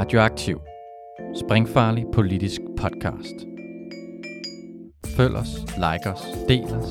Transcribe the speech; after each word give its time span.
Radioaktiv. 0.00 0.60
Springfarlig 1.44 2.04
politisk 2.14 2.60
podcast. 2.78 3.34
Følg 5.16 5.36
os, 5.36 5.48
like 5.76 6.10
os, 6.10 6.22
del 6.48 6.64
os, 6.64 6.88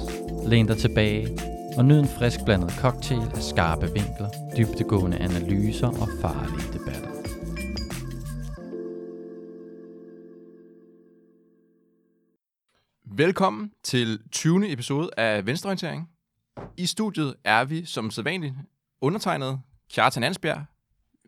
læn 0.48 0.68
dig 0.68 0.78
tilbage 0.78 1.28
og 1.78 1.86
nyd 1.86 2.00
en 2.00 2.08
frisk 2.08 2.40
blandet 2.46 2.72
cocktail 2.72 3.22
af 3.22 3.42
skarpe 3.42 3.86
vinkler, 3.86 4.30
dybtegående 4.58 5.18
analyser 5.18 5.88
og 5.88 6.08
farlige 6.22 6.74
debatter. 6.74 7.10
Velkommen 13.06 13.72
til 13.84 14.20
20. 14.32 14.74
episode 14.74 15.10
af 15.18 15.46
Venstreorientering. 15.46 16.10
I 16.78 16.86
studiet 16.86 17.36
er 17.44 17.66
vi 17.66 17.86
som 17.86 18.12
sædvanligt 18.12 18.54
undertegnet 19.02 19.62
Kjartan 19.92 20.24
Ansbjerg. 20.24 20.66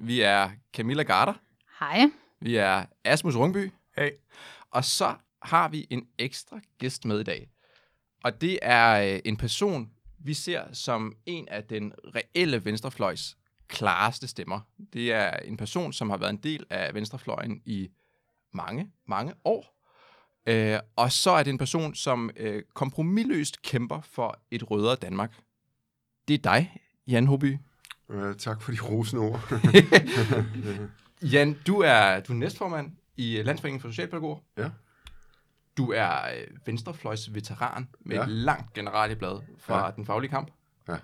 Vi 0.01 0.21
er 0.21 0.49
Camilla 0.73 1.03
Garter. 1.03 1.33
Hej. 1.81 2.09
Vi 2.41 2.55
er 2.55 2.85
Asmus 3.03 3.35
Rungby. 3.35 3.71
Hey. 3.97 4.09
Og 4.71 4.85
så 4.85 5.15
har 5.41 5.69
vi 5.69 5.87
en 5.89 6.07
ekstra 6.17 6.59
gæst 6.77 7.05
med 7.05 7.19
i 7.19 7.23
dag. 7.23 7.49
Og 8.23 8.41
det 8.41 8.59
er 8.61 9.13
øh, 9.13 9.19
en 9.25 9.37
person, 9.37 9.89
vi 10.19 10.33
ser 10.33 10.73
som 10.73 11.15
en 11.25 11.47
af 11.49 11.63
den 11.63 11.93
reelle 12.15 12.65
venstrefløjs 12.65 13.37
klareste 13.67 14.27
stemmer. 14.27 14.59
Det 14.93 15.11
er 15.11 15.31
en 15.31 15.57
person, 15.57 15.93
som 15.93 16.09
har 16.09 16.17
været 16.17 16.29
en 16.29 16.37
del 16.37 16.65
af 16.69 16.93
venstrefløjen 16.93 17.61
i 17.65 17.89
mange, 18.53 18.91
mange 19.07 19.33
år. 19.45 19.81
Øh, 20.47 20.79
og 20.95 21.11
så 21.11 21.31
er 21.31 21.43
det 21.43 21.51
en 21.51 21.57
person, 21.57 21.95
som 21.95 22.29
øh, 22.35 22.63
kompromilløst 22.73 23.61
kæmper 23.61 24.01
for 24.01 24.39
et 24.51 24.71
rødere 24.71 24.95
Danmark. 24.95 25.33
Det 26.27 26.33
er 26.33 26.51
dig, 26.51 26.77
Jan 27.07 27.27
Hoby. 27.27 27.57
Uh, 28.07 28.35
tak 28.37 28.61
for 28.61 28.71
de 28.71 28.77
rosende 28.81 29.21
ord. 29.21 29.41
Jan, 31.21 31.57
du 31.67 31.79
er, 31.79 32.19
du 32.19 32.33
er 32.33 32.37
næstformand 32.37 32.91
i 33.17 33.41
Landsforeningen 33.43 33.81
for 33.81 33.89
Socialpædagoger. 33.89 34.39
Ja. 34.57 34.69
Du 35.77 35.91
er 35.91 36.11
øh, 36.37 36.47
venstrefløjs 36.65 37.33
veteran 37.33 37.87
med 37.99 38.15
ja. 38.15 38.21
Ja. 38.21 38.27
et 38.27 38.31
langt 38.31 38.73
generalieblad 38.73 39.39
fra 39.57 39.85
Ja. 39.85 39.91
den 39.95 40.05
faglige 40.05 40.29
kamp. 40.31 40.51
Ja. 40.87 40.97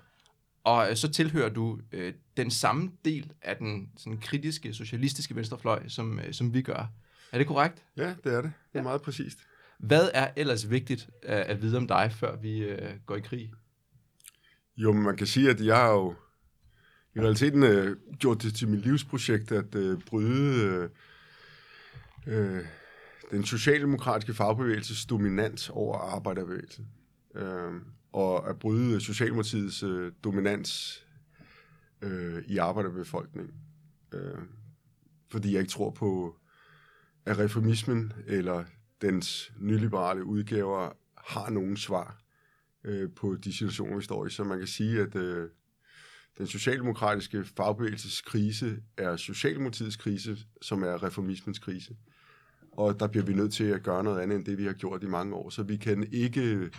Og 0.64 0.90
øh, 0.90 0.95
så 0.95 1.12
tilhører 1.12 1.50
du 1.50 1.80
øh, 1.92 2.14
den 2.38 2.52
samme 2.52 2.92
del 3.06 3.32
af 3.42 3.58
den 3.58 3.90
sådan, 3.98 4.18
kritiske, 4.18 4.73
socialistiske 4.73 5.36
venstrefløj, 5.36 5.88
som, 5.88 6.20
øh, 6.20 6.34
som 6.34 6.54
vi 6.54 6.62
gør. 6.62 6.92
Er 7.32 7.38
det 7.38 7.48
korrekt? 7.48 7.84
ja, 7.98 8.16
det 8.23 8.34
er 8.34 8.42
det. 8.42 8.54
Det 8.73 8.80
er 8.80 8.84
meget 8.84 9.02
præcist. 9.02 9.38
Hvad 9.80 10.10
er 10.14 10.30
ellers 10.36 10.70
vigtigt 10.70 11.10
øh, 11.23 11.44
at 11.45 11.62
vide 11.62 11.78
om 11.78 11.88
dig, 11.88 12.12
før 12.12 12.36
vi 12.36 12.58
øh, 12.58 12.90
går 13.06 13.16
i 13.16 13.20
krig? 13.22 13.52
Jo, 14.78 14.94
man 14.94 15.18
kan 15.18 15.28
sige, 15.28 15.50
at 15.50 15.62
jeg 15.66 15.76
har 15.78 15.90
jo 15.92 16.16
i 17.18 17.20
realiteten 17.20 17.64
øh, 17.64 17.98
gjort 18.20 18.42
det 18.42 18.56
til 18.56 18.68
mit 18.68 18.80
livsprojekt 18.80 19.52
at 19.52 19.76
øh, 19.76 20.00
bryde 20.06 20.90
øh, 22.28 22.58
øh, 22.58 22.66
den 23.32 23.44
socialdemokratiske 23.44 24.34
fagbevægelses 24.34 25.06
dominans 25.06 25.70
over 25.70 25.98
arbejderbevægelsen. 25.98 26.88
Øh, 27.36 27.73
og 28.14 28.50
at 28.50 28.60
bryde 28.60 29.02
Socialdemokratiets 29.02 29.84
øh, 29.84 30.12
dominans 30.23 31.04
øh, 32.02 32.44
i 32.48 32.58
arbejderbefolkningen. 32.58 33.54
Øh, 34.14 34.38
fordi 35.32 35.54
jeg 35.54 35.60
ikke 35.60 35.72
tror 35.72 35.90
på, 35.90 36.36
at 37.26 37.40
reformismen 37.40 38.14
eller 38.28 38.64
dens 39.02 39.54
nyliberale 39.60 40.23
udgaver 40.23 40.92
har 41.18 41.50
nogen 41.50 41.78
svar 41.78 42.22
øh, 42.84 43.10
på 43.16 43.36
de 43.36 43.54
situationer, 43.54 43.95
vi 43.95 44.04
står 44.04 44.26
i. 44.26 44.30
Så 44.30 44.44
man 44.44 44.58
kan 44.58 44.68
sige, 44.68 45.02
at 45.02 45.16
øh, 45.16 45.50
den 46.38 46.47
socialdemokratiske 46.47 47.43
fagbevægelses 47.43 48.21
krise 48.21 48.77
er 48.97 49.16
Socialdemokratiets 49.16 49.95
krise, 49.95 50.38
som 50.61 50.83
er 50.83 51.03
reformismens 51.03 51.59
krise. 51.59 51.95
Og 52.71 52.99
der 52.99 53.08
bliver 53.08 53.25
vi 53.25 53.33
nødt 53.33 53.53
til 53.53 53.64
at 53.64 53.83
gøre 53.83 54.03
noget 54.03 54.21
andet 54.21 54.36
end 54.36 54.45
det, 54.45 54.58
vi 54.58 54.65
har 54.65 54.73
gjort 54.73 55.03
i 55.03 55.08
mange 55.08 55.36
år. 55.36 55.49
Så 55.49 55.64
vi 55.64 55.77
kan 55.77 56.08
ikke 56.11 56.70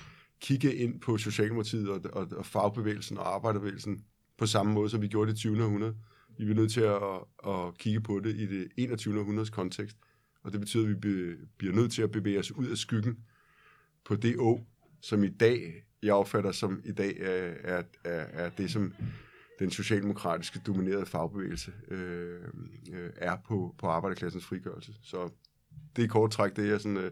kigge 0.40 0.74
ind 0.74 1.00
på 1.00 1.18
Socialdemokratiet 1.18 1.88
og, 1.88 2.00
og, 2.12 2.28
og 2.36 2.46
fagbevægelsen 2.46 3.18
og 3.18 3.34
arbejderbevægelsen 3.34 4.04
på 4.38 4.46
samme 4.46 4.72
måde, 4.72 4.90
som 4.90 5.02
vi 5.02 5.08
gjorde 5.08 5.30
i 5.30 5.32
det 5.32 5.38
20. 5.38 5.64
århundrede. 5.64 5.94
Vi 6.38 6.44
bliver 6.44 6.56
nødt 6.56 6.72
til 6.72 6.80
at, 6.80 7.02
at 7.46 7.78
kigge 7.78 8.00
på 8.00 8.20
det 8.20 8.36
i 8.36 8.46
det 8.46 8.68
21. 8.76 9.20
århundredes 9.20 9.50
kontekst. 9.50 9.96
Og 10.42 10.52
det 10.52 10.60
betyder, 10.60 10.82
at 10.82 10.88
vi 10.88 10.94
be, 10.94 11.36
bliver 11.58 11.74
nødt 11.74 11.92
til 11.92 12.02
at 12.02 12.10
bevæge 12.10 12.38
os 12.38 12.52
ud 12.52 12.66
af 12.66 12.76
skyggen 12.76 13.18
på 14.04 14.16
det 14.16 14.36
å, 14.38 14.60
som 15.00 15.24
i 15.24 15.28
dag, 15.28 15.84
jeg 16.02 16.14
opfatter 16.14 16.52
som 16.52 16.80
i 16.84 16.92
dag, 16.92 17.16
er, 17.20 17.54
er, 17.64 17.82
er, 18.04 18.44
er 18.44 18.50
det, 18.50 18.70
som 18.70 18.92
den 19.58 19.70
socialdemokratiske 19.70 20.60
dominerede 20.66 21.06
fagbevægelse 21.06 21.72
øh, 21.90 22.40
øh, 22.92 23.10
er 23.16 23.36
på, 23.48 23.74
på 23.78 23.86
arbejderklassens 23.86 24.44
frigørelse. 24.44 24.92
Så 25.02 25.28
det 25.96 26.04
er 26.04 26.08
kort 26.08 26.30
træk 26.30 26.56
det, 26.56 26.68
jeg 26.68 26.80
sådan, 26.80 26.96
øh, 26.96 27.10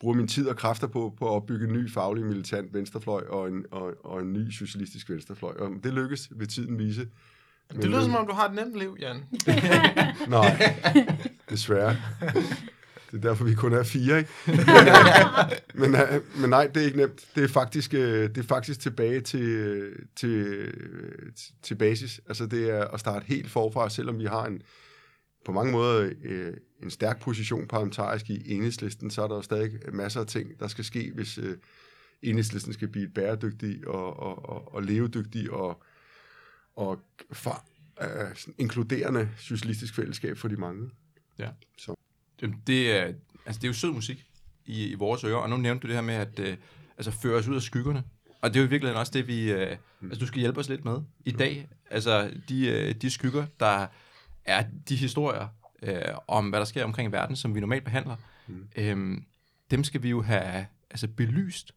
bruger 0.00 0.14
min 0.14 0.28
tid 0.28 0.48
og 0.48 0.56
kræfter 0.56 0.86
på, 0.86 1.14
på 1.18 1.26
at 1.26 1.30
opbygge 1.30 1.66
en 1.66 1.72
ny 1.72 1.90
faglig 1.90 2.26
militant 2.26 2.74
venstrefløj 2.74 3.24
og 3.28 3.48
en, 3.48 3.64
og, 3.70 3.94
og 4.04 4.20
en 4.20 4.32
ny 4.32 4.50
socialistisk 4.50 5.10
venstrefløj. 5.10 5.52
Og 5.58 5.70
det 5.84 5.92
lykkes 5.92 6.28
ved 6.30 6.46
tiden 6.46 6.78
vise. 6.78 7.08
Det 7.72 7.84
lyder 7.84 8.02
som 8.02 8.14
om, 8.14 8.26
du 8.26 8.32
har 8.32 8.48
et 8.48 8.54
nemt 8.54 8.76
liv, 8.76 8.96
Jan. 9.00 9.24
Nej, 10.28 10.74
desværre. 11.50 11.96
Det 13.10 13.16
er 13.24 13.28
derfor, 13.28 13.44
vi 13.44 13.54
kun 13.54 13.72
er 13.72 13.82
fire, 13.82 14.18
ikke? 14.18 14.30
men, 15.80 15.94
øh, 15.94 16.40
men 16.40 16.50
nej, 16.50 16.66
det 16.66 16.82
er 16.82 16.86
ikke 16.86 16.98
nemt. 16.98 17.26
Det 17.34 17.44
er 17.44 17.48
faktisk, 17.48 17.94
øh, 17.94 18.28
det 18.28 18.38
er 18.38 18.42
faktisk 18.42 18.80
tilbage 18.80 19.20
til, 19.20 19.90
til, 20.16 20.72
til 21.62 21.74
basis. 21.74 22.20
Altså 22.28 22.46
det 22.46 22.70
er 22.70 22.84
at 22.84 23.00
starte 23.00 23.26
helt 23.26 23.50
forfra, 23.50 23.90
selvom 23.90 24.18
vi 24.18 24.24
har 24.24 24.46
en 24.46 24.62
på 25.46 25.52
mange 25.52 25.72
måder 25.72 26.12
øh, 26.24 26.54
en 26.82 26.90
stærk 26.90 27.20
position 27.20 27.68
parlamentarisk 27.68 28.30
i 28.30 28.52
enhedslisten, 28.52 29.10
så 29.10 29.22
er 29.22 29.28
der 29.28 29.34
jo 29.34 29.42
stadig 29.42 29.70
masser 29.92 30.20
af 30.20 30.26
ting, 30.26 30.60
der 30.60 30.68
skal 30.68 30.84
ske, 30.84 31.12
hvis 31.14 31.38
øh, 31.38 31.56
enhedslisten 32.22 32.72
skal 32.72 32.88
blive 32.88 33.08
bæredygtig 33.08 33.88
og, 33.88 34.20
og, 34.20 34.48
og, 34.48 34.74
og 34.74 34.82
levedygtig 34.82 35.50
og, 35.50 35.82
og 36.76 37.00
for, 37.32 37.64
øh, 38.02 38.36
inkluderende 38.58 39.28
socialistisk 39.38 39.94
fællesskab 39.94 40.38
for 40.38 40.48
de 40.48 40.56
mange. 40.56 40.90
Ja. 41.38 41.48
Så. 41.78 41.94
Det 42.66 42.92
er, 42.92 43.02
altså, 43.46 43.60
det 43.60 43.64
er 43.64 43.68
jo 43.68 43.72
sød 43.72 43.92
musik 43.92 44.24
i, 44.66 44.86
i 44.86 44.94
vores 44.94 45.24
ører, 45.24 45.36
og 45.36 45.50
nu 45.50 45.56
nævnte 45.56 45.82
du 45.82 45.86
det 45.86 45.94
her 45.96 46.02
med 46.02 46.14
at 46.14 46.38
øh, 46.38 46.56
altså, 46.96 47.10
føre 47.10 47.38
os 47.38 47.48
ud 47.48 47.56
af 47.56 47.62
skyggerne. 47.62 48.02
Og 48.40 48.50
det 48.50 48.56
er 48.56 48.60
jo 48.60 48.66
i 48.66 48.70
virkeligheden 48.70 49.00
også 49.00 49.12
det, 49.12 49.26
vi... 49.26 49.52
Øh, 49.52 49.76
altså, 50.02 50.20
du 50.20 50.26
skal 50.26 50.40
hjælpe 50.40 50.60
os 50.60 50.68
lidt 50.68 50.84
med 50.84 51.00
i 51.24 51.30
dag. 51.30 51.68
Altså, 51.90 52.30
de, 52.48 52.66
øh, 52.66 52.94
de 52.94 53.10
skygger, 53.10 53.46
der 53.60 53.86
er 54.44 54.64
de 54.88 54.96
historier 54.96 55.48
øh, 55.82 56.02
om, 56.28 56.48
hvad 56.48 56.58
der 56.58 56.66
sker 56.66 56.84
omkring 56.84 57.08
i 57.08 57.12
verden, 57.12 57.36
som 57.36 57.54
vi 57.54 57.60
normalt 57.60 57.84
behandler, 57.84 58.16
mm. 58.46 58.68
øh, 58.76 59.18
dem 59.70 59.84
skal 59.84 60.02
vi 60.02 60.08
jo 60.08 60.22
have 60.22 60.66
altså, 60.90 61.08
belyst. 61.08 61.72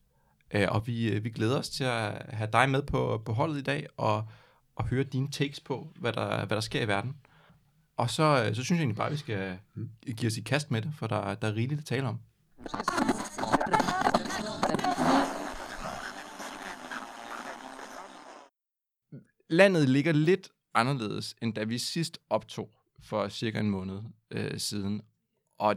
Øh, 0.51 0.67
og 0.69 0.87
vi, 0.87 1.09
øh, 1.09 1.23
vi 1.23 1.29
glæder 1.29 1.57
os 1.57 1.69
til 1.69 1.83
at 1.83 2.25
have 2.29 2.49
dig 2.53 2.69
med 2.69 2.81
på, 2.81 3.21
på 3.25 3.33
holdet 3.33 3.57
i 3.57 3.63
dag, 3.63 3.87
og, 3.97 4.27
og 4.75 4.87
høre 4.87 5.03
dine 5.03 5.31
takes 5.31 5.59
på, 5.59 5.91
hvad 5.95 6.13
der, 6.13 6.45
hvad 6.45 6.55
der 6.55 6.61
sker 6.61 6.81
i 6.81 6.87
verden. 6.87 7.15
Og 7.99 8.09
så, 8.09 8.23
øh, 8.23 8.55
så 8.55 8.63
synes 8.63 8.79
jeg 8.79 8.83
egentlig 8.83 8.97
bare, 8.97 9.07
at 9.07 9.13
vi 9.13 9.17
skal 9.17 9.59
give 10.17 10.27
os 10.27 10.37
i 10.37 10.41
kast 10.41 10.71
med 10.71 10.81
det, 10.81 10.93
for 10.95 11.07
der, 11.07 11.35
der 11.35 11.47
er 11.47 11.55
rigeligt 11.55 11.79
at 11.79 11.85
tale 11.85 12.07
om. 12.07 12.19
Landet 19.49 19.89
ligger 19.89 20.11
lidt 20.11 20.49
anderledes, 20.73 21.35
end 21.41 21.53
da 21.53 21.63
vi 21.63 21.77
sidst 21.77 22.19
optog 22.29 22.69
for 23.03 23.29
cirka 23.29 23.59
en 23.59 23.69
måned 23.69 24.01
øh, 24.31 24.59
siden. 24.59 25.01
Og 25.57 25.75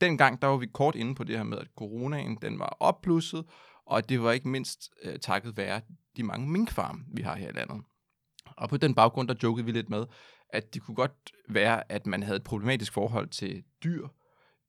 dengang, 0.00 0.42
der 0.42 0.48
var 0.48 0.56
vi 0.56 0.66
kort 0.66 0.94
inde 0.94 1.14
på 1.14 1.24
det 1.24 1.36
her 1.36 1.44
med, 1.44 1.58
at 1.58 1.68
coronaen 1.78 2.38
den 2.42 2.58
var 2.58 2.76
opblusset, 2.80 3.44
og 3.86 4.08
det 4.08 4.22
var 4.22 4.32
ikke 4.32 4.48
mindst 4.48 4.90
øh, 5.02 5.18
takket 5.18 5.56
være 5.56 5.80
de 6.16 6.22
mange 6.22 6.48
minkfarme, 6.50 7.04
vi 7.12 7.22
har 7.22 7.36
her 7.36 7.48
i 7.48 7.52
landet. 7.52 7.82
Og 8.56 8.68
på 8.68 8.76
den 8.76 8.94
baggrund, 8.94 9.28
der 9.28 9.34
jokede 9.42 9.66
vi 9.66 9.72
lidt 9.72 9.90
med, 9.90 10.06
at 10.50 10.74
det 10.74 10.82
kunne 10.82 10.94
godt 10.94 11.32
være, 11.48 11.92
at 11.92 12.06
man 12.06 12.22
havde 12.22 12.36
et 12.36 12.44
problematisk 12.44 12.92
forhold 12.92 13.28
til 13.28 13.64
dyr 13.84 14.08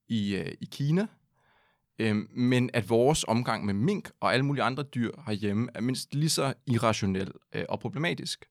i, 0.07 0.35
øh, 0.35 0.53
i 0.61 0.67
Kina, 0.71 1.07
øhm, 1.99 2.27
men 2.31 2.69
at 2.73 2.89
vores 2.89 3.25
omgang 3.27 3.65
med 3.65 3.73
mink 3.73 4.11
og 4.19 4.33
alle 4.33 4.45
mulige 4.45 4.63
andre 4.63 4.83
dyr 4.83 5.11
herhjemme 5.25 5.69
er 5.75 5.81
mindst 5.81 6.15
lige 6.15 6.29
så 6.29 6.53
irrationel 6.67 7.31
øh, 7.55 7.65
og 7.69 7.79
problematisk. 7.79 8.45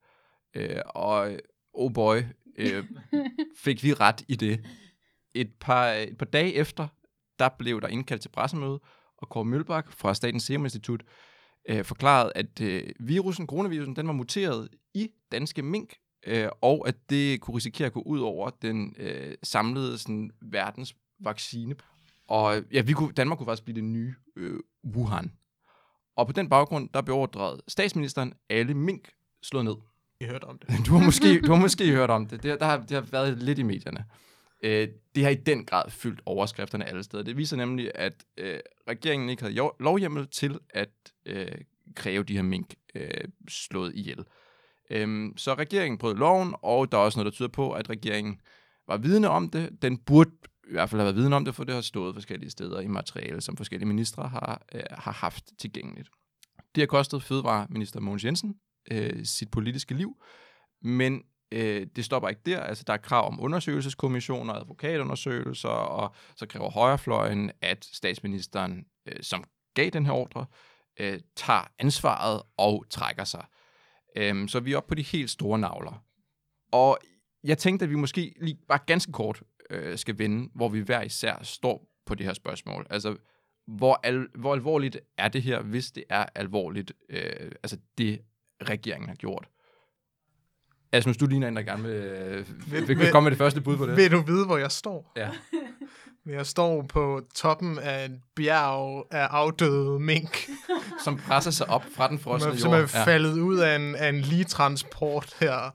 Øh, 0.56 0.80
og 0.86 1.38
oh 1.72 1.92
boy, 1.92 2.16
øh, 2.58 2.84
fik 3.64 3.82
vi 3.82 3.92
ret 3.92 4.24
i 4.28 4.36
det. 4.36 4.66
Et 5.34 5.54
par, 5.60 5.88
et 5.88 6.18
par 6.18 6.26
dage 6.26 6.54
efter, 6.54 6.88
der 7.38 7.48
blev 7.58 7.80
der 7.80 7.88
indkaldt 7.88 8.22
til 8.22 8.28
pressemøde, 8.28 8.80
og 9.16 9.28
Kåre 9.28 9.44
Mølbak 9.44 9.92
fra 9.92 10.14
Statens 10.14 10.42
Serum 10.42 10.64
Institut 10.64 11.04
øh, 11.68 11.84
forklarede, 11.84 12.32
at 12.34 12.60
øh, 12.60 12.82
virusen, 13.00 13.46
coronavirusen, 13.46 13.96
den 13.96 14.06
var 14.06 14.12
muteret 14.12 14.68
i 14.94 15.10
danske 15.32 15.62
mink, 15.62 15.94
øh, 16.28 16.48
og 16.60 16.88
at 16.88 16.94
det 17.10 17.40
kunne 17.40 17.56
risikere 17.56 17.86
at 17.86 17.92
gå 17.92 18.00
ud 18.00 18.20
over 18.20 18.50
den 18.62 18.94
øh, 18.98 19.34
samlede 19.42 19.98
sådan, 19.98 20.30
verdens 20.40 20.96
vaccine. 21.20 21.74
Og 22.28 22.62
ja, 22.72 22.80
vi 22.80 22.92
kunne, 22.92 23.12
Danmark 23.12 23.38
kunne 23.38 23.46
faktisk 23.46 23.64
blive 23.64 23.74
det 23.74 23.84
nye 23.84 24.14
øh, 24.36 24.60
Wuhan. 24.84 25.32
Og 26.16 26.26
på 26.26 26.32
den 26.32 26.48
baggrund, 26.48 26.88
der 26.94 27.00
beordrede 27.00 27.62
statsministeren 27.68 28.34
alle 28.50 28.74
mink 28.74 29.08
slået 29.42 29.64
ned. 29.64 29.74
Jeg 30.20 30.28
hørte 30.28 30.44
om 30.44 30.58
det. 30.58 30.68
Du 30.86 30.92
har 30.92 31.04
måske, 31.04 31.40
du 31.40 31.52
har 31.52 31.60
måske 31.60 31.90
hørt 31.90 32.10
om 32.10 32.26
det. 32.26 32.42
Det, 32.42 32.60
der 32.60 32.66
har, 32.66 32.76
det 32.76 32.90
har 32.90 33.00
været 33.00 33.42
lidt 33.42 33.58
i 33.58 33.62
medierne. 33.62 34.04
Øh, 34.62 34.88
det 35.14 35.24
har 35.24 35.30
i 35.30 35.34
den 35.34 35.64
grad 35.64 35.90
fyldt 35.90 36.20
overskrifterne 36.26 36.84
alle 36.84 37.02
steder. 37.02 37.22
Det 37.22 37.36
viser 37.36 37.56
nemlig, 37.56 37.90
at 37.94 38.24
øh, 38.36 38.58
regeringen 38.88 39.28
ikke 39.28 39.42
havde 39.42 39.70
lovhjemmel 39.80 40.28
til 40.28 40.58
at 40.70 40.90
øh, 41.26 41.52
kræve 41.94 42.24
de 42.24 42.34
her 42.34 42.42
mink 42.42 42.74
øh, 42.94 43.24
slået 43.48 43.92
ihjel. 43.94 44.24
Øhm, 44.90 45.32
så 45.36 45.54
regeringen 45.54 45.98
brød 45.98 46.14
loven, 46.14 46.54
og 46.62 46.92
der 46.92 46.98
er 46.98 47.02
også 47.02 47.18
noget, 47.18 47.32
der 47.32 47.36
tyder 47.36 47.48
på, 47.48 47.72
at 47.72 47.90
regeringen 47.90 48.40
var 48.88 48.96
vidne 48.96 49.28
om 49.28 49.50
det. 49.50 49.82
Den 49.82 49.98
burde 49.98 50.30
i 50.68 50.72
hvert 50.72 50.90
fald 50.90 51.00
have 51.00 51.06
været 51.06 51.16
vidne 51.16 51.36
om 51.36 51.44
det, 51.44 51.54
for 51.54 51.64
det 51.64 51.74
har 51.74 51.82
stået 51.82 52.14
forskellige 52.14 52.50
steder 52.50 52.80
i 52.80 52.86
materiale, 52.86 53.40
som 53.40 53.56
forskellige 53.56 53.88
ministre 53.88 54.28
har, 54.28 54.62
øh, 54.74 54.82
har 54.90 55.12
haft 55.12 55.44
tilgængeligt. 55.58 56.08
Det 56.74 56.82
har 56.82 56.86
kostet 56.86 57.22
fødevareminister 57.22 58.00
Mogens 58.00 58.24
Jensen 58.24 58.54
øh, 58.90 59.24
sit 59.24 59.50
politiske 59.50 59.94
liv, 59.94 60.22
men 60.82 61.22
øh, 61.52 61.86
det 61.96 62.04
stopper 62.04 62.28
ikke 62.28 62.40
der. 62.46 62.60
Altså, 62.60 62.84
der 62.86 62.92
er 62.92 62.96
krav 62.96 63.26
om 63.26 63.40
undersøgelseskommissioner, 63.40 64.54
advokatundersøgelser, 64.54 65.68
og 65.68 66.14
så 66.36 66.46
kræver 66.46 66.70
højrefløjen, 66.70 67.50
at 67.60 67.84
statsministeren, 67.92 68.86
øh, 69.06 69.22
som 69.22 69.44
gav 69.74 69.90
den 69.90 70.06
her 70.06 70.12
ordre, 70.12 70.46
øh, 71.00 71.20
tager 71.36 71.70
ansvaret 71.78 72.42
og 72.56 72.84
trækker 72.90 73.24
sig. 73.24 73.44
Øhm, 74.18 74.48
så 74.48 74.60
vi 74.60 74.72
er 74.72 74.76
oppe 74.76 74.88
på 74.88 74.94
de 74.94 75.02
helt 75.02 75.30
store 75.30 75.58
navler. 75.58 76.04
Og 76.72 76.98
jeg 77.44 77.58
tænkte, 77.58 77.84
at 77.84 77.90
vi 77.90 77.94
måske 77.94 78.34
lige 78.40 78.58
bare 78.68 78.78
ganske 78.86 79.12
kort 79.12 79.42
øh, 79.70 79.98
skal 79.98 80.18
vende, 80.18 80.50
hvor 80.54 80.68
vi 80.68 80.80
hver 80.80 81.02
især 81.02 81.42
står 81.42 81.88
på 82.06 82.14
det 82.14 82.26
her 82.26 82.32
spørgsmål. 82.32 82.86
Altså, 82.90 83.16
hvor, 83.66 84.00
al- 84.02 84.28
hvor 84.34 84.52
alvorligt 84.54 84.98
er 85.18 85.28
det 85.28 85.42
her, 85.42 85.62
hvis 85.62 85.90
det 85.90 86.04
er 86.08 86.26
alvorligt, 86.34 86.92
øh, 87.08 87.20
altså 87.62 87.76
det 87.98 88.20
regeringen 88.62 89.08
har 89.08 89.16
gjort? 89.16 89.48
Asmus, 90.92 91.16
du 91.16 91.26
ligner 91.26 91.48
en, 91.48 91.56
der 91.56 91.62
gerne 91.62 91.82
vil, 91.82 91.92
øh, 91.92 92.72
vil, 92.72 92.88
vil 92.88 92.98
vil- 92.98 93.10
komme 93.12 93.24
med 93.24 93.30
det 93.30 93.38
første 93.38 93.60
bud 93.60 93.76
på 93.76 93.86
det. 93.86 93.96
Vil 93.96 94.10
du 94.12 94.20
vide, 94.22 94.46
hvor 94.46 94.56
jeg 94.56 94.72
står? 94.72 95.12
Ja. 95.16 95.30
Jeg 96.28 96.46
står 96.46 96.82
på 96.82 97.22
toppen 97.34 97.78
af 97.78 98.04
et 98.04 98.20
bjerg 98.36 99.06
af 99.10 99.26
afdøde 99.30 100.00
mink, 100.00 100.48
Som 101.04 101.16
presser 101.16 101.50
sig 101.50 101.68
op 101.68 101.84
fra 101.96 102.08
den 102.08 102.18
frosne 102.18 102.48
jord. 102.48 102.58
som 102.58 102.72
er 102.72 102.86
faldet 102.86 103.40
ud 103.40 103.58
af 103.58 103.76
en, 103.76 103.94
af 103.94 104.08
en 104.08 104.20
ligetransport 104.20 105.36
her. 105.40 105.74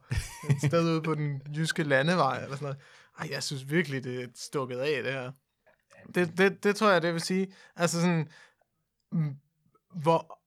Et 0.49 0.67
sted 0.67 0.91
ude 0.91 1.01
på 1.01 1.15
den 1.15 1.41
jyske 1.55 1.83
landevej. 1.83 2.43
Eller 2.43 2.55
sådan 2.55 2.65
noget. 2.65 2.77
Ej, 3.19 3.27
jeg 3.31 3.43
synes 3.43 3.69
virkelig, 3.69 4.03
det 4.03 4.23
er 4.23 4.27
stukket 4.35 4.77
af, 4.77 5.03
det 5.03 5.13
her. 5.13 5.31
Det, 6.15 6.37
det, 6.37 6.63
det 6.63 6.75
tror 6.75 6.89
jeg, 6.89 7.01
det 7.01 7.13
vil 7.13 7.21
sige. 7.21 7.47
Altså 7.75 8.01
sådan, 8.01 8.27
mm, 9.11 9.35
hvor, 10.01 10.39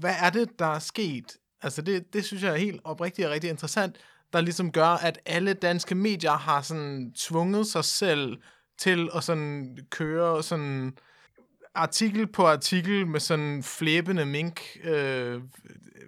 hvad 0.00 0.14
er 0.20 0.30
det, 0.30 0.58
der 0.58 0.66
er 0.66 0.78
sket? 0.78 1.36
Altså 1.62 1.82
det, 1.82 2.12
det 2.12 2.24
synes 2.24 2.42
jeg 2.42 2.52
er 2.52 2.56
helt 2.56 2.80
oprigtigt 2.84 3.26
og 3.26 3.32
rigtig 3.32 3.50
interessant, 3.50 3.96
der 4.32 4.40
ligesom 4.40 4.72
gør, 4.72 4.88
at 4.88 5.18
alle 5.26 5.52
danske 5.52 5.94
medier 5.94 6.32
har 6.32 6.62
sådan 6.62 7.12
tvunget 7.12 7.66
sig 7.66 7.84
selv 7.84 8.38
til 8.80 9.10
at 9.14 9.24
sådan 9.24 9.78
køre 9.90 10.42
sådan 10.42 10.96
artikel 11.74 12.26
på 12.26 12.46
artikel 12.46 13.06
med 13.06 13.20
sådan 13.20 13.62
flæbende 13.62 14.26
mink, 14.26 14.60
øh, 14.84 15.42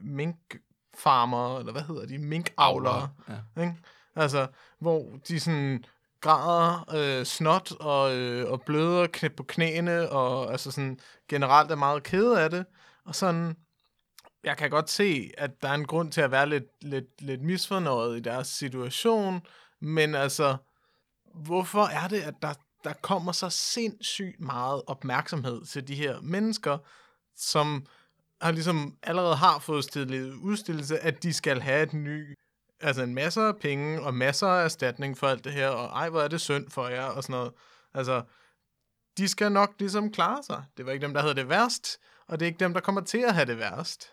minkfarmer, 0.02 1.58
eller 1.58 1.72
hvad 1.72 1.82
hedder 1.82 2.06
de, 2.06 2.18
minkavlere. 2.18 3.10
Ja. 3.28 3.62
Ikke? 3.62 3.74
Altså, 4.16 4.46
hvor 4.78 5.18
de 5.28 5.40
sådan 5.40 5.84
græder 6.20 6.94
øh, 6.94 7.26
snot 7.26 7.72
og, 7.80 8.16
øh, 8.16 8.50
og 8.50 8.62
bløder 8.62 9.06
knæ 9.06 9.28
på 9.28 9.42
knæene, 9.42 10.10
og 10.10 10.52
altså 10.52 10.70
sådan 10.70 10.98
generelt 11.28 11.70
er 11.70 11.76
meget 11.76 12.02
kede 12.02 12.40
af 12.40 12.50
det. 12.50 12.66
Og 13.04 13.14
sådan, 13.14 13.56
jeg 14.44 14.56
kan 14.56 14.70
godt 14.70 14.90
se, 14.90 15.30
at 15.38 15.62
der 15.62 15.68
er 15.68 15.74
en 15.74 15.86
grund 15.86 16.12
til 16.12 16.20
at 16.20 16.30
være 16.30 16.48
lidt, 16.48 16.84
lidt, 16.84 17.22
lidt 17.22 17.42
misfornøjet 17.42 18.16
i 18.16 18.20
deres 18.20 18.48
situation, 18.48 19.40
men 19.80 20.14
altså, 20.14 20.56
hvorfor 21.34 21.82
er 21.82 22.08
det, 22.08 22.20
at 22.20 22.34
der, 22.42 22.54
der 22.84 22.92
kommer 22.92 23.32
så 23.32 23.50
sindssygt 23.50 24.40
meget 24.40 24.82
opmærksomhed 24.86 25.64
til 25.64 25.88
de 25.88 25.94
her 25.94 26.20
mennesker, 26.20 26.78
som 27.36 27.86
har 28.40 28.52
ligesom 28.52 28.96
allerede 29.02 29.36
har 29.36 29.58
fået 29.58 29.84
stillet 29.84 30.34
udstillelse, 30.34 30.98
at 30.98 31.22
de 31.22 31.32
skal 31.32 31.60
have 31.60 31.82
et 31.82 31.92
ny, 31.92 32.34
altså 32.80 33.02
en 33.02 33.14
masse 33.14 33.40
af 33.40 33.56
penge 33.56 34.02
og 34.02 34.14
masser 34.14 34.46
af 34.46 34.64
erstatning 34.64 35.18
for 35.18 35.26
alt 35.26 35.44
det 35.44 35.52
her, 35.52 35.68
og 35.68 35.86
ej, 35.86 36.08
hvor 36.08 36.20
er 36.20 36.28
det 36.28 36.40
synd 36.40 36.70
for 36.70 36.88
jer, 36.88 37.04
og 37.04 37.22
sådan 37.22 37.34
noget. 37.34 37.52
Altså, 37.94 38.22
de 39.16 39.28
skal 39.28 39.52
nok 39.52 39.74
ligesom 39.78 40.12
klare 40.12 40.42
sig. 40.42 40.64
Det 40.76 40.86
var 40.86 40.92
ikke 40.92 41.06
dem, 41.06 41.14
der 41.14 41.20
havde 41.20 41.34
det 41.34 41.48
værst, 41.48 41.98
og 42.26 42.40
det 42.40 42.46
er 42.46 42.48
ikke 42.48 42.64
dem, 42.64 42.74
der 42.74 42.80
kommer 42.80 43.00
til 43.00 43.18
at 43.18 43.34
have 43.34 43.46
det 43.46 43.58
værst. 43.58 44.06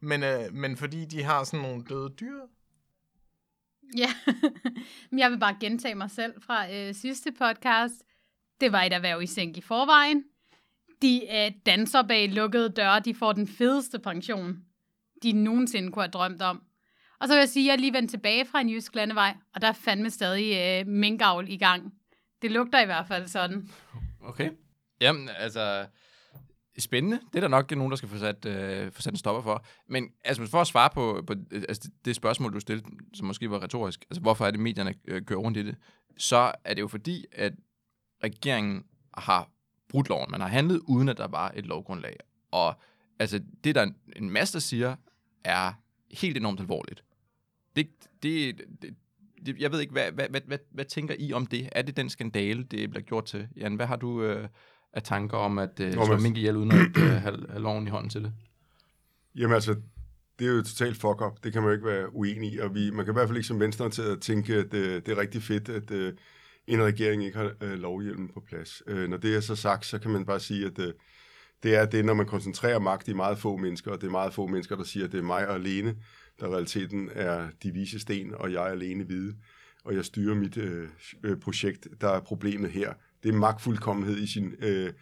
Men, 0.00 0.22
øh, 0.22 0.52
men 0.52 0.76
fordi 0.76 1.04
de 1.04 1.22
har 1.22 1.44
sådan 1.44 1.60
nogle 1.60 1.84
døde 1.84 2.14
dyr. 2.20 2.40
Ja, 3.96 4.10
men 5.10 5.18
jeg 5.18 5.30
vil 5.30 5.38
bare 5.38 5.56
gentage 5.60 5.94
mig 5.94 6.10
selv 6.10 6.42
fra 6.42 6.72
øh, 6.74 6.94
sidste 6.94 7.32
podcast. 7.32 7.94
Det 8.60 8.72
var 8.72 8.82
et 8.82 8.92
erhverv 8.92 9.22
i 9.22 9.26
sænk 9.26 9.56
i 9.56 9.60
forvejen. 9.60 10.24
De 11.02 11.20
øh, 11.32 11.52
danser 11.66 12.02
bag 12.02 12.28
lukkede 12.28 12.68
døre. 12.68 13.00
De 13.00 13.14
får 13.14 13.32
den 13.32 13.48
fedeste 13.48 13.98
pension, 13.98 14.58
de 15.22 15.32
nogensinde 15.32 15.92
kunne 15.92 16.02
have 16.02 16.10
drømt 16.10 16.42
om. 16.42 16.62
Og 17.20 17.28
så 17.28 17.34
vil 17.34 17.38
jeg 17.38 17.48
sige, 17.48 17.68
at 17.68 17.72
jeg 17.72 17.80
lige 17.80 17.92
vendt 17.92 18.10
tilbage 18.10 18.46
fra 18.46 18.60
en 18.60 18.70
jysk 18.70 18.94
landevej, 18.94 19.34
og 19.54 19.60
der 19.60 19.68
er 19.68 19.72
fandme 19.72 20.10
stadig 20.10 20.80
øh, 20.80 20.86
minkavl 20.86 21.48
i 21.48 21.56
gang. 21.56 21.94
Det 22.42 22.50
lugter 22.50 22.80
i 22.80 22.84
hvert 22.84 23.06
fald 23.06 23.26
sådan. 23.26 23.68
Okay. 24.22 24.50
Jamen, 25.00 25.28
altså, 25.28 25.86
spændende. 26.78 27.20
Det 27.32 27.36
er 27.36 27.40
der 27.40 27.48
nok 27.48 27.70
nogen, 27.70 27.90
der 27.90 27.96
skal 27.96 28.08
få 28.08 28.18
sat, 28.18 28.44
øh, 28.44 28.92
få 28.92 29.02
sat 29.02 29.12
en 29.12 29.16
stopper 29.16 29.42
for. 29.42 29.64
Men 29.88 30.08
altså, 30.24 30.46
for 30.46 30.60
at 30.60 30.66
svare 30.66 30.90
på, 30.94 31.24
på 31.26 31.34
altså, 31.52 31.90
det, 32.04 32.16
spørgsmål, 32.16 32.54
du 32.54 32.60
stillede, 32.60 32.88
som 33.14 33.26
måske 33.26 33.50
var 33.50 33.62
retorisk, 33.62 34.04
altså 34.10 34.20
hvorfor 34.20 34.46
er 34.46 34.50
det, 34.50 34.60
medierne 34.60 34.94
øh, 35.04 35.22
kører 35.24 35.38
rundt 35.38 35.56
i 35.56 35.66
det, 35.66 35.76
så 36.16 36.52
er 36.64 36.74
det 36.74 36.80
jo 36.80 36.88
fordi, 36.88 37.24
at 37.32 37.52
regeringen 38.24 38.84
har 39.14 39.50
brudt 39.88 40.08
loven. 40.08 40.30
Man 40.30 40.40
har 40.40 40.48
handlet, 40.48 40.80
uden 40.88 41.08
at 41.08 41.16
der 41.16 41.28
var 41.28 41.52
et 41.56 41.66
lovgrundlag. 41.66 42.16
Og 42.50 42.74
altså, 43.18 43.40
det 43.64 43.74
der 43.74 43.90
en 44.16 44.30
masse, 44.30 44.52
der 44.52 44.60
siger, 44.60 44.96
er 45.44 45.72
helt 46.10 46.36
enormt 46.36 46.60
alvorligt. 46.60 47.04
Det, 47.76 47.88
det, 48.22 48.62
det, 48.82 48.96
det, 49.46 49.58
jeg 49.58 49.72
ved 49.72 49.80
ikke, 49.80 49.92
hvad, 49.92 50.12
hvad, 50.12 50.28
hvad, 50.28 50.40
hvad, 50.46 50.58
hvad 50.70 50.84
tænker 50.84 51.14
I 51.18 51.32
om 51.32 51.46
det? 51.46 51.68
Er 51.72 51.82
det 51.82 51.96
den 51.96 52.10
skandale, 52.10 52.62
det 52.62 52.90
bliver 52.90 53.02
gjort 53.02 53.24
til? 53.24 53.48
Jan, 53.56 53.74
hvad 53.74 53.86
har 53.86 53.96
du 53.96 54.22
øh, 54.22 54.48
af 54.92 55.02
tanker 55.02 55.36
om 55.36 55.58
at 55.58 55.80
øh, 55.80 55.94
Nå, 55.94 56.04
slå 56.04 56.16
mink 56.16 56.36
ihjel, 56.36 56.56
uden 56.56 56.72
at 56.72 56.78
øh, 56.96 57.10
have, 57.10 57.46
have 57.48 57.62
loven 57.62 57.86
i 57.86 57.90
hånden 57.90 58.10
til 58.10 58.22
det? 58.22 58.32
Jamen 59.34 59.54
altså, 59.54 59.76
det 60.38 60.46
er 60.46 60.52
jo 60.52 60.62
totalt 60.62 60.96
fuck 60.96 61.22
up. 61.22 61.44
Det 61.44 61.52
kan 61.52 61.62
man 61.62 61.68
jo 61.68 61.74
ikke 61.74 61.86
være 61.86 62.14
uenig 62.14 62.52
i. 62.52 62.58
Og 62.58 62.74
vi, 62.74 62.90
man 62.90 63.04
kan 63.04 63.12
i 63.12 63.16
hvert 63.16 63.28
fald 63.28 63.36
ikke 63.36 63.48
som 63.48 63.60
venstre 63.60 63.90
til 63.90 64.02
at 64.02 64.20
tænke, 64.20 64.54
at 64.54 64.74
øh, 64.74 65.02
det 65.06 65.08
er 65.08 65.18
rigtig 65.18 65.42
fedt, 65.42 65.68
at 65.68 65.90
øh, 65.90 66.12
en 66.66 66.82
regering 66.82 67.24
ikke 67.24 67.38
har 67.38 67.52
øh, 67.60 67.78
lovhjelmen 67.78 68.28
på 68.34 68.40
plads. 68.40 68.82
Øh, 68.86 69.08
når 69.08 69.16
det 69.16 69.36
er 69.36 69.40
så 69.40 69.56
sagt, 69.56 69.86
så 69.86 69.98
kan 69.98 70.10
man 70.10 70.26
bare 70.26 70.40
sige, 70.40 70.66
at 70.66 70.78
øh, 70.78 70.92
det 71.62 71.76
er 71.76 71.86
det, 71.86 72.04
når 72.04 72.14
man 72.14 72.26
koncentrerer 72.26 72.78
magt 72.78 73.08
i 73.08 73.12
meget 73.12 73.38
få 73.38 73.56
mennesker, 73.56 73.90
og 73.90 74.00
det 74.00 74.06
er 74.06 74.10
meget 74.10 74.34
få 74.34 74.46
mennesker, 74.46 74.76
der 74.76 74.84
siger, 74.84 75.06
at 75.06 75.12
det 75.12 75.18
er 75.18 75.22
mig 75.22 75.48
alene, 75.48 75.96
der 76.40 76.48
realiteten 76.48 77.10
er 77.12 77.48
de 77.62 77.70
vise 77.70 78.00
sten, 78.00 78.34
og 78.34 78.52
jeg 78.52 78.62
er 78.62 78.72
alene 78.72 79.04
hvide, 79.04 79.34
og 79.84 79.94
jeg 79.94 80.04
styrer 80.04 80.34
mit 80.34 80.56
øh, 80.56 80.88
øh, 81.22 81.36
projekt. 81.40 81.88
Der 82.00 82.08
er 82.08 82.20
problemet 82.20 82.70
her. 82.70 82.92
Det 83.22 83.28
er 83.28 83.32
magtfuldkommenhed 83.32 84.18
i 84.18 84.26
sin 84.26 84.54
øh, 84.60 84.92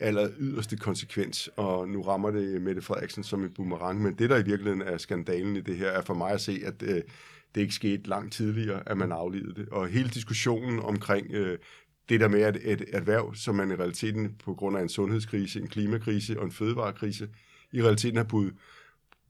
aller 0.00 0.28
yderste 0.38 0.76
konsekvens, 0.76 1.48
og 1.56 1.88
nu 1.88 2.02
rammer 2.02 2.30
det 2.30 2.62
Mette 2.62 2.82
Frederiksen 2.82 3.24
som 3.24 3.44
en 3.44 3.50
boomerang, 3.50 4.02
men 4.02 4.14
det, 4.14 4.30
der 4.30 4.36
i 4.36 4.44
virkeligheden 4.44 4.82
er 4.82 4.96
skandalen 4.96 5.56
i 5.56 5.60
det 5.60 5.76
her, 5.76 5.88
er 5.88 6.02
for 6.02 6.14
mig 6.14 6.32
at 6.32 6.40
se, 6.40 6.60
at 6.64 6.82
øh, 6.82 7.02
det 7.54 7.60
ikke 7.60 7.74
skete 7.74 8.08
langt 8.08 8.32
tidligere, 8.32 8.88
at 8.88 8.96
man 8.96 9.12
aflevede 9.12 9.54
det. 9.54 9.68
Og 9.68 9.88
hele 9.88 10.08
diskussionen 10.08 10.80
omkring 10.80 11.26
øh, 11.30 11.58
det 12.08 12.20
der 12.20 12.28
med, 12.28 12.40
at 12.40 12.58
et 12.62 12.84
erhverv, 12.92 13.34
som 13.34 13.54
man 13.54 13.70
i 13.70 13.74
realiteten 13.74 14.34
på 14.44 14.54
grund 14.54 14.76
af 14.76 14.82
en 14.82 14.88
sundhedskrise, 14.88 15.60
en 15.60 15.68
klimakrise 15.68 16.38
og 16.38 16.44
en 16.44 16.52
fødevarekrise, 16.52 17.28
i 17.72 17.82
realiteten 17.82 18.16
har 18.16 18.24
budt 18.24 18.54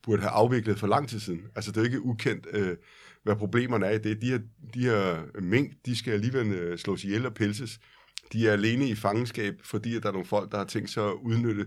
burde 0.06 0.22
have 0.22 0.30
afviklet 0.30 0.78
for 0.78 0.86
lang 0.86 1.08
tid 1.08 1.20
siden. 1.20 1.42
Altså 1.54 1.70
det 1.70 1.76
er 1.76 1.80
jo 1.80 1.86
ikke 1.86 2.02
ukendt, 2.02 2.46
øh, 2.52 2.76
hvad 3.22 3.36
problemerne 3.36 3.86
er 3.86 3.90
i 3.90 3.98
det. 3.98 4.22
De 4.22 4.26
her, 4.26 4.38
de 4.74 4.80
her 4.80 5.24
mink, 5.40 5.72
de 5.86 5.96
skal 5.96 6.12
alligevel 6.12 6.52
øh, 6.52 6.78
slås 6.78 7.04
ihjel 7.04 7.26
og 7.26 7.34
pelses. 7.34 7.80
De 8.32 8.48
er 8.48 8.52
alene 8.52 8.88
i 8.88 8.94
fangenskab, 8.94 9.54
fordi 9.62 9.96
at 9.96 10.02
der 10.02 10.08
er 10.08 10.12
nogle 10.12 10.26
folk, 10.26 10.52
der 10.52 10.58
har 10.58 10.64
tænkt 10.64 10.90
sig 10.90 11.04
at 11.04 11.14
udnytte 11.22 11.66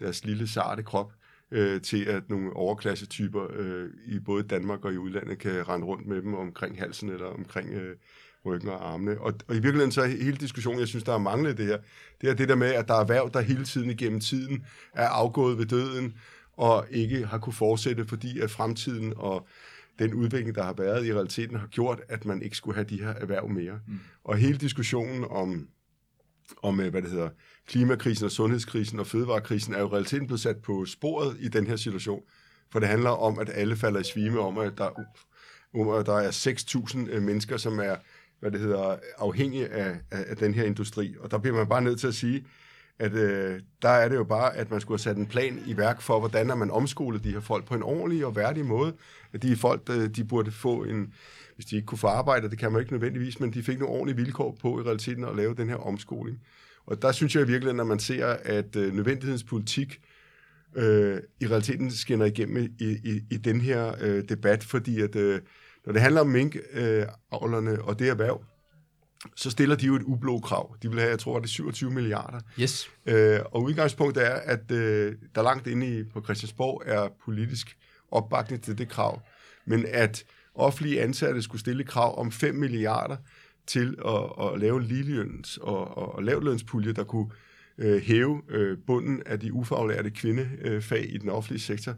deres 0.00 0.24
lille 0.24 0.48
sarte 0.48 0.82
krop 0.82 1.12
øh, 1.50 1.80
til 1.80 2.04
at 2.04 2.30
nogle 2.30 2.56
overklassetyper 2.56 3.46
øh, 3.56 3.88
i 4.06 4.18
både 4.18 4.42
Danmark 4.42 4.84
og 4.84 4.92
i 4.92 4.96
udlandet 4.96 5.38
kan 5.38 5.68
rende 5.68 5.86
rundt 5.86 6.06
med 6.06 6.22
dem 6.22 6.34
omkring 6.34 6.78
halsen 6.78 7.08
eller 7.08 7.26
omkring 7.26 7.72
øh, 7.72 7.96
ryggen 8.46 8.68
og 8.68 8.92
armene. 8.92 9.20
Og, 9.20 9.34
og 9.48 9.54
i 9.54 9.58
virkeligheden 9.58 9.92
så 9.92 10.02
er 10.02 10.06
hele 10.06 10.36
diskussionen, 10.36 10.80
jeg 10.80 10.88
synes, 10.88 11.04
der 11.04 11.14
er 11.14 11.18
manglet 11.18 11.58
det 11.58 11.66
her, 11.66 11.78
det 12.20 12.30
er 12.30 12.34
det 12.34 12.48
der 12.48 12.54
med, 12.54 12.68
at 12.74 12.88
der 12.88 12.94
er 12.94 13.00
erhverv, 13.00 13.30
der 13.34 13.40
hele 13.40 13.64
tiden 13.64 13.90
igennem 13.90 14.20
tiden 14.20 14.64
er 14.94 15.08
afgået 15.08 15.58
ved 15.58 15.66
døden, 15.66 16.14
og 16.56 16.86
ikke 16.90 17.26
har 17.26 17.38
kunne 17.38 17.52
fortsætte, 17.52 18.06
fordi 18.06 18.40
at 18.40 18.50
fremtiden 18.50 19.12
og 19.16 19.48
den 19.98 20.14
udvikling, 20.14 20.54
der 20.54 20.62
har 20.62 20.72
været 20.72 21.06
i 21.06 21.14
realiteten, 21.14 21.56
har 21.56 21.66
gjort, 21.66 22.00
at 22.08 22.24
man 22.24 22.42
ikke 22.42 22.56
skulle 22.56 22.74
have 22.74 22.84
de 22.84 23.02
her 23.02 23.08
erhverv 23.08 23.48
mere. 23.48 23.80
Mm. 23.86 23.98
Og 24.24 24.36
hele 24.36 24.58
diskussionen 24.58 25.24
om, 25.30 25.68
om 26.62 26.80
øh, 26.80 26.90
hvad 26.90 27.02
det 27.02 27.10
hedder, 27.10 27.28
klimakrisen 27.66 28.24
og 28.24 28.30
sundhedskrisen 28.30 29.00
og 29.00 29.06
fødevarekrisen, 29.06 29.74
er 29.74 29.80
jo 29.80 29.92
realiteten 29.92 30.26
blevet 30.26 30.40
sat 30.40 30.56
på 30.56 30.84
sporet 30.84 31.36
i 31.40 31.48
den 31.48 31.66
her 31.66 31.76
situation. 31.76 32.22
For 32.72 32.78
det 32.78 32.88
handler 32.88 33.10
om, 33.10 33.38
at 33.38 33.50
alle 33.54 33.76
falder 33.76 34.00
i 34.00 34.04
svime 34.04 34.40
om, 34.40 34.58
at 34.58 34.72
der, 34.78 34.90
om, 35.74 35.88
at 35.88 36.06
der 36.06 36.18
er 36.18 36.30
6.000 36.30 37.10
øh, 37.10 37.22
mennesker, 37.22 37.56
som 37.56 37.78
er 37.78 37.96
hvad 38.40 38.50
det 38.50 38.60
hedder, 38.60 38.96
afhængige 39.18 39.68
af, 39.68 39.96
af, 40.10 40.24
af 40.28 40.36
den 40.36 40.54
her 40.54 40.64
industri. 40.64 41.14
Og 41.20 41.30
der 41.30 41.38
bliver 41.38 41.56
man 41.56 41.68
bare 41.68 41.82
nødt 41.82 42.00
til 42.00 42.06
at 42.06 42.14
sige, 42.14 42.44
at 42.98 43.12
øh, 43.12 43.60
der 43.82 43.88
er 43.88 44.08
det 44.08 44.16
jo 44.16 44.24
bare, 44.24 44.56
at 44.56 44.70
man 44.70 44.80
skulle 44.80 44.98
have 44.98 45.02
sat 45.02 45.16
en 45.16 45.26
plan 45.26 45.62
i 45.66 45.76
værk 45.76 46.00
for, 46.00 46.18
hvordan 46.18 46.58
man 46.58 46.70
omskolet 46.70 47.24
de 47.24 47.32
her 47.32 47.40
folk 47.40 47.64
på 47.64 47.74
en 47.74 47.82
ordentlig 47.82 48.26
og 48.26 48.36
værdig 48.36 48.64
måde. 48.64 48.94
At 49.32 49.42
de 49.42 49.56
folk, 49.56 49.82
øh, 49.90 50.08
de 50.08 50.24
burde 50.24 50.50
få 50.50 50.84
en, 50.84 51.14
hvis 51.56 51.66
de 51.66 51.76
ikke 51.76 51.86
kunne 51.86 51.98
få 51.98 52.06
arbejde, 52.06 52.50
det 52.50 52.58
kan 52.58 52.72
man 52.72 52.80
ikke 52.80 52.92
nødvendigvis, 52.92 53.40
men 53.40 53.52
de 53.52 53.62
fik 53.62 53.78
nogle 53.78 53.94
ordentlige 53.94 54.16
vilkår 54.16 54.58
på 54.62 54.80
i 54.80 54.82
realiteten 54.82 55.24
at 55.24 55.36
lave 55.36 55.54
den 55.54 55.68
her 55.68 55.76
omskoling. 55.76 56.40
Og 56.86 57.02
der 57.02 57.12
synes 57.12 57.36
jeg 57.36 57.48
virkelig, 57.48 57.74
når 57.74 57.84
man 57.84 57.98
ser, 57.98 58.26
at 58.26 58.76
øh, 58.76 58.94
nødvendighedens 58.94 59.44
politik 59.44 60.00
øh, 60.76 61.20
i 61.40 61.46
realiteten 61.46 61.90
skinner 61.90 62.24
igennem 62.24 62.56
i, 62.78 62.84
i, 62.84 63.20
i 63.30 63.36
den 63.36 63.60
her 63.60 63.94
øh, 64.00 64.24
debat, 64.28 64.64
fordi 64.64 65.00
at 65.00 65.16
øh, 65.16 65.40
når 65.86 65.92
det 65.92 66.02
handler 66.02 66.20
om 66.20 66.26
minkavlerne 66.26 67.70
øh, 67.70 67.84
og 67.84 67.98
det 67.98 68.08
erhverv, 68.08 68.44
så 69.36 69.50
stiller 69.50 69.76
de 69.76 69.86
jo 69.86 69.94
et 69.94 70.02
ublå 70.02 70.38
krav. 70.38 70.76
De 70.82 70.88
vil 70.88 70.98
have, 70.98 71.10
jeg 71.10 71.18
tror, 71.18 71.38
det 71.38 71.46
er 71.46 71.48
27 71.48 71.90
milliarder. 71.90 72.40
Yes. 72.60 72.90
Øh, 73.06 73.40
og 73.44 73.62
udgangspunktet 73.62 74.26
er, 74.26 74.34
at 74.34 74.70
øh, 74.70 75.14
der 75.34 75.42
langt 75.42 75.66
inde 75.66 75.98
i, 75.98 76.04
på 76.04 76.22
Christiansborg 76.24 76.82
er 76.86 77.08
politisk 77.24 77.76
opbakning 78.10 78.62
til 78.62 78.78
det 78.78 78.88
krav, 78.88 79.22
men 79.66 79.86
at 79.88 80.24
offentlige 80.56 81.02
ansatte 81.02 81.42
skulle 81.42 81.60
stille 81.60 81.84
krav 81.84 82.18
om 82.18 82.32
5 82.32 82.54
milliarder 82.54 83.16
til 83.66 83.96
at, 84.06 84.46
at 84.46 84.60
lave 84.60 84.76
en 84.76 84.86
ligeløns- 84.86 85.58
og, 85.60 85.98
og, 85.98 86.14
og 86.14 86.22
lavlønspulje, 86.22 86.92
der 86.92 87.04
kunne 87.04 87.30
øh, 87.78 88.02
hæve 88.02 88.42
øh, 88.48 88.78
bunden 88.86 89.22
af 89.26 89.40
de 89.40 89.52
ufaglærte 89.52 90.10
kvindefag 90.10 91.04
øh, 91.08 91.14
i 91.14 91.18
den 91.18 91.28
offentlige 91.28 91.60
sektor, 91.60 91.94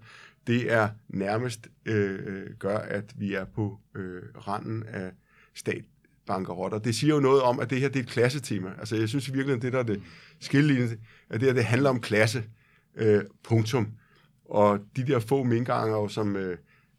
det 0.46 0.72
er 0.72 0.88
nærmest 1.08 1.68
øh, 1.84 2.50
gør, 2.58 2.78
at 2.78 3.14
vi 3.16 3.34
er 3.34 3.44
på 3.44 3.78
øh, 3.94 4.22
randen 4.48 4.82
af 4.82 5.10
stat 5.54 5.84
bankerotter. 6.26 6.78
Det 6.78 6.94
siger 6.94 7.14
jo 7.14 7.20
noget 7.20 7.42
om, 7.42 7.60
at 7.60 7.70
det 7.70 7.80
her 7.80 7.88
det 7.88 7.98
er 7.98 8.02
et 8.02 8.08
klassetema. 8.08 8.70
Altså 8.78 8.96
jeg 8.96 9.08
synes 9.08 9.32
virkelig, 9.32 9.56
at 9.56 9.62
det 9.62 9.72
der 9.72 9.78
er 9.78 9.82
det 9.82 10.02
skillelinje, 10.40 10.96
at 11.30 11.40
det 11.40 11.48
her 11.48 11.52
det 11.54 11.64
handler 11.64 11.90
om 11.90 12.00
klasse. 12.00 12.44
Øh, 12.96 13.22
punktum. 13.44 13.88
Og 14.44 14.80
de 14.96 15.06
der 15.06 15.18
få 15.18 15.42
minkanger, 15.42 16.08
som, 16.08 16.36
øh, 16.36 16.56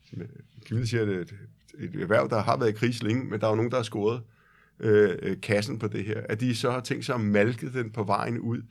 som 0.09 0.21
Gilde 0.65 0.87
siger, 0.87 1.05
det 1.05 1.15
er 1.15 1.21
et, 1.21 1.33
et 1.79 2.01
erhverv, 2.01 2.29
der 2.29 2.41
har 2.41 2.57
været 2.57 2.69
i 2.69 2.73
krise 2.73 3.03
længe, 3.03 3.23
men 3.23 3.39
der 3.39 3.47
er 3.47 3.51
jo 3.51 3.55
nogen, 3.55 3.71
der 3.71 3.77
har 3.77 3.83
scoret 3.83 4.21
øh, 4.79 5.41
kassen 5.41 5.79
på 5.79 5.87
det 5.87 6.05
her. 6.05 6.21
At 6.29 6.39
de 6.39 6.55
så 6.55 6.71
har 6.71 6.79
tænkt 6.79 7.05
sig 7.05 7.15
at 7.15 7.21
malke 7.21 7.73
den 7.73 7.91
på 7.91 8.03
vejen 8.03 8.39
ud, 8.39 8.61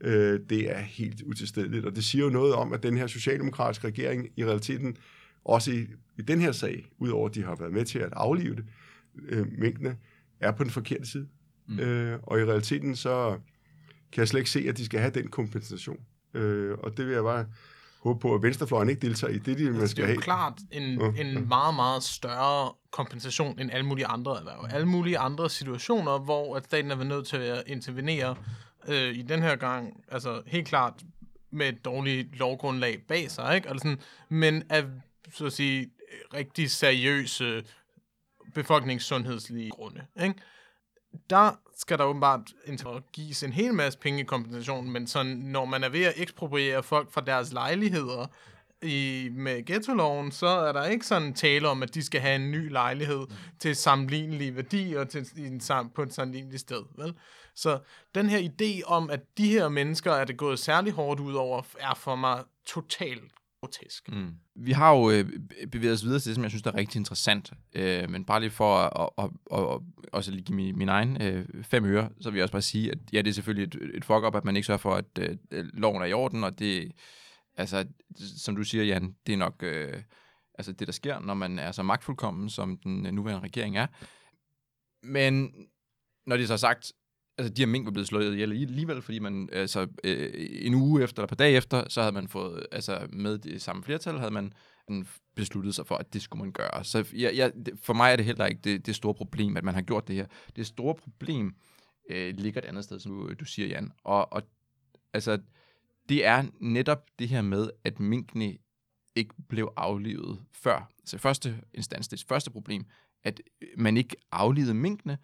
øh, 0.00 0.40
det 0.50 0.70
er 0.70 0.78
helt 0.78 1.22
utilstedeligt. 1.22 1.84
Og 1.84 1.96
det 1.96 2.04
siger 2.04 2.24
jo 2.24 2.30
noget 2.30 2.54
om, 2.54 2.72
at 2.72 2.82
den 2.82 2.96
her 2.96 3.06
socialdemokratiske 3.06 3.86
regering 3.86 4.28
i 4.36 4.44
realiteten, 4.44 4.96
også 5.44 5.70
i, 5.70 5.86
i 6.18 6.22
den 6.22 6.40
her 6.40 6.52
sag, 6.52 6.86
udover 6.98 7.28
at 7.28 7.34
de 7.34 7.42
har 7.42 7.56
været 7.56 7.72
med 7.72 7.84
til 7.84 7.98
at 7.98 8.12
aflive 8.12 8.56
det, 8.56 8.64
øh, 9.28 9.46
mængdene, 9.58 9.96
er 10.40 10.52
på 10.52 10.64
den 10.64 10.70
forkerte 10.70 11.06
side. 11.06 11.28
Mm. 11.68 11.78
Øh, 11.78 12.18
og 12.22 12.40
i 12.40 12.44
realiteten 12.44 12.96
så 12.96 13.38
kan 14.12 14.20
jeg 14.20 14.28
slet 14.28 14.40
ikke 14.40 14.50
se, 14.50 14.68
at 14.68 14.78
de 14.78 14.84
skal 14.84 15.00
have 15.00 15.10
den 15.10 15.28
kompensation. 15.28 16.00
Øh, 16.34 16.72
og 16.78 16.96
det 16.96 17.06
vil 17.06 17.14
jeg 17.14 17.22
bare 17.22 17.46
håbe 18.04 18.20
på, 18.20 18.34
at 18.34 18.42
venstrefløjen 18.42 18.88
ikke 18.88 19.06
deltager 19.06 19.32
i. 19.32 19.38
Det, 19.38 19.58
de, 19.58 19.64
man 19.64 19.74
Altså, 19.80 19.86
skal 19.88 20.02
det 20.02 20.10
er 20.10 20.14
jo 20.14 20.20
have. 20.20 20.22
klart 20.22 20.58
en, 20.70 21.00
en 21.26 21.48
meget, 21.48 21.74
meget 21.74 22.02
større 22.02 22.72
kompensation 22.90 23.58
end 23.60 23.70
alle 23.72 23.86
mulige 23.86 24.06
andre 24.06 24.38
erhverv. 24.38 24.66
Alle 24.70 24.88
mulige 24.88 25.18
andre 25.18 25.50
situationer, 25.50 26.18
hvor 26.18 26.56
at 26.56 26.64
staten 26.64 26.90
er 26.90 26.94
været 26.94 27.08
nødt 27.08 27.26
til 27.26 27.36
at 27.36 27.62
intervenere 27.66 28.36
øh, 28.88 29.14
i 29.14 29.22
den 29.22 29.42
her 29.42 29.56
gang, 29.56 30.04
altså 30.08 30.42
helt 30.46 30.66
klart 30.68 30.92
med 31.52 31.68
et 31.68 31.84
dårligt 31.84 32.38
lovgrundlag 32.38 33.02
bag 33.08 33.30
sig, 33.30 33.56
ikke? 33.56 33.68
Altså 33.68 33.82
sådan, 33.88 34.00
men 34.28 34.62
af, 34.70 34.84
så 35.32 35.46
at 35.46 35.52
sige, 35.52 35.90
rigtig 36.34 36.70
seriøse 36.70 37.62
befolkningssundhedslige 38.54 39.70
grunde, 39.70 40.06
ikke? 40.22 40.34
Der 41.30 41.50
skal 41.76 41.98
der 41.98 42.04
åbenbart 42.04 42.40
gives 43.12 43.42
en 43.42 43.52
hel 43.52 43.74
masse 43.74 43.98
penge 43.98 44.20
i 44.20 44.24
kompensation, 44.24 44.90
men 44.90 45.06
sådan, 45.06 45.36
når 45.36 45.64
man 45.64 45.84
er 45.84 45.88
ved 45.88 46.04
at 46.04 46.14
ekspropriere 46.16 46.82
folk 46.82 47.12
fra 47.12 47.20
deres 47.20 47.52
lejligheder 47.52 48.26
i, 48.82 49.28
med 49.32 49.64
ghetto-loven, 49.66 50.32
så 50.32 50.46
er 50.46 50.72
der 50.72 50.84
ikke 50.84 51.06
sådan 51.06 51.34
tale 51.34 51.68
om, 51.68 51.82
at 51.82 51.94
de 51.94 52.02
skal 52.02 52.20
have 52.20 52.36
en 52.36 52.50
ny 52.50 52.70
lejlighed 52.70 53.26
mm. 53.28 53.34
til 53.60 53.76
sammenlignelig 53.76 54.56
værdi 54.56 54.94
og 54.94 55.08
til, 55.08 55.26
i 55.36 55.46
en, 55.46 55.60
på 55.94 56.02
et 56.02 56.14
sammenligneligt 56.14 56.60
sted. 56.60 56.82
Vel? 56.98 57.14
Så 57.54 57.78
den 58.14 58.28
her 58.28 58.38
idé 58.38 58.82
om, 58.86 59.10
at 59.10 59.20
de 59.38 59.48
her 59.48 59.68
mennesker 59.68 60.12
er 60.12 60.24
det 60.24 60.36
gået 60.36 60.58
særlig 60.58 60.92
hårdt 60.92 61.20
ud 61.20 61.34
over, 61.34 61.62
er 61.78 61.94
for 61.94 62.16
mig 62.16 62.44
totalt 62.66 63.32
grotesk. 63.64 64.08
Mm. 64.12 64.34
Vi 64.56 64.72
har 64.72 64.94
jo 64.94 65.10
øh, 65.10 65.30
bevæget 65.72 65.92
os 65.92 66.04
videre 66.04 66.20
til 66.20 66.28
det, 66.28 66.34
som 66.34 66.42
jeg 66.42 66.50
synes 66.50 66.62
der 66.62 66.72
er 66.72 66.76
rigtig 66.76 66.98
interessant. 66.98 67.52
Øh, 67.74 68.10
men 68.10 68.24
bare 68.24 68.40
lige 68.40 68.50
for 68.50 68.76
at, 68.76 69.10
at, 69.18 69.30
at, 69.52 69.58
at 69.60 69.80
også 70.12 70.30
lige 70.30 70.44
give 70.44 70.56
min, 70.56 70.78
min 70.78 70.88
egen 70.88 71.22
øh, 71.22 71.64
fem 71.64 71.84
øre, 71.84 72.08
så 72.20 72.30
vil 72.30 72.38
jeg 72.38 72.44
også 72.44 72.52
bare 72.52 72.62
sige, 72.62 72.90
at 72.90 72.98
ja, 73.12 73.18
det 73.18 73.28
er 73.28 73.34
selvfølgelig 73.34 73.82
et, 73.82 73.96
et 73.96 74.04
fuck-up, 74.04 74.36
at 74.36 74.44
man 74.44 74.56
ikke 74.56 74.66
sørger 74.66 74.78
for, 74.78 74.94
at 74.94 75.18
øh, 75.18 75.36
loven 75.52 76.02
er 76.02 76.06
i 76.06 76.12
orden, 76.12 76.44
og 76.44 76.58
det, 76.58 76.92
altså, 77.56 77.86
som 78.36 78.56
du 78.56 78.64
siger, 78.64 78.84
Jan, 78.84 79.16
det 79.26 79.32
er 79.32 79.36
nok 79.36 79.62
øh, 79.62 80.02
altså 80.58 80.72
det, 80.72 80.86
der 80.86 80.92
sker, 80.92 81.20
når 81.20 81.34
man 81.34 81.58
er 81.58 81.72
så 81.72 81.82
magtfuldkommen, 81.82 82.50
som 82.50 82.78
den 82.78 83.06
øh, 83.06 83.12
nuværende 83.12 83.44
regering 83.44 83.76
er. 83.76 83.86
Men 85.02 85.54
når 86.26 86.36
det 86.36 86.46
så 86.46 86.52
er 86.52 86.56
sagt, 86.58 86.92
altså 87.38 87.54
de 87.54 87.62
her 87.62 87.66
mink 87.66 87.84
var 87.84 87.90
blevet 87.90 88.08
slået 88.08 88.32
ihjel 88.32 88.52
alligevel, 88.52 89.02
fordi 89.02 89.18
man 89.18 89.48
altså 89.52 89.86
øh, 90.04 90.30
en 90.38 90.74
uge 90.74 91.02
efter 91.02 91.18
eller 91.18 91.24
et 91.24 91.28
par 91.28 91.36
dage 91.36 91.56
efter, 91.56 91.88
så 91.88 92.00
havde 92.00 92.14
man 92.14 92.28
fået, 92.28 92.66
altså 92.72 93.06
med 93.12 93.38
det 93.38 93.62
samme 93.62 93.82
flertal, 93.82 94.18
havde 94.18 94.30
man 94.30 94.52
besluttet 95.34 95.74
sig 95.74 95.86
for, 95.86 95.94
at 95.94 96.14
det 96.14 96.22
skulle 96.22 96.42
man 96.42 96.52
gøre. 96.52 96.84
Så 96.84 97.06
jeg, 97.12 97.36
jeg, 97.36 97.52
for 97.82 97.94
mig 97.94 98.12
er 98.12 98.16
det 98.16 98.24
heller 98.24 98.46
ikke 98.46 98.60
det, 98.64 98.86
det 98.86 98.94
store 98.94 99.14
problem, 99.14 99.56
at 99.56 99.64
man 99.64 99.74
har 99.74 99.82
gjort 99.82 100.08
det 100.08 100.16
her. 100.16 100.26
Det 100.56 100.66
store 100.66 100.94
problem 100.94 101.54
øh, 102.10 102.34
ligger 102.36 102.60
et 102.60 102.64
andet 102.64 102.84
sted, 102.84 102.98
som 102.98 103.12
du, 103.12 103.34
du 103.40 103.44
siger, 103.44 103.68
Jan. 103.68 103.92
Og, 104.04 104.32
og 104.32 104.42
altså, 105.12 105.38
det 106.08 106.26
er 106.26 106.44
netop 106.60 107.04
det 107.18 107.28
her 107.28 107.42
med, 107.42 107.70
at 107.84 108.00
minkene 108.00 108.56
ikke 109.16 109.34
blev 109.48 109.72
aflivet 109.76 110.40
før. 110.52 110.90
Så 111.04 111.18
første 111.18 111.60
instans, 111.74 112.08
det 112.08 112.24
første 112.28 112.50
problem, 112.50 112.86
at 113.24 113.40
man 113.76 113.96
ikke 113.96 114.16
aflivede 114.32 114.74
minkene, 114.74 115.18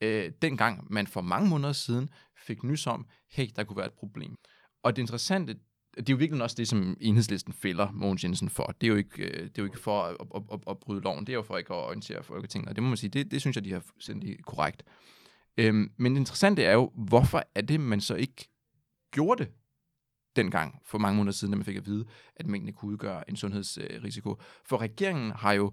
øh, 0.00 0.32
dengang 0.42 0.86
man 0.92 1.06
for 1.06 1.20
mange 1.20 1.48
måneder 1.48 1.72
siden 1.72 2.08
fik 2.46 2.62
nys 2.62 2.86
om, 2.86 3.06
hey, 3.30 3.46
der 3.56 3.64
kunne 3.64 3.76
være 3.76 3.86
et 3.86 3.92
problem. 3.92 4.36
Og 4.82 4.96
det 4.96 5.02
interessante, 5.02 5.54
det 5.96 6.08
er 6.08 6.12
jo 6.12 6.16
virkelig 6.16 6.42
også 6.42 6.56
det, 6.56 6.68
som 6.68 6.96
enhedslisten 7.00 7.52
fælder 7.52 7.90
Mogens 7.92 8.24
Jensen 8.24 8.50
for. 8.50 8.74
Det 8.80 8.86
er 8.86 8.88
jo 8.88 8.96
ikke, 8.96 9.24
øh, 9.24 9.42
det 9.42 9.58
er 9.58 9.62
jo 9.62 9.64
ikke 9.64 9.78
for 9.78 10.02
at, 10.02 10.16
at, 10.34 10.42
at, 10.52 10.60
at 10.70 10.78
bryde 10.78 11.00
loven, 11.00 11.26
det 11.26 11.32
er 11.32 11.36
jo 11.36 11.42
for 11.42 11.58
ikke 11.58 11.74
at 11.74 11.84
orientere 11.84 12.22
Folketinget, 12.22 12.68
og 12.68 12.76
det 12.76 12.82
må 12.82 12.88
man 12.88 12.96
sige, 12.96 13.10
det, 13.10 13.30
det 13.30 13.40
synes 13.40 13.56
jeg, 13.56 13.64
de 13.64 13.72
har 13.72 13.80
fuldstændig 13.80 14.44
korrekt. 14.44 14.82
Øhm, 15.56 15.92
men 15.96 16.12
det 16.12 16.20
interessante 16.20 16.64
er 16.64 16.72
jo, 16.72 16.92
hvorfor 16.94 17.42
er 17.54 17.60
det, 17.60 17.80
man 17.80 18.00
så 18.00 18.14
ikke 18.14 18.48
gjorde 19.12 19.44
det 19.44 19.52
dengang, 20.36 20.80
for 20.84 20.98
mange 20.98 21.16
måneder 21.16 21.32
siden, 21.32 21.52
da 21.52 21.56
man 21.56 21.64
fik 21.64 21.76
at 21.76 21.86
vide, 21.86 22.06
at 22.36 22.46
mængden 22.46 22.74
kunne 22.74 22.92
udgøre 22.92 23.30
en 23.30 23.36
sundhedsrisiko. 23.36 24.40
For 24.64 24.80
regeringen 24.80 25.30
har 25.30 25.52
jo 25.52 25.72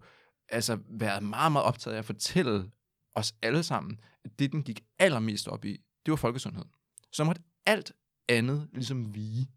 altså 0.49 0.79
været 0.89 1.23
meget, 1.23 1.51
meget 1.51 1.65
optaget 1.65 1.95
af 1.95 1.99
at 1.99 2.05
fortælle 2.05 2.71
os 3.15 3.33
alle 3.41 3.63
sammen, 3.63 3.99
at 4.25 4.39
det, 4.39 4.51
den 4.51 4.63
gik 4.63 4.83
allermest 4.99 5.47
op 5.47 5.65
i, 5.65 5.71
det 6.05 6.11
var 6.11 6.15
folkesundhed. 6.15 6.65
Så 7.11 7.23
måtte 7.23 7.41
alt 7.65 7.91
andet 8.29 8.69
ligesom 8.73 9.15
vige. 9.15 9.51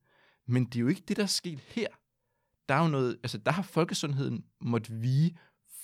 Men 0.47 0.65
det 0.65 0.77
er 0.77 0.81
jo 0.81 0.89
ikke 0.89 1.03
det, 1.09 1.17
der 1.17 1.23
er 1.23 1.27
sket 1.27 1.59
her. 1.59 1.89
Der 2.69 2.75
er 2.75 2.83
jo 2.83 2.89
noget, 2.89 3.19
altså 3.23 3.39
der 3.39 3.53
har 3.53 3.63
folkesundheden 3.63 4.45
måtte 4.61 4.93
vige 4.93 5.37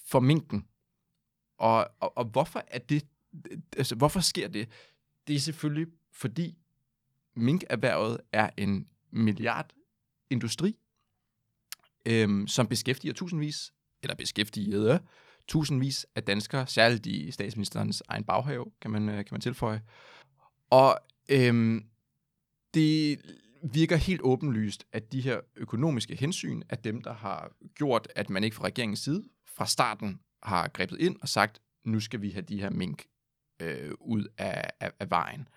for 0.06 0.20
minken. 0.20 0.66
Og, 1.58 1.88
og, 2.00 2.18
og 2.18 2.24
hvorfor 2.24 2.64
er 2.66 2.78
det, 2.78 3.06
altså 3.76 3.94
hvorfor 3.94 4.20
sker 4.20 4.48
det? 4.48 4.68
Det 5.26 5.36
er 5.36 5.40
selvfølgelig, 5.40 5.86
fordi 6.12 6.58
minkerhvervet 7.34 8.20
er 8.32 8.50
en 8.56 8.88
milliardindustri, 9.10 10.76
øhm, 12.06 12.46
som 12.46 12.66
beskæftiger 12.66 13.14
tusindvis, 13.14 13.72
eller 14.02 14.14
beskæftigede, 14.14 15.00
tusindvis 15.50 16.06
af 16.14 16.22
danskere, 16.22 16.66
særligt 16.66 17.06
i 17.06 17.30
statsministerens 17.30 18.02
egen 18.08 18.24
baghave, 18.24 18.66
kan 18.80 18.90
man, 18.90 19.08
øh, 19.08 19.16
kan 19.16 19.28
man 19.30 19.40
tilføje. 19.40 19.82
Og 20.70 20.98
øhm, 21.30 21.84
det 22.74 23.20
virker 23.62 23.96
helt 23.96 24.20
åbenlyst, 24.24 24.84
at 24.92 25.12
de 25.12 25.20
her 25.20 25.40
økonomiske 25.56 26.16
hensyn 26.16 26.62
er 26.68 26.76
dem, 26.76 27.02
der 27.02 27.12
har 27.12 27.52
gjort, 27.74 28.08
at 28.16 28.30
man 28.30 28.44
ikke 28.44 28.56
fra 28.56 28.64
regeringens 28.64 29.00
side 29.00 29.24
fra 29.56 29.66
starten 29.66 30.20
har 30.42 30.68
grebet 30.68 31.00
ind 31.00 31.16
og 31.22 31.28
sagt, 31.28 31.60
nu 31.84 32.00
skal 32.00 32.22
vi 32.22 32.30
have 32.30 32.42
de 32.42 32.60
her 32.60 32.70
mink 32.70 33.04
øh, 33.62 33.90
ud 34.00 34.24
af, 34.38 34.70
af, 34.80 34.90
af 35.00 35.10
vejen. 35.10 35.48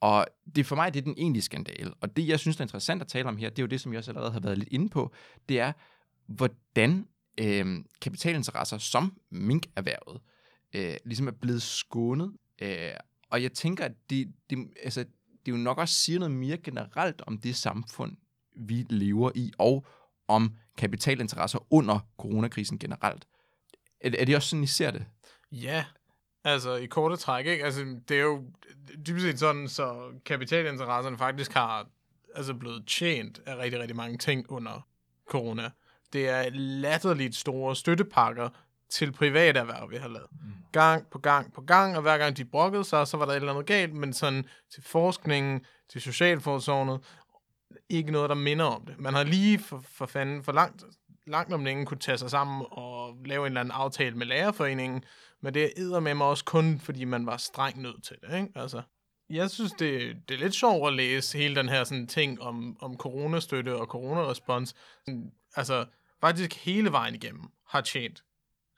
Og 0.00 0.26
det 0.56 0.66
for 0.66 0.76
mig 0.76 0.94
det 0.94 1.00
er 1.00 1.04
den 1.04 1.18
egentlige 1.18 1.42
skandale. 1.42 1.94
Og 2.00 2.16
det, 2.16 2.28
jeg 2.28 2.40
synes, 2.40 2.56
der 2.56 2.62
er 2.62 2.66
interessant 2.66 3.02
at 3.02 3.08
tale 3.08 3.28
om 3.28 3.36
her, 3.36 3.50
det 3.50 3.58
er 3.58 3.62
jo 3.62 3.66
det, 3.66 3.80
som 3.80 3.92
jeg 3.92 3.98
også 3.98 4.10
allerede 4.10 4.32
har 4.32 4.40
været 4.40 4.58
lidt 4.58 4.68
inde 4.72 4.88
på, 4.88 5.14
det 5.48 5.60
er, 5.60 5.72
hvordan 6.26 7.08
øh, 7.40 7.84
kapitalinteresser 8.00 8.78
som 8.78 9.16
minkerhvervet 9.30 10.20
øh, 10.74 10.96
ligesom 11.04 11.28
er 11.28 11.32
blevet 11.32 11.62
skånet. 11.62 12.32
Øh, 12.62 12.90
og 13.30 13.42
jeg 13.42 13.52
tænker, 13.52 13.84
at 13.84 13.92
det, 14.10 14.32
det, 14.50 14.58
altså, 14.82 15.04
det 15.46 15.52
jo 15.52 15.56
nok 15.56 15.78
også 15.78 15.94
siger 15.94 16.18
noget 16.18 16.34
mere 16.34 16.56
generelt 16.56 17.22
om 17.26 17.38
det 17.38 17.56
samfund, 17.56 18.16
vi 18.56 18.86
lever 18.90 19.30
i, 19.34 19.52
og 19.58 19.86
om 20.28 20.56
kapitalinteresser 20.78 21.66
under 21.70 21.98
coronakrisen 22.18 22.78
generelt. 22.78 23.26
Er, 24.00 24.10
er 24.18 24.24
det 24.24 24.36
også 24.36 24.48
sådan, 24.48 24.64
I 24.64 24.66
ser 24.66 24.90
det? 24.90 25.06
Ja, 25.52 25.84
Altså 26.44 26.74
i 26.74 26.86
korte 26.86 27.16
træk, 27.16 27.46
ikke? 27.46 27.64
Altså 27.64 27.96
det 28.08 28.16
er 28.16 28.22
jo 28.22 28.44
dybest 29.06 29.26
set 29.26 29.38
sådan, 29.38 29.68
så 29.68 30.12
kapitalinteresserne 30.24 31.18
faktisk 31.18 31.52
har 31.52 31.86
altså 32.34 32.54
blevet 32.54 32.86
tjent 32.86 33.40
af 33.46 33.56
rigtig, 33.56 33.80
rigtig 33.80 33.96
mange 33.96 34.18
ting 34.18 34.50
under 34.50 34.86
corona. 35.30 35.70
Det 36.14 36.28
er 36.28 36.50
latterligt 36.52 37.36
store 37.36 37.76
støttepakker 37.76 38.48
til 38.90 39.12
private 39.12 39.60
erhverv, 39.60 39.90
vi 39.90 39.96
har 39.96 40.08
lavet. 40.08 40.28
Mm. 40.32 40.52
Gang 40.72 41.06
på 41.10 41.18
gang 41.18 41.52
på 41.52 41.60
gang, 41.60 41.96
og 41.96 42.02
hver 42.02 42.18
gang 42.18 42.36
de 42.36 42.44
brokkede 42.44 42.84
sig, 42.84 43.06
så 43.06 43.16
var 43.16 43.24
der 43.24 43.32
et 43.32 43.36
eller 43.36 43.52
andet 43.52 43.66
galt, 43.66 43.94
men 43.94 44.12
sådan 44.12 44.44
til 44.74 44.82
forskningen, 44.82 45.60
til 45.88 46.00
socialforsorgnet, 46.00 47.00
ikke 47.88 48.12
noget, 48.12 48.28
der 48.30 48.34
minder 48.34 48.64
om 48.64 48.86
det. 48.86 48.98
Man 48.98 49.14
har 49.14 49.24
lige 49.24 49.58
for, 49.58 49.84
for 49.88 50.06
fanden 50.06 50.42
for 50.42 50.52
langt, 50.52 50.84
langt 51.26 51.52
om 51.52 51.64
længe 51.64 51.86
kunne 51.86 51.98
tage 51.98 52.18
sig 52.18 52.30
sammen 52.30 52.66
og 52.70 53.16
lave 53.24 53.40
en 53.40 53.46
eller 53.46 53.60
anden 53.60 53.72
aftale 53.72 54.16
med 54.16 54.26
lærerforeningen, 54.26 55.04
men 55.42 55.54
det 55.54 55.64
er 55.64 56.00
med 56.00 56.14
mig 56.14 56.26
også 56.26 56.44
kun, 56.44 56.80
fordi 56.80 57.04
man 57.04 57.26
var 57.26 57.36
streng 57.36 57.82
nødt 57.82 58.04
til 58.04 58.16
det. 58.22 58.36
Ikke? 58.36 58.48
Altså, 58.54 58.82
jeg 59.30 59.50
synes, 59.50 59.72
det, 59.72 60.16
det 60.28 60.34
er 60.34 60.38
lidt 60.38 60.54
sjovt 60.54 60.88
at 60.88 60.92
læse 60.94 61.38
hele 61.38 61.56
den 61.56 61.68
her 61.68 61.84
sådan, 61.84 62.06
ting 62.06 62.42
om, 62.42 62.76
om 62.80 62.96
coronastøtte 62.96 63.76
og 63.76 63.86
coronarespons. 63.86 64.74
Altså, 65.56 65.86
faktisk 66.24 66.54
hele 66.54 66.92
vejen 66.92 67.14
igennem 67.14 67.42
har 67.68 67.80
tjent 67.80 68.22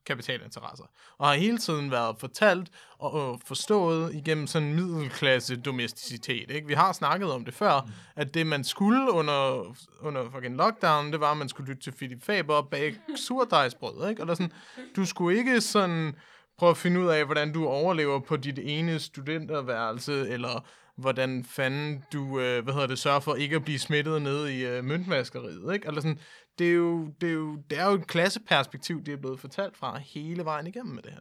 kapitalinteresser. 0.07 0.85
Og 1.19 1.29
har 1.29 1.35
hele 1.35 1.59
tiden 1.59 1.91
været 1.91 2.17
fortalt 2.19 2.69
og 2.99 3.41
forstået 3.47 4.15
igennem 4.15 4.47
sådan 4.47 4.75
middelklasse 4.75 5.57
domesticitet. 5.57 6.51
Ikke? 6.51 6.67
Vi 6.67 6.75
har 6.75 6.93
snakket 6.93 7.33
om 7.33 7.45
det 7.45 7.55
før, 7.55 7.81
mm. 7.81 7.93
at 8.17 8.35
det 8.35 8.47
man 8.47 8.65
skulle 8.65 9.13
under, 9.13 9.75
under 10.01 10.31
fucking 10.31 10.57
lockdown, 10.57 11.13
det 11.13 11.21
var, 11.21 11.31
at 11.31 11.37
man 11.37 11.49
skulle 11.49 11.69
lytte 11.69 11.83
til 11.83 11.91
Philip 11.91 12.23
Faber 12.23 12.55
og 12.55 12.69
bage 12.69 13.01
surdejsbrød. 13.17 14.09
Ikke? 14.11 14.23
Og 14.23 14.29
der 14.29 14.35
sådan, 14.35 14.53
du 14.97 15.05
skulle 15.05 15.39
ikke 15.39 15.61
sådan 15.61 16.15
prøve 16.59 16.71
at 16.71 16.77
finde 16.77 17.01
ud 17.01 17.07
af, 17.07 17.25
hvordan 17.25 17.53
du 17.53 17.67
overlever 17.67 18.21
på 18.21 18.37
dit 18.37 18.59
ene 18.59 18.99
studenterværelse, 18.99 20.29
eller 20.29 20.67
hvordan 20.97 21.45
fanden 21.45 22.05
du, 22.13 22.41
øh, 22.41 22.65
hvad 22.65 22.75
hedder 22.75 22.87
det, 22.87 22.99
sørger 22.99 23.21
for 23.21 23.35
ikke 23.35 23.57
at 23.57 23.65
blive 23.65 23.79
smittet 23.79 24.23
ned 24.23 24.49
i 24.49 24.65
øh, 24.65 24.85
møntmaskeriet, 24.85 25.75
ikke? 25.75 25.89
Eller 25.89 26.01
sådan, 26.01 26.19
det 26.59 26.69
er, 26.69 26.75
jo, 26.75 27.13
det, 27.21 27.29
er 27.29 27.33
jo, 27.33 27.57
det 27.71 27.79
er 27.79 27.87
jo 27.87 27.95
et 27.95 28.07
klasseperspektiv, 28.07 29.05
det 29.05 29.13
er 29.13 29.17
blevet 29.17 29.41
fortalt 29.41 29.77
fra 29.77 29.99
hele 29.99 30.45
vejen 30.45 30.67
igennem 30.67 30.95
med 30.95 31.03
det 31.03 31.13
her. 31.13 31.21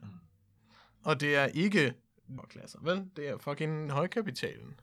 Og 1.03 1.21
det 1.21 1.35
er 1.35 1.45
ikke 1.45 1.93
klasser, 2.49 2.79
vel? 2.81 3.05
Det 3.15 3.29
er 3.29 3.37
fucking 3.37 3.91
højkapitalen. 3.91 4.75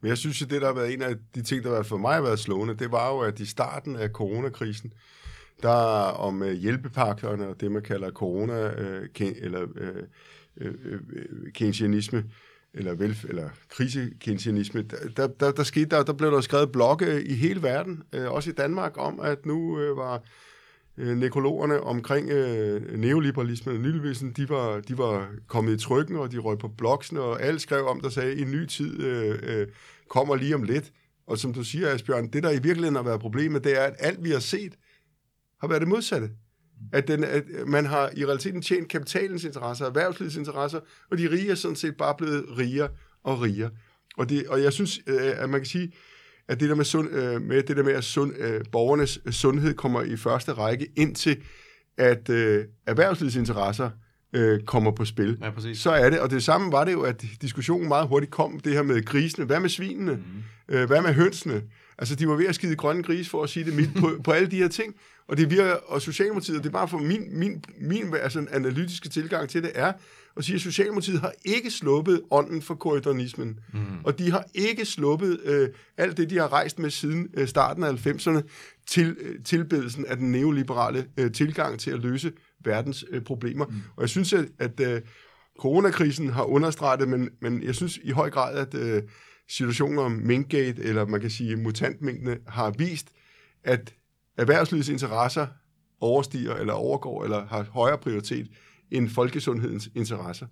Men 0.00 0.08
jeg 0.08 0.18
synes, 0.18 0.42
at 0.42 0.50
det, 0.50 0.60
der 0.60 0.66
har 0.66 0.74
været 0.74 0.92
en 0.92 1.02
af 1.02 1.14
de 1.34 1.42
ting, 1.42 1.64
der 1.64 1.82
for 1.82 1.96
mig 1.96 2.14
har 2.14 2.20
været 2.20 2.38
slående, 2.38 2.74
det 2.74 2.92
var 2.92 3.12
jo, 3.12 3.20
at 3.20 3.40
i 3.40 3.46
starten 3.46 3.96
af 3.96 4.10
coronakrisen, 4.10 4.92
der 5.62 5.70
om 6.18 6.42
uh, 6.42 6.50
hjælpepakkerne 6.50 7.48
og 7.48 7.60
det, 7.60 7.72
man 7.72 7.82
kalder 7.82 8.10
corona, 8.10 8.68
uh, 8.68 9.06
eller 9.20 9.62
uh, 9.62 10.66
uh, 10.66 10.72
uh, 10.92 11.52
keynesianisme, 11.52 12.24
eller, 12.76 12.94
velf- 12.94 13.28
eller 13.28 13.48
krisekensianisme, 13.68 14.82
der, 15.16 15.26
der, 15.26 15.52
der, 15.52 15.62
skete, 15.62 15.86
der, 15.86 16.02
der 16.02 16.12
blev 16.12 16.30
der 16.30 16.40
skrevet 16.40 16.72
blogge 16.72 17.24
i 17.24 17.34
hele 17.34 17.62
verden, 17.62 18.02
øh, 18.12 18.32
også 18.32 18.50
i 18.50 18.52
Danmark, 18.52 18.92
om 18.96 19.20
at 19.20 19.46
nu 19.46 19.80
øh, 19.80 19.96
var 19.96 20.22
øh, 20.96 21.16
nekrologerne 21.16 21.80
omkring 21.80 22.30
øh, 22.30 22.98
neoliberalismen 22.98 23.76
og 23.76 23.82
nyliberalismen, 23.82 24.32
de 24.32 24.48
var, 24.48 24.80
de 24.80 24.98
var 24.98 25.30
kommet 25.46 25.74
i 25.74 25.84
trykken, 25.84 26.16
og 26.16 26.32
de 26.32 26.38
røg 26.38 26.58
på 26.58 26.68
blogsene, 26.68 27.20
og 27.20 27.42
alle 27.42 27.60
skrev 27.60 27.86
om, 27.86 28.00
der 28.00 28.08
sagde, 28.08 28.36
en 28.36 28.50
ny 28.50 28.66
tid 28.66 29.02
øh, 29.02 29.38
øh, 29.42 29.66
kommer 30.08 30.36
lige 30.36 30.54
om 30.54 30.62
lidt. 30.62 30.92
Og 31.26 31.38
som 31.38 31.54
du 31.54 31.64
siger, 31.64 31.94
Asbjørn, 31.94 32.28
det 32.28 32.42
der 32.42 32.50
i 32.50 32.62
virkeligheden 32.62 32.96
har 32.96 33.02
været 33.02 33.20
problemet, 33.20 33.64
det 33.64 33.78
er, 33.80 33.82
at 33.82 33.94
alt 33.98 34.24
vi 34.24 34.30
har 34.30 34.38
set, 34.38 34.74
har 35.60 35.68
været 35.68 35.80
det 35.80 35.88
modsatte. 35.88 36.30
At, 36.92 37.08
den, 37.08 37.24
at 37.24 37.44
man 37.66 37.86
har 37.86 38.10
i 38.16 38.24
realiteten 38.24 38.62
tjent 38.62 38.88
kapitalens 38.88 39.44
interesser, 39.44 39.86
erhvervslivets 39.86 40.36
interesser, 40.36 40.80
og 41.10 41.18
de 41.18 41.30
rige 41.30 41.50
er 41.50 41.54
sådan 41.54 41.76
set 41.76 41.96
bare 41.96 42.14
blevet 42.18 42.58
rigere 42.58 42.88
og 43.24 43.42
rigere. 43.42 43.70
Og, 44.16 44.28
det, 44.28 44.46
og 44.46 44.62
jeg 44.62 44.72
synes, 44.72 45.00
øh, 45.06 45.32
at 45.36 45.50
man 45.50 45.60
kan 45.60 45.66
sige, 45.66 45.92
at 46.48 46.60
det 46.60 46.68
der 46.68 46.74
med, 46.74 46.84
sund, 46.84 47.10
øh, 47.10 47.42
med, 47.42 47.62
det 47.62 47.76
der 47.76 47.82
med 47.82 47.92
at 47.92 48.04
sund, 48.04 48.32
øh, 48.38 48.64
borgernes 48.72 49.20
sundhed 49.30 49.74
kommer 49.74 50.02
i 50.02 50.16
første 50.16 50.52
række, 50.52 50.86
indtil 50.96 51.36
at 51.96 52.30
øh, 52.30 52.64
erhvervslivets 52.86 53.36
interesser 53.36 53.90
øh, 54.32 54.60
kommer 54.60 54.90
på 54.90 55.04
spil. 55.04 55.38
Ja, 55.42 55.50
præcis. 55.50 55.78
Så 55.78 55.90
er 55.90 56.10
det, 56.10 56.20
og 56.20 56.30
det 56.30 56.42
samme 56.42 56.72
var 56.72 56.84
det 56.84 56.92
jo, 56.92 57.02
at 57.02 57.24
diskussionen 57.42 57.88
meget 57.88 58.08
hurtigt 58.08 58.32
kom, 58.32 58.60
det 58.60 58.72
her 58.72 58.82
med 58.82 59.04
grisene. 59.04 59.44
Hvad 59.44 59.60
med 59.60 59.68
svinene? 59.68 60.12
Mm. 60.12 60.74
Øh, 60.74 60.86
hvad 60.86 61.02
med 61.02 61.12
hønsene? 61.12 61.62
Altså, 61.98 62.14
de 62.14 62.28
var 62.28 62.36
ved 62.36 62.46
at 62.46 62.54
skide 62.54 62.76
grønne 62.76 63.02
grise, 63.02 63.30
for 63.30 63.42
at 63.42 63.50
sige 63.50 63.64
det 63.64 63.74
mildt, 63.74 63.96
på, 64.00 64.10
på 64.24 64.30
alle 64.30 64.50
de 64.50 64.56
her 64.56 64.68
ting. 64.68 64.94
Og 65.28 65.36
det 65.36 65.50
virker, 65.50 65.72
og 65.72 66.02
Socialdemokratiet, 66.02 66.58
det 66.58 66.68
er 66.68 66.72
bare 66.72 66.88
for 66.88 66.98
min, 66.98 67.38
min, 67.38 67.64
min 67.80 68.14
altså, 68.22 68.46
analytiske 68.50 69.08
tilgang 69.08 69.48
til 69.48 69.62
det, 69.62 69.72
er 69.74 69.92
at 70.36 70.44
sige, 70.44 70.54
at 70.54 70.60
Socialdemokratiet 70.60 71.20
har 71.20 71.32
ikke 71.44 71.70
sluppet 71.70 72.22
ånden 72.30 72.62
for 72.62 72.74
korridorismen. 72.74 73.60
Mm. 73.72 73.80
Og 74.04 74.18
de 74.18 74.30
har 74.30 74.44
ikke 74.54 74.84
sluppet 74.84 75.40
øh, 75.44 75.68
alt 75.96 76.16
det, 76.16 76.30
de 76.30 76.38
har 76.38 76.52
rejst 76.52 76.78
med 76.78 76.90
siden 76.90 77.28
øh, 77.34 77.48
starten 77.48 77.82
af 77.82 78.06
90'erne 78.06 78.40
til 78.86 79.16
øh, 79.20 79.44
tilbedelsen 79.44 80.06
af 80.06 80.16
den 80.16 80.32
neoliberale 80.32 81.06
øh, 81.16 81.32
tilgang 81.32 81.78
til 81.78 81.90
at 81.90 81.98
løse 81.98 82.32
verdens 82.64 83.04
øh, 83.10 83.22
problemer. 83.22 83.66
Mm. 83.66 83.74
Og 83.96 84.02
jeg 84.02 84.08
synes, 84.08 84.32
at, 84.32 84.44
at 84.58 84.80
øh, 84.80 85.00
coronakrisen 85.58 86.30
har 86.30 86.44
understreget 86.44 87.00
det, 87.00 87.08
men, 87.08 87.30
men 87.40 87.62
jeg 87.62 87.74
synes 87.74 87.98
i 88.02 88.10
høj 88.10 88.30
grad, 88.30 88.58
at 88.58 88.74
øh, 88.74 89.02
situationer 89.48 90.02
om 90.02 90.12
minkgate, 90.12 90.82
eller 90.82 91.06
man 91.06 91.20
kan 91.20 91.30
sige 91.30 91.56
mutantmængdene, 91.56 92.38
har 92.46 92.70
vist, 92.70 93.12
at 93.64 93.94
erhvervslivets 94.36 94.88
interesser 94.88 95.46
overstiger 96.00 96.54
eller 96.54 96.72
overgår 96.72 97.24
eller 97.24 97.46
har 97.46 97.62
højere 97.62 97.98
prioritet 97.98 98.48
end 98.90 99.08
folkesundhedens 99.08 99.90
interesser. 99.94 100.46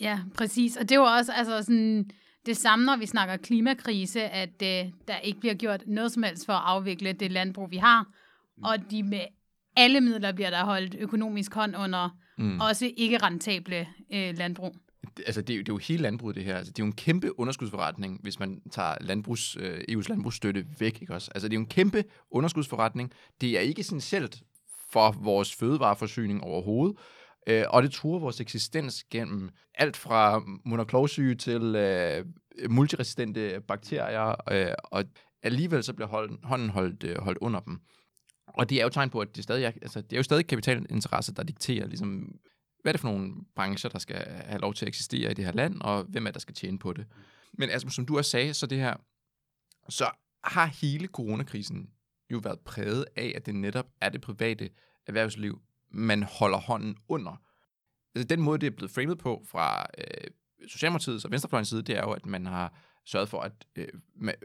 Ja, 0.00 0.20
præcis. 0.34 0.76
Og 0.76 0.82
det 0.82 0.94
er 0.94 1.00
jo 1.00 1.06
også 1.06 1.32
altså 1.32 1.62
sådan, 1.62 2.10
det 2.46 2.56
samme, 2.56 2.84
når 2.84 2.96
vi 2.96 3.06
snakker 3.06 3.36
klimakrise, 3.36 4.22
at 4.22 4.62
øh, 4.62 4.92
der 5.08 5.18
ikke 5.22 5.40
bliver 5.40 5.54
gjort 5.54 5.82
noget 5.86 6.12
som 6.12 6.22
helst 6.22 6.46
for 6.46 6.52
at 6.52 6.62
afvikle 6.64 7.12
det 7.12 7.32
landbrug, 7.32 7.70
vi 7.70 7.76
har. 7.76 8.06
Og 8.64 8.90
de 8.90 9.02
med 9.02 9.20
alle 9.76 10.00
midler 10.00 10.32
bliver 10.32 10.50
der 10.50 10.64
holdt 10.64 10.96
økonomisk 10.98 11.54
hånd 11.54 11.76
under, 11.76 12.18
mm. 12.38 12.60
også 12.60 12.90
ikke 12.96 13.18
rentable 13.18 13.88
øh, 14.14 14.38
landbrug 14.38 14.76
altså 15.26 15.42
det, 15.42 15.54
er 15.54 15.56
jo, 15.56 15.60
det 15.60 15.68
er 15.68 15.72
jo 15.72 15.78
hele 15.78 16.02
landbruget 16.02 16.36
det 16.36 16.44
her. 16.44 16.56
Altså, 16.56 16.72
det 16.72 16.82
er 16.82 16.84
jo 16.84 16.86
en 16.86 16.96
kæmpe 16.96 17.40
underskudsforretning, 17.40 18.20
hvis 18.22 18.38
man 18.38 18.60
tager 18.70 18.94
landbrugs, 19.00 19.56
øh, 19.60 19.80
EU's 19.90 20.08
landbrugsstøtte 20.08 20.66
væk. 20.78 21.00
Ikke 21.00 21.14
også? 21.14 21.30
Altså 21.34 21.48
det 21.48 21.54
er 21.54 21.58
jo 21.58 21.62
en 21.62 21.68
kæmpe 21.68 22.04
underskudsforretning. 22.30 23.12
Det 23.40 23.56
er 23.56 23.60
ikke 23.60 23.80
essentielt 23.80 24.42
for 24.90 25.16
vores 25.22 25.54
fødevareforsyning 25.54 26.44
overhovedet. 26.44 26.96
Øh, 27.46 27.64
og 27.70 27.82
det 27.82 27.92
truer 27.92 28.18
vores 28.18 28.40
eksistens 28.40 29.04
gennem 29.04 29.50
alt 29.74 29.96
fra 29.96 30.42
monoklovsyge 30.64 31.34
til 31.34 31.62
øh, 31.76 32.24
multiresistente 32.70 33.60
bakterier, 33.68 34.52
øh, 34.52 34.74
og 34.84 35.04
alligevel 35.42 35.82
så 35.82 35.92
bliver 35.92 36.08
hold, 36.08 36.38
hånden 36.42 36.70
holdt, 36.70 37.04
øh, 37.04 37.18
holdt 37.18 37.38
under 37.40 37.60
dem. 37.60 37.78
Og 38.46 38.70
det 38.70 38.78
er 38.78 38.82
jo 38.82 38.88
tegn 38.88 39.10
på, 39.10 39.20
at 39.20 39.36
det, 39.36 39.44
stadig 39.44 39.64
er, 39.64 39.72
altså, 39.82 40.00
det 40.00 40.12
er 40.12 40.16
jo 40.16 40.22
stadig 40.22 40.46
kapitalinteresser, 40.46 41.32
der 41.32 41.42
dikterer 41.42 41.86
ligesom, 41.86 42.28
hvad 42.84 42.90
er 42.90 42.92
det 42.92 43.00
for 43.00 43.08
nogle 43.08 43.34
brancher, 43.54 43.90
der 43.90 43.98
skal 43.98 44.16
have 44.16 44.60
lov 44.60 44.74
til 44.74 44.84
at 44.84 44.88
eksistere 44.88 45.30
i 45.30 45.34
det 45.34 45.44
her 45.44 45.52
land, 45.52 45.80
og 45.80 46.04
hvem 46.04 46.26
er 46.26 46.30
der 46.30 46.40
skal 46.40 46.54
tjene 46.54 46.78
på 46.78 46.92
det. 46.92 47.06
Men 47.52 47.70
altså, 47.70 47.88
som 47.88 48.06
du 48.06 48.16
også 48.16 48.30
sagde, 48.30 48.54
så 48.54 48.66
det 48.66 48.78
her, 48.78 48.96
så 49.88 50.10
har 50.44 50.66
hele 50.66 51.06
coronakrisen 51.06 51.90
jo 52.30 52.38
været 52.38 52.60
præget 52.60 53.04
af, 53.16 53.32
at 53.36 53.46
det 53.46 53.54
netop 53.54 53.86
er 54.00 54.08
det 54.08 54.20
private 54.20 54.70
erhvervsliv, 55.06 55.62
man 55.90 56.22
holder 56.22 56.58
hånden 56.58 56.96
under. 57.08 57.42
Altså, 58.14 58.26
den 58.28 58.42
måde, 58.42 58.58
det 58.58 58.66
er 58.66 58.76
blevet 58.76 58.90
framet 58.90 59.18
på 59.18 59.44
fra 59.46 59.86
øh, 59.98 60.30
Socialdemokratiets 60.68 61.24
og 61.24 61.30
Venstrefløjens 61.30 61.68
side, 61.68 61.82
det 61.82 61.96
er 61.96 62.02
jo, 62.02 62.10
at 62.10 62.26
man 62.26 62.46
har 62.46 62.74
sørget 63.04 63.28
for, 63.28 63.40
at, 63.40 63.52
øh, 63.76 63.88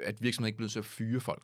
at 0.04 0.22
virksomheden 0.22 0.48
ikke 0.48 0.58
bliver 0.58 0.70
så 0.70 0.82
fyre 0.82 1.20
folk. 1.20 1.44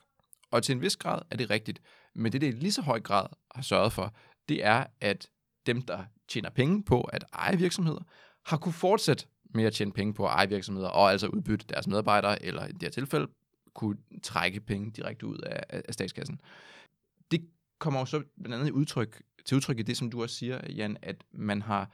Og 0.51 0.63
til 0.63 0.75
en 0.75 0.81
vis 0.81 0.97
grad 0.97 1.21
er 1.31 1.38
det 1.38 1.49
rigtigt. 1.49 1.81
Men 2.15 2.31
det, 2.31 2.41
det 2.41 2.47
i 2.47 2.51
lige 2.51 2.71
så 2.71 2.81
høj 2.81 2.99
grad 2.99 3.27
har 3.55 3.62
sørget 3.62 3.93
for, 3.93 4.15
det 4.49 4.65
er, 4.65 4.86
at 5.01 5.29
dem, 5.65 5.82
der 5.82 6.04
tjener 6.28 6.49
penge 6.49 6.84
på 6.84 7.01
at 7.01 7.23
eje 7.34 7.58
virksomheder, 7.58 7.99
har 8.45 8.58
kunne 8.58 8.73
fortsætte 8.73 9.28
med 9.54 9.63
at 9.63 9.73
tjene 9.73 9.91
penge 9.91 10.13
på 10.13 10.25
at 10.25 10.32
eje 10.32 10.49
virksomheder, 10.49 10.88
og 10.88 11.12
altså 11.12 11.28
udbytte 11.28 11.65
deres 11.69 11.88
medarbejdere, 11.88 12.43
eller 12.45 12.65
i 12.67 12.71
det 12.71 12.84
her 12.84 12.89
tilfælde, 12.89 13.28
kunne 13.73 13.97
trække 14.23 14.60
penge 14.60 14.91
direkte 14.91 15.25
ud 15.28 15.38
af, 15.38 15.63
af 15.69 15.93
statskassen. 15.93 16.41
Det 17.32 17.49
kommer 17.80 17.99
jo 17.99 18.06
så 18.06 18.23
blandt 18.43 18.54
andet 18.54 18.67
i 18.67 18.71
udtryk, 18.71 19.23
til 19.45 19.56
udtryk 19.56 19.80
i 19.80 19.82
det, 19.82 19.97
som 19.97 20.10
du 20.10 20.21
også 20.21 20.36
siger, 20.36 20.71
Jan, 20.71 20.97
at 21.01 21.23
man 21.32 21.62
har, 21.62 21.91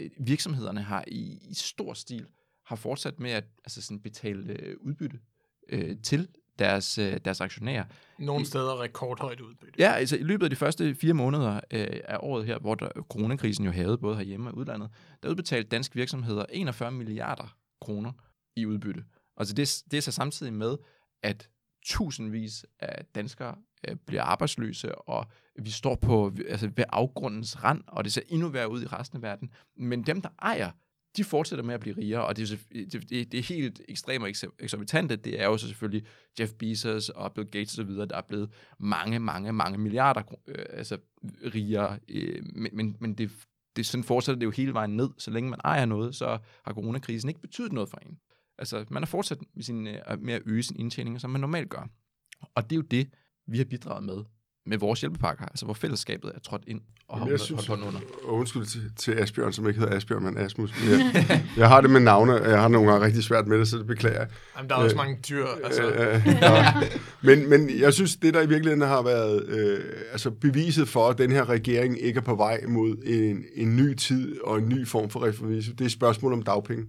øh, 0.00 0.10
virksomhederne 0.20 0.82
har 0.82 1.04
i, 1.06 1.38
i 1.50 1.54
stor 1.54 1.94
stil 1.94 2.26
har 2.64 2.76
fortsat 2.76 3.20
med 3.20 3.30
at 3.30 3.44
altså 3.64 3.82
sådan 3.82 4.00
betale 4.00 4.52
øh, 4.52 4.76
udbytte 4.80 5.20
øh, 5.68 5.96
til 6.02 6.28
deres, 6.58 6.98
øh, 6.98 7.20
deres 7.24 7.40
aktionærer. 7.40 7.84
Nogle 8.18 8.46
steder 8.46 8.80
rekordhøjt 8.82 9.40
udbytte. 9.40 9.74
Ja, 9.78 9.92
altså 9.92 10.16
i 10.16 10.22
løbet 10.22 10.44
af 10.44 10.50
de 10.50 10.56
første 10.56 10.94
fire 10.94 11.14
måneder 11.14 11.60
øh, 11.70 12.00
af 12.04 12.16
året 12.20 12.46
her, 12.46 12.58
hvor 12.58 12.74
der, 12.74 12.88
coronakrisen 13.10 13.64
jo 13.64 13.70
havde 13.70 13.98
både 13.98 14.16
herhjemme 14.16 14.50
og 14.50 14.56
udlandet, 14.56 14.90
der 15.22 15.28
udbetalte 15.28 15.68
danske 15.68 15.94
virksomheder 15.94 16.44
41 16.52 16.92
milliarder 16.92 17.56
kroner 17.80 18.12
i 18.56 18.66
udbytte. 18.66 19.04
Altså 19.36 19.54
det, 19.54 19.82
det 19.90 19.96
er 19.96 20.00
så 20.00 20.12
samtidig 20.12 20.52
med, 20.52 20.76
at 21.22 21.48
tusindvis 21.84 22.66
af 22.80 23.04
danskere 23.14 23.54
øh, 23.88 23.96
bliver 24.06 24.22
arbejdsløse, 24.22 24.94
og 24.94 25.26
vi 25.58 25.70
står 25.70 25.94
på 25.94 26.32
altså 26.48 26.70
ved 26.76 26.84
afgrundens 26.88 27.64
rand, 27.64 27.82
og 27.86 28.04
det 28.04 28.12
ser 28.12 28.22
endnu 28.28 28.48
værre 28.48 28.70
ud 28.70 28.82
i 28.82 28.86
resten 28.86 29.16
af 29.16 29.22
verden. 29.22 29.50
Men 29.76 30.02
dem, 30.02 30.20
der 30.20 30.28
ejer 30.42 30.70
de 31.16 31.24
fortsætter 31.24 31.64
med 31.64 31.74
at 31.74 31.80
blive 31.80 31.96
rigere, 31.96 32.26
og 32.26 32.36
det 32.36 32.52
er, 32.52 32.56
det, 32.72 33.10
det, 33.10 33.32
det 33.32 33.34
er 33.34 33.42
helt 33.42 33.80
ekstremt 33.88 34.44
eksorbitante, 34.58 35.16
det 35.16 35.40
er 35.40 35.44
jo 35.44 35.56
så 35.56 35.66
selvfølgelig 35.66 36.06
Jeff 36.40 36.52
Bezos 36.52 37.08
og 37.08 37.32
Bill 37.34 37.46
Gates 37.46 37.78
osv., 37.78 37.90
der 37.90 38.16
er 38.16 38.22
blevet 38.28 38.50
mange, 38.78 39.18
mange, 39.18 39.52
mange 39.52 39.78
milliarder 39.78 40.22
øh, 40.46 40.64
altså, 40.70 40.98
rigere, 41.54 41.98
øh, 42.08 42.42
men, 42.54 42.70
men, 42.72 42.96
men 43.00 43.14
det, 43.14 43.30
det, 43.76 43.86
sådan 43.86 44.04
fortsætter 44.04 44.38
det 44.38 44.46
jo 44.46 44.50
hele 44.50 44.74
vejen 44.74 44.96
ned. 44.96 45.10
Så 45.18 45.30
længe 45.30 45.50
man 45.50 45.60
ejer 45.64 45.84
noget, 45.84 46.14
så 46.14 46.38
har 46.64 46.74
coronakrisen 46.74 47.28
ikke 47.28 47.40
betydet 47.40 47.72
noget 47.72 47.88
for 47.88 47.98
en. 48.06 48.18
Altså, 48.58 48.84
man 48.90 49.02
har 49.02 49.06
fortsat 49.06 49.38
med, 49.54 49.62
sin, 49.62 49.86
øh, 49.86 50.20
med 50.20 50.34
at 50.34 50.42
øge 50.46 50.62
sin 50.62 50.76
indtjening, 50.80 51.20
som 51.20 51.30
man 51.30 51.40
normalt 51.40 51.70
gør. 51.70 51.88
Og 52.54 52.70
det 52.70 52.72
er 52.72 52.76
jo 52.76 52.82
det, 52.82 53.08
vi 53.46 53.58
har 53.58 53.64
bidraget 53.64 54.04
med 54.04 54.24
med 54.66 54.78
vores 54.78 55.00
hjælpepakker, 55.00 55.44
altså 55.44 55.64
hvor 55.64 55.74
fællesskabet 55.74 56.32
er 56.34 56.38
trådt 56.38 56.62
ind 56.66 56.80
og 57.08 57.18
har 57.18 57.24
holdt 57.68 57.84
under. 57.84 58.00
Og 58.24 58.34
undskyld 58.34 58.66
til, 58.66 58.92
til 58.96 59.12
Asbjørn, 59.12 59.52
som 59.52 59.68
ikke 59.68 59.80
hedder 59.80 59.96
Asbjørn, 59.96 60.22
men 60.22 60.38
Asmus. 60.38 60.74
Men 60.80 60.90
jeg, 60.90 61.44
jeg 61.56 61.68
har 61.68 61.80
det 61.80 61.90
med 61.90 62.00
navne, 62.00 62.40
og 62.40 62.50
jeg 62.50 62.60
har 62.60 62.68
nogle 62.68 62.90
gange 62.90 63.06
rigtig 63.06 63.24
svært 63.24 63.46
med 63.46 63.58
det, 63.58 63.68
så 63.68 63.78
det 63.78 63.86
beklager 63.86 64.18
jeg. 64.18 64.28
Jamen, 64.56 64.70
der 64.70 64.76
er 64.76 64.80
også 64.80 64.96
mange 64.96 65.18
dyr. 65.28 65.46
Altså. 65.64 65.82
Øh, 65.82 66.14
øh, 66.14 66.26
ja. 66.42 66.74
men, 67.22 67.50
men 67.50 67.70
jeg 67.80 67.92
synes, 67.92 68.16
det 68.16 68.34
der 68.34 68.42
i 68.42 68.48
virkeligheden 68.48 68.88
har 68.88 69.02
været 69.02 69.44
øh, 69.48 69.80
altså 70.12 70.30
beviset 70.30 70.88
for, 70.88 71.08
at 71.08 71.18
den 71.18 71.32
her 71.32 71.48
regering 71.48 72.00
ikke 72.00 72.18
er 72.18 72.24
på 72.24 72.34
vej 72.34 72.60
mod 72.68 72.96
en, 73.04 73.44
en 73.54 73.76
ny 73.76 73.94
tid 73.94 74.40
og 74.44 74.58
en 74.58 74.68
ny 74.68 74.86
form 74.86 75.10
for 75.10 75.26
reformisme, 75.26 75.74
det 75.78 75.84
er 75.84 75.88
spørgsmål 75.88 76.32
om 76.32 76.42
dagpenge. 76.42 76.86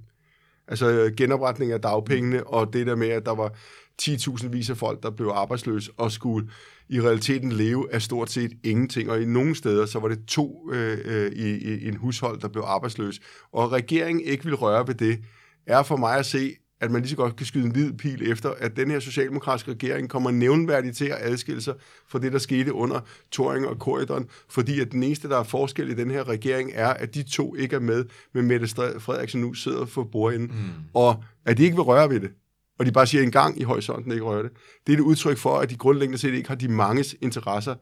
Altså 0.68 1.12
genopretning 1.18 1.72
af 1.72 1.82
dagpengene, 1.82 2.48
og 2.48 2.74
det 2.74 2.88
der 2.88 2.96
med, 2.96 3.10
at 3.10 3.26
der 3.26 3.36
var 3.36 3.54
10.000 4.02 4.48
vis 4.48 4.70
af 4.70 4.78
folk, 4.78 5.04
der 5.04 5.10
blev 5.10 5.28
arbejdsløse 5.28 5.92
og 5.98 6.12
skulle 6.12 6.50
i 6.90 7.02
realiteten 7.02 7.52
leve 7.52 7.94
af 7.94 8.02
stort 8.02 8.32
set 8.32 8.52
ingenting. 8.64 9.10
Og 9.10 9.22
i 9.22 9.26
nogle 9.26 9.56
steder, 9.56 9.86
så 9.86 10.00
var 10.00 10.08
det 10.08 10.26
to 10.28 10.72
øh, 10.72 10.98
øh, 11.06 11.32
i, 11.32 11.76
i 11.76 11.88
en 11.88 11.96
hushold, 11.96 12.42
der 12.42 12.48
blev 12.48 12.64
arbejdsløs. 12.64 13.20
Og 13.52 13.72
regeringen 13.72 14.26
ikke 14.26 14.44
vil 14.44 14.56
røre 14.56 14.88
ved 14.88 14.96
det, 14.96 15.20
er 15.68 15.84
for 15.84 15.98
mig 15.98 16.18
at 16.18 16.26
se, 16.26 16.56
at 16.82 16.92
man 16.92 17.02
lige 17.02 17.10
så 17.10 17.16
godt 17.16 17.36
kan 17.36 17.46
skyde 17.46 17.66
en 17.66 17.72
hvid 17.72 17.94
pil 17.94 18.32
efter, 18.32 18.50
at 18.50 18.76
den 18.76 18.92
her 18.92 19.00
socialdemokratiske 19.00 19.72
regering 19.72 20.10
kommer 20.10 20.32
nævnværdigt 20.32 20.98
til 20.98 21.06
at 21.06 21.18
adskille 21.20 21.62
sig 21.62 21.74
fra 22.10 22.20
det, 22.20 22.32
der 22.32 22.40
skete 22.40 22.74
under 22.74 23.00
Toring 23.32 23.68
og 23.68 23.76
Corridon, 23.76 24.28
fordi 24.50 24.80
at 24.80 24.92
den 24.92 25.04
eneste, 25.04 25.30
der 25.30 25.40
er 25.40 25.44
forskel 25.44 25.90
i 25.90 25.94
den 25.94 26.12
her 26.12 26.28
regering, 26.28 26.72
er, 26.74 26.88
at 26.88 27.16
de 27.16 27.24
to 27.24 27.56
ikke 27.56 27.76
er 27.76 27.80
med, 27.80 28.06
men 28.34 28.48
Mette 28.48 28.68
Frederiksen 28.68 29.42
nu 29.42 29.54
sidder 29.54 29.86
for 29.86 30.04
bordenden, 30.04 30.48
mm. 30.48 30.84
og 30.94 31.24
at 31.46 31.58
de 31.58 31.64
ikke 31.64 31.76
vil 31.76 31.84
røre 31.84 32.10
ved 32.10 32.20
det 32.20 32.32
og 32.80 32.86
de 32.86 32.92
bare 32.92 33.08
siger 33.08 33.24
en 33.24 33.32
gang 33.32 33.60
i 33.60 33.64
horisonten 33.64 34.12
ikke 34.12 34.24
røre 34.24 34.44
det. 34.44 34.52
Det 34.88 34.94
er 34.94 34.98
et 34.98 35.02
udtryk 35.02 35.38
for, 35.38 35.58
at 35.58 35.70
de 35.70 35.78
grundlæggende 35.78 36.18
set 36.18 36.34
ikke 36.34 36.50
har 36.50 36.56
de 36.56 36.68
manges 36.68 37.16
interesser 37.22 37.76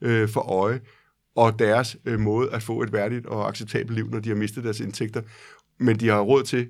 øh, 0.00 0.28
for 0.28 0.40
øje, 0.40 0.80
og 1.36 1.58
deres 1.58 1.96
øh, 2.04 2.20
måde 2.20 2.52
at 2.52 2.62
få 2.62 2.82
et 2.82 2.92
værdigt 2.92 3.26
og 3.26 3.48
acceptabelt 3.48 3.96
liv, 3.96 4.10
når 4.10 4.20
de 4.20 4.28
har 4.28 4.36
mistet 4.36 4.64
deres 4.64 4.80
indtægter. 4.80 5.22
Men 5.78 6.00
de 6.00 6.08
har 6.08 6.20
råd 6.20 6.42
til 6.42 6.68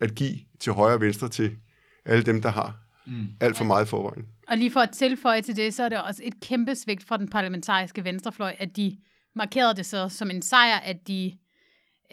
at 0.00 0.14
give 0.14 0.38
til 0.60 0.72
højre 0.72 0.94
og 0.94 1.00
venstre 1.00 1.28
til 1.28 1.56
alle 2.04 2.24
dem, 2.24 2.42
der 2.42 2.48
har 2.48 2.76
mm. 3.06 3.26
alt 3.40 3.56
for 3.56 3.64
meget 3.64 3.88
forvejen. 3.88 4.24
Og 4.48 4.56
lige 4.56 4.70
for 4.70 4.80
at 4.80 4.90
tilføje 4.90 5.42
til 5.42 5.56
det, 5.56 5.74
så 5.74 5.82
er 5.82 5.88
det 5.88 6.02
også 6.02 6.22
et 6.24 6.34
kæmpe 6.40 6.74
svigt 6.74 7.04
fra 7.04 7.16
den 7.16 7.28
parlamentariske 7.28 8.04
venstrefløj, 8.04 8.54
at 8.58 8.76
de 8.76 8.96
markerede 9.36 9.76
det 9.76 9.86
så 9.86 10.08
som 10.08 10.30
en 10.30 10.42
sejr, 10.42 10.76
at 10.76 10.96
de 11.08 11.38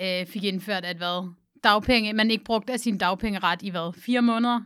øh, 0.02 0.26
fik 0.28 0.44
indført, 0.44 0.86
at 0.86 0.98
hvad, 0.98 1.34
dagpenge, 1.64 2.14
man 2.14 2.32
ikke 2.32 2.44
brugte 2.44 2.74
af 2.74 2.80
sin 2.80 2.98
dagpengeret 2.98 3.62
i 3.62 3.70
hvad, 3.70 3.94
fire 4.02 4.22
måneder, 4.22 4.62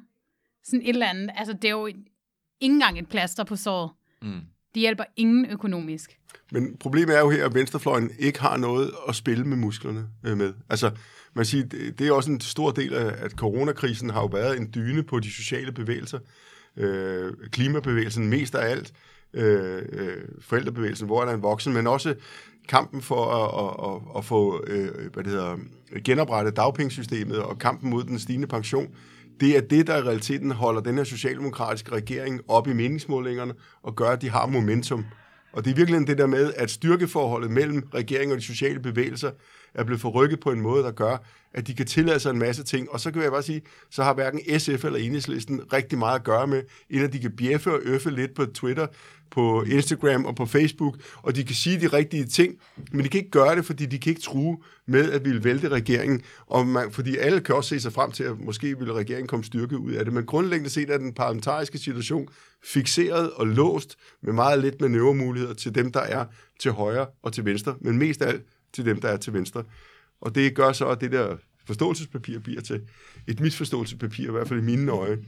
sådan 0.64 0.82
et 0.82 0.90
eller 0.90 1.10
andet. 1.10 1.30
Altså, 1.36 1.54
det 1.54 1.66
er 1.66 1.72
jo 1.72 1.86
ikke 1.86 2.00
engang 2.60 3.00
et 3.00 3.10
plaster 3.10 3.44
på 3.44 3.56
såret. 3.56 3.92
Mm. 4.22 4.42
Det 4.74 4.80
hjælper 4.80 5.04
ingen 5.18 5.46
økonomisk. 5.46 6.18
Men 6.52 6.78
problemet 6.78 7.16
er 7.16 7.20
jo 7.20 7.30
her, 7.30 7.46
at 7.46 7.54
venstrefløjen 7.54 8.12
ikke 8.20 8.42
har 8.42 8.58
noget 8.58 8.92
at 9.08 9.16
spille 9.16 9.46
med 9.46 9.58
musklerne 9.58 10.08
øh, 10.26 10.38
med. 10.38 10.54
Altså, 10.70 10.92
man 11.34 11.46
siger, 11.46 11.66
det 11.66 12.02
er 12.02 12.12
også 12.12 12.32
en 12.32 12.42
stor 12.42 12.72
del 12.72 12.94
af, 12.94 13.26
at 13.26 13.32
coronakrisen 13.32 14.10
har 14.10 14.22
jo 14.22 14.28
været 14.28 14.58
en 14.58 14.72
dyne 14.76 15.04
på 15.04 15.20
de 15.20 15.32
sociale 15.32 15.72
bevægelser. 15.72 16.20
Øh, 16.78 17.34
klimabevægelsen 17.52 18.30
mest 18.30 18.56
af 18.56 18.72
alt. 18.72 18.94
Øh, 19.34 19.82
øh, 19.92 20.18
forældrebevægelsen, 20.40 21.06
hvor 21.06 21.22
er 21.22 21.26
der 21.26 21.34
en 21.34 21.44
voksen, 21.44 21.74
men 21.74 21.88
også 21.88 22.16
kampen 22.68 23.02
for 23.02 23.26
at, 23.26 23.66
at, 23.66 23.92
at, 23.92 24.18
at 24.18 24.26
få 24.26 24.64
øh, 24.68 25.14
hvad 25.14 25.24
det 25.24 25.32
hedder, 25.32 25.58
genoprettet 26.04 26.56
dagpengesystemet 26.56 27.40
og 27.40 27.60
kampen 27.60 27.90
mod 27.90 28.04
den 28.04 28.20
stigende 28.20 28.48
pension 28.48 28.96
det 29.40 29.58
er 29.58 29.62
det, 29.62 29.88
der 29.88 29.98
i 29.98 30.02
realiteten 30.02 30.52
holder 30.52 30.82
den 30.82 30.98
her 30.98 31.04
socialdemokratiske 31.04 31.92
regering 31.92 32.42
op 32.48 32.68
i 32.68 32.74
meningsmålingerne 32.74 33.54
og 33.84 33.96
gør, 33.96 34.10
at 34.10 34.22
de 34.22 34.30
har 34.30 34.46
momentum. 34.46 35.06
Og 35.54 35.66
det 35.66 35.72
er 35.72 35.76
virkelig 35.76 36.08
det 36.08 36.18
der 36.18 36.28
med, 36.28 36.54
at 36.58 36.72
styrkeforholdet 36.72 37.52
mellem 37.52 37.88
regeringen 37.94 38.32
og 38.32 38.38
de 38.38 38.46
sociale 38.46 38.80
bevægelser 38.80 39.32
er 39.74 39.84
blevet 39.84 40.02
forrykket 40.02 40.40
på 40.40 40.52
en 40.52 40.62
måde, 40.62 40.84
der 40.84 40.92
gør, 40.92 41.18
at 41.54 41.68
de 41.68 41.74
kan 41.74 41.86
tillade 41.86 42.20
sig 42.20 42.30
en 42.30 42.40
masse 42.40 42.64
ting. 42.64 42.92
Og 42.92 43.00
så 43.00 43.12
kan 43.12 43.22
jeg 43.22 43.32
bare 43.32 43.44
sige, 43.44 43.62
så 43.90 44.04
har 44.04 44.14
hverken 44.14 44.60
SF 44.60 44.86
eller 44.86 45.00
Enhedslisten 45.00 45.74
rigtig 45.74 45.98
meget 45.98 46.16
at 46.20 46.24
gøre 46.24 46.48
med, 46.48 46.64
inden 46.90 47.08
at 47.08 47.14
de 47.14 47.20
kan 47.20 47.32
bjeffe 47.32 47.72
og 47.72 47.80
øffe 47.84 48.10
lidt 48.10 48.34
på 48.34 48.46
Twitter, 48.46 48.88
på 49.32 49.64
Instagram 49.64 50.26
og 50.26 50.36
på 50.36 50.46
Facebook, 50.46 50.98
og 51.16 51.36
de 51.36 51.44
kan 51.44 51.56
sige 51.56 51.82
de 51.82 51.88
rigtige 51.88 52.26
ting, 52.26 52.56
men 52.92 53.04
de 53.04 53.10
kan 53.10 53.18
ikke 53.18 53.32
gøre 53.32 53.56
det, 53.56 53.66
fordi 53.66 53.86
de 53.86 54.00
kan 54.00 54.10
ikke 54.10 54.22
true 54.22 54.58
med 54.86 55.12
at 55.12 55.26
ville 55.26 55.44
vælte 55.44 55.70
regeringen, 55.70 56.22
og 56.46 56.68
man, 56.68 56.92
fordi 56.92 57.18
alle 57.18 57.42
kan 57.42 57.56
også 57.56 57.70
se 57.70 57.80
sig 57.80 57.94
frem 57.94 58.12
til, 58.12 58.24
at 58.24 58.40
måske 58.40 58.78
ville 58.78 58.94
regeringen 58.94 59.28
komme 59.28 59.44
styrke 59.44 59.78
ud 59.78 59.92
af 59.92 60.06
det, 60.06 60.14
men 60.14 60.26
grundlæggende 60.26 60.70
set 60.70 60.90
er 60.90 60.98
den 60.98 61.14
parlamentariske 61.14 61.78
situation 61.78 62.28
fixeret 62.64 63.32
og 63.32 63.48
låst 63.48 63.98
med 64.24 64.34
meget 64.34 64.60
lidt 64.60 64.82
manøvremuligheder 64.82 65.54
til 65.54 65.76
dem, 65.76 65.92
der 65.92 66.00
er 66.00 66.26
til 66.60 66.72
højre 66.72 67.08
og 67.24 67.34
til 67.34 67.46
venstre, 67.46 67.76
men 67.82 67.98
mest 67.98 68.22
af 68.22 68.28
alt 68.28 68.46
til 68.74 68.86
dem, 68.86 69.02
der 69.02 69.10
er 69.10 69.18
til 69.18 69.34
venstre. 69.34 69.64
Og 70.22 70.36
det 70.36 70.56
gør 70.56 70.72
så, 70.72 70.88
at 70.88 71.02
det 71.02 71.12
der 71.12 71.38
forståelsespapir 71.66 72.40
bliver 72.40 72.62
til 72.62 72.82
et 73.28 73.40
misforståelsespapir, 73.40 74.28
i 74.28 74.32
hvert 74.32 74.48
fald 74.48 74.60
i 74.60 74.64
mine 74.64 74.92
øjne. 74.92 75.24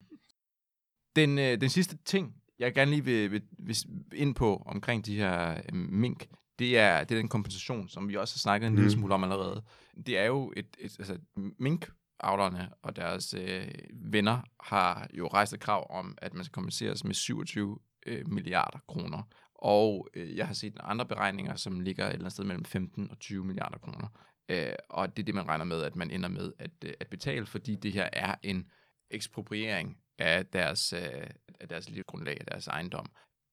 Den, 1.15 1.39
øh, 1.39 1.61
den 1.61 1.69
sidste 1.69 1.97
ting, 2.05 2.33
jeg 2.63 2.73
gerne 2.73 2.91
lige 2.91 3.05
vil, 3.05 3.31
vil, 3.31 3.43
vil 3.59 3.77
ind 4.13 4.35
på 4.35 4.63
omkring 4.65 5.05
de 5.05 5.17
her 5.17 5.51
øh, 5.51 5.75
mink, 5.75 6.27
det 6.59 6.77
er, 6.77 7.03
det 7.03 7.15
er 7.15 7.19
den 7.19 7.29
kompensation, 7.29 7.89
som 7.89 8.09
vi 8.09 8.15
også 8.15 8.35
har 8.35 8.39
snakket 8.39 8.67
en 8.67 8.73
mm. 8.73 8.75
lille 8.75 8.91
smule 8.91 9.13
om 9.13 9.23
allerede. 9.23 9.63
Det 10.05 10.17
er 10.17 10.25
jo 10.25 10.53
et, 10.57 10.77
et 10.79 10.95
altså, 10.99 11.17
mink 11.59 11.89
avlerne 12.19 12.69
og 12.81 12.95
deres 12.95 13.33
øh, 13.33 13.67
venner 13.93 14.41
har 14.59 15.07
jo 15.13 15.27
rejst 15.27 15.53
et 15.53 15.59
krav 15.59 15.87
om, 15.89 16.17
at 16.21 16.33
man 16.33 16.43
skal 16.43 16.53
kompenseres 16.53 17.03
med 17.03 17.13
27 17.13 17.79
øh, 18.05 18.27
milliarder 18.27 18.79
kroner. 18.87 19.21
Og 19.55 20.07
øh, 20.13 20.37
jeg 20.37 20.47
har 20.47 20.53
set 20.53 20.77
andre 20.79 21.05
beregninger, 21.05 21.55
som 21.55 21.79
ligger 21.79 22.05
et 22.05 22.09
eller 22.09 22.21
andet 22.21 22.33
sted 22.33 22.43
mellem 22.43 22.65
15 22.65 23.11
og 23.11 23.19
20 23.19 23.45
milliarder 23.45 23.77
kroner. 23.77 24.07
Øh, 24.49 24.73
og 24.89 25.17
det 25.17 25.23
er 25.23 25.25
det, 25.25 25.35
man 25.35 25.47
regner 25.47 25.65
med, 25.65 25.81
at 25.81 25.95
man 25.95 26.11
ender 26.11 26.29
med 26.29 26.51
at, 26.59 26.71
øh, 26.85 26.93
at 26.99 27.07
betale, 27.07 27.45
fordi 27.45 27.75
det 27.75 27.93
her 27.93 28.09
er 28.13 28.35
en 28.43 28.65
ekspropriering 29.09 29.97
af 30.17 30.45
deres, 30.45 30.93
øh, 30.93 31.27
af 31.59 31.67
deres 31.69 31.89
livsgrundlag, 31.89 32.37
af 32.39 32.45
deres 32.45 32.67
ejendom. 32.67 33.05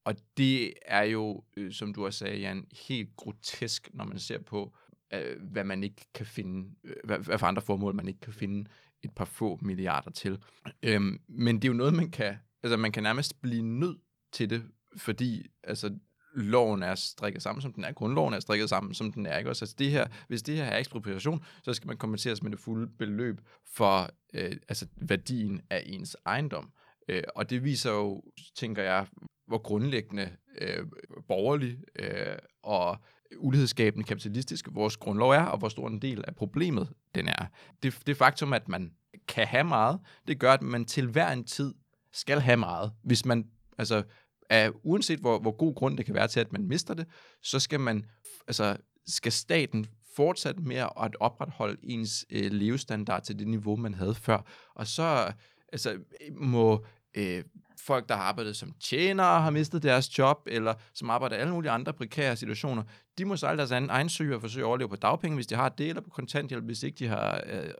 Og 0.04 0.14
det 0.36 0.72
er 0.86 1.02
jo, 1.02 1.44
øh, 1.56 1.72
som 1.72 1.94
du 1.94 2.06
også 2.06 2.18
sagde, 2.18 2.38
Jan, 2.38 2.66
helt 2.88 3.16
grotesk, 3.16 3.88
når 3.94 4.04
man 4.04 4.18
ser 4.18 4.38
på, 4.38 4.76
øh, 5.14 5.42
hvad 5.42 5.64
man 5.64 5.84
ikke 5.84 6.06
kan 6.14 6.26
finde, 6.26 6.70
øh, 6.84 6.96
hvad, 7.04 7.18
hvad 7.18 7.38
for 7.38 7.46
andre 7.46 7.62
formål 7.62 7.94
man 7.94 8.08
ikke 8.08 8.20
kan 8.20 8.32
finde 8.32 8.70
et 9.02 9.14
par 9.14 9.24
få 9.24 9.58
milliarder 9.62 10.10
til. 10.10 10.42
Øhm, 10.82 11.20
men 11.28 11.56
det 11.56 11.64
er 11.64 11.72
jo 11.72 11.76
noget, 11.76 11.94
man 11.94 12.10
kan, 12.10 12.36
altså 12.62 12.76
man 12.76 12.92
kan 12.92 13.02
nærmest 13.02 13.40
blive 13.40 13.62
nødt 13.62 13.98
til 14.32 14.50
det, 14.50 14.64
fordi 14.96 15.46
altså, 15.62 15.98
loven 16.34 16.82
er 16.82 16.94
strikket 16.94 17.42
sammen, 17.42 17.62
som 17.62 17.72
den 17.72 17.84
er. 17.84 17.92
Grundloven 17.92 18.34
er 18.34 18.40
strikket 18.40 18.68
sammen, 18.68 18.94
som 18.94 19.12
den 19.12 19.26
er. 19.26 19.38
Ikke? 19.38 19.50
Også, 19.50 19.64
altså 19.64 19.76
det 19.78 19.90
her, 19.90 20.06
hvis 20.28 20.42
det 20.42 20.56
her 20.56 20.64
er 20.64 20.78
ekspropriation, 20.78 21.44
så 21.62 21.74
skal 21.74 21.86
man 21.86 21.96
kompenseres 21.96 22.42
med 22.42 22.50
det 22.50 22.58
fulde 22.58 22.90
beløb 22.98 23.40
for 23.74 24.10
øh, 24.34 24.56
altså 24.68 24.86
værdien 24.96 25.60
af 25.70 25.82
ens 25.86 26.16
ejendom. 26.26 26.70
Øh, 27.08 27.22
og 27.34 27.50
det 27.50 27.64
viser 27.64 27.90
jo, 27.90 28.22
tænker 28.56 28.82
jeg, 28.82 29.06
hvor 29.46 29.58
grundlæggende 29.58 30.30
øh, 30.60 30.86
borgerlig 31.28 31.78
øh, 31.98 32.36
og 32.62 32.98
ulighedsskabende 33.38 34.06
kapitalistisk 34.06 34.68
vores 34.72 34.96
grundlov 34.96 35.30
er, 35.30 35.42
og 35.42 35.58
hvor 35.58 35.68
stor 35.68 35.88
en 35.88 36.02
del 36.02 36.24
af 36.28 36.34
problemet 36.34 36.88
den 37.14 37.28
er. 37.28 37.46
Det, 37.82 37.98
det 38.06 38.16
faktum, 38.16 38.52
at 38.52 38.68
man 38.68 38.92
kan 39.28 39.46
have 39.46 39.64
meget, 39.64 40.00
det 40.28 40.38
gør, 40.38 40.52
at 40.52 40.62
man 40.62 40.84
til 40.84 41.06
hver 41.06 41.32
en 41.32 41.44
tid 41.44 41.74
skal 42.12 42.40
have 42.40 42.56
meget. 42.56 42.92
Hvis 43.02 43.24
man, 43.24 43.50
altså, 43.78 44.02
af, 44.50 44.70
uanset 44.82 45.18
hvor, 45.18 45.38
hvor 45.38 45.50
god 45.50 45.74
grund 45.74 45.96
det 45.96 46.06
kan 46.06 46.14
være 46.14 46.28
til, 46.28 46.40
at 46.40 46.52
man 46.52 46.64
mister 46.64 46.94
det, 46.94 47.06
så 47.42 47.60
skal 47.60 47.80
man, 47.80 48.04
altså, 48.46 48.76
skal 49.06 49.32
staten 49.32 49.86
fortsat 50.16 50.60
med 50.60 50.76
at 50.76 51.16
opretholde 51.20 51.76
ens 51.82 52.26
øh, 52.30 52.52
levestandard 52.52 53.22
til 53.22 53.38
det 53.38 53.48
niveau, 53.48 53.76
man 53.76 53.94
havde 53.94 54.14
før. 54.14 54.46
Og 54.74 54.86
så 54.86 55.32
altså, 55.72 55.98
må 56.32 56.84
øh, 57.14 57.44
folk, 57.78 58.08
der 58.08 58.14
har 58.16 58.22
arbejdet 58.22 58.56
som 58.56 58.72
tjenere, 58.80 59.40
har 59.42 59.50
mistet 59.50 59.82
deres 59.82 60.18
job, 60.18 60.38
eller 60.46 60.74
som 60.94 61.10
arbejder 61.10 61.36
i 61.36 61.40
alle 61.40 61.52
mulige 61.52 61.70
andre 61.70 61.92
prekære 61.92 62.36
situationer, 62.36 62.82
de 63.18 63.24
må 63.24 63.36
sejle 63.36 63.58
deres 63.58 63.70
egen 63.70 64.08
søge 64.08 64.34
og 64.34 64.40
forsøge 64.40 64.64
at 64.64 64.68
overleve 64.68 64.88
på 64.88 64.96
dagpenge, 64.96 65.34
hvis 65.34 65.46
de 65.46 65.54
har 65.54 65.68
det, 65.68 65.88
eller 65.88 66.02
på 66.02 66.10
kontanthjælp, 66.10 66.64
hvis 66.64 66.82
ikke 66.82 66.96
de 66.98 67.06
har 67.06 67.42
øh, 67.46 67.70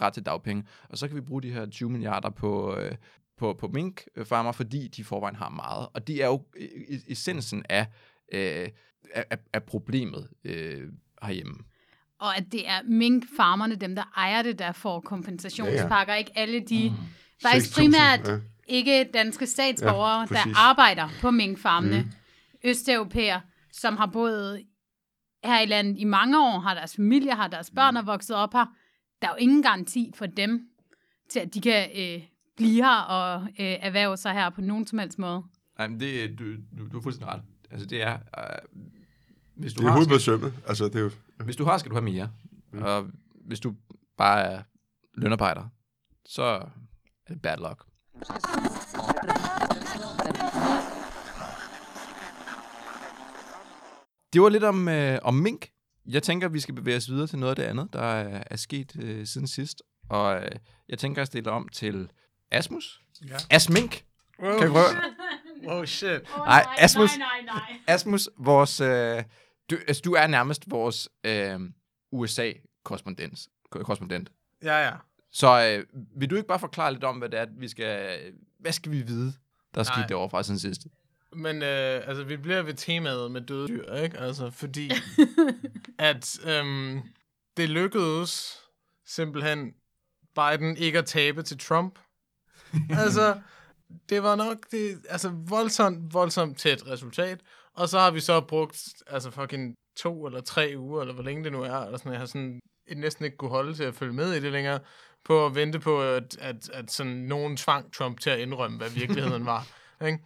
ret 0.00 0.12
til 0.12 0.26
dagpenge. 0.26 0.64
Og 0.88 0.98
så 0.98 1.08
kan 1.08 1.16
vi 1.16 1.20
bruge 1.20 1.42
de 1.42 1.52
her 1.52 1.66
20 1.66 1.90
milliarder 1.90 2.30
på, 2.30 2.76
øh, 2.76 2.94
på, 3.40 3.52
på 3.54 3.68
minkfarmer, 3.68 4.52
fordi 4.52 4.88
de 4.88 5.04
forvejen 5.04 5.36
har 5.36 5.48
meget. 5.48 5.88
Og 5.94 6.06
det 6.06 6.22
er 6.22 6.26
jo 6.26 6.42
essensen 7.08 7.64
af, 7.68 7.86
øh, 8.32 8.68
af, 9.14 9.38
af 9.52 9.62
problemet 9.62 10.28
øh, 10.44 10.88
herhjemme. 11.22 11.54
og 12.18 12.36
at 12.36 12.44
det 12.52 12.68
er 12.68 12.82
minkfarmerne, 12.84 13.74
dem 13.74 13.94
der 13.94 14.12
ejer 14.16 14.42
det, 14.42 14.58
der 14.58 14.72
får 14.72 15.00
kompensationspakker, 15.00 16.14
ikke 16.14 16.32
alle 16.34 16.60
de, 16.60 16.92
faktisk 17.42 17.70
6.000, 17.70 17.74
primært 17.80 18.28
ja. 18.28 18.38
ikke 18.66 19.10
danske 19.14 19.46
statsborgere, 19.46 20.14
Ja, 20.14 20.20
ja, 20.20 20.26
præcis. 20.26 20.52
der 20.52 20.58
arbejder 20.58 21.08
på 21.20 21.30
minkfarmene, 21.30 22.00
mm. 22.02 22.10
østeuropæer, 22.64 23.40
som 23.72 23.96
har 23.96 24.06
boet 24.06 24.66
her 25.44 25.60
i 25.60 25.66
landet 25.66 25.98
i 25.98 26.04
mange 26.04 26.40
år, 26.40 26.58
har 26.58 26.74
deres 26.74 26.96
familie, 26.96 27.34
har 27.34 27.48
deres 27.48 27.70
børn 27.70 27.96
er 27.96 28.02
vokset 28.02 28.36
op 28.36 28.52
her. 28.52 28.66
Der 29.22 29.28
er 29.28 29.32
jo 29.32 29.36
ingen 29.36 29.62
garanti 29.62 30.12
for 30.14 30.26
dem, 30.26 30.66
til 31.28 31.40
at 31.40 31.54
de 31.54 31.60
kan 31.60 31.88
øh, 31.96 32.22
blive 32.60 32.84
her 32.84 33.00
og 33.00 33.42
øh, 33.42 33.48
erhverve 33.58 34.16
sig 34.16 34.32
her 34.32 34.50
på 34.50 34.60
nogen 34.60 34.86
som 34.86 34.98
helst 34.98 35.18
måde. 35.18 35.42
Nej, 35.78 35.88
men 35.88 36.00
det, 36.00 36.38
du, 36.38 36.44
du, 36.78 36.88
du 36.92 36.98
er 36.98 37.02
fuldstændig 37.02 37.34
ret. 37.34 37.42
Altså, 37.70 37.86
det 37.86 38.02
er... 38.02 38.12
Øh, 38.12 38.80
hvis, 39.56 39.72
du 39.72 39.80
Det 39.80 39.86
er 39.86 39.90
har, 39.90 39.96
hovedet 39.96 40.22
skal, 40.22 40.34
på 40.34 40.40
sømmet. 40.42 40.54
Altså, 40.68 40.84
det 40.84 40.94
er 40.94 41.00
jo... 41.00 41.10
hvis 41.44 41.56
du 41.56 41.64
har, 41.64 41.78
skal 41.78 41.90
du 41.90 41.96
have 41.96 42.04
mere. 42.04 42.30
Og 42.72 43.06
hvis 43.46 43.60
du 43.60 43.74
bare 44.16 44.40
er 44.42 44.62
lønarbejder, 45.14 45.68
så 46.26 46.42
er 46.42 46.68
det 47.28 47.42
bad 47.42 47.56
luck. 47.56 47.84
Det 54.32 54.42
var 54.42 54.48
lidt 54.48 54.64
om, 54.64 54.88
øh, 54.88 55.18
om 55.22 55.34
mink. 55.34 55.70
Jeg 56.06 56.22
tænker, 56.22 56.48
vi 56.48 56.60
skal 56.60 56.74
bevæge 56.74 56.96
os 56.96 57.10
videre 57.10 57.26
til 57.26 57.38
noget 57.38 57.50
af 57.50 57.56
det 57.56 57.62
andet, 57.62 57.92
der 57.92 58.00
er, 58.02 58.42
er 58.50 58.56
sket 58.56 58.96
øh, 59.00 59.26
siden 59.26 59.46
sidst. 59.46 59.82
Og 60.08 60.36
øh, 60.36 60.50
jeg 60.88 60.98
tænker 60.98 61.22
at 61.22 61.26
stille 61.26 61.50
om 61.50 61.68
til 61.68 62.10
Asmus. 62.50 63.00
Ja. 63.28 63.36
Asmink. 63.50 64.04
Wow. 64.42 64.58
Kan 64.58 64.68
vi 64.68 64.72
prøve? 64.72 64.86
Oh 65.66 65.84
shit. 65.84 66.10
Oh, 66.10 66.46
Nej, 66.46 66.62
Asmus- 66.78 67.18
Nej, 67.18 67.40
nej, 67.40 67.40
nej. 67.44 67.78
Asmus, 67.86 68.28
vores, 68.38 68.80
øh, 68.80 69.22
du, 69.70 69.76
altså, 69.88 70.02
du 70.04 70.12
er 70.12 70.26
nærmest 70.26 70.70
vores 70.70 71.08
øh, 71.24 71.60
USA-korrespondent. 72.12 73.38
korrespondent. 73.70 74.30
Ja, 74.62 74.84
ja. 74.86 74.92
Så 75.32 75.64
øh, 75.78 76.00
vil 76.20 76.30
du 76.30 76.36
ikke 76.36 76.48
bare 76.48 76.58
forklare 76.58 76.92
lidt 76.92 77.04
om, 77.04 77.18
hvad 77.18 77.28
det 77.28 77.40
er, 77.40 77.46
vi 77.58 77.68
skal, 77.68 78.18
hvad 78.60 78.72
skal 78.72 78.92
vi 78.92 79.02
vide, 79.02 79.32
der 79.74 79.80
er 79.80 79.84
sket 79.84 79.96
Nej. 79.96 80.06
derovre 80.06 80.30
fra 80.30 80.42
siden 80.42 80.58
sidste? 80.60 80.88
Men 81.32 81.56
øh, 81.62 82.02
altså, 82.08 82.24
vi 82.24 82.36
bliver 82.36 82.62
ved 82.62 82.74
temaet 82.74 83.30
med 83.30 83.40
døde 83.40 83.68
dyr, 83.68 83.94
ikke? 83.94 84.18
Altså, 84.18 84.50
fordi 84.50 84.90
at 85.98 86.38
øhm, 86.46 87.00
det 87.56 87.68
lykkedes 87.68 88.56
simpelthen 89.06 89.72
Biden 90.34 90.76
ikke 90.76 90.98
at 90.98 91.06
tabe 91.06 91.42
til 91.42 91.58
Trump. 91.58 91.98
altså, 93.04 93.40
det 94.08 94.22
var 94.22 94.36
nok 94.36 94.56
det, 94.70 94.98
altså, 95.08 95.28
voldsomt, 95.28 96.14
voldsomt 96.14 96.58
tæt 96.58 96.86
resultat. 96.86 97.40
Og 97.74 97.88
så 97.88 97.98
har 97.98 98.10
vi 98.10 98.20
så 98.20 98.40
brugt, 98.40 98.84
altså 99.06 99.30
fucking 99.30 99.74
to 99.96 100.26
eller 100.26 100.40
tre 100.40 100.74
uger, 100.76 101.00
eller 101.00 101.14
hvor 101.14 101.22
længe 101.22 101.44
det 101.44 101.52
nu 101.52 101.62
er, 101.62 101.76
eller 101.76 101.98
sådan, 101.98 102.12
jeg 102.12 102.20
har 102.20 102.26
sådan 102.26 102.60
næsten 102.96 103.24
ikke 103.24 103.36
kunne 103.36 103.50
holde 103.50 103.74
til 103.74 103.84
at 103.84 103.94
følge 103.94 104.12
med 104.12 104.32
i 104.32 104.40
det 104.40 104.52
længere, 104.52 104.80
på 105.24 105.46
at 105.46 105.54
vente 105.54 105.80
på, 105.80 106.02
at, 106.02 106.36
at, 106.40 106.70
at 106.72 106.90
sådan 106.90 107.12
nogen 107.12 107.56
tvang 107.56 107.92
Trump 107.92 108.20
til 108.20 108.30
at 108.30 108.38
indrømme, 108.38 108.76
hvad 108.78 108.90
virkeligheden 108.90 109.46
var. 109.46 109.66
Ikke? 110.06 110.18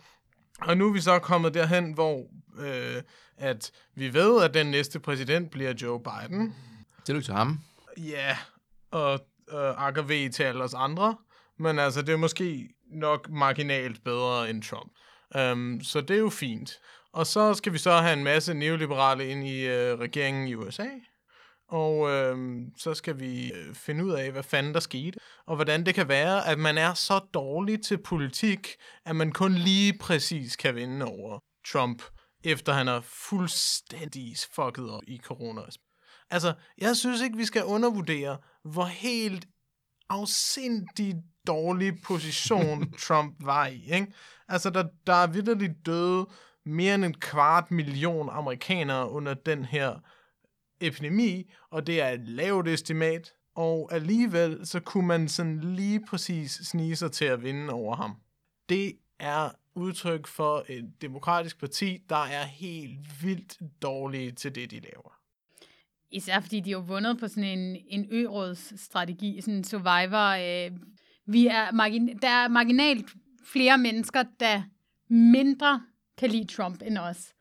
Og 0.60 0.76
nu 0.76 0.88
er 0.88 0.92
vi 0.92 1.00
så 1.00 1.18
kommet 1.18 1.54
derhen, 1.54 1.92
hvor 1.92 2.26
øh, 2.58 3.02
at 3.36 3.70
vi 3.94 4.14
ved, 4.14 4.42
at 4.42 4.54
den 4.54 4.66
næste 4.66 5.00
præsident 5.00 5.50
bliver 5.50 5.74
Joe 5.82 6.00
Biden. 6.00 6.54
Tillykke 7.04 7.26
til 7.26 7.34
ham. 7.34 7.60
Ja, 7.96 8.36
og 8.90 9.12
øh, 9.52 9.86
akker 9.86 10.02
ved 10.02 10.30
til 10.30 10.42
alle 10.42 10.64
os 10.64 10.74
andre. 10.74 11.16
Men 11.58 11.78
altså, 11.78 12.02
det 12.02 12.12
er 12.12 12.16
måske 12.16 12.68
nok 12.92 13.30
marginalt 13.30 14.04
bedre 14.04 14.50
end 14.50 14.62
Trump. 14.62 14.92
Um, 15.52 15.80
så 15.82 16.00
det 16.00 16.16
er 16.16 16.20
jo 16.20 16.30
fint. 16.30 16.70
Og 17.12 17.26
så 17.26 17.54
skal 17.54 17.72
vi 17.72 17.78
så 17.78 17.92
have 17.92 18.12
en 18.12 18.24
masse 18.24 18.54
neoliberale 18.54 19.28
ind 19.28 19.46
i 19.46 19.66
øh, 19.66 19.98
regeringen 19.98 20.48
i 20.48 20.54
USA. 20.54 20.86
Og 21.68 22.10
øh, 22.10 22.58
så 22.78 22.94
skal 22.94 23.20
vi 23.20 23.52
øh, 23.52 23.74
finde 23.74 24.04
ud 24.04 24.12
af, 24.12 24.32
hvad 24.32 24.42
fanden 24.42 24.74
der 24.74 24.80
skete, 24.80 25.18
og 25.46 25.56
hvordan 25.56 25.86
det 25.86 25.94
kan 25.94 26.08
være, 26.08 26.46
at 26.46 26.58
man 26.58 26.78
er 26.78 26.94
så 26.94 27.18
dårlig 27.34 27.82
til 27.82 27.98
politik, 28.02 28.68
at 29.04 29.16
man 29.16 29.32
kun 29.32 29.52
lige 29.52 29.98
præcis 29.98 30.56
kan 30.56 30.74
vinde 30.74 31.06
over 31.06 31.38
Trump, 31.72 32.02
efter 32.44 32.72
han 32.72 32.88
er 32.88 33.00
fuldstændig 33.00 34.36
fucket 34.54 34.90
op 34.90 35.02
i 35.06 35.18
corona. 35.18 35.60
Altså, 36.30 36.54
jeg 36.78 36.96
synes 36.96 37.22
ikke, 37.22 37.36
vi 37.36 37.44
skal 37.44 37.64
undervurdere, 37.64 38.38
hvor 38.64 38.84
helt 38.84 39.46
afsindigt 40.08 41.16
dårlig 41.46 42.02
position 42.02 42.92
Trump 43.06 43.36
var 43.40 43.66
i. 43.66 43.84
Ikke? 43.92 44.06
Altså, 44.48 44.70
der, 44.70 44.84
der 45.06 45.14
er 45.14 45.26
vidderligt 45.26 45.86
døde 45.86 46.26
mere 46.64 46.94
end 46.94 47.04
en 47.04 47.14
kvart 47.14 47.70
million 47.70 48.28
amerikanere 48.32 49.10
under 49.10 49.34
den 49.34 49.64
her 49.64 49.94
epidemi, 50.80 51.52
og 51.70 51.86
det 51.86 52.00
er 52.00 52.08
et 52.08 52.28
lavt 52.28 52.68
estimat, 52.68 53.32
og 53.54 53.88
alligevel 53.92 54.66
så 54.66 54.80
kunne 54.80 55.06
man 55.06 55.28
sådan 55.28 55.60
lige 55.60 56.06
præcis 56.06 56.50
snige 56.52 56.96
sig 56.96 57.12
til 57.12 57.24
at 57.24 57.42
vinde 57.42 57.72
over 57.72 57.96
ham. 57.96 58.16
Det 58.68 58.92
er 59.20 59.50
udtryk 59.74 60.26
for 60.26 60.64
et 60.68 60.92
demokratisk 61.02 61.60
parti, 61.60 62.02
der 62.08 62.24
er 62.24 62.44
helt 62.44 63.22
vildt 63.22 63.58
dårlige 63.82 64.32
til 64.32 64.54
det, 64.54 64.70
de 64.70 64.80
laver. 64.80 65.18
Især 66.10 66.40
fordi 66.40 66.60
de 66.60 66.72
har 66.72 66.78
vundet 66.78 67.20
på 67.20 67.28
sådan 67.28 67.58
en, 67.58 67.76
en 67.88 68.06
ø-rådsstrategi, 68.10 69.40
sådan 69.40 69.54
en 69.54 69.64
survivor. 69.64 70.66
Øh, 70.66 70.70
vi 71.26 71.46
er 71.46 71.72
margin- 71.72 72.18
der 72.22 72.28
er 72.28 72.48
marginalt 72.48 73.10
flere 73.52 73.78
mennesker, 73.78 74.24
der 74.40 74.62
mindre 75.08 75.82
kan 76.18 76.30
lide 76.30 76.54
Trump 76.56 76.82
end 76.86 76.98
os. 76.98 77.32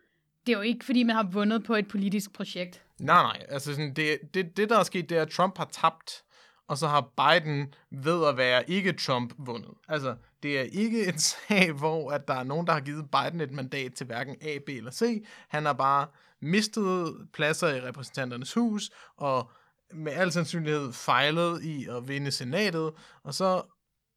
Det 0.45 0.53
er 0.53 0.57
jo 0.57 0.61
ikke, 0.61 0.85
fordi 0.85 1.03
man 1.03 1.15
har 1.15 1.23
vundet 1.23 1.63
på 1.63 1.75
et 1.75 1.87
politisk 1.87 2.33
projekt. 2.33 2.81
Nej, 2.99 3.23
nej. 3.23 3.45
Altså 3.49 3.73
sådan, 3.73 3.93
det, 3.93 4.17
det, 4.33 4.57
det, 4.57 4.69
der 4.69 4.79
er 4.79 4.83
sket, 4.83 5.09
det 5.09 5.17
er, 5.17 5.21
at 5.21 5.29
Trump 5.29 5.57
har 5.57 5.65
tabt, 5.71 6.23
og 6.67 6.77
så 6.77 6.87
har 6.87 7.01
Biden 7.17 7.73
ved 7.91 8.27
at 8.27 8.37
være 8.37 8.69
ikke-Trump 8.69 9.33
vundet. 9.37 9.71
Altså, 9.87 10.15
det 10.43 10.59
er 10.59 10.63
ikke 10.63 11.07
en 11.07 11.19
sag, 11.47 11.71
hvor 11.71 12.11
at 12.11 12.27
der 12.27 12.33
er 12.33 12.43
nogen, 12.43 12.67
der 12.67 12.73
har 12.73 12.79
givet 12.79 13.05
Biden 13.11 13.41
et 13.41 13.51
mandat 13.51 13.93
til 13.93 14.05
hverken 14.05 14.35
A, 14.41 14.57
B 14.65 14.69
eller 14.69 14.91
C. 14.91 15.25
Han 15.49 15.65
har 15.65 15.73
bare 15.73 16.07
mistet 16.41 17.15
pladser 17.33 17.67
i 17.67 17.81
repræsentanternes 17.81 18.53
hus, 18.53 18.91
og 19.17 19.51
med 19.93 20.11
al 20.13 20.31
sandsynlighed 20.31 20.93
fejlet 20.93 21.63
i 21.63 21.87
at 21.89 22.07
vinde 22.07 22.31
senatet, 22.31 22.91
og 23.23 23.33
så 23.33 23.61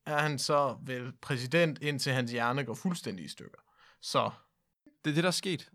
er 0.06 0.18
han 0.18 0.38
så 0.38 0.76
vel 0.82 1.12
præsident, 1.12 1.82
indtil 1.82 2.12
hans 2.12 2.30
hjerne 2.30 2.64
går 2.64 2.74
fuldstændig 2.74 3.24
i 3.24 3.28
stykker. 3.28 3.58
Så 4.00 4.30
Det 5.04 5.10
er 5.10 5.14
det, 5.14 5.24
der 5.24 5.28
er 5.28 5.32
sket. 5.32 5.70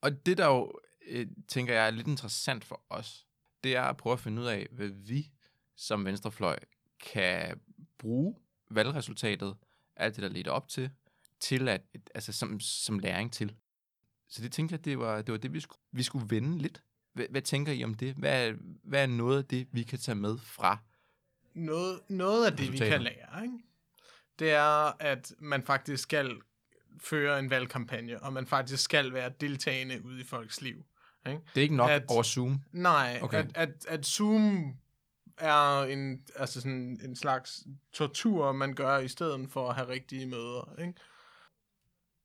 Og 0.00 0.26
det, 0.26 0.38
der 0.38 0.46
jo, 0.46 0.72
øh, 1.06 1.26
tænker 1.48 1.74
jeg, 1.74 1.86
er 1.86 1.90
lidt 1.90 2.08
interessant 2.08 2.64
for 2.64 2.82
os, 2.90 3.26
det 3.64 3.76
er 3.76 3.82
at 3.82 3.96
prøve 3.96 4.12
at 4.12 4.20
finde 4.20 4.42
ud 4.42 4.46
af, 4.46 4.66
hvad 4.70 4.88
vi 4.88 5.30
som 5.76 6.04
venstrefløj 6.04 6.58
kan 7.00 7.60
bruge 7.98 8.36
valgresultatet, 8.70 9.56
alt 9.96 10.16
det, 10.16 10.22
der 10.22 10.28
ledte 10.28 10.48
op 10.48 10.68
til, 10.68 10.90
til 11.40 11.68
at, 11.68 11.82
altså 12.14 12.32
som, 12.32 12.60
som 12.60 12.98
læring 12.98 13.32
til. 13.32 13.56
Så 14.28 14.42
det 14.42 14.52
tænkte 14.52 14.72
jeg, 14.72 14.84
det 14.84 14.98
var 14.98 15.22
det, 15.22 15.32
var 15.32 15.38
det 15.38 15.52
vi, 15.52 15.60
skulle, 15.60 15.80
vi 15.92 16.02
skulle 16.02 16.30
vende 16.30 16.58
lidt. 16.58 16.82
Hvad, 17.12 17.26
hvad 17.30 17.42
tænker 17.42 17.72
I 17.72 17.84
om 17.84 17.94
det? 17.94 18.14
Hvad 18.14 18.48
er, 18.48 18.54
hvad 18.84 19.02
er 19.02 19.06
noget 19.06 19.38
af 19.38 19.44
det, 19.44 19.68
vi 19.72 19.82
kan 19.82 19.98
tage 19.98 20.14
med 20.14 20.38
fra? 20.38 20.78
noget, 21.54 22.00
noget 22.08 22.46
af 22.46 22.56
det, 22.56 22.72
vi 22.72 22.76
kan 22.76 23.02
lære, 23.02 23.42
ikke? 23.42 23.58
Det 24.38 24.50
er, 24.52 25.02
at 25.02 25.32
man 25.38 25.62
faktisk 25.62 26.02
skal 26.02 26.36
føre 27.00 27.38
en 27.38 27.50
valgkampagne, 27.50 28.22
og 28.22 28.32
man 28.32 28.46
faktisk 28.46 28.82
skal 28.84 29.12
være 29.12 29.32
deltagende 29.40 30.04
ude 30.04 30.20
i 30.20 30.24
folks 30.24 30.60
liv. 30.60 30.84
Ikke? 31.26 31.40
Det 31.54 31.60
er 31.60 31.62
ikke 31.62 31.76
nok 31.76 31.90
At- 31.90 32.04
over 32.08 32.22
Zoom. 32.22 32.60
Nej, 32.72 33.18
Okay. 33.22 33.38
at, 33.38 33.46
at, 33.54 33.86
at 33.88 34.06
Zoom 34.06 34.74
er 35.38 35.82
en, 35.82 36.22
altså 36.36 36.60
sådan 36.60 37.00
en 37.04 37.16
slags 37.16 37.62
tortur, 37.92 38.52
man 38.52 38.74
gør 38.74 38.98
i 38.98 39.08
stedet 39.08 39.50
for 39.50 39.68
at 39.68 39.74
have 39.76 39.88
rigtige 39.88 40.26
møder. 40.26 40.74
Ikke? 40.80 40.94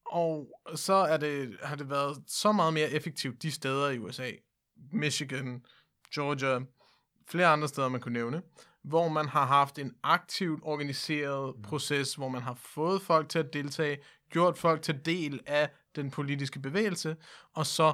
Og 0.05 0.47
så 0.75 0.93
er 0.93 1.17
det, 1.17 1.57
har 1.63 1.75
det 1.75 1.89
været 1.89 2.23
så 2.27 2.51
meget 2.51 2.73
mere 2.73 2.89
effektivt 2.91 3.41
de 3.43 3.51
steder 3.51 3.89
i 3.89 3.99
USA, 3.99 4.31
Michigan, 4.91 5.65
Georgia, 6.15 6.59
flere 7.27 7.47
andre 7.47 7.67
steder, 7.67 7.89
man 7.89 8.01
kunne 8.01 8.13
nævne, 8.13 8.41
hvor 8.83 9.09
man 9.09 9.27
har 9.27 9.45
haft 9.45 9.79
en 9.79 9.95
aktivt 10.03 10.59
organiseret 10.63 11.55
proces, 11.63 12.15
hvor 12.15 12.29
man 12.29 12.41
har 12.41 12.53
fået 12.53 13.01
folk 13.01 13.29
til 13.29 13.39
at 13.39 13.53
deltage, 13.53 13.97
gjort 14.29 14.57
folk 14.57 14.81
til 14.81 15.05
del 15.05 15.39
af 15.45 15.69
den 15.95 16.11
politiske 16.11 16.59
bevægelse, 16.59 17.15
og 17.53 17.65
så 17.65 17.93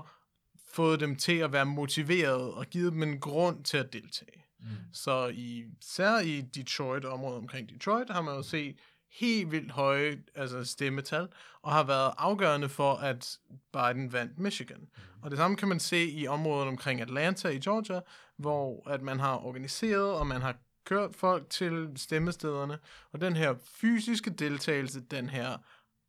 fået 0.68 1.00
dem 1.00 1.16
til 1.16 1.38
at 1.38 1.54
være 1.54 1.66
motiveret 1.66 2.54
og 2.54 2.66
givet 2.66 2.94
dem 2.94 3.04
en 3.04 3.20
grund 3.20 3.64
til 3.64 3.78
at 3.78 3.94
deltage. 3.94 4.46
Mm. 4.60 4.68
Så 4.94 5.28
i, 5.28 5.66
især 5.82 6.20
i 6.20 6.42
Detroit, 6.42 7.06
området 7.06 7.38
omkring 7.38 7.70
Detroit, 7.70 8.10
har 8.10 8.22
man 8.22 8.36
jo 8.36 8.44
set 8.44 8.76
helt 9.20 9.52
vildt 9.52 9.72
høje 9.72 10.18
altså 10.36 10.64
stemmetal, 10.64 11.28
og 11.62 11.72
har 11.72 11.84
været 11.84 12.14
afgørende 12.18 12.70
for, 12.70 12.94
at 12.94 13.38
Biden 13.74 14.14
vandt 14.14 14.40
Michigan. 14.40 14.80
Mm. 14.80 15.02
Og 15.22 15.32
det 15.32 15.38
samme 15.38 15.58
kan 15.58 15.68
man 15.68 15.80
se 15.80 16.12
i 16.12 16.28
området 16.28 16.68
omkring 16.68 17.02
Atlanta 17.02 17.48
i 17.48 17.60
Georgia, 17.60 18.02
hvor 18.38 18.90
at 18.90 19.02
man 19.02 19.20
har 19.20 19.46
organiseret, 19.46 20.14
og 20.14 20.28
man 20.28 20.42
har 20.42 20.58
kørt 20.86 21.16
folk 21.16 21.50
til 21.50 21.92
stemmestederne, 21.96 22.80
og 23.12 23.22
den 23.22 23.36
her 23.36 23.56
fysiske 23.64 24.30
deltagelse, 24.30 25.02
den 25.02 25.30
her 25.30 25.58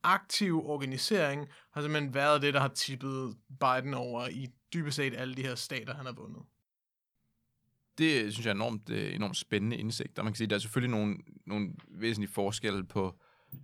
aktive 0.03 0.63
organisering, 0.65 1.49
har 1.73 1.81
simpelthen 1.81 2.15
været 2.15 2.43
det, 2.43 2.55
der 2.55 2.61
har 2.61 2.69
tippet 2.69 3.37
Biden 3.61 3.95
over 3.95 4.29
i 4.29 4.49
dybest 4.75 4.97
set 4.97 5.15
alle 5.15 5.35
de 5.35 5.43
her 5.43 5.55
stater, 5.55 5.95
han 5.95 6.07
har 6.07 6.13
vundet. 6.13 6.43
det 7.99 8.33
synes 8.33 8.47
jeg 8.47 8.51
er 8.51 8.55
enormt, 8.55 8.91
øh, 8.91 9.15
enormt 9.15 9.37
spændende 9.37 9.77
indsigt. 9.77 10.19
Og 10.19 10.25
man 10.25 10.33
kan 10.33 10.37
sige, 10.37 10.47
at 10.47 10.51
der 10.51 10.57
er 10.57 10.61
selvfølgelig 10.61 10.91
nogle, 10.91 11.17
nogle 11.47 11.73
væsentlige 11.89 12.33
forskelle 12.33 12.85
på 12.85 13.21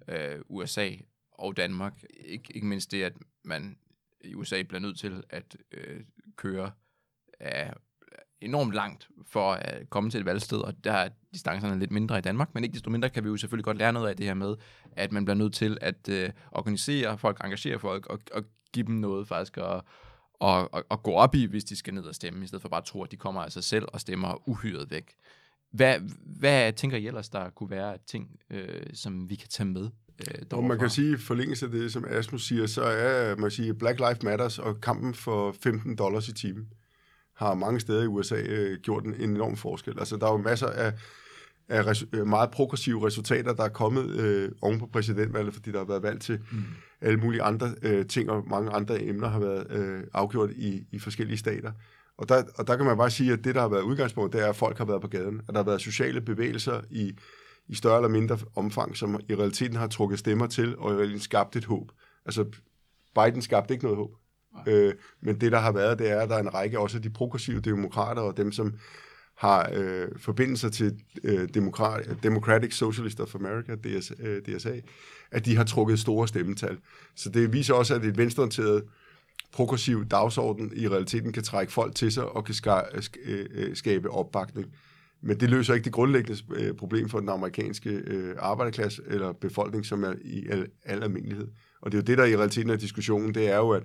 øh, 0.08 0.40
USA 0.48 0.90
og 1.32 1.56
Danmark. 1.56 2.02
Ik- 2.14 2.50
ikke 2.54 2.66
mindst 2.66 2.90
det, 2.90 3.02
at 3.02 3.12
man 3.44 3.78
i 4.20 4.34
USA 4.34 4.62
bliver 4.62 4.80
nødt 4.80 4.98
til 4.98 5.24
at 5.30 5.56
øh, 5.72 6.00
køre 6.36 6.72
af 7.40 7.72
enormt 8.42 8.74
langt 8.74 9.08
for 9.26 9.52
at 9.52 9.90
komme 9.90 10.10
til 10.10 10.20
et 10.20 10.26
valgsted, 10.26 10.58
og 10.58 10.84
der 10.84 10.92
er 10.92 11.08
distancerne 11.32 11.78
lidt 11.78 11.90
mindre 11.90 12.18
i 12.18 12.20
Danmark, 12.20 12.54
men 12.54 12.64
ikke 12.64 12.74
desto 12.74 12.90
mindre 12.90 13.08
kan 13.08 13.24
vi 13.24 13.28
jo 13.28 13.36
selvfølgelig 13.36 13.64
godt 13.64 13.78
lære 13.78 13.92
noget 13.92 14.08
af 14.08 14.16
det 14.16 14.26
her 14.26 14.34
med, 14.34 14.54
at 14.92 15.12
man 15.12 15.24
bliver 15.24 15.36
nødt 15.36 15.54
til 15.54 15.78
at 15.80 16.08
øh, 16.08 16.30
organisere 16.52 17.18
folk, 17.18 17.44
engagere 17.44 17.78
folk, 17.78 18.06
og, 18.06 18.18
og 18.32 18.42
give 18.72 18.86
dem 18.86 18.94
noget 18.94 19.28
faktisk 19.28 19.56
at, 19.56 19.80
og, 20.40 20.74
og, 20.74 20.84
og 20.88 21.02
gå 21.02 21.10
op 21.10 21.34
i, 21.34 21.44
hvis 21.46 21.64
de 21.64 21.76
skal 21.76 21.94
ned 21.94 22.04
og 22.04 22.14
stemme, 22.14 22.44
i 22.44 22.46
stedet 22.46 22.62
for 22.62 22.68
bare 22.68 22.80
at 22.80 22.84
tro, 22.84 23.02
at 23.02 23.10
de 23.10 23.16
kommer 23.16 23.42
af 23.42 23.52
sig 23.52 23.64
selv 23.64 23.84
og 23.88 24.00
stemmer 24.00 24.48
uhyret 24.48 24.90
væk. 24.90 25.14
Hvad, 25.72 25.98
hvad 26.40 26.72
tænker 26.72 26.96
I 26.96 27.06
ellers, 27.06 27.28
der 27.28 27.50
kunne 27.50 27.70
være 27.70 27.98
ting, 28.06 28.28
øh, 28.50 28.86
som 28.94 29.30
vi 29.30 29.34
kan 29.34 29.48
tage 29.48 29.66
med? 29.66 29.90
Øh, 30.20 30.42
Og 30.52 30.64
man 30.64 30.78
kan 30.78 30.90
sige, 30.90 31.18
forlængelse 31.18 31.66
af 31.66 31.72
det, 31.72 31.92
som 31.92 32.04
Asmus 32.08 32.46
siger, 32.46 32.66
så 32.66 32.82
er 32.82 33.28
man 33.36 33.42
kan 33.42 33.50
sige, 33.50 33.74
Black 33.74 33.98
Lives 33.98 34.22
Matters 34.22 34.58
og 34.58 34.80
kampen 34.80 35.14
for 35.14 35.52
15 35.62 35.96
dollars 35.96 36.28
i 36.28 36.32
timen 36.32 36.68
har 37.36 37.54
mange 37.54 37.80
steder 37.80 38.02
i 38.02 38.06
USA 38.06 38.36
øh, 38.36 38.78
gjort 38.80 39.04
en, 39.04 39.14
en 39.14 39.30
enorm 39.30 39.56
forskel. 39.56 39.98
Altså, 39.98 40.16
der 40.16 40.26
er 40.26 40.32
jo 40.32 40.36
masser 40.36 40.66
af, 40.66 40.92
af 41.68 41.86
res, 41.86 42.04
øh, 42.12 42.26
meget 42.26 42.50
progressive 42.50 43.06
resultater, 43.06 43.52
der 43.52 43.64
er 43.64 43.68
kommet 43.68 44.10
øh, 44.20 44.50
oven 44.62 44.78
på 44.78 44.86
præsidentvalget, 44.86 45.54
fordi 45.54 45.72
der 45.72 45.78
har 45.78 45.86
været 45.86 46.02
valg 46.02 46.20
til 46.20 46.40
mm. 46.52 46.62
alle 47.00 47.20
mulige 47.20 47.42
andre 47.42 47.74
øh, 47.82 48.06
ting, 48.06 48.30
og 48.30 48.48
mange 48.48 48.70
andre 48.70 49.02
emner 49.02 49.28
har 49.28 49.40
været 49.40 49.66
øh, 49.70 50.04
afgjort 50.12 50.50
i, 50.50 50.86
i 50.92 50.98
forskellige 50.98 51.38
stater. 51.38 51.72
Og 52.18 52.28
der, 52.28 52.42
og 52.58 52.66
der 52.66 52.76
kan 52.76 52.86
man 52.86 52.96
bare 52.96 53.10
sige, 53.10 53.32
at 53.32 53.44
det, 53.44 53.54
der 53.54 53.60
har 53.60 53.68
været 53.68 53.82
udgangspunkt, 53.82 54.32
det 54.32 54.42
er, 54.42 54.48
at 54.48 54.56
folk 54.56 54.78
har 54.78 54.84
været 54.84 55.00
på 55.00 55.08
gaden. 55.08 55.40
At 55.48 55.54
der 55.54 55.56
har 55.56 55.64
været 55.64 55.80
sociale 55.80 56.20
bevægelser 56.20 56.80
i, 56.90 57.12
i 57.68 57.74
større 57.74 57.96
eller 57.96 58.08
mindre 58.08 58.38
omfang, 58.56 58.96
som 58.96 59.20
i 59.28 59.34
realiteten 59.34 59.76
har 59.76 59.86
trukket 59.86 60.18
stemmer 60.18 60.46
til, 60.46 60.78
og 60.78 60.92
i 60.92 60.94
realiteten 60.94 61.20
skabt 61.20 61.56
et 61.56 61.64
håb. 61.64 61.92
Altså, 62.26 62.44
Biden 63.14 63.42
skabte 63.42 63.74
ikke 63.74 63.84
noget 63.84 63.98
håb. 63.98 64.10
Øh, 64.66 64.94
men 65.20 65.40
det, 65.40 65.52
der 65.52 65.58
har 65.58 65.72
været, 65.72 65.98
det 65.98 66.10
er, 66.10 66.20
at 66.20 66.28
der 66.28 66.36
er 66.36 66.40
en 66.40 66.54
række 66.54 66.78
også 66.78 66.96
af 66.96 67.02
de 67.02 67.10
progressive 67.10 67.60
demokrater, 67.60 68.22
og 68.22 68.36
dem, 68.36 68.52
som 68.52 68.74
har 69.34 69.70
øh, 69.74 70.08
forbindelser 70.16 70.68
til 70.68 71.00
øh, 71.24 71.48
Demokrat, 71.54 72.16
Democratic 72.22 72.74
Socialist 72.74 73.20
of 73.20 73.34
America, 73.34 73.74
DS, 73.74 74.12
øh, 74.20 74.42
DSA, 74.42 74.80
at 75.30 75.44
de 75.44 75.56
har 75.56 75.64
trukket 75.64 75.98
store 75.98 76.28
stemmetal. 76.28 76.78
Så 77.14 77.28
det 77.28 77.52
viser 77.52 77.74
også, 77.74 77.94
at 77.94 78.04
et 78.04 78.18
venstreorienteret 78.18 78.84
progressiv 79.52 80.04
dagsorden 80.08 80.72
i 80.76 80.88
realiteten 80.88 81.32
kan 81.32 81.42
trække 81.42 81.72
folk 81.72 81.94
til 81.94 82.12
sig 82.12 82.24
og 82.24 82.44
kan 82.44 82.54
ska, 82.54 82.80
øh, 83.24 83.46
øh, 83.54 83.76
skabe 83.76 84.10
opbakning. 84.10 84.66
Men 85.22 85.40
det 85.40 85.50
løser 85.50 85.74
ikke 85.74 85.84
det 85.84 85.92
grundlæggende 85.92 86.42
øh, 86.54 86.74
problem 86.74 87.08
for 87.08 87.20
den 87.20 87.28
amerikanske 87.28 87.90
øh, 87.90 88.34
arbejderklasse 88.38 89.02
eller 89.06 89.32
befolkning, 89.32 89.86
som 89.86 90.04
er 90.04 90.14
i 90.24 90.46
al, 90.48 90.66
al 90.84 91.02
almindelighed. 91.02 91.48
Og 91.80 91.92
det 91.92 91.98
er 91.98 92.02
jo 92.02 92.04
det, 92.04 92.18
der 92.18 92.24
i 92.24 92.36
realiteten 92.36 92.70
er 92.70 92.76
diskussionen, 92.76 93.34
det 93.34 93.48
er 93.48 93.56
jo, 93.56 93.70
at 93.70 93.82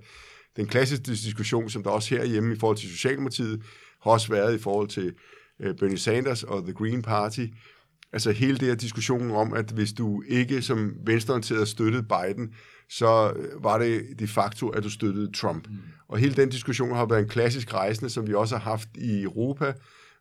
den 0.57 0.67
klassiske 0.67 1.03
diskussion, 1.03 1.69
som 1.69 1.83
der 1.83 1.89
også 1.89 2.15
herhjemme 2.15 2.55
i 2.55 2.59
forhold 2.59 2.77
til 2.77 2.89
Socialdemokratiet, 2.89 3.61
har 4.03 4.11
også 4.11 4.29
været 4.29 4.55
i 4.55 4.61
forhold 4.61 4.87
til 4.87 5.13
øh, 5.61 5.75
Bernie 5.75 5.97
Sanders 5.97 6.43
og 6.43 6.63
The 6.63 6.73
Green 6.73 7.01
Party. 7.01 7.45
Altså 8.13 8.31
hele 8.31 8.57
det 8.57 8.67
her 8.67 8.75
diskussionen 8.75 9.31
om, 9.31 9.53
at 9.53 9.71
hvis 9.71 9.93
du 9.93 10.23
ikke 10.27 10.61
som 10.61 10.93
venstreorienteret 11.05 11.67
støttede 11.67 12.03
Biden, 12.03 12.53
så 12.89 13.33
øh, 13.35 13.63
var 13.63 13.77
det 13.77 14.19
de 14.19 14.27
facto, 14.27 14.69
at 14.69 14.83
du 14.83 14.89
støttede 14.89 15.31
Trump. 15.31 15.67
Mm. 15.67 15.75
Og 16.07 16.17
hele 16.17 16.35
den 16.35 16.49
diskussion 16.49 16.95
har 16.95 17.05
været 17.05 17.21
en 17.21 17.29
klassisk 17.29 17.73
rejsende, 17.73 18.09
som 18.09 18.27
vi 18.27 18.33
også 18.33 18.57
har 18.57 18.69
haft 18.69 18.89
i 18.95 19.21
Europa 19.21 19.73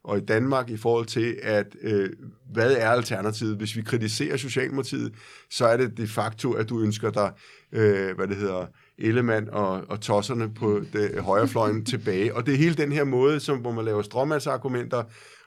og 0.05 0.18
i 0.18 0.20
Danmark 0.20 0.70
i 0.70 0.77
forhold 0.77 1.07
til, 1.07 1.38
at 1.42 1.77
øh, 1.83 2.11
hvad 2.53 2.72
er 2.72 2.90
alternativet? 2.90 3.57
Hvis 3.57 3.77
vi 3.77 3.83
kritiserer 3.83 4.37
Socialdemokratiet, 4.37 5.14
så 5.51 5.66
er 5.66 5.77
det 5.77 5.96
de 5.96 6.07
facto, 6.07 6.53
at 6.53 6.68
du 6.68 6.81
ønsker 6.81 7.11
dig, 7.11 7.33
øh, 7.72 8.16
hvad 8.16 8.29
det 8.29 8.37
hedder, 8.37 8.66
Ellemann 8.98 9.48
og, 9.50 9.82
og 9.88 10.00
tosserne 10.00 10.54
på 10.54 10.80
det, 10.92 11.20
højrefløjen 11.20 11.85
tilbage. 11.94 12.35
Og 12.35 12.46
det 12.46 12.54
er 12.54 12.59
hele 12.59 12.74
den 12.74 12.92
her 12.92 13.04
måde, 13.04 13.40
som, 13.40 13.59
hvor 13.59 13.72
man 13.72 13.85
laver 13.85 14.02
stråmandsargumenter, 14.02 15.02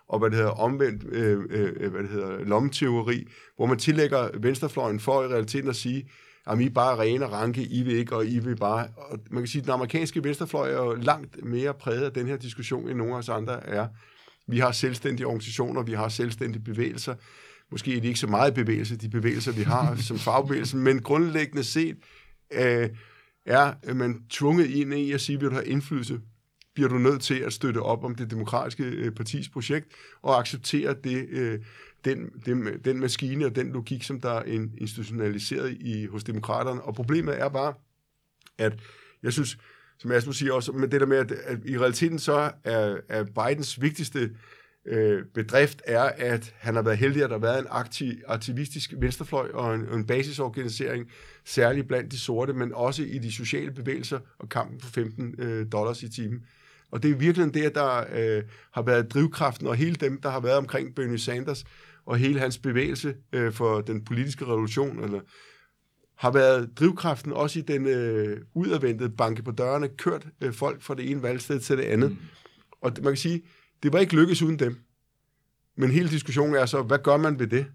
og 0.07 0.19
hvad 0.19 0.29
det 0.29 0.37
hedder 0.37 0.51
omvendt, 0.51 1.03
øh, 1.11 1.39
øh, 1.49 1.91
hvad 1.91 2.01
det 2.01 2.09
hedder, 2.09 2.45
lommeteori, 2.45 3.27
hvor 3.55 3.65
man 3.65 3.77
tillægger 3.77 4.29
venstrefløjen 4.39 4.99
for 4.99 5.23
i 5.23 5.27
realiteten 5.27 5.69
at 5.69 5.75
sige, 5.75 6.09
at 6.47 6.59
I 6.59 6.65
er 6.65 6.69
bare 6.69 6.99
rene 6.99 7.25
ranke, 7.25 7.63
I 7.63 7.83
vil 7.83 7.95
ikke, 7.95 8.15
og 8.15 8.25
I 8.25 8.39
vil 8.39 8.55
bare... 8.55 8.87
Og 8.97 9.19
man 9.31 9.43
kan 9.43 9.47
sige, 9.47 9.59
at 9.59 9.65
den 9.65 9.73
amerikanske 9.73 10.23
venstrefløj 10.23 10.71
er 10.71 10.83
jo 10.83 10.93
langt 10.93 11.45
mere 11.45 11.73
præget 11.73 12.01
af 12.01 12.11
den 12.11 12.27
her 12.27 12.37
diskussion, 12.37 12.89
end 12.89 12.97
nogen 12.97 13.13
af 13.13 13.17
os 13.17 13.29
andre 13.29 13.67
er. 13.67 13.87
Vi 14.47 14.59
har 14.59 14.71
selvstændige 14.71 15.27
organisationer, 15.27 15.83
vi 15.83 15.93
har 15.93 16.09
selvstændige 16.09 16.63
bevægelser. 16.63 17.15
Måske 17.71 17.97
er 17.97 18.01
de 18.01 18.07
ikke 18.07 18.19
så 18.19 18.27
meget 18.27 18.53
bevægelse, 18.53 18.97
de 18.97 19.09
bevægelser, 19.09 19.51
vi 19.51 19.61
har 19.61 19.95
som 19.95 20.19
fagbevægelsen, 20.19 20.79
men 20.79 21.01
grundlæggende 21.01 21.63
set 21.63 21.97
øh, 22.53 22.89
er 23.49 23.93
man 23.93 24.23
tvunget 24.29 24.69
ind 24.69 24.93
i 24.93 25.11
at 25.11 25.21
sige, 25.21 25.39
vil 25.39 25.49
du 25.49 25.53
have 25.53 25.67
indflydelse, 25.67 26.19
bliver 26.73 26.89
du 26.89 26.97
nødt 26.97 27.21
til 27.21 27.39
at 27.39 27.53
støtte 27.53 27.77
op 27.77 28.03
om 28.03 28.15
det 28.15 28.31
demokratiske 28.31 28.83
øh, 28.83 29.11
partis 29.11 29.49
projekt 29.49 29.87
og 30.21 30.39
acceptere 30.39 30.95
det, 31.03 31.27
øh, 31.29 31.59
den, 32.05 32.29
den, 32.45 32.67
den 32.85 32.99
maskine 32.99 33.45
og 33.45 33.55
den 33.55 33.71
logik, 33.71 34.03
som 34.03 34.21
der 34.21 34.29
er 34.29 34.43
institutionaliseret 34.77 35.77
i, 35.79 36.05
hos 36.05 36.23
demokraterne. 36.23 36.81
Og 36.81 36.95
problemet 36.95 37.39
er 37.39 37.49
bare, 37.49 37.73
at 38.57 38.79
jeg 39.23 39.33
synes, 39.33 39.57
som 39.97 40.11
Asmus 40.11 40.37
siger 40.37 40.53
også, 40.53 40.71
men 40.71 40.91
det 40.91 41.01
der 41.01 41.07
med, 41.07 41.17
at, 41.17 41.31
at 41.31 41.59
i 41.65 41.77
realiteten 41.77 42.19
så 42.19 42.51
er, 42.63 42.97
er 43.09 43.23
Bidens 43.23 43.81
vigtigste 43.81 44.31
øh, 44.85 45.25
bedrift 45.33 45.81
er, 45.85 46.03
at 46.03 46.55
han 46.57 46.75
har 46.75 46.81
været 46.81 46.97
heldig, 46.97 47.23
at 47.23 47.29
der 47.29 47.35
har 47.35 47.41
været 47.41 47.59
en 47.59 47.67
aktiv, 47.69 48.13
aktivistisk 48.27 48.93
venstrefløj 48.97 49.49
og 49.53 49.75
en, 49.75 49.81
en 49.81 50.05
basisorganisering, 50.05 51.11
særligt 51.49 51.87
blandt 51.87 52.11
de 52.11 52.19
sorte, 52.19 52.53
men 52.53 52.73
også 52.73 53.03
i 53.03 53.17
de 53.17 53.31
sociale 53.31 53.71
bevægelser 53.71 54.19
og 54.39 54.49
kampen 54.49 54.79
for 54.79 54.89
15 54.89 55.35
øh, 55.37 55.65
dollars 55.71 56.03
i 56.03 56.09
timen. 56.09 56.45
Og 56.91 57.03
det 57.03 57.11
er 57.11 57.15
virkelig 57.15 57.53
det, 57.53 57.75
der 57.75 58.05
øh, 58.15 58.43
har 58.71 58.81
været 58.81 59.13
drivkraften, 59.13 59.67
og 59.67 59.75
hele 59.75 59.95
dem, 59.95 60.21
der 60.21 60.29
har 60.29 60.39
været 60.39 60.57
omkring 60.57 60.95
Bernie 60.95 61.19
Sanders, 61.19 61.63
og 62.05 62.17
hele 62.17 62.39
hans 62.39 62.57
bevægelse 62.57 63.15
øh, 63.33 63.53
for 63.53 63.81
den 63.81 64.05
politiske 64.05 64.45
revolution, 64.45 65.03
eller 65.03 65.19
har 66.17 66.31
været 66.31 66.69
drivkraften 66.79 67.33
også 67.33 67.59
i 67.59 67.61
den 67.61 67.87
øh, 67.87 68.41
udadvendte 68.53 69.09
banke 69.09 69.43
på 69.43 69.51
dørene, 69.51 69.87
kørt 69.87 70.27
øh, 70.41 70.53
folk 70.53 70.81
fra 70.81 70.95
det 70.95 71.11
ene 71.11 71.23
valgsted 71.23 71.59
til 71.59 71.77
det 71.77 71.83
andet. 71.83 72.11
Mm. 72.11 72.17
Og 72.81 72.95
det, 72.95 73.03
man 73.03 73.13
kan 73.13 73.17
sige, 73.17 73.41
det 73.83 73.93
var 73.93 73.99
ikke 73.99 74.15
lykkes 74.15 74.41
uden 74.41 74.59
dem. 74.59 74.79
Men 75.77 75.91
hele 75.91 76.09
diskussionen 76.09 76.55
er 76.55 76.65
så, 76.65 76.81
hvad 76.81 76.99
gør 77.03 77.17
man 77.17 77.39
ved 77.39 77.47
det? 77.47 77.65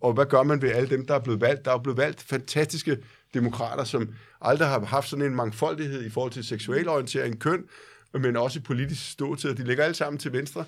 Og 0.00 0.12
hvad 0.12 0.26
gør 0.26 0.42
man 0.42 0.62
ved 0.62 0.70
alle 0.70 0.90
dem, 0.90 1.06
der 1.06 1.14
er 1.14 1.18
blevet 1.18 1.40
valgt? 1.40 1.64
Der 1.64 1.72
er 1.72 1.78
blevet 1.78 1.98
valgt 1.98 2.22
fantastiske 2.22 2.98
demokrater, 3.34 3.84
som 3.84 4.14
aldrig 4.40 4.68
har 4.68 4.84
haft 4.84 5.08
sådan 5.08 5.24
en 5.24 5.34
mangfoldighed 5.34 6.04
i 6.04 6.10
forhold 6.10 6.32
til 6.32 6.44
seksuel 6.44 6.88
orientering, 6.88 7.40
køn, 7.40 7.64
men 8.12 8.36
også 8.36 8.58
i 8.58 8.62
politisk 8.62 9.10
ståtid. 9.10 9.54
De 9.54 9.64
ligger 9.64 9.84
alle 9.84 9.94
sammen 9.94 10.18
til 10.18 10.32
venstre 10.32 10.64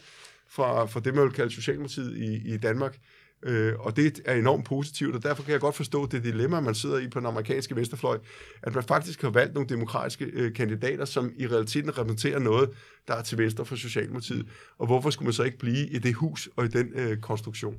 for, 0.48 0.86
for 0.86 1.00
det, 1.00 1.14
man 1.14 1.24
vil 1.24 1.32
kalde 1.32 1.50
Socialdemokratiet 1.54 2.16
i, 2.16 2.54
i 2.54 2.56
Danmark. 2.56 2.98
Øh, 3.42 3.74
og 3.78 3.96
det 3.96 4.20
er 4.24 4.34
enormt 4.34 4.64
positivt, 4.64 5.14
og 5.14 5.22
derfor 5.22 5.42
kan 5.42 5.52
jeg 5.52 5.60
godt 5.60 5.74
forstå 5.74 6.06
det 6.06 6.24
dilemma, 6.24 6.60
man 6.60 6.74
sidder 6.74 6.98
i 6.98 7.08
på 7.08 7.18
den 7.18 7.26
amerikanske 7.26 7.76
venstrefløj, 7.76 8.18
at 8.62 8.74
man 8.74 8.84
faktisk 8.84 9.22
har 9.22 9.30
valgt 9.30 9.54
nogle 9.54 9.68
demokratiske 9.68 10.24
øh, 10.24 10.54
kandidater, 10.54 11.04
som 11.04 11.32
i 11.36 11.46
realiteten 11.46 11.98
repræsenterer 11.98 12.38
noget, 12.38 12.70
der 13.08 13.14
er 13.14 13.22
til 13.22 13.38
venstre 13.38 13.64
for 13.64 13.76
Socialdemokratiet. 13.76 14.46
Og 14.78 14.86
hvorfor 14.86 15.10
skulle 15.10 15.26
man 15.26 15.32
så 15.32 15.42
ikke 15.42 15.58
blive 15.58 15.88
i 15.88 15.98
det 15.98 16.14
hus 16.14 16.48
og 16.56 16.64
i 16.64 16.68
den 16.68 16.92
øh, 16.94 17.16
konstruktion? 17.16 17.74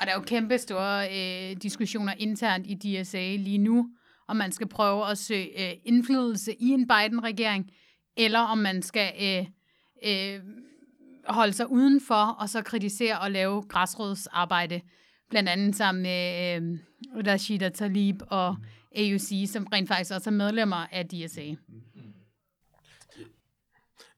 Og 0.00 0.06
der 0.06 0.12
er 0.12 0.14
jo 0.14 0.22
kæmpe 0.26 0.58
store 0.58 1.08
øh, 1.08 1.56
diskussioner 1.62 2.14
internt 2.18 2.66
i 2.66 2.74
DSA 2.74 3.36
lige 3.36 3.58
nu, 3.58 3.88
om 4.28 4.36
man 4.36 4.52
skal 4.52 4.68
prøve 4.68 5.10
at 5.10 5.18
søge 5.18 5.70
øh, 5.70 5.76
indflydelse 5.84 6.54
i 6.54 6.68
en 6.68 6.88
Biden-regering, 6.88 7.70
eller 8.16 8.40
om 8.40 8.58
man 8.58 8.82
skal 8.82 9.12
øh, 9.22 9.46
øh, 10.04 10.40
holde 11.34 11.52
sig 11.52 11.70
udenfor, 11.70 12.36
og 12.40 12.48
så 12.48 12.62
kritisere 12.62 13.18
og 13.18 13.30
lave 13.30 13.62
græsrådsarbejde, 13.62 14.80
blandt 15.30 15.48
andet 15.48 15.76
sammen 15.76 16.02
med 16.02 16.56
øh, 16.56 16.78
Rashida 17.26 17.68
Talib 17.68 18.22
og 18.30 18.56
AUC, 18.96 19.50
som 19.52 19.66
rent 19.66 19.88
faktisk 19.88 20.14
også 20.14 20.30
er 20.30 20.34
medlemmer 20.34 20.86
af 20.92 21.08
DSA. 21.08 21.54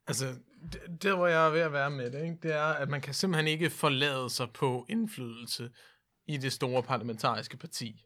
Altså, 0.06 0.26
der 1.02 1.16
hvor 1.16 1.26
jeg 1.26 1.46
er 1.46 1.50
ved 1.50 1.60
at 1.60 1.72
være 1.72 1.90
med 1.90 2.10
det, 2.10 2.22
ikke, 2.22 2.38
det 2.42 2.54
er, 2.54 2.62
at 2.62 2.88
man 2.88 3.00
kan 3.00 3.14
simpelthen 3.14 3.48
ikke 3.48 3.70
forlade 3.70 4.30
sig 4.30 4.50
på 4.50 4.86
indflydelse 4.88 5.70
i 6.26 6.36
det 6.36 6.52
store 6.52 6.82
parlamentariske 6.82 7.56
parti. 7.56 8.04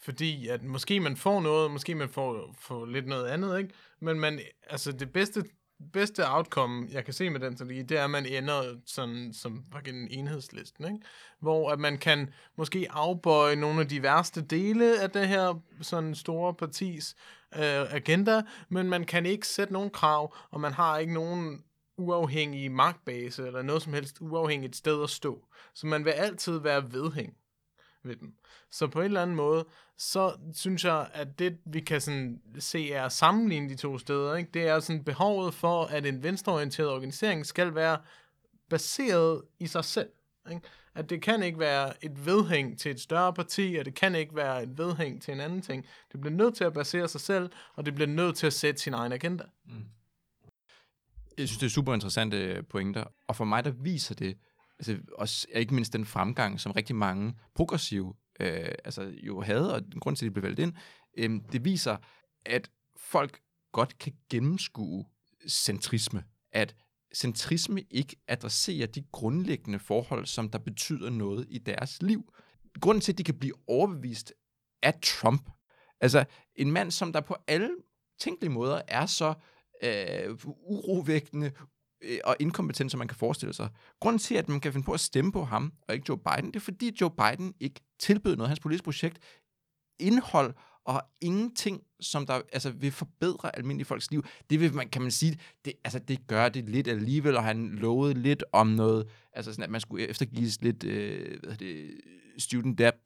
Fordi 0.00 0.48
at 0.48 0.62
måske 0.62 1.00
man 1.00 1.16
får 1.16 1.40
noget, 1.40 1.70
måske 1.70 1.94
man 1.94 2.08
får, 2.08 2.54
får 2.60 2.86
lidt 2.86 3.06
noget 3.06 3.26
andet, 3.26 3.58
ikke? 3.58 3.74
Men 4.00 4.20
man, 4.20 4.40
altså 4.66 4.92
det 4.92 5.12
bedste, 5.12 5.44
bedste 5.92 6.22
outcome, 6.30 6.88
jeg 6.92 7.04
kan 7.04 7.14
se 7.14 7.30
med 7.30 7.40
den 7.40 7.56
så 7.56 7.64
det 7.64 7.90
er, 7.90 8.04
at 8.04 8.10
man 8.10 8.26
ender 8.26 8.76
sådan 8.86 9.32
som 9.32 9.64
fucking 9.72 10.10
enhedslisten, 10.10 10.84
ikke? 10.84 10.98
Hvor 11.40 11.70
at 11.70 11.78
man 11.78 11.98
kan 11.98 12.30
måske 12.56 12.86
afbøje 12.90 13.56
nogle 13.56 13.80
af 13.80 13.88
de 13.88 14.02
værste 14.02 14.42
dele 14.42 15.00
af 15.02 15.10
det 15.10 15.28
her 15.28 15.62
sådan 15.80 16.14
store 16.14 16.54
partis 16.54 17.14
øh, 17.54 17.94
agenda, 17.94 18.42
men 18.68 18.88
man 18.88 19.04
kan 19.04 19.26
ikke 19.26 19.46
sætte 19.46 19.72
nogen 19.72 19.90
krav, 19.90 20.34
og 20.50 20.60
man 20.60 20.72
har 20.72 20.98
ikke 20.98 21.14
nogen 21.14 21.64
uafhængig 21.96 22.72
magtbase, 22.72 23.46
eller 23.46 23.62
noget 23.62 23.82
som 23.82 23.92
helst 23.92 24.16
uafhængigt 24.20 24.76
sted 24.76 25.02
at 25.02 25.10
stå. 25.10 25.44
Så 25.74 25.86
man 25.86 26.04
vil 26.04 26.10
altid 26.10 26.58
være 26.58 26.92
vedhæng 26.92 27.37
ved 28.08 28.16
dem. 28.16 28.34
Så 28.70 28.86
på 28.86 29.00
en 29.00 29.04
eller 29.04 29.22
anden 29.22 29.36
måde, 29.36 29.66
så 29.98 30.32
synes 30.54 30.84
jeg, 30.84 31.08
at 31.12 31.38
det 31.38 31.58
vi 31.64 31.80
kan 31.80 32.00
sådan 32.00 32.40
se 32.58 32.92
er 32.92 33.08
sammenligne 33.08 33.68
de 33.68 33.74
to 33.74 33.98
steder, 33.98 34.34
ikke? 34.34 34.50
det 34.54 34.68
er 34.68 34.80
sådan 34.80 35.04
behovet 35.04 35.54
for, 35.54 35.84
at 35.84 36.06
en 36.06 36.22
venstreorienteret 36.22 36.90
organisering 36.90 37.46
skal 37.46 37.74
være 37.74 37.98
baseret 38.68 39.42
i 39.58 39.66
sig 39.66 39.84
selv. 39.84 40.10
Ikke? 40.50 40.62
At 40.94 41.10
det 41.10 41.22
kan 41.22 41.42
ikke 41.42 41.58
være 41.58 42.04
et 42.04 42.26
vedhæng 42.26 42.78
til 42.78 42.90
et 42.90 43.00
større 43.00 43.32
parti, 43.32 43.76
og 43.78 43.84
det 43.84 43.94
kan 43.94 44.14
ikke 44.14 44.36
være 44.36 44.62
et 44.62 44.78
vedhæng 44.78 45.22
til 45.22 45.34
en 45.34 45.40
anden 45.40 45.62
ting. 45.62 45.86
Det 46.12 46.20
bliver 46.20 46.34
nødt 46.34 46.54
til 46.54 46.64
at 46.64 46.72
basere 46.72 47.08
sig 47.08 47.20
selv, 47.20 47.50
og 47.74 47.86
det 47.86 47.94
bliver 47.94 48.08
nødt 48.08 48.36
til 48.36 48.46
at 48.46 48.52
sætte 48.52 48.80
sin 48.80 48.94
egen 48.94 49.12
agenda. 49.12 49.44
Mm. 49.64 49.84
Jeg 51.38 51.48
synes, 51.48 51.58
det 51.58 51.66
er 51.66 51.70
super 51.70 51.94
interessante 51.94 52.36
øh, 52.36 52.64
pointer, 52.64 53.04
og 53.28 53.36
for 53.36 53.44
mig, 53.44 53.64
der 53.64 53.70
viser 53.70 54.14
det, 54.14 54.36
altså 54.78 54.98
også 55.12 55.46
ikke 55.54 55.74
mindst 55.74 55.92
den 55.92 56.04
fremgang, 56.04 56.60
som 56.60 56.72
rigtig 56.72 56.96
mange 56.96 57.34
progressive 57.54 58.14
øh, 58.40 58.72
altså 58.84 59.02
jo 59.02 59.40
havde, 59.40 59.74
og 59.74 59.82
den 59.82 60.00
grund 60.00 60.16
til, 60.16 60.24
at 60.24 60.28
de 60.28 60.34
blev 60.34 60.42
valgt 60.42 60.60
ind, 60.60 60.72
øh, 61.18 61.40
det 61.52 61.64
viser, 61.64 61.96
at 62.46 62.70
folk 62.96 63.40
godt 63.72 63.98
kan 63.98 64.12
gennemskue 64.30 65.06
centrisme. 65.48 66.24
At 66.52 66.74
centrisme 67.14 67.82
ikke 67.90 68.16
adresserer 68.28 68.86
de 68.86 69.04
grundlæggende 69.12 69.78
forhold, 69.78 70.26
som 70.26 70.50
der 70.50 70.58
betyder 70.58 71.10
noget 71.10 71.46
i 71.48 71.58
deres 71.58 72.02
liv. 72.02 72.32
Grunden 72.80 73.00
til, 73.00 73.12
at 73.12 73.18
de 73.18 73.24
kan 73.24 73.38
blive 73.38 73.54
overbevist 73.66 74.32
af 74.82 74.94
Trump, 75.02 75.50
altså 76.00 76.24
en 76.54 76.70
mand, 76.70 76.90
som 76.90 77.12
der 77.12 77.20
på 77.20 77.36
alle 77.46 77.70
tænkelige 78.18 78.50
måder 78.50 78.82
er 78.88 79.06
så 79.06 79.34
øh, 79.82 80.38
urovækkende, 80.46 81.52
Øh, 82.02 82.18
og 82.24 82.36
inkompetent, 82.38 82.90
som 82.90 82.98
man 82.98 83.08
kan 83.08 83.16
forestille 83.16 83.54
sig. 83.54 83.68
Grunden 84.00 84.18
til, 84.18 84.34
at 84.34 84.48
man 84.48 84.60
kan 84.60 84.72
finde 84.72 84.84
på 84.84 84.92
at 84.92 85.00
stemme 85.00 85.32
på 85.32 85.44
ham, 85.44 85.72
og 85.88 85.94
ikke 85.94 86.06
Joe 86.08 86.18
Biden, 86.18 86.46
det 86.46 86.56
er 86.56 86.60
fordi 86.60 86.96
Joe 87.00 87.10
Biden 87.10 87.54
ikke 87.60 87.80
tilbød 87.98 88.36
noget 88.36 88.46
af 88.46 88.48
hans 88.48 88.60
politiske 88.60 88.84
projekt, 88.84 89.18
indhold 90.00 90.54
og 90.84 91.02
ingenting, 91.20 91.82
som 92.00 92.26
der 92.26 92.40
altså, 92.52 92.70
vil 92.70 92.92
forbedre 92.92 93.56
almindelige 93.56 93.86
folks 93.86 94.10
liv. 94.10 94.24
Det 94.50 94.60
vil 94.60 94.74
man, 94.74 94.88
kan 94.88 95.02
man 95.02 95.10
sige, 95.10 95.38
det, 95.64 95.72
altså, 95.84 95.98
det 95.98 96.26
gør 96.26 96.48
det 96.48 96.68
lidt 96.68 96.88
alligevel, 96.88 97.36
og 97.36 97.44
han 97.44 97.68
lovede 97.68 98.14
lidt 98.14 98.44
om 98.52 98.66
noget, 98.66 99.08
altså 99.32 99.52
sådan, 99.52 99.64
at 99.64 99.70
man 99.70 99.80
skulle 99.80 100.08
eftergives 100.08 100.62
lidt 100.62 100.84
øh, 100.84 101.40
hvad 101.42 101.56
det, 101.56 102.00
student 102.38 102.78
debt, 102.78 102.96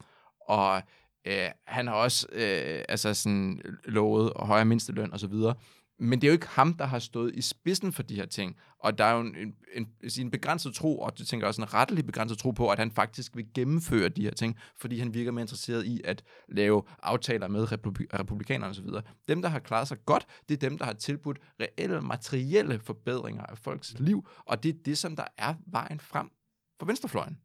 og 0.41 0.83
øh, 1.27 1.49
han 1.67 1.87
har 1.87 1.95
også 1.95 2.27
øh, 2.33 2.85
altså 2.89 3.15
sådan, 3.15 3.63
lovet 3.85 4.33
højere 4.37 4.65
mindsteløn 4.65 5.13
og 5.13 5.21
så 5.21 5.27
videre. 5.27 5.55
Men 5.99 6.21
det 6.21 6.27
er 6.27 6.29
jo 6.29 6.33
ikke 6.33 6.49
ham, 6.49 6.75
der 6.75 6.85
har 6.85 6.99
stået 6.99 7.35
i 7.35 7.41
spidsen 7.41 7.93
for 7.93 8.03
de 8.03 8.15
her 8.15 8.27
ting. 8.27 8.57
Og 8.79 8.99
der 8.99 9.05
er 9.05 9.15
jo 9.15 9.21
en, 9.21 9.37
en, 9.37 9.55
en, 9.75 9.89
altså 10.03 10.21
en 10.21 10.31
begrænset 10.31 10.75
tro, 10.75 10.99
og 10.99 11.19
det 11.19 11.27
tænker 11.27 11.45
jeg 11.45 11.49
også 11.49 11.63
en 11.63 11.75
rettelig 11.75 12.07
begrænset 12.07 12.39
tro 12.39 12.51
på, 12.51 12.69
at 12.69 12.79
han 12.79 12.91
faktisk 12.91 13.37
vil 13.37 13.47
gennemføre 13.55 14.09
de 14.09 14.23
her 14.23 14.31
ting, 14.31 14.59
fordi 14.77 14.99
han 14.99 15.15
virker 15.15 15.31
mere 15.31 15.43
interesseret 15.43 15.87
i 15.87 16.01
at 16.05 16.23
lave 16.49 16.83
aftaler 17.03 17.49
med 17.49 17.73
republi- 17.73 18.19
republikanerne 18.19 18.71
osv. 18.71 18.87
Dem, 19.29 19.43
der 19.43 19.49
har 19.49 19.59
klaret 19.59 19.89
sig 19.89 19.99
godt, 20.07 20.27
det 20.49 20.55
er 20.55 20.69
dem, 20.69 20.79
der 20.79 20.85
har 20.85 20.93
tilbudt 20.93 21.39
reelle 21.61 22.01
materielle 22.01 22.79
forbedringer 22.79 23.43
af 23.43 23.59
folks 23.59 23.95
liv, 23.99 24.29
og 24.39 24.63
det 24.63 24.69
er 24.69 24.79
det, 24.85 24.99
som 24.99 25.17
der 25.17 25.25
er 25.39 25.55
vejen 25.67 26.01
frem 26.01 26.31
for 26.79 26.87
venstrefløjen. 26.87 27.39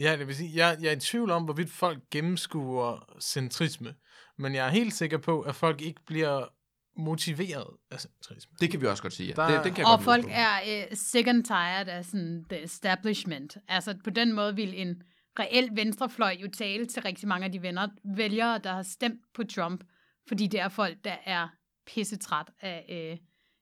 Ja, 0.00 0.16
det 0.16 0.26
vil 0.26 0.36
sige, 0.36 0.66
jeg, 0.66 0.78
jeg 0.80 0.88
er 0.88 0.96
i 0.96 1.00
tvivl 1.00 1.30
om, 1.30 1.44
hvorvidt 1.44 1.70
folk 1.70 1.98
gennemskuer 2.10 3.16
centrisme, 3.20 3.94
men 4.38 4.54
jeg 4.54 4.66
er 4.66 4.70
helt 4.70 4.94
sikker 4.94 5.18
på, 5.18 5.40
at 5.40 5.54
folk 5.54 5.82
ikke 5.82 6.00
bliver 6.06 6.53
motiveret 6.96 7.66
af 7.90 8.00
centrisme. 8.00 8.56
Det 8.60 8.70
kan 8.70 8.80
vi 8.80 8.86
også 8.86 9.02
godt 9.02 9.12
sige, 9.12 9.28
ja. 9.28 9.34
Der- 9.34 9.46
det, 9.56 9.64
den 9.64 9.74
kan 9.74 9.78
jeg 9.78 9.86
Og 9.86 9.98
godt 9.98 10.04
folk 10.04 10.24
er 10.28 10.58
uh, 10.66 10.96
sick 10.96 11.26
and 11.28 11.44
tired 11.44 11.88
af 11.88 12.04
sådan 12.04 12.44
the 12.50 12.62
establishment. 12.62 13.56
Altså 13.68 13.96
på 14.04 14.10
den 14.10 14.32
måde 14.32 14.56
vil 14.56 14.80
en 14.80 15.02
reel 15.38 15.68
venstrefløj 15.72 16.36
jo 16.42 16.48
tale 16.50 16.86
til 16.86 17.02
rigtig 17.02 17.28
mange 17.28 17.44
af 17.44 17.52
de 17.52 17.62
venner, 17.62 17.88
vælgere, 18.16 18.58
der 18.58 18.72
har 18.72 18.82
stemt 18.82 19.20
på 19.34 19.44
Trump, 19.44 19.84
fordi 20.28 20.46
det 20.46 20.60
er 20.60 20.68
folk, 20.68 20.96
der 21.04 21.16
er 21.24 21.48
pissetræt 21.86 22.46
af 22.60 22.84
uh, 23.12 23.18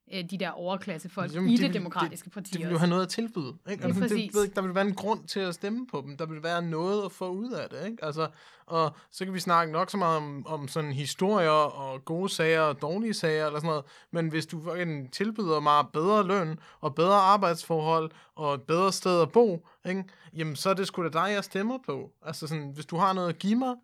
uh, 0.06 0.30
de 0.30 0.38
der 0.38 0.50
overklassefolk 0.50 1.34
Jamen, 1.34 1.50
i 1.50 1.52
de 1.52 1.62
det 1.62 1.66
vil- 1.66 1.74
demokratiske 1.74 2.30
parti 2.30 2.52
De 2.52 2.58
vil 2.58 2.70
jo 2.70 2.78
have 2.78 2.88
noget 2.90 3.02
at 3.02 3.08
tilbyde. 3.08 3.54
Ikke? 3.70 3.84
Altså, 3.84 4.00
det, 4.00 4.10
ved, 4.10 4.42
ikke, 4.44 4.54
der 4.54 4.62
vil 4.62 4.74
være 4.74 4.86
en 4.86 4.94
grund 4.94 5.24
til 5.24 5.40
at 5.40 5.54
stemme 5.54 5.86
på 5.86 6.02
dem. 6.06 6.16
Der 6.16 6.26
vil 6.26 6.42
være 6.42 6.62
noget 6.62 7.04
at 7.04 7.12
få 7.12 7.28
ud 7.30 7.50
af 7.50 7.68
det. 7.70 7.86
Ikke? 7.86 8.04
Altså, 8.04 8.28
og 8.66 8.96
så 9.10 9.24
kan 9.24 9.34
vi 9.34 9.40
snakke 9.40 9.72
nok 9.72 9.90
så 9.90 9.96
meget 9.96 10.16
om, 10.16 10.46
om 10.46 10.68
sådan 10.68 10.92
historier 10.92 11.50
og 11.50 12.04
gode 12.04 12.28
sager 12.28 12.60
og 12.60 12.82
dårlige 12.82 13.14
sager 13.14 13.46
eller 13.46 13.58
sådan 13.60 13.68
noget. 13.68 13.84
Men 14.10 14.28
hvis 14.28 14.46
du 14.46 14.60
fucking 14.62 15.12
tilbyder 15.12 15.60
mig 15.60 15.84
bedre 15.92 16.26
løn 16.26 16.58
og 16.80 16.94
bedre 16.94 17.14
arbejdsforhold 17.20 18.10
og 18.34 18.54
et 18.54 18.62
bedre 18.62 18.92
sted 18.92 19.20
at 19.22 19.32
bo, 19.32 19.66
ikke? 19.88 20.04
jamen 20.36 20.56
så 20.56 20.70
er 20.70 20.74
det 20.74 20.86
sgu 20.86 21.02
da 21.02 21.08
dig, 21.08 21.32
jeg 21.34 21.44
stemmer 21.44 21.78
på. 21.86 22.10
Altså 22.22 22.46
sådan, 22.46 22.70
hvis 22.74 22.86
du 22.86 22.96
har 22.96 23.12
noget 23.12 23.28
at 23.28 23.38
give 23.38 23.56
mig, 23.56 23.74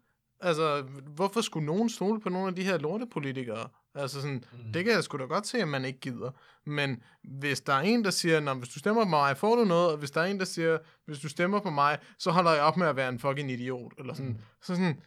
Altså, 0.41 0.83
hvorfor 1.15 1.41
skulle 1.41 1.67
nogen 1.67 1.89
stole 1.91 2.21
på 2.21 2.29
nogle 2.29 2.49
af 2.49 2.55
de 2.55 2.63
her 2.63 2.79
lortepolitikere? 2.79 3.69
Altså 3.95 4.21
sådan, 4.21 4.45
mm. 4.53 4.73
det 4.73 4.85
kan 4.85 4.95
jeg 4.95 5.05
sgu 5.05 5.19
da 5.19 5.25
godt 5.25 5.47
se, 5.47 5.59
at 5.59 5.69
man 5.69 5.85
ikke 5.85 6.01
gider. 6.01 6.31
Men 6.67 7.03
hvis 7.41 7.61
der 7.61 7.73
er 7.73 7.81
en, 7.81 8.05
der 8.05 8.11
siger, 8.11 8.55
hvis 8.55 8.69
du 8.69 8.79
stemmer 8.79 9.05
på 9.05 9.09
mig, 9.09 9.37
får 9.37 9.57
du 9.57 9.65
noget, 9.65 9.91
og 9.91 9.99
hvis 9.99 10.11
der 10.11 10.21
er 10.21 10.25
en, 10.25 10.39
der 10.39 10.45
siger, 10.45 10.79
hvis 11.07 11.19
du 11.19 11.29
stemmer 11.29 11.61
på 11.61 11.71
mig, 11.71 11.99
så 12.19 12.31
holder 12.31 12.53
jeg 12.53 12.63
op 12.63 12.77
med 12.77 12.87
at 12.87 12.97
være 12.97 13.09
en 13.09 13.19
fucking 13.19 13.51
idiot. 13.51 13.93
Eller 13.99 14.15
sådan, 14.15 14.31
mm. 14.31 14.39
så 14.63 14.75
sådan, 14.75 15.01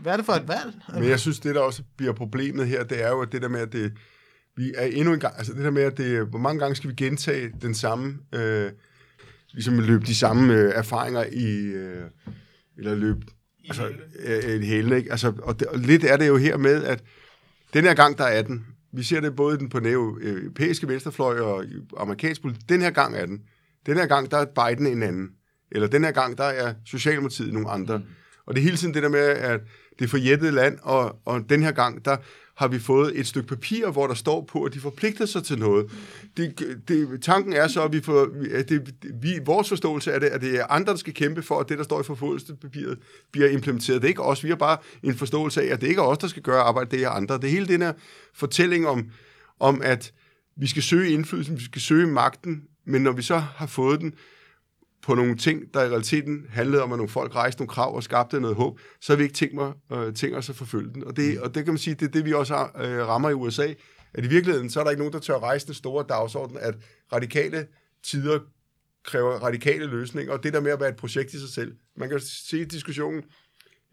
hvad 0.00 0.12
er 0.12 0.16
det 0.16 0.26
for 0.26 0.32
et 0.32 0.48
valg? 0.48 0.74
Men 0.94 1.08
jeg 1.08 1.20
synes, 1.20 1.40
det 1.40 1.54
der 1.54 1.60
også 1.60 1.82
bliver 1.96 2.12
problemet 2.12 2.66
her, 2.66 2.84
det 2.84 3.02
er 3.02 3.08
jo 3.08 3.24
det 3.24 3.42
der 3.42 3.48
med, 3.48 3.60
at 3.60 3.72
det, 3.72 3.92
vi 4.56 4.72
er 4.76 4.86
endnu 4.86 5.14
en 5.14 5.20
gang, 5.20 5.34
altså 5.36 5.52
det 5.52 5.64
der 5.64 5.70
med, 5.70 5.82
at 5.82 5.98
det, 5.98 6.26
hvor 6.26 6.38
mange 6.38 6.60
gange 6.60 6.76
skal 6.76 6.90
vi 6.90 6.94
gentage 6.94 7.52
den 7.62 7.74
samme, 7.74 8.18
øh, 8.34 8.72
ligesom 9.52 9.78
løbe 9.78 10.06
de 10.06 10.14
samme 10.14 10.54
øh, 10.54 10.72
erfaringer 10.74 11.24
i, 11.32 11.64
øh, 11.64 12.04
eller 12.78 12.94
løbe, 12.94 13.20
altså 13.68 13.92
øh, 14.18 14.44
et 14.44 14.66
hele, 14.66 14.96
ikke? 14.96 15.10
Altså, 15.10 15.32
og, 15.42 15.60
det, 15.60 15.68
og 15.68 15.78
lidt 15.78 16.04
er 16.04 16.16
det 16.16 16.28
jo 16.28 16.36
her 16.36 16.56
med, 16.56 16.84
at 16.84 17.04
den 17.76 17.84
her 17.84 17.94
gang, 17.94 18.18
der 18.18 18.24
er 18.24 18.42
den, 18.42 18.66
vi 18.92 19.02
ser 19.02 19.20
det 19.20 19.36
både 19.36 19.58
den 19.58 19.68
på 19.68 19.80
den 19.80 19.92
europæiske 19.92 20.88
venstrefløj 20.88 21.40
og 21.40 21.64
amerikansk 21.96 22.42
politik, 22.42 22.68
den 22.68 22.80
her 22.80 22.90
gang 22.90 23.16
er 23.16 23.26
den. 23.26 23.40
Den 23.86 23.96
her 23.96 24.06
gang, 24.06 24.30
der 24.30 24.36
er 24.36 24.44
Biden 24.44 24.86
en 24.86 25.02
anden. 25.02 25.28
Eller 25.72 25.88
den 25.88 26.04
her 26.04 26.10
gang, 26.10 26.38
der 26.38 26.44
er 26.44 26.74
Socialdemokratiet 26.86 27.52
nogle 27.52 27.70
andre. 27.70 27.98
Mm. 27.98 28.04
Og 28.46 28.54
det 28.54 28.60
er 28.60 28.64
hele 28.64 28.76
tiden 28.76 28.94
det 28.94 29.02
der 29.02 29.08
med, 29.08 29.20
at 29.20 29.60
det 29.98 30.04
er 30.04 30.08
forjættet 30.08 30.54
land, 30.54 30.78
og, 30.82 31.16
og 31.24 31.48
den 31.48 31.62
her 31.62 31.72
gang, 31.72 32.04
der 32.04 32.16
har 32.56 32.68
vi 32.68 32.78
fået 32.78 33.18
et 33.20 33.26
stykke 33.26 33.48
papir, 33.48 33.90
hvor 33.90 34.06
der 34.06 34.14
står 34.14 34.44
på, 34.44 34.62
at 34.62 34.74
de 34.74 34.80
forpligter 34.80 35.26
sig 35.26 35.44
til 35.44 35.58
noget. 35.58 35.90
Det, 36.36 36.78
det, 36.88 37.22
tanken 37.22 37.52
er 37.52 37.68
så, 37.68 37.84
at, 37.84 37.92
vi 37.92 38.00
får, 38.00 38.28
at 38.54 38.68
det, 38.68 38.94
vi, 39.22 39.38
vores 39.44 39.68
forståelse 39.68 40.12
af 40.12 40.20
det, 40.20 40.26
at 40.26 40.40
det 40.40 40.60
er 40.60 40.66
andre, 40.66 40.92
der 40.92 40.98
skal 40.98 41.14
kæmpe 41.14 41.42
for, 41.42 41.60
at 41.60 41.68
det, 41.68 41.78
der 41.78 41.84
står 41.84 42.00
i 42.00 42.04
forfodelsespapiret, 42.04 42.98
bliver 43.32 43.48
implementeret. 43.48 44.02
Det 44.02 44.06
er 44.06 44.08
ikke 44.08 44.22
os. 44.22 44.44
Vi 44.44 44.48
har 44.48 44.56
bare 44.56 44.78
en 45.02 45.14
forståelse 45.14 45.62
af, 45.62 45.72
at 45.72 45.80
det 45.80 45.88
ikke 45.88 46.00
er 46.00 46.04
os, 46.06 46.18
der 46.18 46.26
skal 46.26 46.42
gøre 46.42 46.60
arbejdet, 46.62 46.90
det 46.90 47.02
er 47.02 47.10
andre. 47.10 47.34
Det 47.34 47.44
er 47.44 47.48
hele 47.48 47.68
den 47.68 47.82
her 47.82 47.92
fortælling 48.34 48.86
om, 48.86 49.10
om, 49.60 49.80
at 49.84 50.12
vi 50.56 50.66
skal 50.66 50.82
søge 50.82 51.10
indflydelsen, 51.10 51.56
vi 51.56 51.64
skal 51.64 51.82
søge 51.82 52.06
magten, 52.06 52.62
men 52.84 53.02
når 53.02 53.12
vi 53.12 53.22
så 53.22 53.38
har 53.38 53.66
fået 53.66 54.00
den, 54.00 54.14
på 55.06 55.14
nogle 55.14 55.36
ting, 55.36 55.74
der 55.74 55.82
i 55.82 55.88
realiteten 55.88 56.46
handlede 56.50 56.82
om, 56.82 56.92
at 56.92 56.98
nogle 56.98 57.08
folk 57.08 57.34
rejste 57.34 57.60
nogle 57.60 57.68
krav 57.68 57.94
og 57.94 58.02
skabte 58.02 58.40
noget 58.40 58.56
håb, 58.56 58.80
så 59.00 59.12
har 59.12 59.16
vi 59.16 59.22
ikke 59.22 59.34
tænkt, 59.34 59.54
mig, 59.54 59.72
øh, 59.92 60.14
tænkt 60.14 60.36
os 60.36 60.50
at 60.50 60.56
forfølge 60.56 60.92
den. 60.94 61.04
Og 61.04 61.16
det, 61.16 61.40
og 61.40 61.54
det 61.54 61.64
kan 61.64 61.72
man 61.74 61.78
sige, 61.78 61.94
det 61.94 62.06
er 62.06 62.10
det, 62.10 62.24
vi 62.24 62.32
også 62.32 62.54
har, 62.54 62.72
øh, 62.84 63.08
rammer 63.08 63.30
i 63.30 63.34
USA, 63.34 63.74
at 64.14 64.24
i 64.24 64.28
virkeligheden, 64.28 64.70
så 64.70 64.80
er 64.80 64.84
der 64.84 64.90
ikke 64.90 65.00
nogen, 65.00 65.12
der 65.12 65.18
tør 65.18 65.38
rejse 65.38 65.66
den 65.66 65.74
store 65.74 66.04
dagsorden, 66.08 66.56
at 66.60 66.74
radikale 67.12 67.66
tider 68.04 68.38
kræver 69.04 69.30
radikale 69.30 69.86
løsninger, 69.86 70.32
og 70.32 70.42
det 70.42 70.52
der 70.52 70.60
med 70.60 70.70
at 70.70 70.80
være 70.80 70.88
et 70.88 70.96
projekt 70.96 71.34
i 71.34 71.40
sig 71.40 71.48
selv. 71.48 71.72
Man 71.96 72.08
kan 72.08 72.18
jo 72.18 72.24
se 72.26 72.64
diskussionen, 72.64 73.22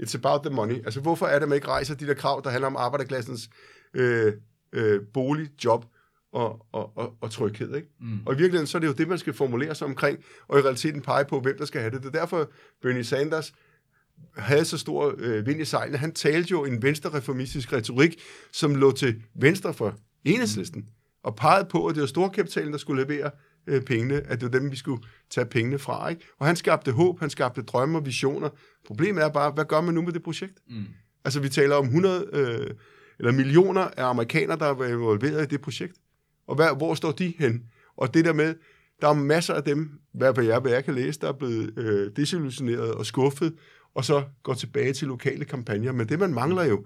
it's 0.01 0.16
about 0.16 0.41
the 0.45 0.55
money. 0.55 0.76
Altså, 0.76 0.99
hvorfor 0.99 1.26
er 1.26 1.39
det, 1.39 1.47
man 1.47 1.55
ikke 1.55 1.68
rejser 1.68 1.95
de 1.95 2.07
der 2.07 2.14
krav, 2.14 2.41
der 2.43 2.49
handler 2.49 2.68
om 2.68 2.76
arbejderklassens 2.76 3.49
øh, 3.93 4.34
øh, 4.74 5.01
bolig, 5.14 5.49
job 5.64 5.86
og, 6.34 6.66
og, 6.72 6.98
og, 6.98 7.14
og 7.22 7.32
tryghed, 7.32 7.76
ikke? 7.76 7.88
Mm. 8.02 8.20
Og 8.26 8.34
i 8.34 8.38
virkeligheden, 8.38 8.68
så 8.68 8.78
er 8.78 8.80
det 8.80 8.88
jo 8.88 8.94
det, 8.94 9.08
man 9.08 9.18
skal 9.18 9.34
formulere 9.34 9.76
sig 9.76 9.88
omkring, 9.88 10.20
og 10.48 10.60
i 10.60 10.62
realiteten 10.62 11.02
pege 11.02 11.26
på, 11.26 11.40
hvem 11.40 11.58
der 11.58 11.66
skal 11.66 11.82
have 11.82 11.92
det. 11.92 12.04
Det 12.04 12.16
er 12.16 12.20
derfor, 12.20 12.52
Bernie 12.82 13.04
Sanders 13.04 13.54
havde 14.38 14.66
så 14.66 14.78
stor 14.78 15.16
øh, 15.18 15.48
vind 15.48 15.62
i 15.62 15.66
sejlene. 15.66 15.98
Han 15.98 16.14
talte 16.14 16.52
jo 16.52 16.66
en 16.66 16.84
venstrereformistisk 16.84 17.74
retorik, 17.74 18.22
som 18.52 18.76
lå 18.76 18.92
til 18.92 19.22
venstre 19.36 19.74
for 19.74 19.96
enhedslisten, 20.26 20.86
og 21.24 21.36
pegede 21.36 21.68
på, 21.70 21.88
at 21.88 21.96
det 21.96 22.02
var 22.02 22.08
storkapitalen, 22.08 22.72
der 22.72 22.78
skulle 22.78 23.04
levere 23.04 23.32
øh, 23.68 23.82
pengene, 23.82 24.16
at 24.16 24.42
det 24.42 24.54
var 24.54 24.60
dem, 24.60 24.72
vi 24.72 24.76
skulle 24.76 25.04
tage 25.30 25.46
pengene 25.46 25.80
fra. 25.80 26.10
Ikke? 26.10 26.22
Og 26.40 26.48
han 26.48 26.56
skabte 26.56 26.92
håb, 26.92 27.20
han 27.20 27.30
skabte 27.30 27.62
drømme 27.62 27.98
og 27.98 28.06
visioner. 28.06 28.50
Problemet 28.86 29.24
er 29.24 29.30
bare, 29.30 29.52
hvad 29.52 29.66
gør 29.66 29.82
man 29.82 29.94
nu 29.94 30.02
med 30.02 30.14
det 30.14 30.24
projekt? 30.24 30.60
Mm. 30.70 30.86
Altså, 31.26 31.40
vi 31.40 31.50
taler 31.50 31.76
om 31.76 31.86
100 31.86 32.30
øh, 32.34 32.70
eller 33.20 33.32
millioner 33.32 33.82
af 33.82 34.06
amerikanere, 34.06 34.60
der 34.60 34.66
er 34.66 34.88
involveret 34.88 35.44
i 35.44 35.46
det 35.46 35.62
projekt. 35.62 35.98
Og 36.48 36.56
hvad, 36.56 36.78
hvor 36.78 36.96
står 36.96 37.12
de 37.12 37.34
hen? 37.39 37.64
Og 37.98 38.14
det 38.14 38.26
der 38.26 38.34
med, 38.34 38.56
der 39.02 39.08
er 39.10 39.14
masser 39.14 39.54
af 39.54 39.64
dem, 39.64 39.91
hvad 40.14 40.44
jeg, 40.44 40.60
hvad 40.60 40.72
jeg 40.72 40.86
kan 40.86 40.96
læse, 40.96 41.20
der 41.20 41.28
er 41.28 41.34
blevet 41.34 41.78
øh, 41.78 42.12
desillusioneret 42.16 42.91
og 42.94 43.06
skuffet, 43.06 43.54
og 43.96 44.06
så 44.06 44.24
går 44.44 44.54
tilbage 44.54 44.94
til 44.94 45.08
lokale 45.08 45.46
kampagner. 45.46 45.91
Men 45.91 46.10
det, 46.10 46.20
man 46.20 46.34
mangler 46.34 46.64
jo, 46.64 46.86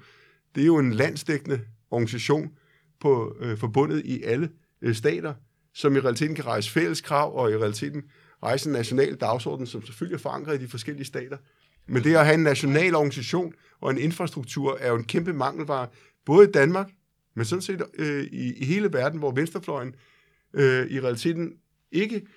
det 0.56 0.62
er 0.62 0.66
jo 0.66 0.78
en 0.78 0.94
landsdækkende 0.94 1.60
organisation 1.92 2.52
på, 3.00 3.36
øh, 3.40 3.58
forbundet 3.58 4.02
i 4.06 4.24
alle 4.24 4.50
øh, 4.82 4.96
stater, 4.96 5.34
som 5.74 5.96
i 5.96 6.00
realiteten 6.00 6.36
kan 6.36 6.46
rejse 6.46 6.72
fælles 6.72 7.02
krav, 7.02 7.38
og 7.38 7.52
i 7.52 7.58
realiteten 7.58 8.04
rejse 8.44 8.70
en 8.70 8.74
national 8.74 9.16
dagsorden, 9.16 9.68
som 9.68 9.86
selvfølgelig 9.86 10.16
er 10.16 10.20
forankret 10.20 10.62
i 10.62 10.64
de 10.64 10.70
forskellige 10.70 11.06
stater. 11.06 11.38
Men 11.88 12.04
det 12.04 12.16
at 12.16 12.26
have 12.26 12.34
en 12.34 12.44
national 12.44 12.96
organisation 12.96 13.54
og 13.82 13.92
en 13.92 13.98
infrastruktur 13.98 14.78
er 14.80 14.90
jo 14.90 14.96
en 14.96 15.04
kæmpe 15.04 15.34
mangelvare, 15.34 15.88
både 16.26 16.48
i 16.48 16.52
Danmark, 16.52 16.90
men 17.38 17.46
sådan 17.46 17.62
set 17.62 17.84
øh, 17.94 18.24
i, 18.24 18.54
i 18.54 18.66
hele 18.66 18.94
verden, 18.94 19.20
hvor 19.20 19.32
venstrefløjen 19.32 19.96
øh, 20.54 20.88
i 20.88 21.02
realiteten 21.02 21.54
ikke 21.92 22.28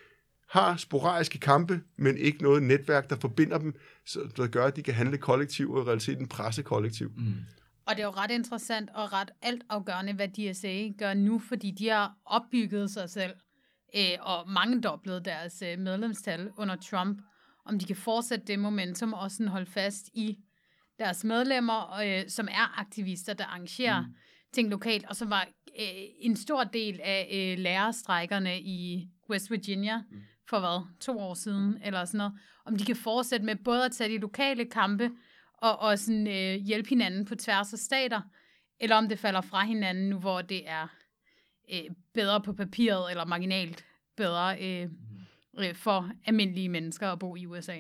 har 0.49 0.77
sporadiske 0.77 1.39
kampe, 1.39 1.81
men 1.97 2.19
ikke 2.19 2.43
noget 2.43 2.63
netværk, 2.63 3.11
der 3.11 3.17
forbinder 3.17 3.59
dem, 3.59 3.75
så, 4.07 4.21
der 4.37 4.47
gør, 4.47 4.65
at 4.65 4.77
de 4.77 4.83
kan 4.83 4.95
handle 4.95 5.19
kollektivt 5.19 5.77
og 5.77 5.83
i 5.83 5.87
realiteten 5.87 6.29
presse 6.29 6.63
kollektivt. 6.63 7.17
Mm. 7.17 7.35
Og 7.87 7.97
det 7.97 8.03
er 8.03 8.07
jo 8.07 8.11
ret 8.11 8.31
interessant 8.31 8.91
og 8.95 9.13
ret 9.13 9.31
altafgørende, 9.43 10.13
hvad 10.13 10.29
DSA 10.29 10.89
gør 10.99 11.15
nu, 11.15 11.39
fordi 11.39 11.71
de 11.71 11.89
har 11.89 12.15
opbygget 12.25 12.91
sig 12.91 13.11
selv 13.11 13.33
øh, 13.97 14.19
og 14.21 14.51
mangedoblet 14.51 15.25
deres 15.25 15.63
øh, 15.63 15.79
medlemstal 15.79 16.51
under 16.59 16.77
Trump. 16.77 17.19
Om 17.67 17.79
de 17.79 17.85
kan 17.85 17.97
fortsætte 17.97 18.47
det 18.47 18.59
momentum 18.59 19.13
og 19.13 19.31
sådan 19.31 19.49
holde 19.49 19.71
fast 19.71 20.07
i 20.15 20.39
deres 20.99 21.25
medlemmer, 21.25 22.01
øh, 22.01 22.29
som 22.29 22.49
er 22.51 22.81
aktivister, 22.81 23.35
der 23.35 23.45
arrangerer 23.45 24.01
mm. 24.01 24.15
Ting 24.53 24.71
lokalt, 24.71 25.07
og 25.07 25.17
som 25.17 25.31
var 25.31 25.49
øh, 25.81 26.05
en 26.19 26.37
stor 26.37 26.65
del 26.65 27.01
af 27.03 27.29
øh, 27.33 27.59
lærerstrækkerne 27.59 28.61
i 28.61 29.09
West 29.31 29.51
Virginia 29.51 29.99
mm. 29.99 30.23
for 30.49 30.61
hvad, 30.61 30.87
to 31.01 31.19
år 31.19 31.35
siden, 31.35 31.79
eller 31.85 32.05
sådan 32.05 32.19
noget. 32.19 32.33
Om 32.65 32.77
de 32.77 32.85
kan 32.85 32.97
fortsætte 32.97 33.47
med 33.47 33.57
både 33.65 33.85
at 33.85 33.93
tage 33.93 34.11
de 34.11 34.19
lokale 34.19 34.65
kampe, 34.65 35.11
og, 35.63 35.79
og 35.79 35.99
sådan, 35.99 36.27
øh, 36.27 36.55
hjælpe 36.55 36.89
hinanden 36.89 37.25
på 37.25 37.35
tværs 37.35 37.73
af 37.73 37.79
stater, 37.79 38.21
eller 38.81 38.97
om 38.97 39.09
det 39.09 39.19
falder 39.19 39.41
fra 39.41 39.65
hinanden 39.65 40.09
nu, 40.09 40.19
hvor 40.19 40.43
det 40.43 40.69
er 40.69 40.87
øh, 41.73 41.91
bedre 42.15 42.41
på 42.41 42.53
papiret, 42.53 43.11
eller 43.11 43.25
marginalt 43.25 43.85
bedre 44.17 44.63
øh, 44.63 44.89
øh, 45.59 45.75
for 45.75 46.11
almindelige 46.27 46.69
mennesker 46.69 47.13
at 47.13 47.19
bo 47.19 47.37
i 47.37 47.47
USA. 47.47 47.77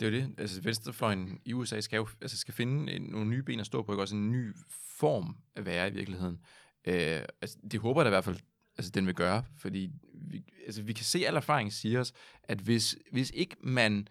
Det 0.00 0.06
er 0.06 0.10
jo 0.10 0.16
det. 0.16 0.34
Altså, 0.38 0.60
venstrefløjen 0.60 1.40
i 1.44 1.52
USA 1.52 1.80
skal 1.80 1.96
jo 1.96 2.08
altså, 2.20 2.36
skal 2.36 2.54
finde 2.54 2.92
en, 2.92 3.02
nogle 3.02 3.30
nye 3.30 3.42
ben 3.42 3.60
at 3.60 3.66
stå 3.66 3.82
på, 3.82 3.92
ikke? 3.92 4.02
også 4.02 4.16
en 4.16 4.30
ny 4.30 4.54
form 4.98 5.36
at 5.56 5.66
være 5.66 5.88
i 5.88 5.92
virkeligheden. 5.92 6.38
Øh, 6.84 7.22
altså, 7.42 7.58
det 7.70 7.80
håber 7.80 8.00
jeg 8.00 8.04
da 8.04 8.08
i 8.08 8.16
hvert 8.16 8.24
fald, 8.24 8.38
altså, 8.78 8.90
den 8.90 9.06
vil 9.06 9.14
gøre, 9.14 9.44
fordi 9.58 9.90
vi, 10.14 10.44
altså, 10.66 10.82
vi 10.82 10.92
kan 10.92 11.04
se, 11.04 11.18
at 11.18 11.26
al 11.26 11.36
erfaring 11.36 11.72
siger 11.72 12.00
os, 12.00 12.12
at 12.42 12.58
hvis, 12.58 12.96
hvis 13.12 13.30
ikke 13.34 13.56
man 13.60 14.08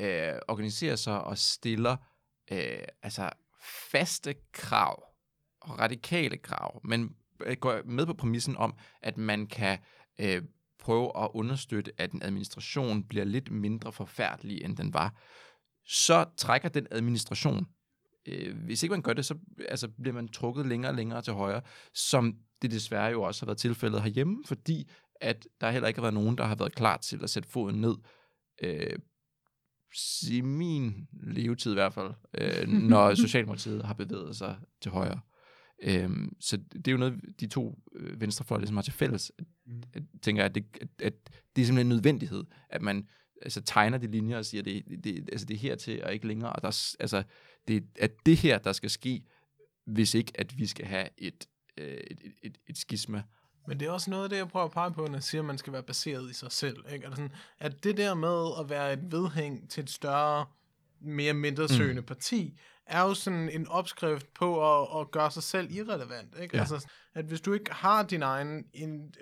øh, 0.00 0.34
organiserer 0.48 0.96
sig 0.96 1.24
og 1.24 1.38
stiller 1.38 1.96
øh, 2.52 2.78
altså 3.02 3.30
faste 3.90 4.34
krav 4.52 5.04
og 5.60 5.78
radikale 5.78 6.36
krav, 6.36 6.80
men 6.84 7.16
øh, 7.40 7.56
går 7.56 7.80
med 7.84 8.06
på 8.06 8.14
præmissen 8.14 8.56
om, 8.56 8.74
at 9.02 9.16
man 9.16 9.46
kan 9.46 9.78
øh, 10.20 10.42
prøve 10.86 11.22
at 11.24 11.30
understøtte, 11.34 11.92
at 11.98 12.12
en 12.12 12.22
administration 12.22 13.04
bliver 13.04 13.24
lidt 13.24 13.50
mindre 13.50 13.92
forfærdelig, 13.92 14.64
end 14.64 14.76
den 14.76 14.94
var, 14.94 15.14
så 15.86 16.24
trækker 16.36 16.68
den 16.68 16.86
administration. 16.90 17.66
Øh, 18.28 18.56
hvis 18.64 18.82
ikke 18.82 18.92
man 18.92 19.02
gør 19.02 19.12
det, 19.12 19.24
så 19.24 19.38
altså, 19.68 19.88
bliver 19.88 20.14
man 20.14 20.28
trukket 20.28 20.66
længere 20.66 20.90
og 20.90 20.96
længere 20.96 21.22
til 21.22 21.32
højre, 21.32 21.60
som 21.94 22.34
det 22.62 22.70
desværre 22.70 23.10
jo 23.10 23.22
også 23.22 23.42
har 23.42 23.46
været 23.46 23.58
tilfældet 23.58 24.02
herhjemme, 24.02 24.36
fordi 24.46 24.90
at 25.20 25.48
der 25.60 25.70
heller 25.70 25.88
ikke 25.88 25.98
har 25.98 26.02
været 26.02 26.14
nogen, 26.14 26.38
der 26.38 26.44
har 26.44 26.54
været 26.54 26.74
klar 26.74 26.96
til 26.96 27.22
at 27.22 27.30
sætte 27.30 27.48
foden 27.48 27.80
ned 27.80 27.94
øh, 28.62 28.98
i 30.30 30.40
min 30.40 31.08
levetid 31.12 31.70
i 31.70 31.74
hvert 31.74 31.94
fald, 31.94 32.12
øh, 32.38 32.68
når 32.92 33.14
Socialdemokratiet 33.14 33.84
har 33.84 33.94
bevæget 33.94 34.36
sig 34.36 34.56
til 34.82 34.90
højre. 34.90 35.20
Øhm, 35.82 36.36
så 36.40 36.56
det 36.56 36.88
er 36.88 36.92
jo 36.92 36.98
noget, 36.98 37.20
de 37.40 37.46
to 37.46 37.78
øh, 37.96 38.20
venstrefløje 38.20 38.60
ligesom 38.60 38.76
har 38.76 38.82
til 38.82 38.92
fælles. 38.92 39.32
At, 39.94 40.02
at, 40.02 40.20
tænker 40.22 40.42
jeg, 40.42 40.48
at 40.48 40.54
det, 40.54 40.64
at, 40.80 40.88
at 41.02 41.14
det 41.56 41.62
er 41.62 41.66
simpelthen 41.66 41.78
en 41.78 41.88
nødvendighed, 41.88 42.44
at 42.68 42.82
man 42.82 43.08
altså, 43.42 43.60
tegner 43.60 43.98
de 43.98 44.06
linjer 44.06 44.38
og 44.38 44.44
siger, 44.44 44.60
at 44.60 44.64
det, 44.64 45.04
det, 45.04 45.28
altså, 45.32 45.46
det 45.46 45.54
er 45.54 45.58
hertil 45.58 46.04
og 46.04 46.14
ikke 46.14 46.26
længere. 46.26 46.52
Og 46.52 46.62
der, 46.62 46.94
altså, 47.00 47.22
det 47.68 47.84
er 47.98 48.08
det 48.26 48.36
her, 48.36 48.58
der 48.58 48.72
skal 48.72 48.90
ske, 48.90 49.22
hvis 49.84 50.14
ikke 50.14 50.32
at 50.34 50.58
vi 50.58 50.66
skal 50.66 50.86
have 50.86 51.08
et, 51.18 51.46
øh, 51.76 52.00
et, 52.10 52.20
et, 52.42 52.58
et, 52.66 52.78
skisma. 52.78 53.22
Men 53.68 53.80
det 53.80 53.88
er 53.88 53.90
også 53.90 54.10
noget 54.10 54.24
af 54.24 54.30
det, 54.30 54.36
jeg 54.36 54.48
prøver 54.48 54.66
at 54.66 54.72
pege 54.72 54.92
på, 54.92 55.06
når 55.06 55.14
jeg 55.14 55.22
siger, 55.22 55.42
at 55.42 55.44
man 55.44 55.58
skal 55.58 55.72
være 55.72 55.82
baseret 55.82 56.30
i 56.30 56.34
sig 56.34 56.52
selv. 56.52 56.84
Ikke? 56.92 57.06
Altså 57.06 57.22
sådan, 57.22 57.36
at 57.58 57.84
det 57.84 57.96
der 57.96 58.14
med 58.14 58.50
at 58.60 58.70
være 58.70 58.92
et 58.92 59.12
vedhæng 59.12 59.70
til 59.70 59.82
et 59.82 59.90
større, 59.90 60.46
mere 61.00 61.34
mindre 61.34 61.68
søgende 61.68 62.00
mm. 62.00 62.06
parti, 62.06 62.58
er 62.86 63.02
jo 63.02 63.14
sådan 63.14 63.48
en 63.48 63.68
opskrift 63.68 64.34
på 64.34 64.80
at, 64.80 65.00
at 65.00 65.10
gøre 65.10 65.30
sig 65.30 65.42
selv 65.42 65.70
irrelevant. 65.70 66.34
Ikke? 66.40 66.56
Ja. 66.56 66.60
Altså, 66.60 66.86
at 67.14 67.24
hvis 67.24 67.40
du 67.40 67.52
ikke 67.52 67.72
har 67.72 68.02
din 68.02 68.22
egen, 68.22 68.66
in, 68.72 69.14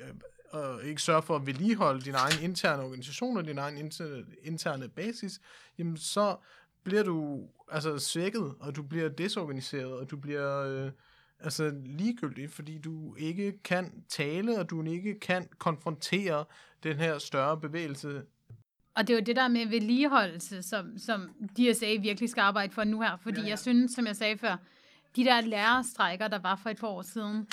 øh, 0.55 0.89
ikke 0.89 1.03
sørger 1.03 1.21
for 1.21 1.37
at 1.37 1.47
vedligeholde 1.47 2.01
din 2.01 2.15
egen 2.15 2.43
interne 2.43 2.83
organisation 2.83 3.37
og 3.37 3.45
din 3.45 3.59
egen 3.59 3.79
interne, 3.79 4.25
interne 4.43 4.89
basis, 4.89 5.41
jamen 5.79 5.97
så 5.97 6.37
bliver 6.85 7.03
du 7.03 7.49
altså 7.71 7.99
svækket, 7.99 8.55
og 8.61 8.77
du 8.77 8.83
bliver 8.83 9.09
desorganiseret, 9.09 9.93
og 9.93 10.11
du 10.11 10.17
bliver 10.17 10.61
øh, 10.61 10.91
altså 11.41 11.73
ligegyldig, 11.85 12.51
fordi 12.51 12.79
du 12.79 13.15
ikke 13.15 13.63
kan 13.63 14.05
tale, 14.09 14.59
og 14.59 14.71
du 14.71 14.83
ikke 14.83 15.21
kan 15.21 15.49
konfrontere 15.59 16.45
den 16.83 16.97
her 16.97 17.19
større 17.19 17.61
bevægelse 17.61 18.23
og 18.97 19.09
det 19.09 19.15
er 19.15 19.19
jo 19.19 19.25
det 19.25 19.37
der 19.37 19.49
med 19.49 19.67
vedligeholdelse, 19.67 20.63
som, 20.63 20.99
som 20.99 21.31
DSA 21.59 21.97
virkelig 22.01 22.31
skal 22.31 22.41
arbejde 22.41 22.73
for 22.73 22.85
nu 22.85 23.01
her. 23.01 23.17
Fordi 23.17 23.37
ja, 23.37 23.43
ja. 23.43 23.49
jeg 23.49 23.59
synes, 23.59 23.93
som 23.93 24.07
jeg 24.07 24.17
sagde 24.17 24.39
før, 24.39 24.57
de 25.17 25.25
der 25.25 25.41
lærerstrækker, 25.41 26.29
der 26.29 26.39
var 26.39 26.57
for 26.57 26.71
et 26.71 26.79
par 26.79 26.87
år 26.87 27.03
siden, 27.03 27.47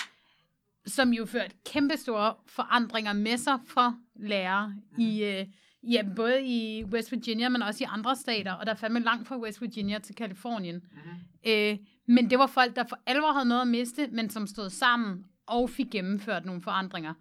som 0.85 1.13
jo 1.13 1.25
førte 1.25 1.55
kæmpe 1.65 1.97
store 1.97 2.33
forandringer 2.45 3.13
med 3.13 3.37
sig 3.37 3.59
for 3.67 3.95
lærere 4.15 4.67
mm. 4.67 4.99
i, 4.99 5.23
øh, 5.23 5.45
ja, 5.83 6.03
både 6.15 6.43
i 6.43 6.83
West 6.83 7.11
Virginia, 7.11 7.49
men 7.49 7.61
også 7.61 7.83
i 7.83 7.87
andre 7.89 8.15
stater. 8.15 8.51
Og 8.51 8.65
der 8.65 8.71
er 8.71 8.75
fandme 8.75 8.99
langt 8.99 9.27
fra 9.27 9.39
West 9.39 9.61
Virginia 9.61 9.99
til 9.99 10.15
Kalifornien. 10.15 10.75
Mm. 10.75 11.51
Øh, 11.51 11.77
men 12.07 12.29
det 12.29 12.39
var 12.39 12.47
folk, 12.47 12.75
der 12.75 12.83
for 12.89 12.99
alvor 13.05 13.31
havde 13.31 13.47
noget 13.47 13.61
at 13.61 13.67
miste, 13.67 14.07
men 14.07 14.29
som 14.29 14.47
stod 14.47 14.69
sammen 14.69 15.25
og 15.47 15.69
fik 15.69 15.91
gennemført 15.91 16.45
nogle 16.45 16.61
forandringer. 16.61 17.13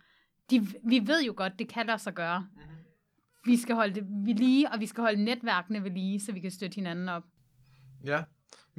De, 0.50 0.66
vi 0.84 1.02
ved 1.06 1.22
jo 1.22 1.34
godt, 1.36 1.58
det 1.58 1.68
kan 1.68 1.86
lade 1.86 1.98
sig 1.98 2.14
gøre. 2.14 2.46
Mm 2.54 2.60
vi 3.44 3.56
skal 3.56 3.74
holde 3.74 3.94
det 3.94 4.04
ved 4.26 4.34
lige, 4.34 4.70
og 4.70 4.80
vi 4.80 4.86
skal 4.86 5.02
holde 5.02 5.24
netværkene 5.24 5.84
ved 5.84 5.90
lige, 5.90 6.20
så 6.20 6.32
vi 6.32 6.40
kan 6.40 6.50
støtte 6.50 6.74
hinanden 6.74 7.08
op. 7.08 7.22
Ja, 8.04 8.22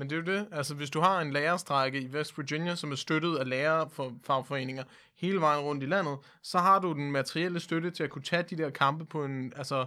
men 0.01 0.09
det 0.09 0.15
er 0.15 0.33
jo 0.33 0.39
det. 0.39 0.47
Altså, 0.51 0.75
hvis 0.75 0.89
du 0.89 0.99
har 0.99 1.21
en 1.21 1.31
lærerstrække 1.31 2.01
i 2.01 2.07
West 2.07 2.37
Virginia, 2.37 2.75
som 2.75 2.91
er 2.91 2.95
støttet 2.95 3.37
af 3.37 3.49
lærer 3.49 3.87
for 3.87 4.13
fagforeninger 4.23 4.83
hele 5.15 5.41
vejen 5.41 5.63
rundt 5.63 5.83
i 5.83 5.85
landet, 5.85 6.17
så 6.41 6.59
har 6.59 6.79
du 6.79 6.93
den 6.93 7.11
materielle 7.11 7.59
støtte 7.59 7.91
til 7.91 8.03
at 8.03 8.09
kunne 8.09 8.21
tage 8.21 8.43
de 8.43 8.57
der 8.57 8.69
kampe 8.69 9.05
på 9.05 9.25
en 9.25 9.53
altså, 9.55 9.85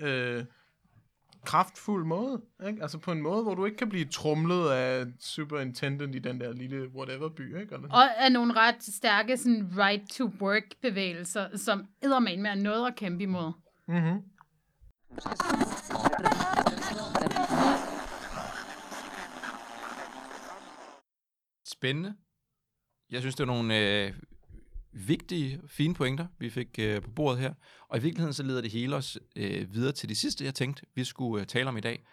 øh, 0.00 0.44
kraftfuld 1.44 2.04
måde. 2.04 2.42
Ikke? 2.66 2.82
Altså 2.82 2.98
på 2.98 3.12
en 3.12 3.22
måde, 3.22 3.42
hvor 3.42 3.54
du 3.54 3.64
ikke 3.64 3.76
kan 3.76 3.88
blive 3.88 4.04
trumlet 4.04 4.70
af 4.70 5.06
superintendent 5.20 6.14
i 6.14 6.18
den 6.18 6.40
der 6.40 6.52
lille 6.52 6.88
whatever 6.88 7.28
by. 7.28 7.60
Ikke? 7.60 7.74
Eller? 7.74 7.88
Og 7.88 8.24
af 8.24 8.32
nogle 8.32 8.52
ret 8.52 8.82
stærke 8.82 9.36
sådan, 9.36 9.72
right-to-work-bevægelser, 9.78 11.56
som 11.56 11.86
eddermane 12.02 12.42
med 12.42 12.56
noget 12.56 12.86
at 12.86 12.96
kæmpe 12.96 13.22
imod. 13.22 13.52
Mm-hmm. 13.88 14.22
Spændende. 21.86 22.14
Jeg 23.10 23.20
synes, 23.20 23.34
det 23.34 23.42
er 23.42 23.46
nogle 23.46 24.04
øh, 24.04 24.14
vigtige, 24.92 25.60
fine 25.66 25.94
pointer, 25.94 26.26
vi 26.38 26.50
fik 26.50 26.78
øh, 26.78 27.02
på 27.02 27.10
bordet 27.10 27.40
her. 27.40 27.54
Og 27.88 27.98
i 27.98 28.00
virkeligheden 28.00 28.34
så 28.34 28.42
leder 28.42 28.60
det 28.60 28.70
hele 28.70 28.96
os 28.96 29.18
øh, 29.36 29.74
videre 29.74 29.92
til 29.92 30.08
det 30.08 30.16
sidste, 30.16 30.44
jeg 30.44 30.54
tænkte, 30.54 30.86
vi 30.94 31.04
skulle 31.04 31.40
øh, 31.40 31.46
tale 31.46 31.68
om 31.68 31.76
i 31.76 31.80
dag. 31.80 32.06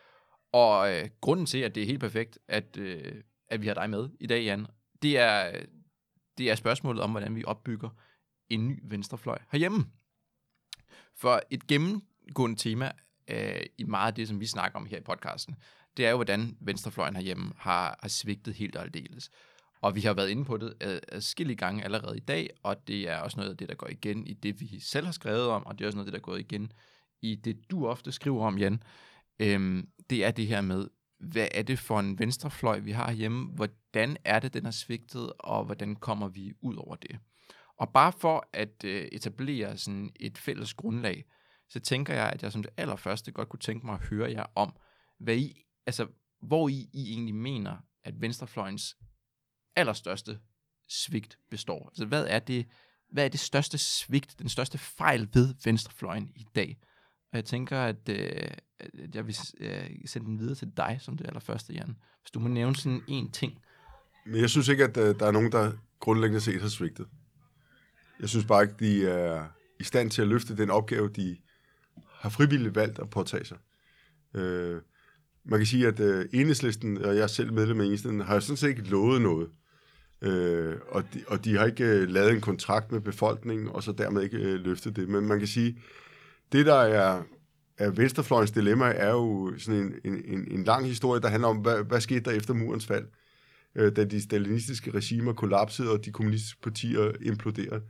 Og 0.52 0.94
øh, 0.94 1.10
grunden 1.22 1.46
til, 1.46 1.58
at 1.58 1.76
det 1.76 1.84
er 1.84 1.88
helt 1.88 2.00
perfekt, 2.00 2.40
at, 2.48 2.78
øh, 2.78 3.24
at 3.48 3.62
vi 3.62 3.68
har 3.68 3.74
dig 3.74 3.90
med 3.90 4.10
i 4.20 4.28
dag, 4.28 4.44
Jan, 4.44 4.68
det 5.02 5.18
er, 5.18 5.64
det 6.38 6.52
er 6.52 6.56
spørgsmålet 6.56 7.04
om, 7.04 7.12
hvordan 7.12 7.36
vi 7.36 7.44
opbygger 7.46 7.90
en 8.50 8.68
ny 8.68 8.80
venstrefløj 8.84 9.40
herhjemme. 9.52 9.86
For 11.16 11.42
et 11.50 11.68
gennemgående 11.68 12.56
tema 12.56 12.92
øh, 13.28 13.66
i 13.78 13.84
meget 13.84 14.08
af 14.08 14.16
det, 14.16 14.28
som 14.28 14.40
vi 14.40 14.46
snakker 14.46 14.80
om 14.80 14.86
her 14.86 14.98
i 14.98 15.04
podcasten, 15.04 15.56
det 15.98 16.06
er 16.06 16.10
jo, 16.10 16.16
hvordan 16.16 16.58
venstrefløjen 16.62 17.16
herhjemme 17.16 17.54
har, 17.58 17.98
har 18.02 18.10
svigtet 18.10 18.54
helt 18.54 18.76
og 18.76 18.84
aldeles. 18.84 19.30
Og 19.84 19.96
vi 19.96 20.02
har 20.02 20.14
været 20.14 20.30
inde 20.30 20.46
på 20.46 20.58
det 20.58 20.74
øh, 20.84 21.00
adskillige 21.12 21.58
gange 21.58 21.84
allerede 21.84 22.18
i 22.18 22.20
dag, 22.20 22.50
og 22.64 22.88
det 22.88 23.10
er 23.10 23.18
også 23.18 23.38
noget 23.38 23.52
af 23.52 23.58
det, 23.58 23.70
der 23.70 23.76
går 23.76 23.88
igen 23.88 24.28
i 24.28 24.34
det, 24.34 24.62
vi 24.62 24.80
selv 24.80 25.06
har 25.06 25.12
skrevet 25.12 25.48
om, 25.48 25.66
og 25.66 25.80
det 25.80 25.86
er 25.86 25.88
også 25.88 25.98
noget 25.98 26.08
af 26.08 26.12
det, 26.12 26.20
der 26.20 26.26
går 26.32 26.36
igen 26.36 26.72
i 27.22 27.36
det, 27.36 27.72
du 27.72 27.88
ofte 27.88 28.12
skriver 28.12 28.46
om, 28.48 28.58
Jan. 28.58 28.84
Øhm, 29.40 29.88
det 30.10 30.26
er 30.26 30.32
det 30.32 30.48
her 30.48 30.62
med, 30.62 30.88
hvad 31.20 31.48
er 31.52 31.64
det 31.64 31.80
for 31.80 32.00
en 32.00 32.20
venstrefløj, 32.20 32.80
vi 32.80 32.92
har 32.92 33.12
hjemme? 33.12 33.52
Hvordan 33.56 34.18
er 34.26 34.40
det, 34.40 34.54
den 34.54 34.66
har 34.66 34.72
svigtet, 34.72 35.34
og 35.40 35.66
hvordan 35.66 35.96
kommer 35.96 36.28
vi 36.28 36.54
ud 36.62 36.76
over 36.76 36.96
det? 36.96 37.20
Og 37.78 37.90
bare 37.94 38.12
for 38.12 38.50
at 38.54 38.84
øh, 38.86 39.08
etablere 39.12 39.78
sådan 39.78 40.12
et 40.20 40.38
fælles 40.38 40.74
grundlag, 40.74 41.26
så 41.70 41.80
tænker 41.80 42.14
jeg, 42.14 42.30
at 42.30 42.44
jeg 42.44 42.52
som 42.52 42.64
det 42.64 42.72
allerførste 42.78 43.32
godt 43.32 43.50
kunne 43.50 43.60
tænke 43.60 43.86
mig 43.86 43.96
at 43.96 44.08
høre 44.10 44.32
jer 44.32 44.46
om, 44.56 44.76
hvad 45.20 45.38
I, 45.38 45.66
altså, 45.86 46.08
hvor 46.42 46.70
I, 46.70 46.90
I 46.94 47.12
egentlig 47.12 47.36
mener, 47.36 47.78
at 48.04 48.22
venstrefløjens 48.22 48.98
allerstørste 49.76 50.40
svigt 50.90 51.38
består. 51.50 51.88
Altså, 51.88 52.06
hvad 52.06 52.26
er 52.30 52.40
det, 52.40 52.68
hvad 53.12 53.26
er 53.26 53.30
det 53.30 53.40
største 53.40 53.78
svigt, 53.78 54.40
den 54.40 54.50
største 54.50 54.78
fejl 54.78 55.30
ved 55.34 55.56
venstrefløjen 55.66 56.32
i 56.36 56.46
dag? 56.56 56.78
Og 57.32 57.38
jeg 57.38 57.46
tænker, 57.46 57.80
at, 57.80 58.10
øh, 58.10 58.52
at 58.80 59.16
jeg 59.16 59.28
vil 59.28 59.36
øh, 59.60 59.90
sende 60.06 60.28
den 60.28 60.40
videre 60.40 60.56
til 60.56 60.72
dig 60.78 60.98
som 61.02 61.18
det 61.18 61.28
allerførste, 61.28 61.74
Jan. 61.74 61.98
Hvis 62.22 62.32
du 62.32 62.40
må 62.40 62.48
nævne 62.48 62.76
sådan 62.76 63.02
en 63.08 63.32
ting. 63.32 63.60
Men 64.26 64.42
jeg 64.42 64.50
synes 64.50 64.68
ikke, 64.68 64.84
at 64.84 64.98
øh, 64.98 65.20
der 65.20 65.26
er 65.26 65.32
nogen, 65.32 65.52
der 65.52 65.72
grundlæggende 66.00 66.42
set 66.42 66.62
har 66.62 66.70
svigtet. 66.70 67.08
Jeg 68.20 68.30
synes 68.30 68.46
bare 68.46 68.64
ikke, 68.64 68.76
de 68.80 69.08
er 69.08 69.48
i 69.80 69.84
stand 69.84 70.12
til 70.12 70.22
at 70.22 70.28
løfte 70.28 70.58
den 70.58 70.70
opgave, 70.70 71.10
de 71.10 71.38
har 72.10 72.30
frivilligt 72.30 72.76
valgt 72.76 73.00
at 73.00 73.10
påtage 73.10 73.46
sig. 73.46 73.58
Øh, 74.34 74.82
man 75.46 75.60
kan 75.60 75.66
sige, 75.66 75.88
at 75.88 76.00
øh, 76.00 76.26
enhedslisten, 76.34 76.98
og 76.98 77.16
jeg 77.16 77.24
er 77.24 77.28
selv 77.28 77.54
medlem 77.54 77.80
af 77.80 77.84
enhedslisten, 77.86 78.22
har 78.22 78.40
sådan 78.40 78.58
set 78.58 78.70
ikke 78.70 78.82
lovet 78.82 79.22
noget. 79.22 79.50
Øh, 80.24 80.76
og, 80.88 81.04
de, 81.14 81.24
og 81.28 81.46
de 81.46 81.58
har 81.58 81.66
ikke 81.66 81.86
øh, 81.86 82.10
lavet 82.10 82.32
en 82.32 82.42
kontrakt 82.42 82.92
med 82.92 83.00
befolkningen, 83.02 83.68
og 83.68 83.84
så 83.84 83.92
dermed 83.92 84.22
ikke 84.22 84.38
øh, 84.38 84.60
løftet 84.60 84.96
det. 84.96 85.10
Men 85.10 85.28
man 85.28 85.40
kan 85.40 85.48
sige, 85.48 85.78
det 86.52 86.66
der 86.66 86.76
er, 86.76 87.24
er 87.78 87.90
Venstrefløjens 87.90 88.52
dilemma, 88.52 88.86
er 88.86 89.10
jo 89.10 89.54
sådan 89.58 89.94
en, 90.04 90.24
en, 90.26 90.48
en 90.52 90.64
lang 90.64 90.86
historie, 90.86 91.22
der 91.22 91.28
handler 91.28 91.48
om, 91.48 91.58
hvad, 91.58 91.84
hvad 91.84 92.02
skete 92.02 92.20
der 92.20 92.32
efter 92.32 92.54
murens 92.54 92.86
fald, 92.86 93.06
øh, 93.76 93.96
da 93.96 94.04
de 94.04 94.22
stalinistiske 94.22 94.92
regimer 94.92 95.34
kollapsede, 95.34 95.92
og 95.92 96.06
de 96.06 96.12
kommunistiske 96.12 96.62
partier 96.62 97.12
imploderede. 97.22 97.82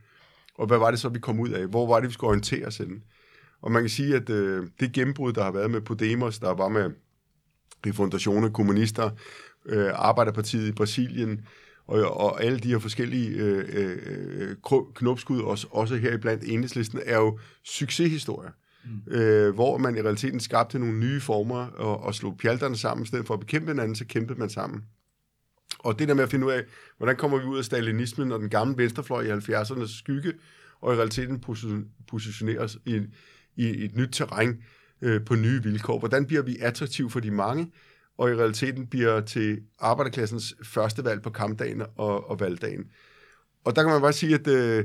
Og 0.58 0.66
hvad 0.66 0.78
var 0.78 0.90
det 0.90 1.00
så, 1.00 1.08
vi 1.08 1.18
kom 1.18 1.40
ud 1.40 1.50
af? 1.50 1.66
Hvor 1.66 1.86
var 1.86 2.00
det, 2.00 2.08
vi 2.08 2.12
skulle 2.12 2.28
orientere 2.28 2.66
os 2.66 2.76
henne? 2.76 3.00
Og 3.62 3.72
man 3.72 3.82
kan 3.82 3.90
sige, 3.90 4.16
at 4.16 4.30
øh, 4.30 4.66
det 4.80 4.92
gennembrud, 4.92 5.32
der 5.32 5.44
har 5.44 5.52
været 5.52 5.70
med 5.70 5.80
Podemos, 5.80 6.38
der 6.38 6.54
var 6.54 6.68
med 6.68 6.90
refundationer, 7.86 8.48
kommunister, 8.48 9.10
øh, 9.66 9.90
Arbejderpartiet 9.94 10.68
i 10.68 10.72
Brasilien, 10.72 11.46
og, 11.86 12.16
og 12.16 12.44
alle 12.44 12.58
de 12.58 12.68
her 12.68 12.78
forskellige 12.78 13.28
øh, 13.28 13.64
øh, 13.72 14.56
knopskud, 14.94 15.40
også, 15.40 15.66
også 15.70 15.96
her 15.96 16.16
blandt 16.16 16.44
enhedslisten, 16.44 17.00
er 17.04 17.16
jo 17.16 17.38
succeshistorier. 17.64 18.50
Mm. 18.84 19.12
Øh, 19.12 19.54
hvor 19.54 19.78
man 19.78 19.96
i 19.96 20.00
realiteten 20.00 20.40
skabte 20.40 20.78
nogle 20.78 20.98
nye 20.98 21.20
former 21.20 21.66
og, 21.66 22.00
og 22.00 22.14
slog 22.14 22.38
pjalterne 22.38 22.76
sammen, 22.76 23.04
i 23.04 23.06
stedet 23.06 23.26
for 23.26 23.34
at 23.34 23.40
bekæmpe 23.40 23.70
hinanden, 23.70 23.96
så 23.96 24.04
kæmpede 24.06 24.38
man 24.38 24.50
sammen. 24.50 24.82
Og 25.78 25.98
det 25.98 26.08
der 26.08 26.14
med 26.14 26.22
at 26.22 26.30
finde 26.30 26.46
ud 26.46 26.52
af, 26.52 26.62
hvordan 26.96 27.16
kommer 27.16 27.38
vi 27.38 27.44
ud 27.44 27.58
af 27.58 27.64
stalinismen 27.64 28.32
og 28.32 28.40
den 28.40 28.50
gamle 28.50 28.76
venstrefløj 28.76 29.22
i 29.22 29.30
70'ernes 29.30 29.98
skygge, 29.98 30.32
og 30.80 30.94
i 30.94 30.96
realiteten 30.96 31.44
positionere 32.08 32.58
os 32.58 32.78
i, 32.86 33.00
i 33.56 33.84
et 33.84 33.96
nyt 33.96 34.08
terræn 34.12 34.62
øh, 35.02 35.24
på 35.24 35.34
nye 35.34 35.62
vilkår. 35.62 35.98
Hvordan 35.98 36.26
bliver 36.26 36.42
vi 36.42 36.56
attraktive 36.60 37.10
for 37.10 37.20
de 37.20 37.30
mange, 37.30 37.72
og 38.18 38.30
i 38.30 38.34
realiteten 38.34 38.86
bliver 38.86 39.20
til 39.20 39.60
arbejderklassens 39.80 40.54
første 40.64 41.04
valg 41.04 41.22
på 41.22 41.30
kampdagen 41.30 41.82
og, 41.96 42.30
og 42.30 42.40
valgdagen. 42.40 42.84
Og 43.64 43.76
der 43.76 43.82
kan 43.82 43.92
man 43.92 44.00
bare 44.00 44.12
sige, 44.12 44.34
at 44.34 44.46
øh, 44.46 44.84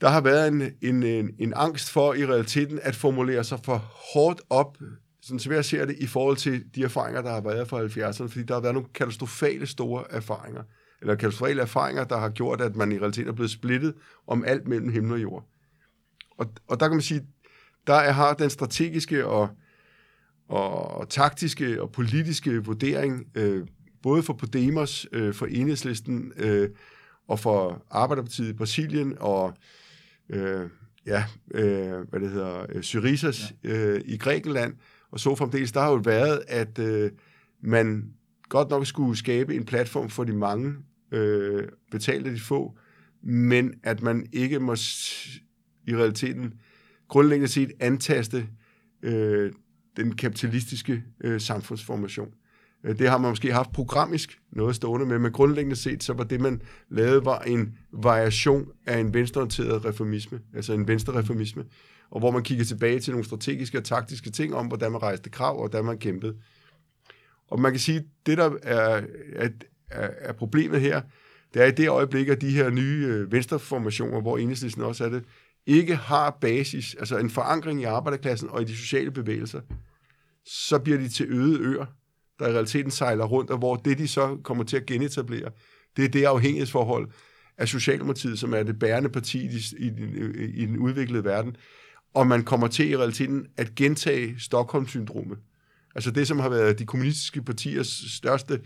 der 0.00 0.08
har 0.08 0.20
været 0.20 0.48
en, 0.48 0.62
en, 0.82 1.02
en, 1.02 1.30
en 1.38 1.52
angst 1.56 1.90
for 1.90 2.14
i 2.14 2.26
realiteten 2.26 2.78
at 2.82 2.96
formulere 2.96 3.44
sig 3.44 3.58
for 3.64 3.76
hårdt 4.14 4.40
op, 4.50 4.78
sådan 5.22 5.38
som 5.38 5.52
jeg 5.52 5.64
ser 5.64 5.84
det, 5.84 5.96
i 5.98 6.06
forhold 6.06 6.36
til 6.36 6.64
de 6.74 6.84
erfaringer, 6.84 7.22
der 7.22 7.30
har 7.30 7.40
været 7.40 7.68
fra 7.68 7.84
70'erne, 7.84 8.28
fordi 8.28 8.42
der 8.42 8.54
har 8.54 8.60
været 8.60 8.74
nogle 8.74 8.88
katastrofale 8.94 9.66
store 9.66 10.04
erfaringer, 10.10 10.62
eller 11.00 11.14
katastrofale 11.14 11.62
erfaringer, 11.62 12.04
der 12.04 12.18
har 12.18 12.28
gjort, 12.28 12.60
at 12.60 12.76
man 12.76 12.92
i 12.92 12.98
realiteten 12.98 13.28
er 13.28 13.34
blevet 13.34 13.50
splittet 13.50 13.94
om 14.26 14.44
alt 14.44 14.68
mellem 14.68 14.88
himmel 14.88 15.12
og 15.12 15.22
jord. 15.22 15.48
Og, 16.38 16.52
og 16.68 16.80
der 16.80 16.88
kan 16.88 16.96
man 16.96 17.02
sige, 17.02 17.26
der 17.86 17.94
er, 17.94 18.12
har 18.12 18.34
den 18.34 18.50
strategiske 18.50 19.26
og 19.26 19.48
og 20.48 21.08
taktiske 21.08 21.82
og 21.82 21.92
politiske 21.92 22.64
vurdering, 22.64 23.26
øh, 23.34 23.66
både 24.02 24.22
for 24.22 24.32
Podemos, 24.32 25.06
øh, 25.12 25.34
for 25.34 25.46
Enhedslisten 25.46 26.32
øh, 26.36 26.68
og 27.28 27.38
for 27.38 27.86
Arbejderpartiet 27.90 28.48
i 28.48 28.52
Brasilien 28.52 29.14
og 29.20 29.54
øh, 30.28 30.68
ja, 31.06 31.24
øh, 31.54 32.08
hvad 32.10 32.20
det 32.20 32.30
hedder, 32.30 32.66
øh, 32.68 32.82
Syrizas 32.82 33.54
øh, 33.64 34.00
i 34.04 34.16
Grækenland, 34.16 34.74
og 35.10 35.20
så 35.20 35.34
fremdeles, 35.34 35.72
der 35.72 35.80
har 35.80 35.90
jo 35.90 36.00
været, 36.04 36.42
at 36.48 36.78
øh, 36.78 37.10
man 37.60 38.14
godt 38.48 38.70
nok 38.70 38.86
skulle 38.86 39.18
skabe 39.18 39.54
en 39.54 39.64
platform 39.64 40.08
for 40.10 40.24
de 40.24 40.32
mange, 40.32 40.74
øh, 41.12 41.68
betalte 41.90 42.34
de 42.34 42.40
få, 42.40 42.76
men 43.22 43.74
at 43.82 44.02
man 44.02 44.26
ikke 44.32 44.58
må 44.58 44.74
i 45.86 45.96
realiteten 45.96 46.54
grundlæggende 47.08 47.48
set 47.48 47.72
antaste 47.80 48.46
øh, 49.02 49.52
den 49.96 50.16
kapitalistiske 50.16 51.02
øh, 51.24 51.40
samfundsformation. 51.40 52.28
Øh, 52.84 52.98
det 52.98 53.08
har 53.08 53.18
man 53.18 53.30
måske 53.30 53.52
haft 53.52 53.72
programmisk 53.72 54.40
noget 54.52 54.76
stående 54.76 55.06
med, 55.06 55.18
men 55.18 55.32
grundlæggende 55.32 55.76
set, 55.76 56.02
så 56.02 56.12
var 56.12 56.24
det, 56.24 56.40
man 56.40 56.62
lavede, 56.90 57.24
var 57.24 57.40
en 57.40 57.78
variation 57.92 58.68
af 58.86 58.98
en 58.98 59.14
venstreorienteret 59.14 59.84
reformisme, 59.84 60.40
altså 60.54 60.72
en 60.72 60.88
venstrereformisme, 60.88 61.64
og 62.10 62.18
hvor 62.18 62.30
man 62.30 62.42
kigger 62.42 62.64
tilbage 62.64 63.00
til 63.00 63.12
nogle 63.12 63.24
strategiske 63.24 63.78
og 63.78 63.84
taktiske 63.84 64.30
ting 64.30 64.54
om, 64.54 64.66
hvordan 64.66 64.92
man 64.92 65.02
rejste 65.02 65.30
krav, 65.30 65.52
og 65.52 65.68
hvordan 65.68 65.84
man 65.84 65.98
kæmpede. 65.98 66.36
Og 67.48 67.60
man 67.60 67.72
kan 67.72 67.80
sige, 67.80 68.04
det 68.26 68.38
der 68.38 68.50
er, 68.62 69.02
er, 69.32 69.48
er 70.18 70.32
problemet 70.32 70.80
her, 70.80 71.00
det 71.54 71.62
er 71.62 71.66
i 71.66 71.70
det 71.70 71.88
øjeblik, 71.88 72.28
at 72.28 72.40
de 72.40 72.50
her 72.50 72.70
nye 72.70 73.06
øh, 73.08 73.32
venstreformationer, 73.32 74.20
hvor 74.20 74.38
enhedslisten 74.38 74.82
også 74.82 75.04
er 75.04 75.08
det, 75.08 75.24
ikke 75.66 75.96
har 75.96 76.38
basis, 76.40 76.94
altså 76.94 77.18
en 77.18 77.30
forankring 77.30 77.80
i 77.80 77.84
arbejderklassen 77.84 78.48
og 78.48 78.62
i 78.62 78.64
de 78.64 78.76
sociale 78.76 79.10
bevægelser, 79.10 79.60
så 80.44 80.78
bliver 80.78 80.98
de 80.98 81.08
til 81.08 81.26
øde 81.28 81.60
øer, 81.60 81.86
der 82.38 82.48
i 82.48 82.52
realiteten 82.52 82.90
sejler 82.90 83.24
rundt, 83.24 83.50
og 83.50 83.58
hvor 83.58 83.76
det, 83.76 83.98
de 83.98 84.08
så 84.08 84.38
kommer 84.44 84.64
til 84.64 84.76
at 84.76 84.86
genetablere, 84.86 85.50
det 85.96 86.04
er 86.04 86.08
det 86.08 86.24
afhængighedsforhold 86.24 87.10
af 87.58 87.68
Socialdemokratiet, 87.68 88.38
som 88.38 88.54
er 88.54 88.62
det 88.62 88.78
bærende 88.78 89.08
parti 89.08 89.46
i, 89.46 89.60
i, 89.78 89.86
i, 90.54 90.66
den 90.66 90.78
udviklede 90.78 91.24
verden, 91.24 91.56
og 92.14 92.26
man 92.26 92.44
kommer 92.44 92.68
til 92.68 92.90
i 92.90 92.96
realiteten 92.96 93.46
at 93.56 93.74
gentage 93.74 94.34
Stockholm-syndromet. 94.38 95.38
Altså 95.94 96.10
det, 96.10 96.28
som 96.28 96.38
har 96.38 96.48
været 96.48 96.78
de 96.78 96.86
kommunistiske 96.86 97.42
partiers 97.42 98.04
største 98.16 98.60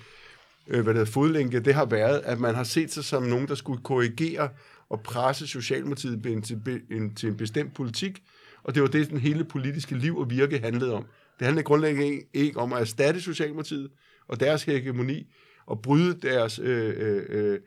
øh, 0.69 0.83
hvad 0.83 0.95
det 0.95 1.01
hedder, 1.01 1.13
fodlænke, 1.13 1.61
det 1.61 1.75
har 1.75 1.85
været, 1.85 2.21
at 2.25 2.41
man 2.41 2.55
har 2.55 2.65
set 2.65 2.93
sig 2.93 3.05
som 3.05 3.23
nogen, 3.23 3.49
der 3.49 3.55
skulle 3.55 3.83
korrigere 3.83 4.49
og 4.91 5.01
presse 5.01 5.47
Socialdemokratiet 5.47 6.45
til, 6.45 6.83
en, 6.91 7.15
til 7.15 7.29
en 7.29 7.37
bestemt 7.37 7.75
politik, 7.75 8.23
og 8.63 8.75
det 8.75 8.83
var 8.83 8.89
det, 8.89 9.11
den 9.11 9.19
hele 9.19 9.45
politiske 9.45 9.95
liv 9.95 10.17
og 10.17 10.31
virke 10.31 10.59
handlede 10.59 10.95
om. 10.95 11.05
Det 11.39 11.45
handlede 11.45 11.65
grundlæggende 11.65 12.21
ikke 12.35 12.61
om 12.61 12.73
at 12.73 12.81
erstatte 12.81 13.21
Socialdemokratiet 13.21 13.91
og 14.29 14.41
deres 14.41 14.63
hegemoni, 14.63 15.33
og 15.67 15.83
bryde 15.83 16.21
deres, 16.21 16.59
øh, 16.59 16.95
øh, 16.97 17.23
øh, 17.29 17.59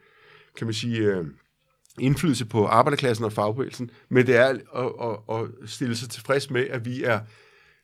kan 0.58 0.68
man 0.68 0.74
sige, 0.74 0.98
øh, 0.98 1.26
indflydelse 2.00 2.46
på 2.46 2.66
arbejderklassen 2.66 3.26
og 3.26 3.34
fagbevægelsen, 3.34 3.92
men 4.10 4.28
det 4.28 4.36
er 4.36 4.46
at, 4.46 4.60
at, 5.02 5.38
at 5.40 5.70
stille 5.70 5.96
sig 5.96 6.10
tilfreds 6.10 6.50
med, 6.50 6.68
at 6.68 6.86
vi 6.86 7.04
er 7.04 7.20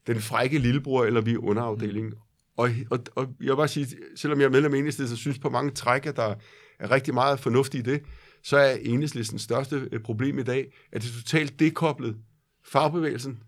den 0.08 0.22
frække 0.22 0.58
lillebror, 0.58 1.06
eller 1.06 1.22
vi 1.22 1.34
er 1.34 1.38
underafdelingen. 1.38 2.14
Og, 2.58 2.70
og, 2.90 3.00
og 3.16 3.28
jeg 3.40 3.50
vil 3.50 3.56
bare 3.56 3.68
sige, 3.68 3.88
selvom 4.16 4.40
jeg 4.40 4.46
er 4.46 4.50
medlem 4.50 4.74
af 4.74 4.78
enhedslisten, 4.78 5.18
så 5.18 5.22
synes 5.22 5.40
på 5.40 5.50
mange 5.50 5.72
træk, 5.72 6.06
at 6.06 6.16
der 6.16 6.36
er 6.80 6.92
rigtig 6.92 7.14
meget 7.14 7.40
fornuftigt 7.40 7.88
i 7.88 7.92
det, 7.92 8.02
så 8.46 8.58
er 8.58 8.78
enhedslistens 8.82 9.42
største 9.42 9.90
øh, 9.92 10.00
problem 10.00 10.40
i 10.40 10.44
dag, 10.44 10.74
at 10.92 11.02
det 11.02 11.10
er 11.10 11.14
totalt 11.14 11.60
dekoblet 11.60 12.18
fagbevægelsen, 12.66 13.44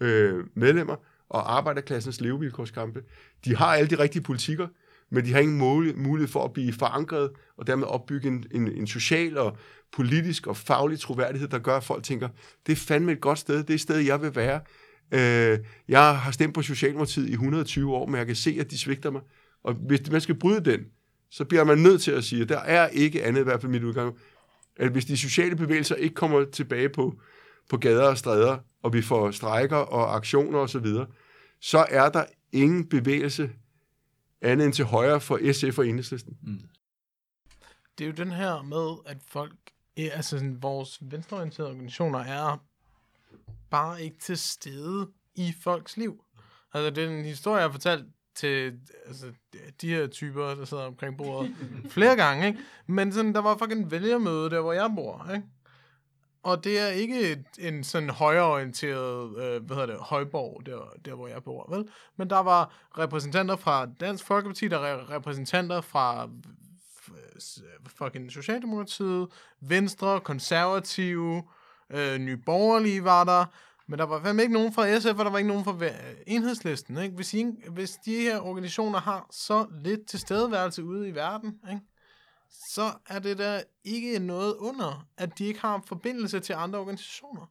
øh, 0.00 0.44
medlemmer 0.54 0.96
og 1.28 1.56
arbejderklassens 1.56 2.20
levevilkårskampe. 2.20 3.02
De 3.44 3.56
har 3.56 3.66
alle 3.66 3.90
de 3.90 3.98
rigtige 3.98 4.22
politikker, 4.22 4.68
men 5.10 5.24
de 5.24 5.32
har 5.32 5.40
ingen 5.40 5.58
mulighed 6.02 6.28
for 6.28 6.44
at 6.44 6.52
blive 6.52 6.72
forankret 6.72 7.30
og 7.56 7.66
dermed 7.66 7.86
opbygge 7.86 8.28
en, 8.28 8.44
en, 8.50 8.68
en 8.68 8.86
social 8.86 9.38
og 9.38 9.56
politisk 9.92 10.46
og 10.46 10.56
faglig 10.56 11.00
troværdighed, 11.00 11.48
der 11.48 11.58
gør, 11.58 11.76
at 11.76 11.84
folk 11.84 12.04
tænker, 12.04 12.28
det 12.66 12.72
er 12.72 12.76
fandme 12.76 13.12
et 13.12 13.20
godt 13.20 13.38
sted, 13.38 13.58
det 13.58 13.70
er 13.70 13.74
et 13.74 13.80
sted, 13.80 13.98
jeg 13.98 14.22
vil 14.22 14.36
være. 14.36 14.60
Øh, 15.14 15.58
jeg 15.88 16.18
har 16.18 16.30
stemt 16.30 16.54
på 16.54 16.62
Socialdemokratiet 16.62 17.28
i 17.28 17.32
120 17.32 17.94
år, 17.94 18.06
men 18.06 18.18
jeg 18.18 18.26
kan 18.26 18.36
se, 18.36 18.56
at 18.60 18.70
de 18.70 18.78
svigter 18.78 19.10
mig. 19.10 19.22
Og 19.64 19.74
hvis 19.74 20.10
man 20.10 20.20
skal 20.20 20.34
bryde 20.34 20.70
den, 20.70 20.80
så 21.30 21.44
bliver 21.44 21.64
man 21.64 21.78
nødt 21.78 22.02
til 22.02 22.10
at 22.12 22.24
sige, 22.24 22.42
at 22.42 22.48
der 22.48 22.58
er 22.58 22.88
ikke 22.88 23.24
andet, 23.24 23.40
i 23.40 23.44
hvert 23.44 23.60
fald 23.60 23.72
mit 23.72 23.82
udgang, 23.82 24.18
at 24.76 24.90
hvis 24.90 25.04
de 25.04 25.16
sociale 25.16 25.56
bevægelser 25.56 25.94
ikke 25.94 26.14
kommer 26.14 26.44
tilbage 26.44 26.88
på, 26.88 27.14
på 27.68 27.76
gader 27.76 28.08
og 28.08 28.18
stræder, 28.18 28.58
og 28.82 28.92
vi 28.92 29.02
får 29.02 29.30
strejker 29.30 29.76
og 29.76 30.16
aktioner 30.16 30.58
osv., 30.58 30.86
så, 30.86 31.06
så 31.60 31.86
er 31.88 32.08
der 32.08 32.24
ingen 32.52 32.88
bevægelse 32.88 33.50
andet 34.40 34.64
end 34.64 34.74
til 34.74 34.84
højre 34.84 35.20
for 35.20 35.52
SF 35.52 35.78
og 35.78 35.86
Enhedslisten. 35.86 36.36
Mm. 36.42 36.60
Det 37.98 38.04
er 38.04 38.08
jo 38.08 38.14
den 38.14 38.32
her 38.32 38.62
med, 38.62 39.12
at 39.12 39.18
folk, 39.28 39.54
altså 39.96 40.30
sådan, 40.30 40.62
vores 40.62 40.98
venstreorienterede 41.00 41.70
organisationer 41.70 42.18
er 42.18 42.64
bare 43.70 44.02
ikke 44.02 44.18
til 44.18 44.38
stede 44.38 45.10
i 45.34 45.54
folks 45.62 45.96
liv. 45.96 46.24
Altså, 46.72 46.90
det 46.90 47.04
er 47.04 47.08
en 47.18 47.24
historie, 47.24 47.56
jeg 47.56 47.64
har 47.64 47.72
fortalt 47.72 48.04
til 48.40 48.78
altså, 49.06 49.26
de 49.80 49.88
her 49.88 50.06
typer, 50.06 50.54
der 50.54 50.64
sidder 50.64 50.86
omkring 50.86 51.16
bordet 51.16 51.54
flere 51.94 52.16
gange, 52.16 52.46
ikke? 52.46 52.58
Men 52.86 53.12
sådan, 53.12 53.34
der 53.34 53.40
var 53.40 53.56
fucking 53.56 53.90
vælgermøde 53.90 54.50
der, 54.50 54.60
hvor 54.60 54.72
jeg 54.72 54.92
bor, 54.96 55.30
ikke? 55.34 55.46
Og 56.42 56.64
det 56.64 56.78
er 56.78 56.86
ikke 56.88 57.32
et, 57.32 57.44
en 57.58 57.84
sådan 57.84 58.10
højreorienteret, 58.10 59.38
øh, 59.38 59.64
hvad 59.64 59.76
hedder 59.76 59.86
det, 59.86 59.96
højborg, 60.00 60.66
der, 60.66 60.92
der 61.04 61.14
hvor 61.14 61.28
jeg 61.28 61.42
bor, 61.44 61.76
vel? 61.76 61.88
Men 62.16 62.30
der 62.30 62.38
var 62.38 62.74
repræsentanter 62.98 63.56
fra 63.56 63.86
Dansk 64.00 64.24
Folkeparti, 64.24 64.68
der 64.68 64.78
var 64.78 65.10
repræsentanter 65.10 65.80
fra 65.80 66.28
øh, 67.08 67.40
fucking 67.86 68.32
Socialdemokratiet, 68.32 69.28
Venstre, 69.60 70.20
Konservative, 70.20 71.42
øh, 71.90 72.18
Nye 72.18 72.36
Borgerlige 72.36 73.04
var 73.04 73.24
der, 73.24 73.44
men 73.90 73.98
der 73.98 74.04
var 74.04 74.22
fandme 74.22 74.42
ikke 74.42 74.54
nogen 74.54 74.72
fra 74.72 74.98
SF, 74.98 75.18
og 75.18 75.24
der 75.24 75.30
var 75.30 75.38
ikke 75.38 75.48
nogen 75.48 75.64
fra 75.64 75.76
enhedslisten. 76.26 76.98
Ikke? 76.98 77.14
Hvis, 77.14 77.34
I, 77.34 77.46
hvis 77.70 77.90
de 77.90 78.14
her 78.14 78.40
organisationer 78.40 79.00
har 79.00 79.26
så 79.30 79.66
lidt 79.84 80.06
tilstedeværelse 80.06 80.84
ude 80.84 81.08
i 81.08 81.14
verden, 81.14 81.60
ikke? 81.70 81.82
så 82.68 82.92
er 83.08 83.18
det 83.18 83.38
da 83.38 83.62
ikke 83.84 84.18
noget 84.18 84.54
under, 84.54 85.06
at 85.16 85.38
de 85.38 85.44
ikke 85.44 85.60
har 85.60 85.82
forbindelse 85.86 86.40
til 86.40 86.52
andre 86.52 86.78
organisationer. 86.78 87.46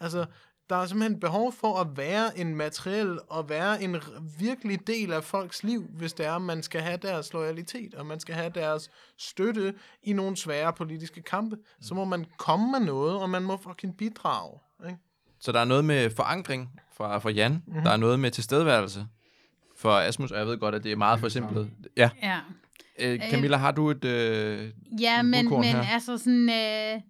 Altså, 0.00 0.26
der 0.70 0.76
er 0.76 0.86
simpelthen 0.86 1.20
behov 1.20 1.52
for 1.52 1.80
at 1.80 1.96
være 1.96 2.38
en 2.38 2.54
materiel 2.54 3.18
og 3.28 3.48
være 3.48 3.82
en 3.82 3.96
virkelig 4.38 4.86
del 4.86 5.12
af 5.12 5.24
folks 5.24 5.62
liv, 5.62 5.82
hvis 5.82 6.12
det 6.12 6.26
er, 6.26 6.34
at 6.34 6.42
man 6.42 6.62
skal 6.62 6.80
have 6.80 6.96
deres 6.96 7.32
loyalitet, 7.32 7.94
og 7.94 8.06
man 8.06 8.20
skal 8.20 8.34
have 8.34 8.50
deres 8.54 8.90
støtte 9.18 9.74
i 10.02 10.12
nogle 10.12 10.36
svære 10.36 10.72
politiske 10.72 11.22
kampe. 11.22 11.56
Så 11.80 11.94
må 11.94 12.04
man 12.04 12.26
komme 12.38 12.70
med 12.70 12.80
noget, 12.80 13.22
og 13.22 13.30
man 13.30 13.42
må 13.42 13.56
fucking 13.56 13.96
bidrage. 13.96 14.58
Ikke? 14.86 14.98
Så 15.40 15.52
der 15.52 15.60
er 15.60 15.64
noget 15.64 15.84
med 15.84 16.10
forankring 16.10 16.70
fra, 16.96 17.18
fra 17.18 17.30
Jan. 17.30 17.62
Mm-hmm. 17.66 17.82
Der 17.82 17.90
er 17.90 17.96
noget 17.96 18.20
med 18.20 18.30
tilstedeværelse 18.30 19.06
for 19.76 19.90
Asmus, 19.90 20.30
og 20.30 20.38
jeg 20.38 20.46
ved 20.46 20.58
godt, 20.58 20.74
at 20.74 20.84
det 20.84 20.92
er 20.92 20.96
meget 20.96 21.20
for 21.20 21.28
simpelt. 21.28 21.68
Ja. 21.96 22.10
Ja. 22.22 22.38
Øh, 22.98 23.30
Camilla, 23.30 23.56
har 23.56 23.72
du 23.72 23.90
et... 23.90 24.04
Øh, 24.04 24.70
Ja, 25.00 25.20
en 25.20 25.26
men, 25.26 25.50
men 25.50 25.64
her. 25.64 25.82
altså 25.82 26.18
sådan... 26.18 26.48
Øh, 26.48 27.00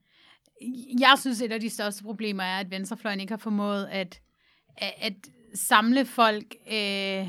jeg 1.01 1.14
synes, 1.20 1.41
et 1.41 1.53
af 1.53 1.61
de 1.61 1.70
største 1.70 2.03
problemer 2.03 2.43
er, 2.43 2.59
at 2.59 2.70
venstrefløjen 2.70 3.20
ikke 3.20 3.33
har 3.33 3.39
formået 3.39 3.89
at, 3.91 4.20
at, 4.76 5.12
samle 5.55 6.07
folk... 6.07 6.55
Øh, 6.72 7.28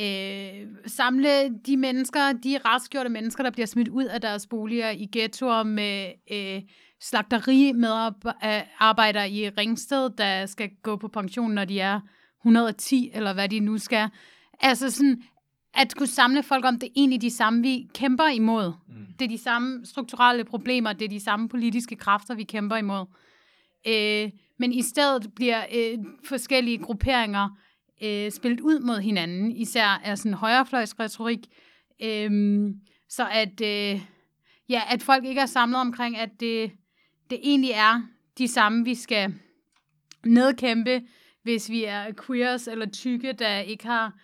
øh, 0.00 0.66
samle 0.86 1.58
de 1.66 1.76
mennesker, 1.76 2.32
de 2.32 2.58
raskgjorte 2.64 3.08
mennesker, 3.08 3.42
der 3.42 3.50
bliver 3.50 3.66
smidt 3.66 3.88
ud 3.88 4.04
af 4.04 4.20
deres 4.20 4.46
boliger 4.46 4.90
i 4.90 5.08
ghettoer 5.12 5.62
med 5.62 6.12
øh, 6.30 6.62
slagteri 7.00 7.72
medarbejdere 7.72 9.30
i 9.30 9.48
Ringsted, 9.48 10.10
der 10.10 10.46
skal 10.46 10.70
gå 10.82 10.96
på 10.96 11.08
pension, 11.08 11.50
når 11.50 11.64
de 11.64 11.80
er 11.80 12.00
110, 12.40 13.10
eller 13.14 13.32
hvad 13.32 13.48
de 13.48 13.60
nu 13.60 13.78
skal. 13.78 14.08
Altså 14.60 14.90
sådan, 14.90 15.22
at 15.74 15.94
kunne 15.96 16.06
samle 16.06 16.42
folk 16.42 16.64
om, 16.64 16.78
det 16.78 16.86
er 16.86 16.92
egentlig 16.96 17.22
de 17.22 17.30
samme, 17.30 17.62
vi 17.62 17.88
kæmper 17.94 18.26
imod. 18.26 18.72
Mm. 18.88 19.06
Det 19.18 19.24
er 19.24 19.28
de 19.28 19.38
samme 19.38 19.86
strukturelle 19.86 20.44
problemer, 20.44 20.92
det 20.92 21.04
er 21.04 21.08
de 21.08 21.20
samme 21.20 21.48
politiske 21.48 21.96
kræfter, 21.96 22.34
vi 22.34 22.44
kæmper 22.44 22.76
imod. 22.76 23.06
Øh, 23.86 24.30
men 24.58 24.72
i 24.72 24.82
stedet 24.82 25.34
bliver 25.34 25.62
øh, 25.74 25.98
forskellige 26.24 26.78
grupperinger 26.78 27.48
øh, 28.02 28.30
spillet 28.30 28.60
ud 28.60 28.80
mod 28.80 29.00
hinanden, 29.00 29.52
især 29.56 30.00
af 30.04 30.18
sådan 30.18 30.34
højrefløjsretorik, 30.34 31.46
øh, 32.02 32.30
så 33.08 33.28
at, 33.32 33.60
øh, 33.60 34.00
ja, 34.68 34.82
at 34.88 35.02
folk 35.02 35.24
ikke 35.24 35.40
er 35.40 35.46
samlet 35.46 35.80
omkring, 35.80 36.16
at 36.16 36.40
det, 36.40 36.72
det 37.30 37.38
egentlig 37.42 37.70
er 37.70 38.02
de 38.38 38.48
samme, 38.48 38.84
vi 38.84 38.94
skal 38.94 39.34
nedkæmpe, 40.26 41.02
hvis 41.42 41.70
vi 41.70 41.84
er 41.84 42.12
queers 42.26 42.68
eller 42.68 42.86
tykke, 42.86 43.32
der 43.32 43.58
ikke 43.58 43.86
har 43.86 44.18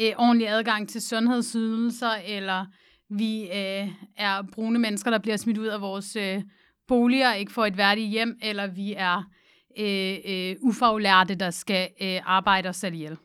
øh, 0.00 0.12
ordentlig 0.18 0.48
adgang 0.48 0.88
til 0.88 1.02
sundhedsydelser, 1.02 2.12
eller 2.26 2.66
vi 3.08 3.42
øh, 3.42 3.88
er 4.16 4.42
brune 4.52 4.78
mennesker, 4.78 5.10
der 5.10 5.18
bliver 5.18 5.36
smidt 5.36 5.58
ud 5.58 5.66
af 5.66 5.80
vores 5.80 6.16
øh, 6.16 6.42
boliger 6.88 7.30
og 7.30 7.38
ikke 7.38 7.52
får 7.52 7.66
et 7.66 7.76
værdigt 7.76 8.08
hjem, 8.08 8.38
eller 8.42 8.66
vi 8.66 8.94
er 8.96 9.30
øh, 9.78 10.16
øh, 10.24 10.56
ufaglærte, 10.60 11.34
der 11.34 11.50
skal 11.50 11.88
øh, 12.02 12.20
arbejde 12.24 12.68
os 12.68 12.76
selv 12.76 12.94
ihjel. 12.94 13.16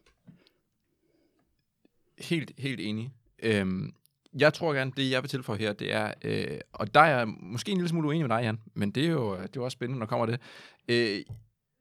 helt, 2.19 2.51
helt 2.57 2.79
enig. 2.79 3.11
Øhm, 3.43 3.93
jeg 4.33 4.53
tror 4.53 4.73
gerne, 4.73 4.91
det 4.97 5.11
jeg 5.11 5.23
vil 5.23 5.29
tilføje 5.29 5.59
her, 5.59 5.73
det 5.73 5.93
er, 5.93 6.13
øh, 6.23 6.59
og 6.73 6.93
der 6.93 6.99
er 6.99 7.17
jeg 7.17 7.27
måske 7.27 7.71
en 7.71 7.77
lille 7.77 7.89
smule 7.89 8.07
uenig 8.07 8.27
med 8.27 8.37
dig, 8.37 8.43
Jan, 8.43 8.59
men 8.73 8.91
det 8.91 9.05
er 9.05 9.09
jo, 9.09 9.35
øh, 9.35 9.41
det 9.41 9.47
er 9.47 9.51
jo 9.55 9.63
også 9.63 9.75
spændende, 9.75 9.99
når 9.99 10.05
kommer 10.05 10.25
det, 10.25 10.41
øh, 10.87 11.23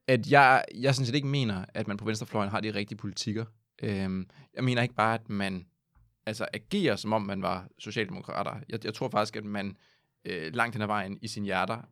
at 0.09 0.31
jeg, 0.31 0.65
jeg 0.75 0.95
sådan 0.95 1.07
set 1.07 1.15
ikke 1.15 1.27
mener, 1.27 1.65
at 1.75 1.89
man 1.89 1.97
på 1.97 2.05
venstrefløjen 2.05 2.51
har 2.51 2.61
de 2.61 2.75
rigtige 2.75 2.99
politikker. 2.99 3.45
Øh, 3.83 4.27
jeg 4.55 4.65
mener 4.65 4.83
ikke 4.83 4.95
bare, 4.95 5.15
at 5.15 5.29
man 5.29 5.67
altså 6.27 6.47
agerer, 6.55 6.97
som 6.97 7.13
om 7.13 7.23
man 7.23 7.43
var 7.43 7.69
socialdemokrater. 7.79 8.61
Jeg, 8.69 8.85
jeg 8.85 8.95
tror 8.95 9.09
faktisk, 9.09 9.37
at 9.37 9.45
man 9.45 9.77
øh, 10.25 10.55
langt 10.55 10.75
hen 10.75 10.83
ad 10.83 10.87
vejen 10.87 11.19
i 11.23 11.29
sine 11.29 11.47
hjerter 11.47 11.83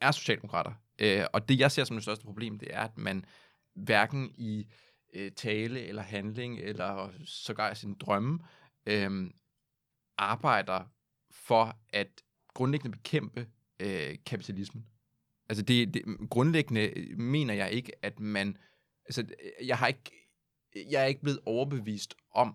er 0.00 0.10
socialdemokrater. 0.10 0.72
Øh, 0.98 1.24
og 1.32 1.48
det, 1.48 1.60
jeg 1.60 1.72
ser 1.72 1.84
som 1.84 1.96
det 1.96 2.02
største 2.02 2.24
problem, 2.24 2.58
det 2.58 2.68
er, 2.70 2.80
at 2.80 2.98
man 2.98 3.24
hverken 3.74 4.30
i 4.34 4.66
øh, 5.14 5.30
tale 5.32 5.86
eller 5.86 6.02
handling, 6.02 6.58
eller 6.58 7.10
sågar 7.24 7.72
i 7.72 7.74
sine 7.74 7.94
drømme, 7.94 8.38
øh, 8.86 9.30
arbejder 10.18 10.84
for 11.30 11.76
at 11.92 12.08
grundlæggende 12.54 12.96
bekæmpe 12.96 13.46
øh, 13.80 14.16
kapitalismen. 14.26 14.86
Altså 15.48 15.64
det, 15.64 15.94
det, 15.94 16.02
grundlæggende 16.30 16.98
øh, 16.98 17.18
mener 17.18 17.54
jeg 17.54 17.72
ikke, 17.72 17.92
at 18.02 18.20
man, 18.20 18.56
altså 19.04 19.20
øh, 19.22 19.66
jeg 19.68 19.78
har 19.78 19.86
ikke, 19.86 20.30
jeg 20.90 21.02
er 21.02 21.06
ikke 21.06 21.22
blevet 21.22 21.40
overbevist 21.44 22.14
om, 22.34 22.54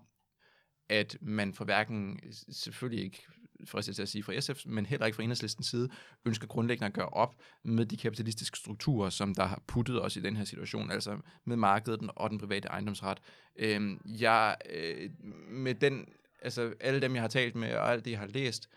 at 0.88 1.16
man 1.20 1.54
fra 1.54 1.64
hverken, 1.64 2.20
selvfølgelig 2.52 3.04
ikke 3.04 3.22
fristet 3.66 3.94
til 3.94 4.02
at 4.02 4.08
sige 4.08 4.22
fra 4.22 4.40
SF, 4.40 4.66
men 4.66 4.86
heller 4.86 5.06
ikke 5.06 5.16
fra 5.16 5.22
enhedslistens 5.22 5.66
side, 5.66 5.88
ønsker 6.24 6.46
grundlæggende 6.46 6.86
at 6.86 6.92
gøre 6.92 7.08
op 7.08 7.36
med 7.64 7.86
de 7.86 7.96
kapitalistiske 7.96 8.58
strukturer, 8.58 9.10
som 9.10 9.34
der 9.34 9.44
har 9.44 9.62
puttet 9.66 10.02
os 10.02 10.16
i 10.16 10.20
den 10.20 10.36
her 10.36 10.44
situation, 10.44 10.90
altså 10.90 11.18
med 11.44 11.56
markedet 11.56 12.10
og 12.16 12.30
den 12.30 12.38
private 12.38 12.68
ejendomsret. 12.68 13.18
Øhm, 13.56 14.00
jeg, 14.04 14.56
øh, 14.70 15.10
med 15.48 15.74
den, 15.74 16.08
altså 16.42 16.74
alle 16.80 17.00
dem, 17.00 17.14
jeg 17.14 17.22
har 17.22 17.28
talt 17.28 17.54
med, 17.54 17.74
og 17.74 17.92
alt 17.92 18.04
det, 18.04 18.10
jeg 18.10 18.18
har 18.18 18.26
læst, 18.26 18.68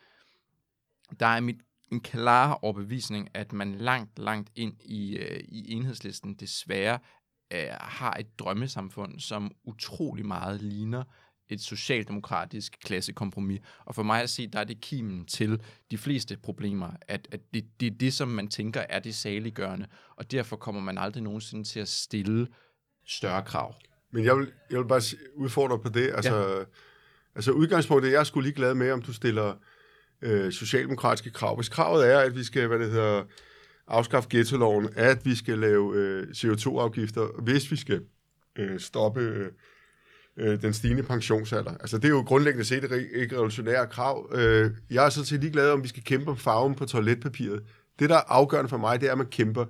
der 1.20 1.26
er 1.26 1.40
mit 1.40 1.58
en 1.92 2.02
klar 2.02 2.60
overbevisning, 2.62 3.30
at 3.34 3.54
man 3.54 3.76
langt, 3.76 4.20
langt 4.20 4.52
ind 4.56 4.74
i, 4.82 5.18
øh, 5.18 5.40
i 5.48 5.72
enhedslisten 5.72 6.34
desværre 6.34 7.00
øh, 7.54 7.68
har 7.72 8.14
et 8.14 8.40
drømmesamfund, 8.40 9.20
som 9.20 9.52
utrolig 9.64 10.26
meget 10.26 10.62
ligner 10.62 11.04
et 11.50 11.62
socialdemokratisk 11.62 12.78
klassekompromis. 12.84 13.62
Og 13.86 13.96
for 13.96 14.04
mig 14.04 14.22
at 14.22 14.30
se, 14.30 14.48
der 14.48 14.60
er 14.60 14.64
det 14.64 14.82
kimen 14.82 15.26
til 15.26 15.62
de 15.92 15.98
fleste 15.98 16.38
problemer, 16.38 16.92
at, 17.02 17.28
at 17.32 17.40
det, 17.54 17.66
det 17.80 17.88
er 17.88 17.98
det, 17.98 18.14
som 18.14 18.28
man 18.28 18.48
tænker 18.48 18.82
er 18.90 19.00
det 19.00 19.16
saliggørende, 19.16 19.88
og 20.16 20.32
derfor 20.32 20.56
kommer 20.56 20.82
man 20.82 20.98
aldrig 20.98 21.24
nogensinde 21.24 21.64
til 21.64 21.80
at 21.80 21.88
stille 21.88 22.48
større 23.08 23.44
krav. 23.44 23.76
Men 24.12 24.26
jeg 24.26 24.38
vil, 24.38 24.52
jeg 24.70 24.80
vil 24.80 24.86
bare 24.86 25.02
udfordre 25.36 25.80
på 25.80 25.90
det. 25.90 26.12
Altså, 26.16 26.36
ja 26.36 26.64
altså 27.36 27.52
udgangspunktet, 27.52 28.12
jeg 28.12 28.20
er 28.20 28.24
sgu 28.24 28.40
lige 28.40 28.54
glad 28.54 28.74
med, 28.74 28.92
om 28.92 29.02
du 29.02 29.14
stiller 29.14 29.54
øh, 30.22 30.52
socialdemokratiske 30.52 31.30
krav. 31.30 31.56
Hvis 31.56 31.70
kravet 31.70 32.12
er, 32.12 32.20
at 32.20 32.36
vi 32.36 32.44
skal, 32.44 32.68
hvad 32.68 32.80
det 32.80 32.92
hedder, 32.92 33.24
afskaffe 33.88 34.30
ghetto-loven, 34.32 34.90
at 34.96 35.26
vi 35.26 35.36
skal 35.36 35.60
lave 35.60 35.96
øh, 35.96 36.24
CO2-afgifter, 36.24 37.42
hvis 37.42 37.72
vi 37.72 37.76
skal 37.76 38.02
øh, 38.56 38.80
stoppe 38.80 39.22
øh, 39.22 39.52
øh, 40.38 40.62
den 40.62 40.74
stigende 40.74 41.04
pensionsalder. 41.04 41.72
Altså, 41.72 41.98
det 41.98 42.06
er 42.06 42.10
jo 42.10 42.24
grundlæggende 42.28 42.66
set 42.66 42.84
et 42.84 43.10
ikke 43.14 43.36
revolutionære 43.36 43.88
krav. 43.88 44.30
Øh, 44.34 44.72
jeg 44.90 45.06
er 45.06 45.10
sådan 45.10 45.26
set 45.26 45.40
ligeglad, 45.40 45.72
om 45.72 45.84
vi 45.84 45.88
skal 45.88 46.04
kæmpe 46.04 46.32
om 46.32 46.38
farven 46.38 46.76
på 46.76 46.86
toiletpapiret. 46.86 47.64
Det, 48.00 48.10
der 48.10 48.16
er 48.16 48.24
afgørende 48.28 48.70
for 48.70 48.78
mig, 48.78 49.02
det 49.02 49.08
er, 49.08 49.12
at 49.12 49.18
man 49.18 49.28
kæmper. 49.28 49.66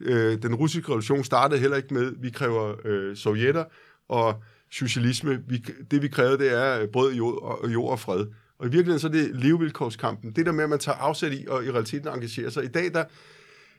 Øh, 0.00 0.42
den 0.42 0.54
russiske 0.54 0.88
revolution 0.88 1.24
startede 1.24 1.60
heller 1.60 1.76
ikke 1.76 1.94
med, 1.94 2.12
vi 2.18 2.30
kræver 2.30 2.74
øh, 2.84 3.16
sovjetter 3.16 3.64
og 4.08 4.42
socialisme. 4.72 5.38
Vi, 5.48 5.64
det, 5.90 6.02
vi 6.02 6.08
kræver, 6.08 6.36
det 6.36 6.52
er 6.52 6.86
brød, 6.86 7.14
jord 7.14 7.42
og, 7.42 7.72
jord 7.72 7.90
og 7.90 8.00
fred. 8.00 8.26
Og 8.58 8.66
i 8.66 8.70
virkeligheden 8.70 9.00
så 9.00 9.06
er 9.06 9.12
det 9.12 9.30
levevilkårskampen. 9.34 10.32
Det 10.32 10.46
der 10.46 10.52
med, 10.52 10.64
at 10.64 10.70
man 10.70 10.78
tager 10.78 10.98
afsæt 10.98 11.32
i 11.32 11.46
og 11.48 11.64
i 11.64 11.70
realiteten 11.70 12.08
engagerer 12.08 12.50
sig. 12.50 12.64
I 12.64 12.68
dag, 12.68 12.94
der, 12.94 13.04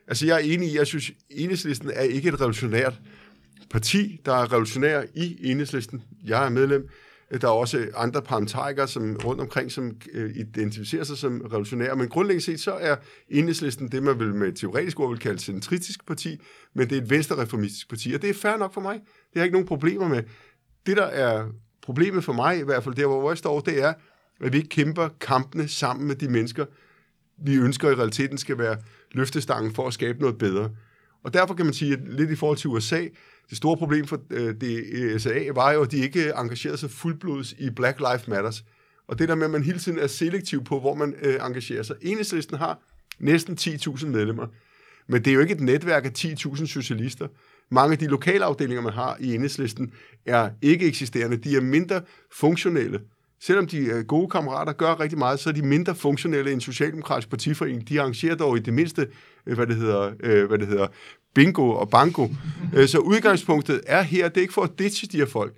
altså 0.08 0.26
jeg 0.26 0.36
er 0.36 0.40
enig 0.40 0.72
i, 0.72 0.78
jeg 0.78 0.88
synes, 0.88 1.12
enhedslisten 1.30 1.92
er 1.94 2.02
ikke 2.02 2.30
et 2.30 2.42
revolutionært 2.42 3.02
parti, 3.70 4.22
der 4.26 4.34
er 4.34 4.52
revolutionær 4.52 5.04
i 5.16 5.52
enhedslisten. 5.52 6.04
Jeg 6.26 6.46
er 6.46 6.50
medlem. 6.50 6.90
Der 7.42 7.48
er 7.48 7.52
også 7.52 7.88
andre 7.96 8.22
parlamentarikere 8.22 8.88
som 8.88 9.18
rundt 9.26 9.42
omkring, 9.42 9.72
som 9.72 9.98
øh, 10.14 10.36
identificerer 10.36 11.04
sig 11.04 11.18
som 11.18 11.42
revolutionære. 11.42 11.96
Men 11.96 12.08
grundlæggende 12.08 12.46
set, 12.46 12.60
så 12.60 12.72
er 12.72 12.96
enhedslisten 13.30 13.88
det, 13.88 14.04
man 14.04 14.20
vil 14.20 14.36
med 14.36 14.52
teoretisk 14.52 15.00
ord 15.00 15.10
vil 15.10 15.20
kalde 15.20 15.36
et 15.36 15.42
centristisk 15.42 16.08
parti, 16.08 16.42
men 16.74 16.90
det 16.90 16.98
er 16.98 17.02
et 17.02 17.10
venstrereformistisk 17.10 17.90
parti, 17.90 18.14
og 18.14 18.22
det 18.22 18.30
er 18.30 18.34
fair 18.34 18.58
nok 18.58 18.74
for 18.74 18.82
mig. 18.82 18.94
Det 18.94 19.02
har 19.34 19.40
jeg 19.40 19.44
ikke 19.44 19.56
nogen 19.56 19.68
problemer 19.68 20.08
med. 20.08 20.24
Det, 20.86 20.98
der 20.98 21.06
er 21.06 21.46
problemet 21.82 22.24
for 22.24 22.34
mig, 22.34 22.60
i 22.60 22.64
hvert 22.64 22.84
fald 22.84 22.96
der, 22.96 23.08
hvor 23.08 23.30
jeg 23.30 23.38
står, 23.38 23.60
det 23.60 23.84
er, 23.84 23.94
at 24.42 24.54
vi 24.54 24.58
ikke 24.58 24.70
kæmper 24.70 25.10
kampene 25.22 25.68
sammen 25.68 26.08
med 26.08 26.16
de 26.16 26.28
mennesker, 26.28 26.66
vi 27.38 27.56
ønsker 27.56 27.90
i 27.90 27.96
realiteten 27.96 28.38
skal 28.38 28.58
være 28.58 28.78
løftestangen 29.12 29.74
for 29.74 29.88
at 29.88 29.94
skabe 29.94 30.20
noget 30.20 30.38
bedre. 30.38 30.70
Og 31.24 31.34
derfor 31.34 31.54
kan 31.54 31.66
man 31.66 31.74
sige, 31.74 31.94
at 31.94 32.00
lidt 32.08 32.32
i 32.32 32.36
forhold 32.36 32.58
til 32.58 32.70
USA, 32.70 33.08
det 33.50 33.58
store 33.58 33.78
problem 33.78 34.08
for 34.08 34.22
øh, 34.30 35.16
USA 35.16 35.40
var 35.56 35.72
jo, 35.72 35.82
at 35.82 35.92
de 35.92 35.98
ikke 35.98 36.34
engagerede 36.38 36.78
sig 36.78 36.90
fuldblods 36.90 37.54
i 37.54 37.70
Black 37.70 38.00
Lives 38.00 38.28
Matters. 38.28 38.64
Og 39.08 39.20
det 39.20 39.30
der 39.30 39.36
med, 39.36 39.46
at 39.46 39.52
man 39.52 39.64
hele 39.64 39.80
tiden 39.80 40.00
er 40.00 40.08
selektiv 40.08 40.64
på, 40.64 40.80
hvor 40.80 40.94
man 40.94 41.16
øh, 41.22 41.36
engagerer 41.36 41.84
sig. 41.84 41.96
Enhedslisten 42.02 42.58
har 42.58 42.80
næsten 43.20 43.58
10.000 43.62 44.06
medlemmer. 44.06 44.48
Men 45.08 45.26
det 45.26 45.32
er 45.32 45.36
jo 45.36 45.40
ikke 45.40 45.54
et 45.54 45.62
netværk 45.62 46.06
af 46.06 46.12
10.000 46.18 46.66
socialister. 46.66 47.28
Mange 47.72 47.92
af 47.92 48.00
de 48.00 48.08
lokalafdelinger, 48.08 48.82
man 48.82 48.94
har 48.94 49.18
i 49.20 49.36
enhedslisten, 49.36 49.94
er 50.26 50.50
ikke 50.62 50.86
eksisterende. 50.88 51.38
De 51.38 51.56
er 51.56 51.62
mindre 51.62 52.02
funktionelle. 52.32 53.00
selvom 53.40 53.68
de 53.68 53.92
er 53.92 54.04
gode 54.04 54.30
kammerater, 54.30 54.74
gør 54.74 55.00
rigtig 55.00 55.20
meget, 55.20 55.40
så 55.40 55.50
er 55.50 55.54
de 55.54 55.62
mindre 55.62 55.96
funktionelle 55.96 56.52
end 56.52 56.62
Socialdemokratisk 56.62 57.30
Partiforening. 57.30 57.90
De 57.90 58.02
arrangerer 58.02 58.36
dog 58.36 58.58
i 58.58 58.60
det 58.60 58.74
mindste, 58.74 59.08
øh, 59.46 59.56
hvad 59.56 59.68
det 59.68 59.76
hedder, 59.76 60.12
øh, 60.20 60.48
hvad 60.48 60.58
det 60.58 60.68
hedder 60.68 60.88
bingo 61.36 61.70
og 61.70 61.90
banko. 61.90 62.30
Så 62.88 62.98
udgangspunktet 63.00 63.82
er 63.88 64.02
her, 64.02 64.30
det 64.30 64.38
er 64.38 64.42
ikke 64.42 64.54
for 64.54 64.62
at 64.62 64.80
ditche 64.80 65.28
folk, 65.28 65.54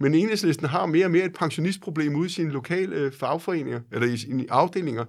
men 0.00 0.14
enhedslisten 0.14 0.66
har 0.66 0.86
mere 0.86 1.04
og 1.04 1.10
mere 1.10 1.24
et 1.24 1.34
pensionistproblem 1.34 2.16
ude 2.16 2.26
i 2.26 2.30
sine 2.30 2.50
lokale 2.50 3.12
fagforeninger, 3.12 3.80
eller 3.92 4.06
i 4.06 4.16
sine 4.16 4.46
afdelinger, 4.50 5.04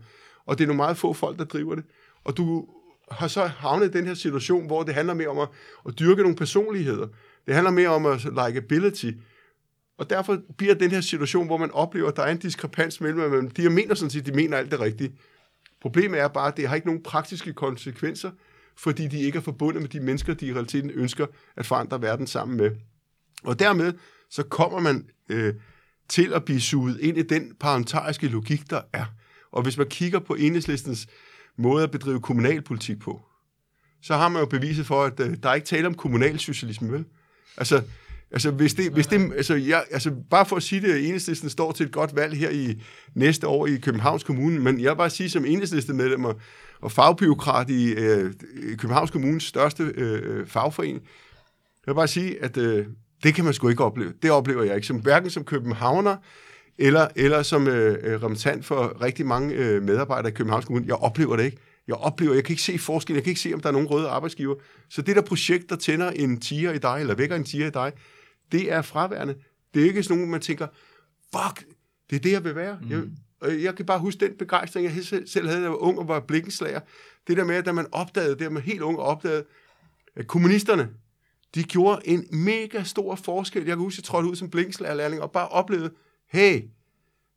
og 0.46 0.58
det 0.58 0.64
er 0.64 0.68
nogle 0.68 0.78
meget 0.78 0.98
få 0.98 1.14
folk, 1.14 1.40
der 1.40 1.46
driver 1.46 1.76
det. 1.76 1.84
Og 2.24 2.38
du 2.38 2.66
har 3.12 3.28
så 3.28 3.46
havnet 3.46 3.88
i 3.88 3.98
den 3.98 4.06
her 4.06 4.14
situation, 4.14 4.66
hvor 4.66 4.84
det 4.84 4.94
handler 4.94 5.14
mere 5.14 5.28
om 5.28 5.40
at, 5.40 5.48
at 5.88 6.00
dyrke 6.00 6.22
nogle 6.22 6.36
personligheder. 6.36 7.08
Det 7.46 7.54
handler 7.54 7.72
mere 7.72 7.90
om 7.90 8.06
at 8.06 8.24
likability. 8.24 9.12
Og 9.98 10.10
derfor 10.10 10.38
bliver 10.58 10.74
den 10.74 10.92
her 10.92 11.02
situation, 11.02 11.46
hvor 11.46 11.58
man 11.58 11.72
oplever, 11.72 12.08
at 12.08 12.16
der 12.16 12.24
er 12.24 12.32
en 12.32 12.38
diskrepans 12.38 13.02
mellem 13.02 13.48
at 13.48 13.58
De 13.58 13.70
mener 13.70 13.96
sådan 13.96 14.10
set, 14.10 14.26
de 14.26 14.32
mener 14.32 14.58
alt 14.58 14.72
det 14.72 14.80
rigtige. 14.80 15.12
Problemet 15.82 16.20
er 16.20 16.28
bare, 16.28 16.48
at 16.48 16.58
det 16.58 16.68
har 16.68 16.76
ikke 16.76 16.88
nogen 16.88 17.04
praktiske 17.04 17.54
konsekvenser, 17.54 18.32
fordi 18.78 19.08
de 19.08 19.22
ikke 19.22 19.38
er 19.38 19.42
forbundet 19.42 19.82
med 19.82 19.90
de 19.90 20.00
mennesker, 20.00 20.34
de 20.34 20.48
i 20.48 20.54
realiteten 20.54 20.90
ønsker 20.90 21.26
at 21.56 21.66
forandre 21.66 22.02
verden 22.02 22.28
sammen 22.28 22.58
med. 22.58 22.72
Og 23.44 23.60
dermed 23.60 23.94
så 24.30 24.44
kommer 24.44 24.80
man 24.80 25.10
øh, 25.30 25.54
til 26.10 26.34
at 26.34 26.46
blive 26.46 26.62
suget 26.62 27.00
ind 27.00 27.18
i 27.18 27.22
den 27.22 27.56
parlamentariske 27.60 28.28
logik, 28.28 28.70
der 28.70 28.82
er. 28.94 29.06
Og 29.52 29.64
hvis 29.64 29.78
man 29.78 29.88
kigger 29.88 30.20
på 30.20 30.36
enhedslistens 30.36 31.08
måde 31.58 31.84
at 31.84 31.92
bedrive 31.92 32.22
kommunalpolitik 32.22 33.00
på, 33.00 33.22
så 34.02 34.16
har 34.16 34.30
man 34.30 34.40
jo 34.40 34.46
beviset 34.46 34.86
for, 34.86 35.04
at 35.04 35.20
øh, 35.20 35.38
der 35.44 35.50
er 35.50 35.54
ikke 35.54 35.68
tale 35.68 35.88
om 35.88 35.94
kommunalsocialisme, 35.94 36.92
vel? 36.92 37.06
Altså, 37.58 37.82
altså, 38.32 38.52
hvis 38.52 38.74
det, 38.74 38.92
hvis 38.92 39.08
det, 39.08 39.34
altså, 39.36 39.56
jeg, 39.56 39.84
altså, 39.92 40.12
bare 40.30 40.46
for 40.46 40.56
at 40.56 40.64
sige 40.64 40.82
det, 40.82 40.94
at 40.94 41.00
enhedslisten 41.00 41.50
står 41.50 41.72
til 41.72 41.86
et 41.86 41.92
godt 41.92 42.16
valg 42.16 42.38
her 42.38 42.50
i 42.50 42.82
næste 43.14 43.48
år 43.48 43.68
i 43.68 43.78
Københavns 43.78 44.24
Kommune, 44.24 44.60
men 44.60 44.80
jeg 44.80 44.92
vil 44.92 44.98
bare 44.98 45.10
sige 45.10 45.30
som 45.30 45.46
enhedslistemedlem 45.46 46.26
og, 46.26 46.40
og 46.82 46.92
fagbyråkrat 46.92 47.70
i 47.70 47.94
øh, 47.94 48.34
Københavns 48.78 49.12
Kommunes 49.12 49.44
største 49.44 49.84
øh, 49.84 50.48
fagforening, 50.48 51.02
jeg 51.86 51.92
vil 51.92 51.96
bare 51.96 52.08
sige, 52.08 52.44
at 52.44 52.58
øh, 52.58 52.86
det 53.24 53.36
kan 53.36 53.46
man 53.46 53.54
sgu 53.54 53.70
ikke 53.70 53.84
opleve. 53.84 54.14
Det 54.22 54.32
oplever 54.32 54.64
jeg 54.64 54.76
ikke, 54.76 54.88
som 54.88 54.98
hverken 54.98 55.30
som 55.30 55.44
københavner, 55.44 56.16
eller, 56.78 57.08
eller 57.16 57.44
som 57.44 57.68
øh, 57.68 57.98
øh, 58.04 58.24
repræsentant 58.24 58.66
for 58.66 59.02
rigtig 59.02 59.26
mange 59.26 59.56
øh, 59.56 59.84
medarbejdere 59.84 60.32
i 60.32 60.36
Københavns 60.36 60.66
Kommune. 60.66 60.86
Jeg 60.88 60.96
oplever 60.96 61.36
det 61.36 61.46
ikke. 61.46 61.58
Jeg 61.88 61.96
oplever, 61.96 62.34
jeg 62.34 62.44
kan 62.44 62.54
ikke 62.54 62.64
se 62.64 62.78
forskel, 62.78 63.14
jeg 63.14 63.24
kan 63.24 63.32
ikke 63.32 63.42
se, 63.42 63.54
om 63.54 63.60
der 63.60 63.70
er 63.70 63.74
nogen 63.74 63.88
røde 63.88 64.08
arbejdsgiver. 64.08 64.56
Så 64.90 65.02
det 65.02 65.16
der 65.16 65.22
projekt, 65.22 65.70
der 65.70 65.76
tænder 65.76 66.12
en 66.12 66.40
tiger 66.40 66.74
i 66.74 66.78
dig, 66.78 66.98
eller 67.00 67.16
vækker 67.16 67.36
en 67.36 67.44
tiger 67.44 67.68
i 67.68 67.70
dig, 67.70 67.92
det 68.52 68.72
er 68.72 68.82
fraværende. 68.82 69.36
Det 69.74 69.82
er 69.82 69.86
ikke 69.86 70.04
sådan 70.04 70.18
nogen, 70.18 70.32
man 70.32 70.42
tænker, 70.42 70.68
fuck, 71.36 71.66
det 72.10 72.16
er 72.16 72.20
det, 72.20 72.32
jeg 72.32 72.44
vil 72.44 72.56
være. 72.56 72.80
Mm. 72.82 72.90
Jeg, 73.42 73.64
jeg 73.64 73.76
kan 73.76 73.86
bare 73.86 74.00
huske 74.00 74.26
den 74.26 74.38
begejstring, 74.38 74.86
jeg 74.86 75.06
selv, 75.26 75.48
havde, 75.48 75.60
da 75.60 75.64
jeg 75.64 75.72
var 75.72 75.78
ung 75.78 76.00
og 76.00 76.08
var 76.08 76.20
blikkenslager. 76.20 76.80
Det 77.28 77.38
der 77.38 77.44
med, 77.44 77.56
at 77.56 77.66
da 77.66 77.72
man 77.72 77.88
opdagede, 77.92 78.36
det 78.40 78.52
man 78.52 78.64
helt 78.64 78.82
ung 78.82 79.00
opdagede, 79.00 79.44
at 80.16 80.28
kommunisterne, 80.28 80.90
de 81.56 81.64
gjorde 81.64 82.02
en 82.06 82.28
mega 82.32 82.84
stor 82.84 83.16
forskel. 83.16 83.62
Jeg 83.62 83.72
kan 83.72 83.78
huske, 83.78 84.00
jeg 84.00 84.04
trådte 84.04 84.30
ud 84.30 84.36
som 84.36 84.50
blikkenslagerlærling 84.50 85.22
og 85.22 85.32
bare 85.32 85.48
oplevede, 85.48 85.92
hey, 86.32 86.62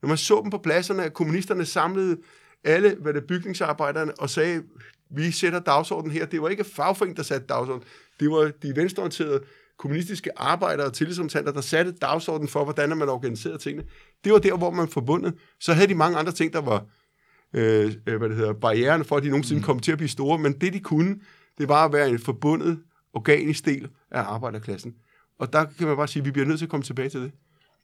når 0.03 0.09
man 0.09 0.17
så 0.17 0.41
dem 0.43 0.51
på 0.51 0.59
pladserne, 0.59 1.05
at 1.05 1.15
kommunisterne 1.15 1.65
samlede 1.65 2.17
alle 2.65 2.97
hvad 3.01 3.15
det, 3.15 3.27
bygningsarbejderne 3.27 4.21
og 4.21 4.31
sagde, 4.31 4.63
vi 5.11 5.31
sætter 5.31 5.59
dagsordenen 5.61 6.13
her. 6.13 6.27
Det 6.27 6.43
var 6.43 6.49
ikke 6.49 6.65
fagforeningen, 6.65 7.17
der 7.17 7.23
satte 7.23 7.47
dagsordenen. 7.47 7.89
Det 8.21 8.31
var 8.31 8.53
de 8.63 8.77
venstreorienterede 8.77 9.41
kommunistiske 9.79 10.39
arbejdere 10.39 10.87
og 10.87 10.93
tillidsomtander, 10.93 11.53
der 11.53 11.61
satte 11.61 11.93
dagsordenen 11.93 12.49
for, 12.49 12.65
hvordan 12.65 12.97
man 12.97 13.09
organiserede 13.09 13.59
tingene. 13.59 13.85
Det 14.25 14.33
var 14.33 14.39
der, 14.39 14.57
hvor 14.57 14.71
man 14.71 14.89
forbundet. 14.89 15.35
Så 15.61 15.73
havde 15.73 15.89
de 15.89 15.95
mange 15.95 16.19
andre 16.19 16.33
ting, 16.33 16.53
der 16.53 16.61
var 16.61 16.87
øh, 17.55 17.93
øh 18.07 18.17
hvad 18.17 18.29
det 18.29 18.37
hedder, 18.37 18.53
barrieren 18.53 19.05
for, 19.05 19.17
at 19.17 19.23
de 19.23 19.29
nogensinde 19.29 19.61
mm. 19.61 19.65
kom 19.65 19.81
til 19.81 19.93
at 19.93 19.99
blive 19.99 20.09
store. 20.09 20.39
Men 20.39 20.53
det, 20.53 20.73
de 20.73 20.81
kunne, 20.81 21.17
det 21.59 21.69
var 21.69 21.85
at 21.85 21.93
være 21.93 22.09
en 22.09 22.19
forbundet, 22.19 22.79
organisk 23.13 23.65
del 23.65 23.89
af 24.11 24.21
arbejderklassen. 24.21 24.95
Og 25.39 25.53
der 25.53 25.65
kan 25.79 25.87
man 25.87 25.97
bare 25.97 26.09
sige, 26.09 26.21
at 26.21 26.27
vi 26.27 26.31
bliver 26.31 26.47
nødt 26.47 26.59
til 26.59 26.67
at 26.67 26.71
komme 26.71 26.85
tilbage 26.85 27.09
til 27.09 27.21
det. 27.21 27.33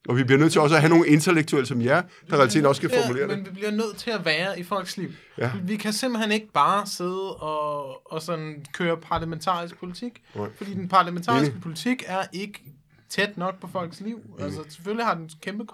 Og 0.08 0.16
vi 0.16 0.24
bliver 0.24 0.38
nødt 0.38 0.52
til 0.52 0.60
også 0.60 0.74
at 0.74 0.80
have 0.80 0.90
nogle 0.90 1.06
intellektuelle 1.06 1.66
som 1.66 1.82
jer, 1.82 2.02
der 2.30 2.36
reelt 2.36 2.66
også 2.66 2.80
skal 2.80 2.90
formulere 3.02 3.28
det. 3.28 3.36
Men 3.36 3.46
vi 3.46 3.50
bliver 3.50 3.70
nødt 3.70 3.96
til 3.96 4.10
at 4.10 4.24
være 4.24 4.60
i 4.60 4.62
folks 4.62 4.96
liv. 4.96 5.10
Ja. 5.38 5.50
Vi 5.62 5.76
kan 5.76 5.92
simpelthen 5.92 6.32
ikke 6.32 6.52
bare 6.52 6.86
sidde 6.86 7.34
og, 7.36 8.12
og 8.12 8.22
sådan 8.22 8.64
køre 8.72 8.96
parlamentarisk 8.96 9.78
politik, 9.78 10.22
Nej. 10.34 10.48
fordi 10.56 10.74
den 10.74 10.88
parlamentariske 10.88 11.50
Enig. 11.50 11.62
politik 11.62 12.02
er 12.06 12.22
ikke 12.32 12.62
tæt 13.08 13.36
nok 13.36 13.60
på 13.60 13.66
folks 13.66 14.00
liv. 14.00 14.16
Enig. 14.16 14.44
Altså 14.44 14.62
selvfølgelig 14.68 15.06
har 15.06 15.14
den 15.14 15.30
kæmpe, 15.42 15.66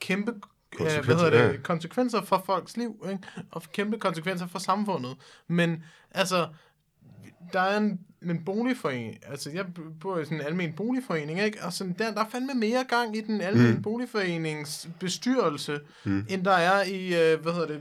kæmpe 0.00 0.34
konsekvenser, 0.76 1.00
øh, 1.00 1.04
hvad 1.04 1.16
hedder 1.16 1.48
det, 1.48 1.54
ja. 1.54 1.62
konsekvenser 1.62 2.22
for 2.22 2.42
folks 2.46 2.76
liv, 2.76 3.06
ikke? 3.10 3.22
og 3.50 3.62
kæmpe 3.72 3.98
konsekvenser 3.98 4.46
for 4.46 4.58
samfundet. 4.58 5.16
Men 5.48 5.84
altså, 6.10 6.48
der 7.52 7.60
er 7.60 7.76
en 7.76 8.00
en 8.30 8.44
boligforening, 8.44 9.18
altså 9.26 9.50
jeg 9.50 9.66
bor 10.00 10.18
i 10.18 10.24
sådan 10.24 10.40
en 10.40 10.46
almen 10.46 10.72
boligforening, 10.72 11.42
ikke? 11.42 11.62
og 11.62 11.72
sådan 11.72 11.94
der, 11.98 12.14
der 12.14 12.24
er 12.24 12.28
fandme 12.28 12.54
mere 12.54 12.84
gang 12.88 13.16
i 13.16 13.20
den 13.20 13.40
almen 13.40 13.74
mm. 13.74 13.82
boligforenings 13.82 14.88
bestyrelse, 15.00 15.80
mm. 16.04 16.26
end 16.28 16.44
der 16.44 16.52
er 16.52 16.84
i, 16.84 17.32
øh, 17.32 17.40
hvad 17.40 17.52
hedder 17.52 17.66
det, 17.66 17.80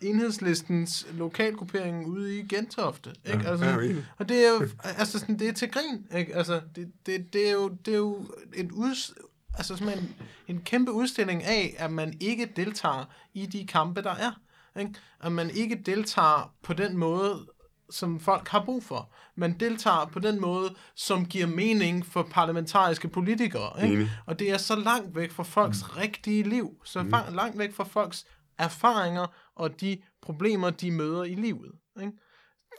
enhedslistens 0.00 1.06
lokalgruppering 1.14 2.06
ude 2.06 2.38
i 2.38 2.42
Gentofte. 2.42 3.10
Ikke? 3.26 3.38
Ja, 3.38 3.50
altså, 3.50 3.66
ja, 3.66 3.94
og 4.18 4.28
det 4.28 4.46
er 4.46 4.48
jo 4.48 4.68
altså, 4.98 5.18
sådan, 5.18 5.38
det 5.38 5.48
er 5.48 5.52
til 5.52 5.70
grin. 5.70 6.06
Ikke? 6.16 6.36
Altså, 6.36 6.60
det, 6.76 6.92
det, 7.06 7.32
det, 7.32 7.48
er 7.48 7.52
jo, 7.52 7.68
det 7.68 7.94
er 7.94 7.98
jo 7.98 8.26
et 8.54 8.72
ud, 8.72 9.14
altså, 9.54 9.76
sådan 9.76 9.98
en, 9.98 10.14
en 10.48 10.60
kæmpe 10.60 10.92
udstilling 10.92 11.44
af, 11.44 11.74
at 11.78 11.92
man 11.92 12.14
ikke 12.20 12.52
deltager 12.56 13.04
i 13.34 13.46
de 13.46 13.66
kampe, 13.66 14.02
der 14.02 14.14
er. 14.14 14.40
Ikke? 14.80 14.94
At 15.20 15.32
man 15.32 15.50
ikke 15.50 15.82
deltager 15.86 16.54
på 16.62 16.72
den 16.72 16.96
måde, 16.96 17.46
som 17.90 18.20
folk 18.20 18.48
har 18.48 18.64
brug 18.64 18.84
for. 18.84 19.12
Man 19.36 19.58
deltager 19.58 20.06
på 20.12 20.18
den 20.18 20.40
måde, 20.40 20.74
som 20.94 21.26
giver 21.26 21.46
mening 21.46 22.06
for 22.06 22.28
parlamentariske 22.30 23.08
politikere. 23.08 23.84
Ikke? 23.84 23.96
Mm. 23.96 24.08
Og 24.26 24.38
det 24.38 24.50
er 24.50 24.58
så 24.58 24.76
langt 24.76 25.16
væk 25.16 25.30
fra 25.30 25.42
folks 25.42 25.82
mm. 25.82 25.90
rigtige 25.96 26.42
liv, 26.42 26.80
så 26.84 27.02
mm. 27.02 27.12
langt 27.34 27.58
væk 27.58 27.72
fra 27.72 27.84
folks 27.84 28.26
erfaringer 28.58 29.26
og 29.54 29.80
de 29.80 30.02
problemer, 30.22 30.70
de 30.70 30.90
møder 30.90 31.24
i 31.24 31.34
livet. 31.34 31.72
Ikke? 32.00 32.12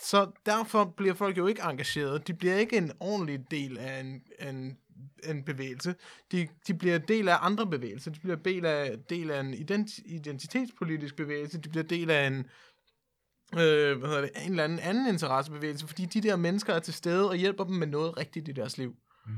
Så 0.03 0.31
derfor 0.45 0.93
bliver 0.97 1.13
folk 1.13 1.37
jo 1.37 1.47
ikke 1.47 1.61
engageret. 1.61 2.27
De 2.27 2.33
bliver 2.33 2.55
ikke 2.55 2.77
en 2.77 2.91
ordentlig 2.99 3.51
del 3.51 3.77
af 3.77 3.99
en, 3.99 4.21
en, 4.39 4.77
en 5.23 5.43
bevægelse. 5.43 5.95
De, 6.31 6.47
de 6.67 6.73
bliver 6.73 6.97
del 6.97 7.29
af 7.29 7.37
andre 7.41 7.67
bevægelser. 7.67 8.11
De 8.11 8.19
bliver 8.19 8.35
del 8.35 8.65
af, 8.65 8.95
del 9.09 9.31
af 9.31 9.39
en 9.39 9.53
identitetspolitisk 10.05 11.15
bevægelse. 11.15 11.61
De 11.61 11.69
bliver 11.69 11.83
del 11.83 12.09
af 12.09 12.27
en 12.27 12.45
øh, 13.53 13.97
hvad 13.97 14.09
hedder 14.09 14.21
det, 14.21 14.31
en 14.45 14.51
eller 14.51 14.63
anden 14.63 14.79
anden 14.79 15.07
interessebevægelse, 15.07 15.87
fordi 15.87 16.05
de 16.05 16.21
der 16.21 16.35
mennesker 16.35 16.73
er 16.73 16.79
til 16.79 16.93
stede 16.93 17.29
og 17.29 17.35
hjælper 17.35 17.63
dem 17.63 17.75
med 17.75 17.87
noget 17.87 18.17
rigtigt 18.17 18.47
i 18.47 18.51
deres 18.51 18.77
liv. 18.77 18.95
Mm. 19.25 19.33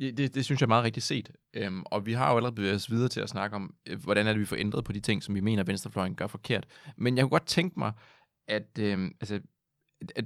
Det, 0.00 0.34
det 0.34 0.44
synes 0.44 0.60
jeg 0.60 0.66
er 0.66 0.68
meget 0.68 0.84
rigtigt 0.84 1.06
set. 1.06 1.30
Øhm, 1.54 1.82
og 1.86 2.06
vi 2.06 2.12
har 2.12 2.30
jo 2.30 2.36
allerede 2.36 2.54
bevæget 2.54 2.74
os 2.74 2.90
videre 2.90 3.08
til 3.08 3.20
at 3.20 3.28
snakke 3.28 3.56
om, 3.56 3.74
øh, 3.86 4.02
hvordan 4.02 4.26
er 4.26 4.32
det, 4.32 4.40
vi 4.40 4.46
får 4.46 4.56
ændret 4.56 4.84
på 4.84 4.92
de 4.92 5.00
ting, 5.00 5.22
som 5.22 5.34
vi 5.34 5.40
mener, 5.40 5.62
venstrefløjen 5.62 6.14
gør 6.14 6.26
forkert. 6.26 6.66
Men 6.96 7.16
jeg 7.16 7.22
kunne 7.22 7.30
godt 7.30 7.46
tænke 7.46 7.78
mig, 7.78 7.92
at, 8.48 8.78
øhm, 8.78 9.16
altså, 9.20 9.40
at 10.16 10.24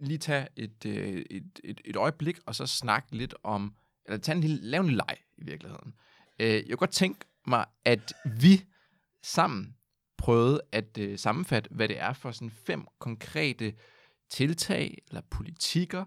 lige 0.00 0.18
tage 0.18 0.48
et, 0.56 0.86
øh, 0.86 1.24
et, 1.30 1.60
et, 1.64 1.80
et 1.84 1.96
øjeblik, 1.96 2.38
og 2.46 2.54
så 2.54 2.66
snakke 2.66 3.16
lidt 3.16 3.34
om, 3.42 3.74
eller 4.06 4.18
tage 4.18 4.36
en 4.36 4.40
lille, 4.40 4.60
lave 4.62 4.84
en 4.84 4.90
leg 4.90 5.16
i 5.36 5.44
virkeligheden. 5.44 5.94
Øh, 6.38 6.48
jeg 6.48 6.64
kunne 6.64 6.76
godt 6.76 6.90
tænke 6.90 7.20
mig, 7.46 7.64
at 7.84 8.12
vi 8.24 8.64
sammen 9.22 9.76
prøvet 10.18 10.60
at 10.72 10.98
øh, 10.98 11.18
sammenfatte, 11.18 11.70
hvad 11.72 11.88
det 11.88 12.00
er 12.00 12.12
for 12.12 12.30
sådan 12.30 12.50
fem 12.50 12.86
konkrete 12.98 13.72
tiltag 14.30 14.98
eller 15.08 15.20
politikker, 15.30 16.04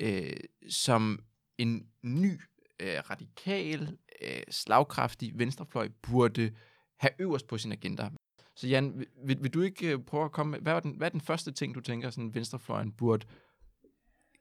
øh, 0.00 0.32
som 0.68 1.18
en 1.58 1.86
ny, 2.02 2.40
øh, 2.80 2.98
radikal, 3.10 3.96
øh, 4.22 4.42
slagkraftig 4.50 5.32
venstrefløj 5.34 5.88
burde 6.02 6.52
have 6.98 7.10
øverst 7.18 7.46
på 7.46 7.58
sin 7.58 7.72
agenda. 7.72 8.10
Så 8.56 8.68
Jan, 8.68 9.04
vil, 9.24 9.38
vil 9.40 9.54
du 9.54 9.60
ikke 9.60 9.92
øh, 9.92 9.98
prøve 10.06 10.24
at 10.24 10.32
komme 10.32 10.50
med, 10.50 10.60
hvad 10.60 10.72
er, 10.72 10.80
den, 10.80 10.94
hvad 10.96 11.06
er 11.06 11.10
den 11.10 11.20
første 11.20 11.52
ting, 11.52 11.74
du 11.74 11.80
tænker, 11.80 12.10
sådan 12.10 12.34
venstrefløjen 12.34 12.92
burde 12.92 13.26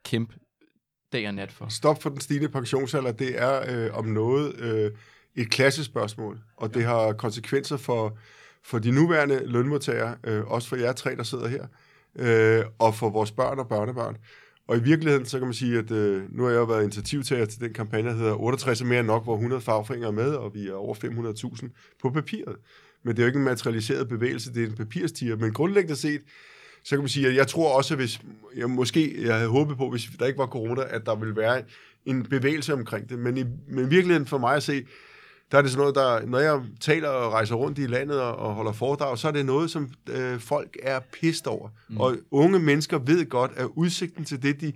kæmpe 0.03 0.35
dag 1.11 1.27
og 1.27 1.33
nat 1.33 1.51
for? 1.51 1.67
Stop 1.67 2.01
for 2.01 2.09
den 2.09 2.19
stigende 2.19 2.49
pensionsalder, 2.49 3.11
det 3.11 3.41
er 3.41 3.85
øh, 3.85 3.97
om 3.97 4.05
noget 4.05 4.55
øh, 4.55 4.91
et 5.35 5.51
klassespørgsmål, 5.51 6.41
og 6.57 6.73
det 6.73 6.83
har 6.83 7.13
konsekvenser 7.13 7.77
for 7.77 8.17
for 8.65 8.79
de 8.79 8.91
nuværende 8.91 9.41
lønmodtagere, 9.45 10.15
øh, 10.23 10.43
også 10.45 10.69
for 10.69 10.75
jer 10.75 10.93
tre, 10.93 11.15
der 11.15 11.23
sidder 11.23 11.47
her, 11.47 11.65
øh, 12.19 12.65
og 12.79 12.95
for 12.95 13.09
vores 13.09 13.31
børn 13.31 13.59
og 13.59 13.67
børnebørn. 13.67 14.17
Og 14.67 14.77
i 14.77 14.79
virkeligheden, 14.83 15.25
så 15.25 15.37
kan 15.37 15.47
man 15.47 15.53
sige, 15.53 15.77
at 15.77 15.91
øh, 15.91 16.23
nu 16.35 16.43
har 16.43 16.49
jeg 16.49 16.57
jo 16.57 16.63
været 16.63 16.83
initiativtager 16.83 17.45
til 17.45 17.59
den 17.59 17.73
kampagne, 17.73 18.09
der 18.09 18.15
hedder 18.15 18.33
68 18.33 18.81
er 18.81 18.85
mere 18.85 18.99
end 18.99 19.07
nok, 19.07 19.23
hvor 19.23 19.35
100 19.35 19.61
fagforeninger 19.61 20.07
er 20.07 20.11
med, 20.11 20.35
og 20.35 20.53
vi 20.53 20.67
er 20.67 20.73
over 20.73 20.95
500.000 20.95 21.69
på 22.01 22.09
papiret. 22.09 22.55
Men 23.03 23.15
det 23.15 23.19
er 23.21 23.23
jo 23.23 23.27
ikke 23.27 23.39
en 23.39 23.45
materialiseret 23.45 24.07
bevægelse, 24.07 24.53
det 24.53 24.63
er 24.63 24.67
en 24.67 24.75
papirstiger. 24.75 25.35
Men 25.35 25.53
grundlæggende 25.53 25.95
set, 25.95 26.21
så 26.83 26.95
kan 26.95 26.99
man 26.99 27.09
sige, 27.09 27.27
at 27.27 27.35
jeg 27.35 27.47
tror 27.47 27.77
også, 27.77 27.93
at 27.93 27.99
hvis, 27.99 28.21
jeg 28.55 28.69
måske, 28.69 29.25
jeg 29.27 29.35
havde 29.35 29.49
håbet 29.49 29.77
på, 29.77 29.89
hvis 29.89 30.09
der 30.19 30.25
ikke 30.25 30.39
var 30.39 30.47
corona, 30.47 30.83
at 30.89 31.05
der 31.05 31.15
ville 31.15 31.35
være 31.35 31.63
en 32.05 32.23
bevægelse 32.23 32.73
omkring 32.73 33.09
det. 33.09 33.19
Men 33.19 33.37
i, 33.37 33.43
men 33.67 33.85
i 33.85 33.89
virkeligheden 33.89 34.27
for 34.27 34.37
mig 34.37 34.55
at 34.55 34.63
se, 34.63 34.85
der 35.51 35.57
er 35.57 35.61
det 35.61 35.71
sådan 35.71 35.81
noget, 35.81 35.95
der, 35.95 36.25
når 36.25 36.39
jeg 36.39 36.61
taler 36.79 37.09
og 37.09 37.33
rejser 37.33 37.55
rundt 37.55 37.79
i 37.79 37.87
landet 37.87 38.21
og, 38.21 38.35
og 38.35 38.53
holder 38.53 38.71
foredrag, 38.71 39.17
så 39.17 39.27
er 39.27 39.31
det 39.31 39.45
noget, 39.45 39.71
som 39.71 39.89
øh, 40.09 40.39
folk 40.39 40.77
er 40.83 40.99
pist 40.99 41.47
over. 41.47 41.69
Mm. 41.89 41.97
Og 41.97 42.17
unge 42.31 42.59
mennesker 42.59 42.97
ved 42.97 43.29
godt, 43.29 43.51
at 43.55 43.65
udsigten 43.75 44.25
til 44.25 44.43
det, 44.43 44.61
de, 44.61 44.73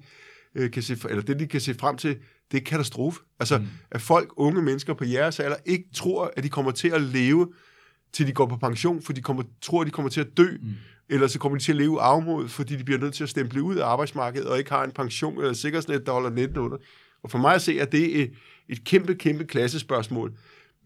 øh, 0.55 0.71
kan 0.71 0.83
se, 0.83 0.97
eller 1.09 1.23
det, 1.23 1.39
de 1.39 1.47
kan 1.47 1.61
se 1.61 1.73
frem 1.73 1.97
til, 1.97 2.17
det 2.51 2.57
er 2.57 2.63
katastrofe. 2.65 3.19
Altså, 3.39 3.57
mm. 3.57 3.67
at 3.91 4.01
folk, 4.01 4.29
unge 4.37 4.61
mennesker 4.61 4.93
på 4.93 5.05
jeres 5.05 5.39
alder, 5.39 5.57
ikke 5.65 5.85
tror, 5.95 6.33
at 6.37 6.43
de 6.43 6.49
kommer 6.49 6.71
til 6.71 6.89
at 6.89 7.01
leve, 7.01 7.53
til 8.13 8.27
de 8.27 8.31
går 8.31 8.45
på 8.45 8.57
pension, 8.57 9.01
for 9.01 9.13
de 9.13 9.21
kommer, 9.21 9.43
tror, 9.61 9.81
at 9.81 9.87
de 9.87 9.91
kommer 9.91 10.09
til 10.09 10.21
at 10.21 10.27
dø, 10.37 10.47
mm. 10.61 10.69
eller 11.09 11.27
så 11.27 11.39
kommer 11.39 11.57
de 11.57 11.63
til 11.63 11.71
at 11.71 11.77
leve 11.77 12.01
afmod, 12.01 12.47
fordi 12.47 12.75
de 12.75 12.83
bliver 12.83 12.99
nødt 12.99 13.13
til 13.13 13.23
at 13.23 13.29
stemple 13.29 13.63
ud 13.63 13.75
af 13.75 13.85
arbejdsmarkedet, 13.85 14.47
og 14.47 14.57
ikke 14.57 14.71
har 14.71 14.83
en 14.83 14.91
pension 14.91 15.37
eller 15.37 15.53
sikkerhedsnet, 15.53 16.05
der 16.05 16.11
holder 16.11 16.29
netten 16.29 16.57
under. 16.57 16.77
Og 17.23 17.31
for 17.31 17.37
mig 17.37 17.55
at 17.55 17.61
se, 17.61 17.81
at 17.81 17.91
det 17.91 18.19
er 18.19 18.23
et, 18.23 18.31
et 18.69 18.83
kæmpe, 18.83 19.15
kæmpe 19.15 19.45
klassespørgsmål. 19.45 20.33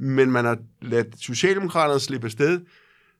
Men 0.03 0.31
man 0.31 0.45
har 0.45 0.57
ladt 0.81 1.19
Socialdemokraterne 1.19 1.99
slippe 1.99 2.25
afsted 2.25 2.61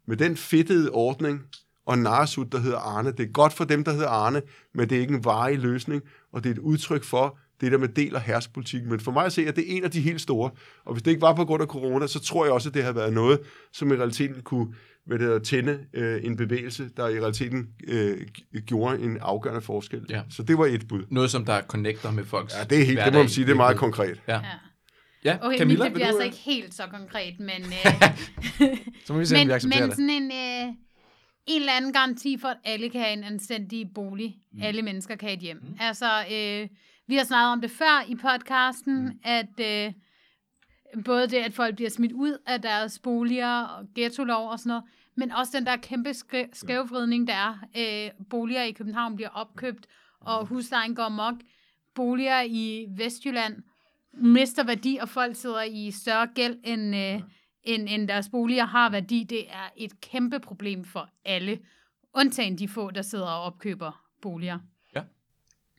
med 0.08 0.18
den 0.18 0.38
fedtede 0.38 0.92
ordning 0.92 1.42
og 1.86 1.98
narsut, 1.98 2.52
der 2.52 2.60
hedder 2.60 2.78
Arne. 2.78 3.12
Det 3.12 3.20
er 3.20 3.32
godt 3.32 3.54
for 3.54 3.64
dem, 3.64 3.84
der 3.84 3.92
hedder 3.92 4.10
Arne, 4.10 4.42
men 4.74 4.90
det 4.90 4.98
er 4.98 5.02
ikke 5.02 5.14
en 5.14 5.26
varig 5.26 5.60
løsning, 5.60 6.02
og 6.34 6.44
det 6.44 6.50
er 6.50 6.54
et 6.54 6.60
udtryk 6.60 7.04
for 7.04 7.38
det 7.62 7.72
der 7.72 7.78
med 7.78 7.88
del- 7.88 8.16
og 8.16 8.22
herspolitik. 8.22 8.86
Men 8.86 9.00
for 9.00 9.12
mig 9.12 9.26
at 9.26 9.34
se, 9.34 9.48
at 9.48 9.56
det 9.56 9.72
er 9.72 9.78
en 9.78 9.84
af 9.84 9.92
de 9.92 10.02
helt 10.02 10.22
store. 10.22 10.52
Og 10.86 10.94
hvis 10.94 11.04
det 11.04 11.12
ikke 11.12 11.22
var 11.22 11.34
på 11.34 11.46
grund 11.46 11.62
af 11.62 11.68
corona, 11.68 12.08
så 12.08 12.20
tror 12.20 12.46
jeg 12.46 12.54
også, 12.54 12.70
at 12.70 12.76
det 12.76 12.84
har 12.84 12.92
været 12.92 13.14
noget, 13.14 13.40
som 13.74 13.92
i 13.92 13.96
realiteten 13.96 14.42
kunne 14.42 14.74
hvad 15.06 15.20
det 15.20 15.26
hedder, 15.26 15.40
tænde 15.40 15.80
øh, 15.94 16.20
en 16.24 16.36
bevægelse, 16.36 16.90
der 16.98 17.08
i 17.08 17.20
realiteten 17.20 17.68
øh, 17.88 18.18
gjorde 18.66 19.00
en 19.00 19.18
afgørende 19.22 19.62
forskel. 19.62 20.06
Ja. 20.10 20.22
Så 20.30 20.44
det 20.44 20.58
var 20.58 20.66
et 20.66 20.88
bud. 20.88 21.04
Noget, 21.10 21.32
som 21.32 21.46
der 21.46 21.62
connecter 21.62 22.12
med 22.12 22.26
folks 22.26 22.54
Ja, 22.60 22.64
det 22.64 22.82
er 22.82 22.86
helt, 22.86 23.00
det 23.06 23.14
må 23.14 23.20
man 23.20 23.30
sige, 23.30 23.46
det 23.46 23.52
er 23.52 23.56
meget 23.56 23.78
konkret. 23.78 24.22
Ja. 24.28 24.34
Ja. 24.34 24.42
Ja, 25.26 25.38
Okay, 25.42 25.58
Camilla, 25.58 25.86
det 25.86 25.94
bliver 25.94 26.12
du, 26.12 26.18
altså 26.18 26.22
øh, 26.22 26.26
ikke 26.26 26.38
helt 26.38 26.74
så 26.74 26.88
konkret, 26.88 27.40
men, 27.40 27.50
øh, 27.80 28.78
Så 29.06 29.14
må 29.14 29.20
vi 29.20 29.26
se, 29.26 29.36
om 29.36 29.40
men, 29.40 29.48
vi 29.48 29.54
accepterer 29.54 29.82
men 29.82 29.90
det. 29.90 29.98
sådan 29.98 30.10
en, 30.10 30.32
øh, 30.32 30.74
en 31.48 31.60
eller 31.62 31.74
anden 31.74 31.94
garanti 31.94 32.38
for, 32.38 32.48
at 32.48 32.58
alle 32.64 32.90
kan 32.90 33.02
have 33.02 33.14
en 33.14 33.24
anstændig 33.24 33.90
bolig. 33.96 34.36
Mm. 34.52 34.62
Alle 34.62 34.82
mennesker 34.82 35.16
kan 35.16 35.28
have 35.30 35.36
et 35.38 35.42
hjem. 35.44 35.58
Mm. 35.58 35.78
Altså, 35.80 36.06
øh, 36.32 36.68
vi 37.08 37.16
har 37.16 37.24
snakket 37.24 37.52
om 37.52 37.62
det 37.62 37.72
før 37.72 38.06
i 38.08 38.16
podcasten, 38.16 39.06
mm. 39.06 39.20
at 39.24 39.60
øh, 39.62 39.94
både 41.06 41.28
det, 41.28 41.38
at 41.38 41.54
folk 41.54 41.76
bliver 41.76 41.90
smidt 41.90 42.12
ud 42.12 42.38
af 42.48 42.62
deres 42.62 43.00
boliger 43.00 43.62
og 43.62 43.86
ghetto-lov 43.96 44.50
og 44.50 44.60
sådan 44.60 44.70
noget, 44.70 44.84
men 45.18 45.32
også 45.32 45.52
den 45.58 45.66
der 45.66 45.76
kæmpe 45.78 46.10
skæ- 46.10 46.50
skævvridning, 46.54 47.28
der 47.28 47.34
er. 47.34 47.58
Øh, 47.78 48.12
boliger 48.30 48.64
i 48.64 48.72
København 48.72 49.16
bliver 49.16 49.30
opkøbt, 49.30 49.86
og 50.22 50.46
huslejen 50.46 50.96
går 50.96 51.10
mok. 51.10 51.36
Boliger 51.96 52.42
i 52.42 52.86
Vestjylland 52.98 53.56
mister 54.14 54.64
værdi, 54.66 54.98
og 55.02 55.10
folk 55.10 55.36
sidder 55.36 55.64
i 55.64 55.92
større 55.92 56.28
gæld, 56.36 56.58
end, 56.64 56.96
øh, 56.96 57.22
end, 57.64 57.88
end 57.90 58.08
deres 58.08 58.30
boliger 58.30 58.66
har 58.66 58.90
værdi. 58.90 59.26
Det 59.30 59.50
er 59.50 59.70
et 59.78 60.02
kæmpe 60.02 60.40
problem 60.40 60.84
for 60.86 61.10
alle, 61.26 61.60
undtagen 62.14 62.58
de 62.58 62.68
få, 62.68 62.92
der 62.92 63.02
sidder 63.02 63.26
og 63.28 63.42
opkøber 63.42 64.06
boliger. 64.22 64.60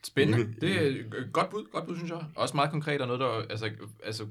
Spændende. 0.03 0.43
Enig. 0.43 0.61
Det 0.61 0.75
er 0.75 1.03
et 1.19 1.29
godt 1.33 1.49
bud, 1.49 1.65
godt 1.71 1.85
bud, 1.85 1.95
synes 1.95 2.11
jeg. 2.11 2.25
Også 2.35 2.55
meget 2.55 2.71
konkret 2.71 3.01
og 3.01 3.07
noget, 3.07 3.19
der 3.19 3.27
altså, 3.49 3.71
altså, 4.03 4.27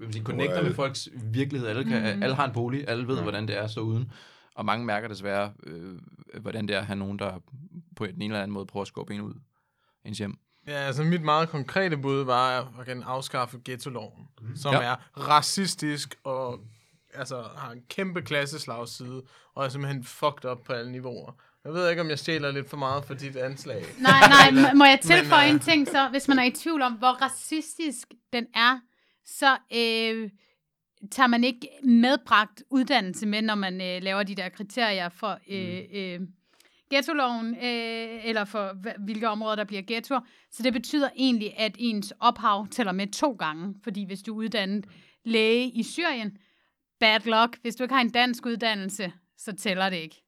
man 0.00 0.12
sige, 0.12 0.24
connecter 0.24 0.62
med 0.62 0.74
folks 0.74 1.08
virkelighed. 1.32 1.68
Alle, 1.68 1.84
kan, 1.84 2.14
Mhm. 2.14 2.22
alle 2.22 2.34
har 2.34 2.46
en 2.46 2.52
bolig, 2.52 2.88
alle 2.88 3.08
ved, 3.08 3.22
hvordan 3.22 3.48
det 3.48 3.56
er 3.58 3.62
at 3.62 3.70
stå 3.70 3.80
uden. 3.80 4.12
Og 4.54 4.64
mange 4.64 4.86
mærker 4.86 5.08
desværre, 5.08 5.52
øh, 5.66 5.94
hvordan 6.40 6.68
det 6.68 6.76
er 6.76 6.80
at 6.80 6.86
have 6.86 6.96
nogen, 6.98 7.18
der 7.18 7.38
på 7.96 8.04
en 8.04 8.22
eller 8.22 8.38
anden 8.42 8.54
måde 8.54 8.66
prøver 8.66 8.82
at 8.82 8.88
skubbe 8.88 9.14
en 9.14 9.20
ud 9.20 9.34
ens 10.04 10.18
hjem. 10.18 10.38
Ja, 10.66 10.72
altså 10.72 11.02
mit 11.02 11.22
meget 11.22 11.48
konkrete 11.48 11.96
bud 11.96 12.24
var 12.24 12.58
at 12.80 12.86
gerne 12.86 13.04
afskaffe 13.04 13.58
ghetto-loven, 13.64 14.28
som 14.56 14.74
Ja. 14.74 14.80
er 14.82 14.96
racistisk 15.16 16.14
og 16.24 16.60
altså 17.14 17.42
har 17.56 17.72
en 17.72 17.82
kæmpe 17.90 18.22
klasseslagside, 18.22 19.22
og 19.54 19.64
er 19.64 19.68
simpelthen 19.68 20.04
fucked 20.04 20.50
up 20.50 20.58
på 20.64 20.72
alle 20.72 20.92
niveauer. 20.92 21.32
Jeg 21.64 21.72
ved 21.72 21.90
ikke, 21.90 22.02
om 22.02 22.08
jeg 22.08 22.18
stjæler 22.18 22.50
lidt 22.52 22.70
for 22.70 22.76
meget 22.76 23.04
for 23.04 23.14
dit 23.14 23.36
anslag. 23.36 23.84
Nej, 23.98 24.12
nej, 24.28 24.50
må- 24.50 24.78
må 24.78 24.84
jeg 24.84 25.00
tilføje 25.12 25.46
Men, 25.46 25.54
en 25.54 25.60
ting 25.60 25.88
så, 25.88 26.08
hvis 26.08 26.28
man 26.28 26.38
er 26.38 26.44
i 26.44 26.50
tvivl 26.50 26.82
om, 26.82 26.92
hvor 26.92 27.08
racistisk 27.22 28.08
den 28.32 28.46
er, 28.54 28.78
så 29.24 29.52
øh, 29.74 30.30
tager 31.10 31.26
man 31.26 31.44
ikke 31.44 31.68
medbragt 31.84 32.62
uddannelse 32.70 33.26
med, 33.26 33.42
når 33.42 33.54
man 33.54 33.74
øh, 33.80 34.02
laver 34.02 34.22
de 34.22 34.34
der 34.34 34.48
kriterier 34.48 35.08
for 35.08 35.38
øh, 35.50 35.82
øh, 35.94 36.20
ghetto-loven, 36.90 37.54
øh, 37.54 38.26
eller 38.26 38.44
for 38.44 38.76
hvilke 39.04 39.28
områder, 39.28 39.56
der 39.56 39.64
bliver 39.64 39.82
ghettoer. 39.86 40.20
Så 40.50 40.62
det 40.62 40.72
betyder 40.72 41.08
egentlig, 41.16 41.58
at 41.58 41.76
ens 41.78 42.12
ophav 42.20 42.66
tæller 42.70 42.92
med 42.92 43.06
to 43.06 43.32
gange, 43.32 43.74
fordi 43.84 44.04
hvis 44.04 44.22
du 44.22 44.32
er 44.32 44.36
uddannet 44.36 44.86
læge 45.24 45.70
i 45.70 45.82
Syrien, 45.82 46.36
bad 47.00 47.20
luck. 47.24 47.58
Hvis 47.62 47.76
du 47.76 47.84
ikke 47.84 47.94
har 47.94 48.00
en 48.00 48.10
dansk 48.10 48.46
uddannelse, 48.46 49.12
så 49.38 49.52
tæller 49.56 49.90
det 49.90 49.96
ikke. 49.96 50.22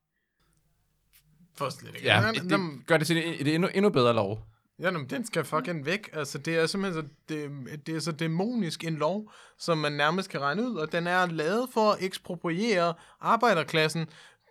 For 1.54 1.68
slet 1.68 1.94
ikke. 1.94 2.06
Ja, 2.06 2.32
det, 2.32 2.86
gør 2.86 2.96
det 2.96 3.06
til 3.06 3.16
en, 3.16 3.34
et 3.40 3.54
endnu, 3.54 3.68
endnu 3.74 3.90
bedre 3.90 4.14
lov. 4.14 4.46
Ja, 4.78 4.90
men 4.90 5.10
den 5.10 5.24
skal 5.24 5.44
fucking 5.44 5.86
væk. 5.86 6.08
Altså, 6.12 6.38
det 6.38 6.56
er 6.56 6.66
simpelthen 6.66 7.02
så, 7.02 7.08
det, 7.28 7.86
det 7.86 7.96
er 7.96 8.00
så 8.00 8.12
dæmonisk 8.12 8.84
en 8.84 8.94
lov, 8.94 9.32
som 9.58 9.78
man 9.78 9.92
nærmest 9.92 10.30
kan 10.30 10.40
regne 10.40 10.70
ud, 10.70 10.76
og 10.76 10.92
den 10.92 11.06
er 11.06 11.26
lavet 11.26 11.68
for 11.72 11.92
at 11.92 12.02
ekspropriere 12.02 12.94
arbejderklassen 13.20 14.06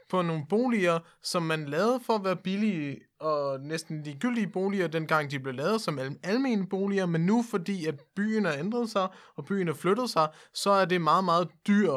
på 0.09 0.21
nogle 0.21 0.45
boliger, 0.49 0.99
som 1.23 1.43
man 1.43 1.65
lavede 1.65 1.99
for 2.05 2.13
at 2.13 2.23
være 2.23 2.35
billige 2.35 2.99
og 3.19 3.59
næsten 3.59 4.03
ligegyldige 4.03 4.47
boliger, 4.47 4.87
dengang 4.87 5.31
de 5.31 5.39
blev 5.39 5.53
lavet 5.53 5.81
som 5.81 5.99
al- 5.99 6.19
almene 6.23 6.67
boliger, 6.67 7.05
men 7.05 7.25
nu 7.25 7.43
fordi 7.49 7.85
at 7.85 7.99
byen 8.15 8.45
har 8.45 8.53
ændret 8.53 8.89
sig, 8.89 9.07
og 9.35 9.45
byen 9.45 9.67
har 9.67 9.73
flyttet 9.73 10.09
sig, 10.09 10.27
så 10.53 10.69
er 10.69 10.85
det 10.85 11.01
meget, 11.01 11.23
meget 11.23 11.47
dyr 11.67 11.93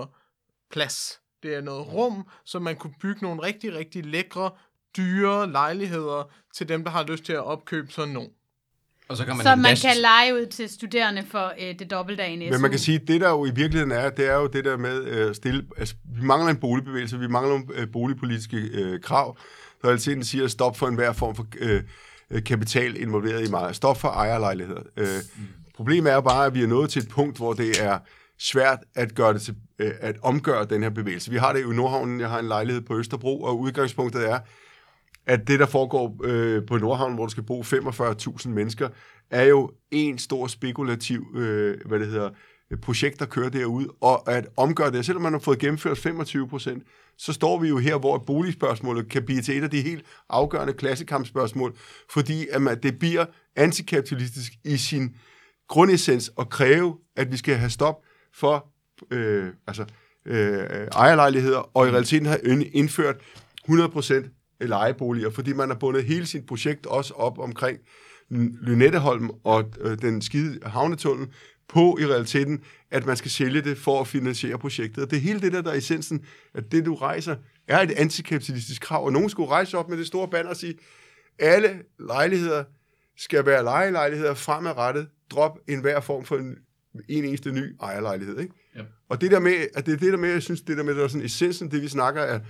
plads. 0.70 1.20
Det 1.42 1.54
er 1.54 1.60
noget 1.60 1.92
rum, 1.92 2.28
så 2.44 2.58
man 2.58 2.76
kunne 2.76 2.94
bygge 3.00 3.22
nogle 3.22 3.42
rigtig, 3.42 3.74
rigtig 3.74 4.06
lækre, 4.06 4.50
dyre 4.96 5.50
lejligheder 5.50 6.32
til 6.54 6.68
dem, 6.68 6.84
der 6.84 6.90
har 6.90 7.04
lyst 7.04 7.24
til 7.24 7.32
at 7.32 7.44
opkøbe 7.44 7.90
sådan 7.92 8.14
nogle. 8.14 8.30
Og 9.08 9.16
så 9.16 9.24
kan 9.24 9.36
man 9.36 9.46
Så 9.46 9.56
man 9.56 9.76
kan 9.76 9.96
lege 9.96 10.34
ud 10.34 10.46
til 10.46 10.68
studerende 10.68 11.24
for 11.30 11.52
øh, 11.60 11.78
det 11.78 11.90
dobbelte 11.90 12.22
af 12.22 12.28
en 12.28 12.38
Men 12.38 12.60
man 12.60 12.70
kan 12.70 12.78
sige, 12.78 13.00
at 13.02 13.08
det 13.08 13.20
der 13.20 13.30
jo 13.30 13.44
i 13.44 13.50
virkeligheden 13.50 13.92
er, 13.92 14.10
det 14.10 14.26
er 14.26 14.34
jo 14.34 14.46
det 14.46 14.64
der 14.64 14.76
med 14.76 15.04
øh, 15.04 15.34
stille... 15.34 15.64
Altså, 15.76 15.94
vi 16.04 16.22
mangler 16.22 16.50
en 16.50 16.56
boligbevægelse, 16.56 17.18
vi 17.18 17.26
mangler 17.26 17.58
nogle 17.58 17.66
øh, 17.74 17.92
boligpolitiske 17.92 18.56
øh, 18.56 19.00
krav, 19.00 19.38
der 19.82 19.88
altid 19.88 20.22
siger 20.22 20.48
stop 20.48 20.76
for 20.76 20.86
enhver 20.86 21.12
form 21.12 21.34
for 21.34 21.46
øh, 21.58 21.82
øh, 22.30 22.44
kapital 22.44 23.02
involveret 23.02 23.48
i 23.48 23.50
meget. 23.50 23.76
Stop 23.76 24.00
for 24.00 24.08
ejerlejligheder. 24.08 24.82
Øh, 24.96 25.06
Problemet 25.76 26.10
er 26.10 26.14
jo 26.14 26.20
bare, 26.20 26.46
at 26.46 26.54
vi 26.54 26.62
er 26.62 26.66
nået 26.66 26.90
til 26.90 27.02
et 27.02 27.08
punkt, 27.08 27.36
hvor 27.36 27.52
det 27.52 27.84
er 27.84 27.98
svært 28.38 28.78
at 28.94 29.14
gøre 29.14 29.34
det 29.34 29.42
til, 29.42 29.54
øh, 29.78 29.90
at 30.00 30.16
omgøre 30.22 30.64
den 30.64 30.82
her 30.82 30.90
bevægelse. 30.90 31.30
Vi 31.30 31.36
har 31.36 31.52
det 31.52 31.62
jo 31.62 31.72
i 31.72 31.74
Nordhavnen, 31.74 32.20
jeg 32.20 32.28
har 32.28 32.38
en 32.38 32.48
lejlighed 32.48 32.82
på 32.82 32.98
Østerbro, 32.98 33.42
og 33.42 33.60
udgangspunktet 33.60 34.30
er, 34.30 34.38
at 35.28 35.48
det, 35.48 35.60
der 35.60 35.66
foregår 35.66 36.16
øh, 36.24 36.66
på 36.66 36.78
Nordhavn, 36.78 37.14
hvor 37.14 37.24
der 37.24 37.30
skal 37.30 37.42
bo 37.42 37.62
45.000 37.62 38.48
mennesker, 38.48 38.88
er 39.30 39.44
jo 39.44 39.70
en 39.90 40.18
stor 40.18 40.46
spekulativ, 40.46 41.26
øh, 41.36 41.76
hvad 41.86 41.98
det 41.98 42.06
hedder, 42.06 42.30
projekt, 42.82 43.20
der 43.20 43.26
kører 43.26 43.48
derud, 43.48 43.86
og 44.00 44.32
at 44.32 44.46
omgøre 44.56 44.90
det, 44.90 45.06
selvom 45.06 45.22
man 45.22 45.32
har 45.32 45.40
fået 45.40 45.58
gennemført 45.58 45.98
25 45.98 46.48
procent, 46.48 46.82
så 47.18 47.32
står 47.32 47.58
vi 47.58 47.68
jo 47.68 47.78
her, 47.78 47.98
hvor 47.98 48.18
boligspørgsmålet 48.18 49.08
kan 49.08 49.24
blive 49.24 49.42
til 49.42 49.58
et 49.58 49.62
af 49.62 49.70
de 49.70 49.80
helt 49.80 50.04
afgørende 50.28 50.72
klassekampspørgsmål, 50.72 51.76
fordi 52.10 52.46
at 52.52 52.62
man, 52.62 52.82
det 52.82 52.98
bliver 52.98 53.24
antikapitalistisk 53.56 54.52
i 54.64 54.76
sin 54.76 55.16
grundessens 55.68 56.32
at 56.38 56.48
kræve, 56.48 56.96
at 57.16 57.32
vi 57.32 57.36
skal 57.36 57.54
have 57.54 57.70
stop 57.70 58.02
for 58.34 58.68
øh, 59.10 59.48
altså, 59.66 59.84
øh, 60.26 60.86
ejerlejligheder, 60.92 61.76
og 61.76 61.88
i 61.88 61.90
realiteten 61.90 62.26
har 62.26 62.38
indført 62.72 63.16
100% 63.68 64.37
lejeboliger, 64.60 65.30
fordi 65.30 65.52
man 65.52 65.68
har 65.68 65.76
bundet 65.76 66.04
hele 66.04 66.26
sit 66.26 66.46
projekt 66.46 66.86
også 66.86 67.14
op 67.14 67.38
omkring 67.38 67.78
Lynetteholm 68.30 69.30
og 69.44 69.72
øh, 69.80 69.98
den 69.98 70.22
skide 70.22 70.58
havnetunnel 70.62 71.28
på 71.68 71.98
i 72.00 72.06
realiteten, 72.06 72.60
at 72.90 73.06
man 73.06 73.16
skal 73.16 73.30
sælge 73.30 73.62
det 73.62 73.78
for 73.78 74.00
at 74.00 74.06
finansiere 74.06 74.58
projektet. 74.58 75.04
Og 75.04 75.10
det 75.10 75.16
er 75.16 75.20
hele 75.20 75.40
det 75.40 75.52
der, 75.52 75.62
der 75.62 75.70
er 75.70 75.74
essensen, 75.74 76.24
at 76.54 76.72
det 76.72 76.86
du 76.86 76.94
rejser, 76.94 77.36
er 77.68 77.80
et 77.80 77.90
antikapitalistisk 77.90 78.82
krav, 78.82 79.04
og 79.04 79.12
nogen 79.12 79.30
skulle 79.30 79.50
rejse 79.50 79.78
op 79.78 79.88
med 79.88 79.98
det 79.98 80.06
store 80.06 80.28
banner 80.28 80.50
og 80.50 80.56
sige, 80.56 80.74
alle 81.38 81.82
lejligheder 81.98 82.64
skal 83.16 83.46
være 83.46 83.64
lejelejligheder 83.64 84.34
fremadrettet, 84.34 85.08
drop 85.30 85.58
enhver 85.68 86.00
form 86.00 86.24
for 86.24 86.36
en, 86.36 86.56
en 87.08 87.24
eneste 87.24 87.52
ny 87.52 87.76
ejerlejlighed. 87.82 88.38
Ikke? 88.38 88.54
Ja. 88.76 88.82
Og 89.08 89.20
det 89.20 89.30
der 89.30 89.40
med, 89.40 89.66
at 89.74 89.86
det 89.86 89.94
er 89.94 89.98
det 89.98 90.12
der 90.12 90.18
med, 90.18 90.30
jeg 90.30 90.42
synes, 90.42 90.60
det 90.60 90.76
der 90.76 90.82
med, 90.82 90.94
der 90.94 91.04
er 91.04 91.08
sådan 91.08 91.24
essensen, 91.24 91.70
det 91.70 91.82
vi 91.82 91.88
snakker, 91.88 92.22
er, 92.22 92.40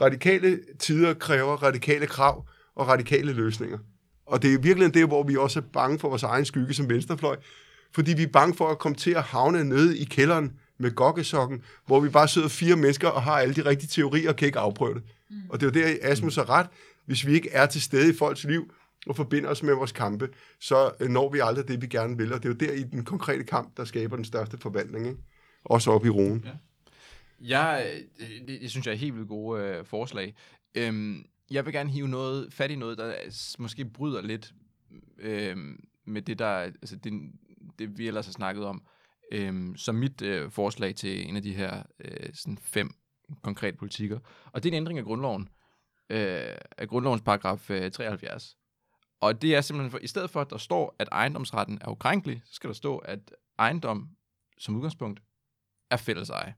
radikale 0.00 0.60
tider 0.78 1.14
kræver 1.14 1.56
radikale 1.56 2.06
krav 2.06 2.48
og 2.74 2.88
radikale 2.88 3.32
løsninger. 3.32 3.78
Og 4.26 4.42
det 4.42 4.54
er 4.54 4.58
virkelig 4.58 4.94
det, 4.94 5.06
hvor 5.06 5.22
vi 5.22 5.36
også 5.36 5.58
er 5.58 5.64
bange 5.72 5.98
for 5.98 6.08
vores 6.08 6.22
egen 6.22 6.44
skygge 6.44 6.74
som 6.74 6.88
venstrefløj, 6.88 7.36
fordi 7.94 8.14
vi 8.14 8.22
er 8.22 8.32
bange 8.32 8.54
for 8.54 8.68
at 8.68 8.78
komme 8.78 8.96
til 8.96 9.10
at 9.10 9.22
havne 9.22 9.64
nede 9.64 9.98
i 9.98 10.04
kælderen 10.04 10.52
med 10.78 10.90
gokkesokken, 10.90 11.62
hvor 11.86 12.00
vi 12.00 12.08
bare 12.08 12.28
sidder 12.28 12.48
fire 12.48 12.76
mennesker 12.76 13.08
og 13.08 13.22
har 13.22 13.38
alle 13.38 13.54
de 13.54 13.64
rigtige 13.64 13.88
teorier 13.88 14.28
og 14.28 14.36
kan 14.36 14.46
ikke 14.46 14.58
afprøve 14.58 14.94
det. 14.94 15.02
Mm. 15.30 15.36
Og 15.50 15.60
det 15.60 15.76
er 15.76 15.80
jo 15.80 15.86
der, 15.86 15.96
Asmus 16.02 16.36
har 16.36 16.50
ret. 16.50 16.66
Hvis 17.06 17.26
vi 17.26 17.32
ikke 17.32 17.50
er 17.50 17.66
til 17.66 17.82
stede 17.82 18.10
i 18.10 18.16
folks 18.16 18.44
liv 18.44 18.72
og 19.06 19.16
forbinder 19.16 19.50
os 19.50 19.62
med 19.62 19.74
vores 19.74 19.92
kampe, 19.92 20.28
så 20.60 20.90
øh, 21.00 21.08
når 21.08 21.32
vi 21.32 21.38
aldrig 21.38 21.68
det, 21.68 21.82
vi 21.82 21.86
gerne 21.86 22.16
vil. 22.16 22.32
Og 22.32 22.42
det 22.42 22.48
er 22.48 22.52
jo 22.52 22.72
der 22.72 22.72
i 22.72 22.82
den 22.82 23.04
konkrete 23.04 23.44
kamp, 23.44 23.76
der 23.76 23.84
skaber 23.84 24.16
den 24.16 24.24
største 24.24 24.58
forvandling. 24.58 25.06
Ikke? 25.06 25.18
også 25.64 25.90
op 25.90 26.06
i 26.06 26.08
roen. 26.08 26.42
Ja. 26.44 26.50
Jeg, 27.40 28.02
øh, 28.20 28.48
det, 28.48 28.60
det 28.60 28.70
synes 28.70 28.86
jeg 28.86 28.92
er 28.92 28.96
helt 28.96 29.14
vildt 29.14 29.28
gode 29.28 29.62
øh, 29.62 29.84
forslag. 29.84 30.34
Øhm, 30.74 31.24
jeg 31.50 31.64
vil 31.64 31.72
gerne 31.72 31.90
hive 31.90 32.08
noget 32.08 32.52
fat 32.52 32.70
i 32.70 32.76
noget, 32.76 32.98
der 32.98 33.14
måske 33.58 33.84
bryder 33.84 34.22
lidt 34.22 34.54
øhm, 35.18 35.88
med 36.04 36.22
det, 36.22 36.38
der, 36.38 36.48
altså 36.48 36.96
det, 36.96 37.12
det, 37.78 37.98
vi 37.98 38.06
ellers 38.06 38.26
har 38.26 38.32
snakket 38.32 38.64
om. 38.64 38.82
Øhm, 39.32 39.76
som 39.76 39.94
mit 39.94 40.22
øh, 40.22 40.50
forslag 40.50 40.94
til 40.94 41.28
en 41.28 41.36
af 41.36 41.42
de 41.42 41.54
her 41.54 41.82
øh, 41.98 42.30
sådan 42.34 42.58
fem 42.58 42.90
konkrete 43.42 43.76
politikker. 43.76 44.18
Og 44.52 44.62
det 44.62 44.68
er 44.68 44.72
en 44.72 44.76
ændring 44.76 44.98
af 44.98 45.04
grundloven. 45.04 45.48
Øh, 46.10 46.56
af 46.78 46.88
grundlovens 46.88 47.22
paragraf 47.22 47.70
øh, 47.70 47.90
73. 47.90 48.56
Og 49.20 49.42
det 49.42 49.54
er 49.54 49.60
simpelthen, 49.60 49.90
for, 49.90 49.98
i 49.98 50.06
stedet 50.06 50.30
for, 50.30 50.40
at 50.40 50.50
der 50.50 50.58
står, 50.58 50.96
at 50.98 51.08
ejendomsretten 51.12 51.78
er 51.80 51.90
ukrænkelig, 51.90 52.42
så 52.44 52.54
skal 52.54 52.68
der 52.68 52.74
stå, 52.74 52.98
at 52.98 53.32
ejendom 53.58 54.08
som 54.58 54.76
udgangspunkt 54.76 55.22
er 55.90 55.96
fælleseje. 55.96 56.54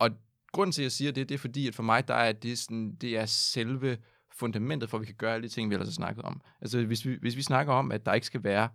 Og 0.00 0.10
grunden 0.52 0.72
til, 0.72 0.82
at 0.82 0.84
jeg 0.84 0.92
siger 0.92 1.12
det, 1.12 1.28
det 1.28 1.34
er 1.34 1.38
fordi, 1.38 1.68
at 1.68 1.74
for 1.74 1.82
mig, 1.82 2.08
der 2.08 2.14
er 2.14 2.32
det, 2.32 2.58
sådan, 2.58 2.94
det 2.94 3.18
er 3.18 3.26
selve 3.26 3.98
fundamentet 4.32 4.90
for, 4.90 4.96
at 4.96 5.00
vi 5.00 5.06
kan 5.06 5.14
gøre 5.14 5.34
alle 5.34 5.48
de 5.48 5.52
ting, 5.52 5.70
vi 5.70 5.74
ellers 5.74 5.88
har 5.88 5.92
snakket 5.92 6.24
om. 6.24 6.40
Altså, 6.60 6.84
hvis 6.84 7.06
vi, 7.06 7.18
hvis 7.20 7.36
vi 7.36 7.42
snakker 7.42 7.72
om, 7.72 7.92
at 7.92 8.06
der 8.06 8.14
ikke 8.14 8.26
skal 8.26 8.44
være 8.44 8.68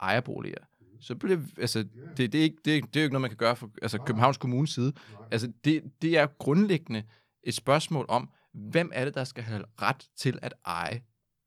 ejerboliger, 0.00 0.64
så 1.00 1.14
bliver 1.14 1.38
altså, 1.58 1.84
det, 2.16 2.32
det, 2.32 2.34
er 2.34 2.42
ikke, 2.42 2.56
det, 2.64 2.76
er, 2.76 2.80
det 2.80 2.96
er 2.96 3.00
jo 3.00 3.04
ikke 3.04 3.12
noget, 3.12 3.20
man 3.20 3.30
kan 3.30 3.36
gøre 3.36 3.56
fra 3.56 3.68
altså, 3.82 3.98
Københavns 3.98 4.36
Kommunes 4.36 4.70
side. 4.70 4.92
Altså, 5.30 5.52
det, 5.64 5.82
det 6.02 6.18
er 6.18 6.26
grundlæggende 6.26 7.02
et 7.42 7.54
spørgsmål 7.54 8.06
om, 8.08 8.30
hvem 8.52 8.90
er 8.94 9.04
det, 9.04 9.14
der 9.14 9.24
skal 9.24 9.44
have 9.44 9.64
ret 9.82 10.08
til 10.16 10.38
at 10.42 10.54
eje? 10.66 11.02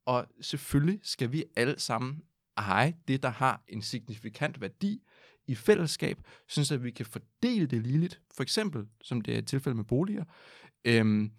Og 0.06 0.28
selvfølgelig 0.42 1.00
skal 1.04 1.32
vi 1.32 1.44
alle 1.56 1.80
sammen 1.80 2.22
eje 2.58 2.96
det, 3.08 3.24
der 3.24 3.30
har 3.30 3.64
en 3.68 3.82
signifikant 3.82 4.62
værdi 4.62 5.02
i 5.48 5.56
fællesskab, 5.56 6.18
synes 6.48 6.72
at 6.72 6.84
vi 6.84 6.92
kan 6.92 7.06
fordele 7.06 7.66
det 7.66 7.82
ligeligt, 7.82 8.22
for 8.36 8.44
eksempel, 8.44 8.88
som 9.02 9.22
det 9.22 9.34
er 9.34 9.38
et 9.38 9.48
tilfælde 9.48 9.76
med 9.76 9.84
boliger. 9.86 10.24
Øhm, 10.86 11.32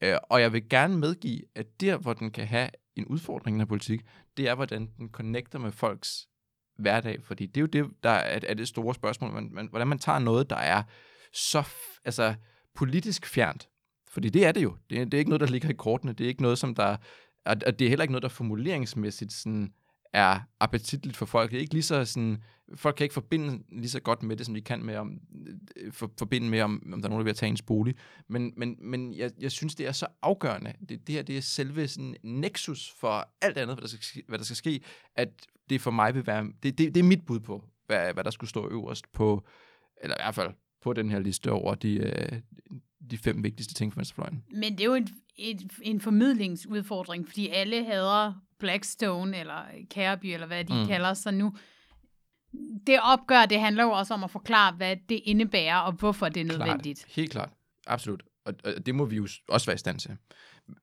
øh, 0.00 0.16
og 0.22 0.40
jeg 0.40 0.52
vil 0.52 0.68
gerne 0.68 0.98
medgive, 0.98 1.42
at 1.54 1.80
der, 1.80 1.96
hvor 1.96 2.12
den 2.12 2.30
kan 2.30 2.46
have 2.46 2.68
en 2.96 3.06
udfordring 3.06 3.60
af 3.60 3.68
politik, 3.68 4.00
det 4.36 4.48
er, 4.48 4.54
hvordan 4.54 4.90
den 4.98 5.10
connecter 5.10 5.58
med 5.58 5.72
folks 5.72 6.28
hverdag, 6.78 7.24
fordi 7.24 7.46
det 7.46 7.56
er 7.56 7.60
jo 7.60 7.66
det, 7.66 7.86
der 8.02 8.10
er, 8.10 8.40
er 8.42 8.54
det 8.54 8.68
store 8.68 8.94
spørgsmål, 8.94 9.32
man, 9.32 9.48
man, 9.52 9.66
hvordan 9.66 9.88
man 9.88 9.98
tager 9.98 10.18
noget, 10.18 10.50
der 10.50 10.56
er 10.56 10.82
så 11.32 11.60
f- 11.60 12.00
altså, 12.04 12.34
politisk 12.74 13.26
fjernt, 13.26 13.68
fordi 14.08 14.28
det 14.28 14.46
er 14.46 14.52
det 14.52 14.62
jo. 14.62 14.76
Det 14.90 15.00
er, 15.00 15.04
det 15.04 15.14
er 15.14 15.18
ikke 15.18 15.30
noget, 15.30 15.40
der 15.40 15.46
ligger 15.46 15.70
i 15.70 15.74
kortene. 15.78 16.12
Det 16.12 16.24
er 16.24 16.28
ikke 16.28 16.42
noget, 16.42 16.58
som 16.58 16.74
der... 16.74 16.96
Og 17.44 17.56
og 17.66 17.78
det 17.78 17.84
er 17.84 17.88
heller 17.88 18.02
ikke 18.02 18.12
noget, 18.12 18.22
der 18.22 18.28
formuleringsmæssigt 18.28 19.32
sådan, 19.32 19.74
er 20.14 20.40
appetitligt 20.60 21.16
for 21.16 21.26
folk. 21.26 21.50
Det 21.50 21.56
er 21.56 21.60
ikke 21.60 21.74
lige 21.74 21.82
så 21.82 22.04
sådan... 22.04 22.42
Folk 22.74 22.96
kan 22.96 23.04
ikke 23.04 23.14
forbinde 23.14 23.64
lige 23.72 23.90
så 23.90 24.00
godt 24.00 24.22
med 24.22 24.36
det, 24.36 24.46
som 24.46 24.54
de 24.54 24.60
kan 24.60 24.84
med 24.84 24.96
om, 24.96 25.20
øh, 25.76 25.92
for, 25.92 26.10
forbinde 26.18 26.48
med, 26.48 26.60
om, 26.60 26.82
om 26.92 27.02
der 27.02 27.08
er 27.08 27.10
nogen, 27.10 27.20
der 27.20 27.24
vil 27.24 27.34
tage 27.34 27.50
ens 27.50 27.62
bolig. 27.62 27.94
Men, 28.28 28.52
men, 28.56 28.76
men 28.80 29.14
jeg, 29.14 29.30
jeg 29.40 29.52
synes, 29.52 29.74
det 29.74 29.86
er 29.86 29.92
så 29.92 30.06
afgørende. 30.22 30.72
Det, 30.88 31.06
det 31.06 31.14
her 31.14 31.22
det 31.22 31.36
er 31.36 31.40
selve 31.40 31.88
sådan 31.88 32.16
nexus 32.22 32.94
for 33.00 33.28
alt 33.42 33.58
andet, 33.58 33.76
hvad 33.76 33.82
der 33.82 33.88
skal, 33.88 34.22
hvad 34.28 34.38
der 34.38 34.44
skal 34.44 34.56
ske, 34.56 34.80
at 35.16 35.28
det 35.70 35.80
for 35.80 35.90
mig 35.90 36.14
vil 36.14 36.26
være... 36.26 36.44
Det, 36.62 36.78
det, 36.78 36.94
det 36.94 37.00
er 37.00 37.04
mit 37.04 37.26
bud 37.26 37.40
på, 37.40 37.64
hvad, 37.86 38.14
hvad 38.14 38.24
der 38.24 38.30
skulle 38.30 38.50
stå 38.50 38.68
øverst 38.70 39.12
på... 39.12 39.46
Eller 40.02 40.16
i 40.16 40.22
hvert 40.22 40.34
fald 40.34 40.50
på 40.82 40.92
den 40.92 41.10
her 41.10 41.18
liste 41.18 41.52
over 41.52 41.74
de, 41.74 41.94
øh, 41.94 42.40
de 43.10 43.18
fem 43.18 43.42
vigtigste 43.44 43.74
ting 43.74 43.92
for 43.92 44.00
venstrefløjen. 44.00 44.44
Men 44.54 44.72
det 44.72 44.80
er 44.80 44.84
jo 44.84 44.94
et, 44.94 45.08
et, 45.36 45.62
en 45.82 46.00
formidlingsudfordring, 46.00 47.26
fordi 47.28 47.48
alle 47.48 47.84
hader 47.84 48.32
Blackstone 48.58 49.36
eller 49.40 49.62
Careby, 49.94 50.24
eller 50.26 50.46
hvad 50.46 50.64
de 50.64 50.72
Mm. 50.80 50.86
kalder 50.86 51.14
sig 51.14 51.34
nu. 51.34 51.54
Det 52.86 52.98
opgør, 53.02 53.46
det 53.46 53.60
handler 53.60 53.84
jo 53.84 53.90
også 53.90 54.14
om 54.14 54.24
at 54.24 54.30
forklare, 54.30 54.72
hvad 54.72 54.96
det 55.08 55.20
indebærer, 55.24 55.76
og 55.78 55.92
hvorfor 55.92 56.28
det 56.28 56.40
er 56.40 56.44
nødvendigt. 56.44 56.98
Klart. 56.98 57.14
Helt 57.14 57.30
klart. 57.32 57.50
Absolut. 57.86 58.22
Og, 58.46 58.54
og 58.64 58.86
det 58.86 58.94
må 58.94 59.04
vi 59.04 59.16
jo 59.16 59.28
også 59.48 59.66
være 59.66 59.74
i 59.74 59.78
stand 59.78 59.98
til. 59.98 60.10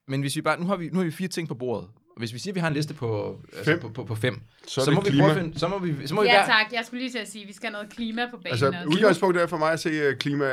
Men 0.08 0.22
hvis 0.22 0.36
vi 0.36 0.42
bare, 0.42 0.60
nu 0.60 0.66
har 0.66 0.76
vi, 0.76 0.90
nu 0.90 0.98
har 0.98 1.06
vi 1.06 1.12
fire 1.12 1.28
ting 1.28 1.48
på 1.48 1.56
bordet. 1.56 1.90
Hvis 2.18 2.34
vi 2.34 2.40
siger, 2.40 2.52
at 2.52 2.56
vi 2.56 2.60
har 2.60 2.68
en 2.68 2.74
liste 2.74 2.94
på, 2.94 3.40
altså 3.58 3.72
Fem. 3.72 3.80
på, 3.80 3.90
på, 3.90 4.04
på 4.04 4.16
fem, 4.16 4.42
Så 4.68 4.86
så, 4.86 4.92
må 4.92 5.02
vi 5.02 5.10
klima. 5.10 5.24
prøve 5.24 5.36
at 5.38 5.42
finde, 5.44 5.60
så 5.60 5.68
må 5.68 5.80
vi, 5.80 6.08
så 6.08 6.16
må 6.16 6.22
vi 6.22 6.28
Ja 6.28 6.34
være, 6.34 6.48
tak, 6.48 6.74
jeg 6.74 6.86
skulle 6.86 7.00
lige 7.02 7.12
til 7.12 7.18
at 7.20 7.28
sige, 7.32 7.42
at 7.42 7.48
vi 7.48 7.54
skal 7.54 7.68
have 7.70 7.72
noget 7.74 7.90
klima 7.90 8.26
på 8.30 8.38
banen 8.38 8.48
Altså, 8.48 8.68
også. 8.68 8.88
udgangspunktet 8.88 9.44
er 9.44 9.48
for 9.48 9.58
mig 9.58 9.72
at 9.72 9.80
se, 9.80 9.90
at 10.04 10.20
klima 10.20 10.46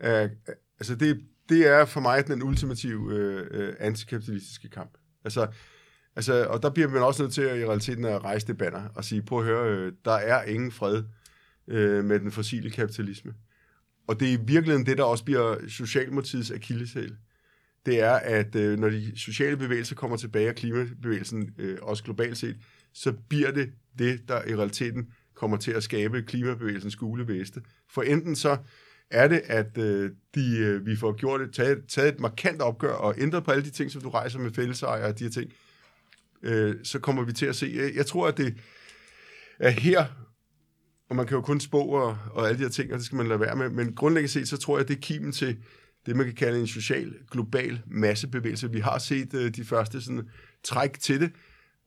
er, 0.00 0.28
altså 0.78 0.94
det, 0.94 1.20
det 1.48 1.66
er 1.66 1.84
for 1.84 2.00
mig 2.00 2.26
den 2.26 2.42
ultimative 2.42 3.14
øh, 3.14 3.46
øh, 3.50 3.74
antikapitalistiske 3.78 4.68
kamp. 4.68 4.98
Altså, 5.24 5.46
altså, 6.16 6.46
og 6.46 6.62
der 6.62 6.70
bliver 6.70 6.88
man 6.88 7.02
også 7.02 7.22
nødt 7.22 7.34
til 7.34 7.42
at, 7.42 7.58
i 7.58 7.66
realiteten 7.66 8.04
at 8.04 8.24
rejse 8.24 8.46
det 8.46 8.58
banner 8.58 8.88
og 8.94 9.04
sige, 9.04 9.22
prøv 9.22 9.38
at 9.38 9.44
høre, 9.44 9.70
øh, 9.70 9.92
der 10.04 10.12
er 10.12 10.42
ingen 10.42 10.72
fred 10.72 11.02
øh, 11.68 12.04
med 12.04 12.20
den 12.20 12.32
fossile 12.32 12.70
kapitalisme. 12.70 13.34
Og 14.06 14.20
det 14.20 14.28
er 14.28 14.32
i 14.32 14.40
virkeligheden 14.46 14.86
det, 14.86 14.98
der 14.98 15.04
også 15.04 15.24
bliver 15.24 15.68
Socialdemokratiets 15.68 16.50
akilleshæl. 16.50 17.16
Det 17.86 18.00
er, 18.00 18.12
at 18.12 18.56
øh, 18.56 18.78
når 18.78 18.88
de 18.88 19.18
sociale 19.18 19.56
bevægelser 19.56 19.94
kommer 19.94 20.16
tilbage, 20.16 20.48
og 20.48 20.54
klimabevægelsen 20.54 21.54
øh, 21.58 21.78
også 21.82 22.04
globalt 22.04 22.38
set, 22.38 22.56
så 22.94 23.12
bliver 23.28 23.50
det 23.50 23.70
det, 23.98 24.28
der 24.28 24.48
i 24.48 24.56
realiteten 24.56 25.12
kommer 25.34 25.56
til 25.56 25.72
at 25.72 25.82
skabe 25.82 26.22
klimabevægelsens 26.22 26.96
gule 26.96 27.28
væste. 27.28 27.60
For 27.90 28.02
enten 28.02 28.36
så 28.36 28.56
er 29.10 29.28
det, 29.28 29.42
at 29.44 29.78
øh, 29.78 30.10
de, 30.34 30.58
øh, 30.58 30.86
vi 30.86 30.96
får 30.96 31.12
gjort 31.12 31.40
det, 31.40 31.54
taget, 31.54 31.86
taget 31.88 32.14
et 32.14 32.20
markant 32.20 32.62
opgør 32.62 32.92
og 32.92 33.14
ændret 33.18 33.44
på 33.44 33.50
alle 33.50 33.64
de 33.64 33.70
ting, 33.70 33.90
som 33.90 34.02
du 34.02 34.10
rejser 34.10 34.38
med 34.38 34.50
fællesejere 34.50 35.08
og 35.08 35.18
de 35.18 35.24
her 35.24 35.30
ting, 35.30 35.52
øh, 36.42 36.74
så 36.82 36.98
kommer 36.98 37.24
vi 37.24 37.32
til 37.32 37.46
at 37.46 37.56
se. 37.56 37.72
Jeg, 37.76 37.94
jeg 37.94 38.06
tror, 38.06 38.28
at 38.28 38.36
det 38.36 38.54
er 39.60 39.70
her, 39.70 40.06
og 41.10 41.16
man 41.16 41.26
kan 41.26 41.36
jo 41.36 41.42
kun 41.42 41.60
spå 41.60 41.80
og, 41.80 42.18
og 42.30 42.48
alle 42.48 42.58
de 42.58 42.62
her 42.62 42.70
ting, 42.70 42.92
og 42.92 42.98
det 42.98 43.06
skal 43.06 43.16
man 43.16 43.28
lade 43.28 43.40
være 43.40 43.56
med, 43.56 43.70
men 43.70 43.94
grundlæggende 43.94 44.32
set, 44.32 44.48
så 44.48 44.56
tror 44.56 44.76
jeg, 44.76 44.82
at 44.82 44.88
det 44.88 44.96
er 44.96 45.00
kimen 45.00 45.32
til 45.32 45.56
det, 46.06 46.16
man 46.16 46.26
kan 46.26 46.34
kalde 46.34 46.60
en 46.60 46.66
social, 46.66 47.14
global 47.30 47.80
massebevægelse. 47.86 48.72
Vi 48.72 48.80
har 48.80 48.98
set 48.98 49.34
øh, 49.34 49.50
de 49.50 49.64
første 49.64 50.00
sådan, 50.00 50.28
træk 50.64 51.00
til 51.00 51.20
det, 51.20 51.32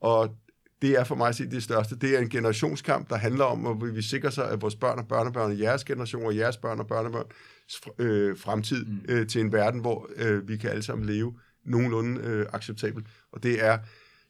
og 0.00 0.36
det 0.82 0.90
er 0.98 1.04
for 1.04 1.14
mig 1.14 1.28
at 1.28 1.36
se 1.36 1.50
det 1.50 1.62
største. 1.62 1.96
Det 1.96 2.14
er 2.14 2.18
en 2.18 2.28
generationskamp, 2.28 3.10
der 3.10 3.16
handler 3.16 3.44
om, 3.44 3.66
at 3.66 3.94
vi 3.94 4.02
sikrer 4.02 4.30
sig, 4.30 4.50
at 4.50 4.62
vores 4.62 4.74
børn 4.74 4.98
og 4.98 5.08
børnebørn, 5.08 5.58
jeres 5.58 5.84
generation 5.84 6.26
og 6.26 6.36
jeres 6.36 6.56
børn 6.56 6.80
og 6.80 6.86
børnebørn, 6.86 7.26
øh, 7.98 8.38
fremtid 8.38 8.84
mm. 8.84 8.98
øh, 9.08 9.26
til 9.26 9.40
en 9.40 9.52
verden, 9.52 9.80
hvor 9.80 10.08
øh, 10.16 10.48
vi 10.48 10.56
kan 10.56 10.70
alle 10.70 10.82
sammen 10.82 11.06
leve 11.06 11.34
nogenlunde 11.64 12.20
øh, 12.20 12.46
acceptabelt. 12.52 13.06
Og 13.32 13.42
det 13.42 13.64
er 13.64 13.78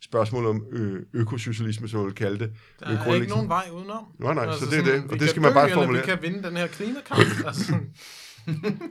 spørgsmål 0.03 0.47
om 0.47 0.67
øh, 0.73 1.03
økosocialisme, 1.13 1.89
som 1.89 1.99
man 1.99 2.07
vil 2.07 2.15
kalde 2.15 2.39
det. 2.39 2.53
Der 2.81 2.87
er 2.87 3.15
ikke 3.15 3.27
nogen 3.27 3.49
vej 3.49 3.65
udenom. 3.73 4.05
Nå, 4.19 4.33
nej, 4.33 4.53
så 4.59 4.67
det 4.71 4.79
er 4.79 4.85
det, 4.85 5.05
og 5.11 5.21
det 5.21 5.31
skal 5.31 5.43
man 5.43 5.55
bare 5.55 5.71
formulere. 5.71 6.03
vi 6.03 6.11
kan 6.11 6.19
vinde 6.23 6.43
den 6.43 6.57
her 6.57 6.67
klimakamp. 6.67 7.21
altså. 7.47 7.75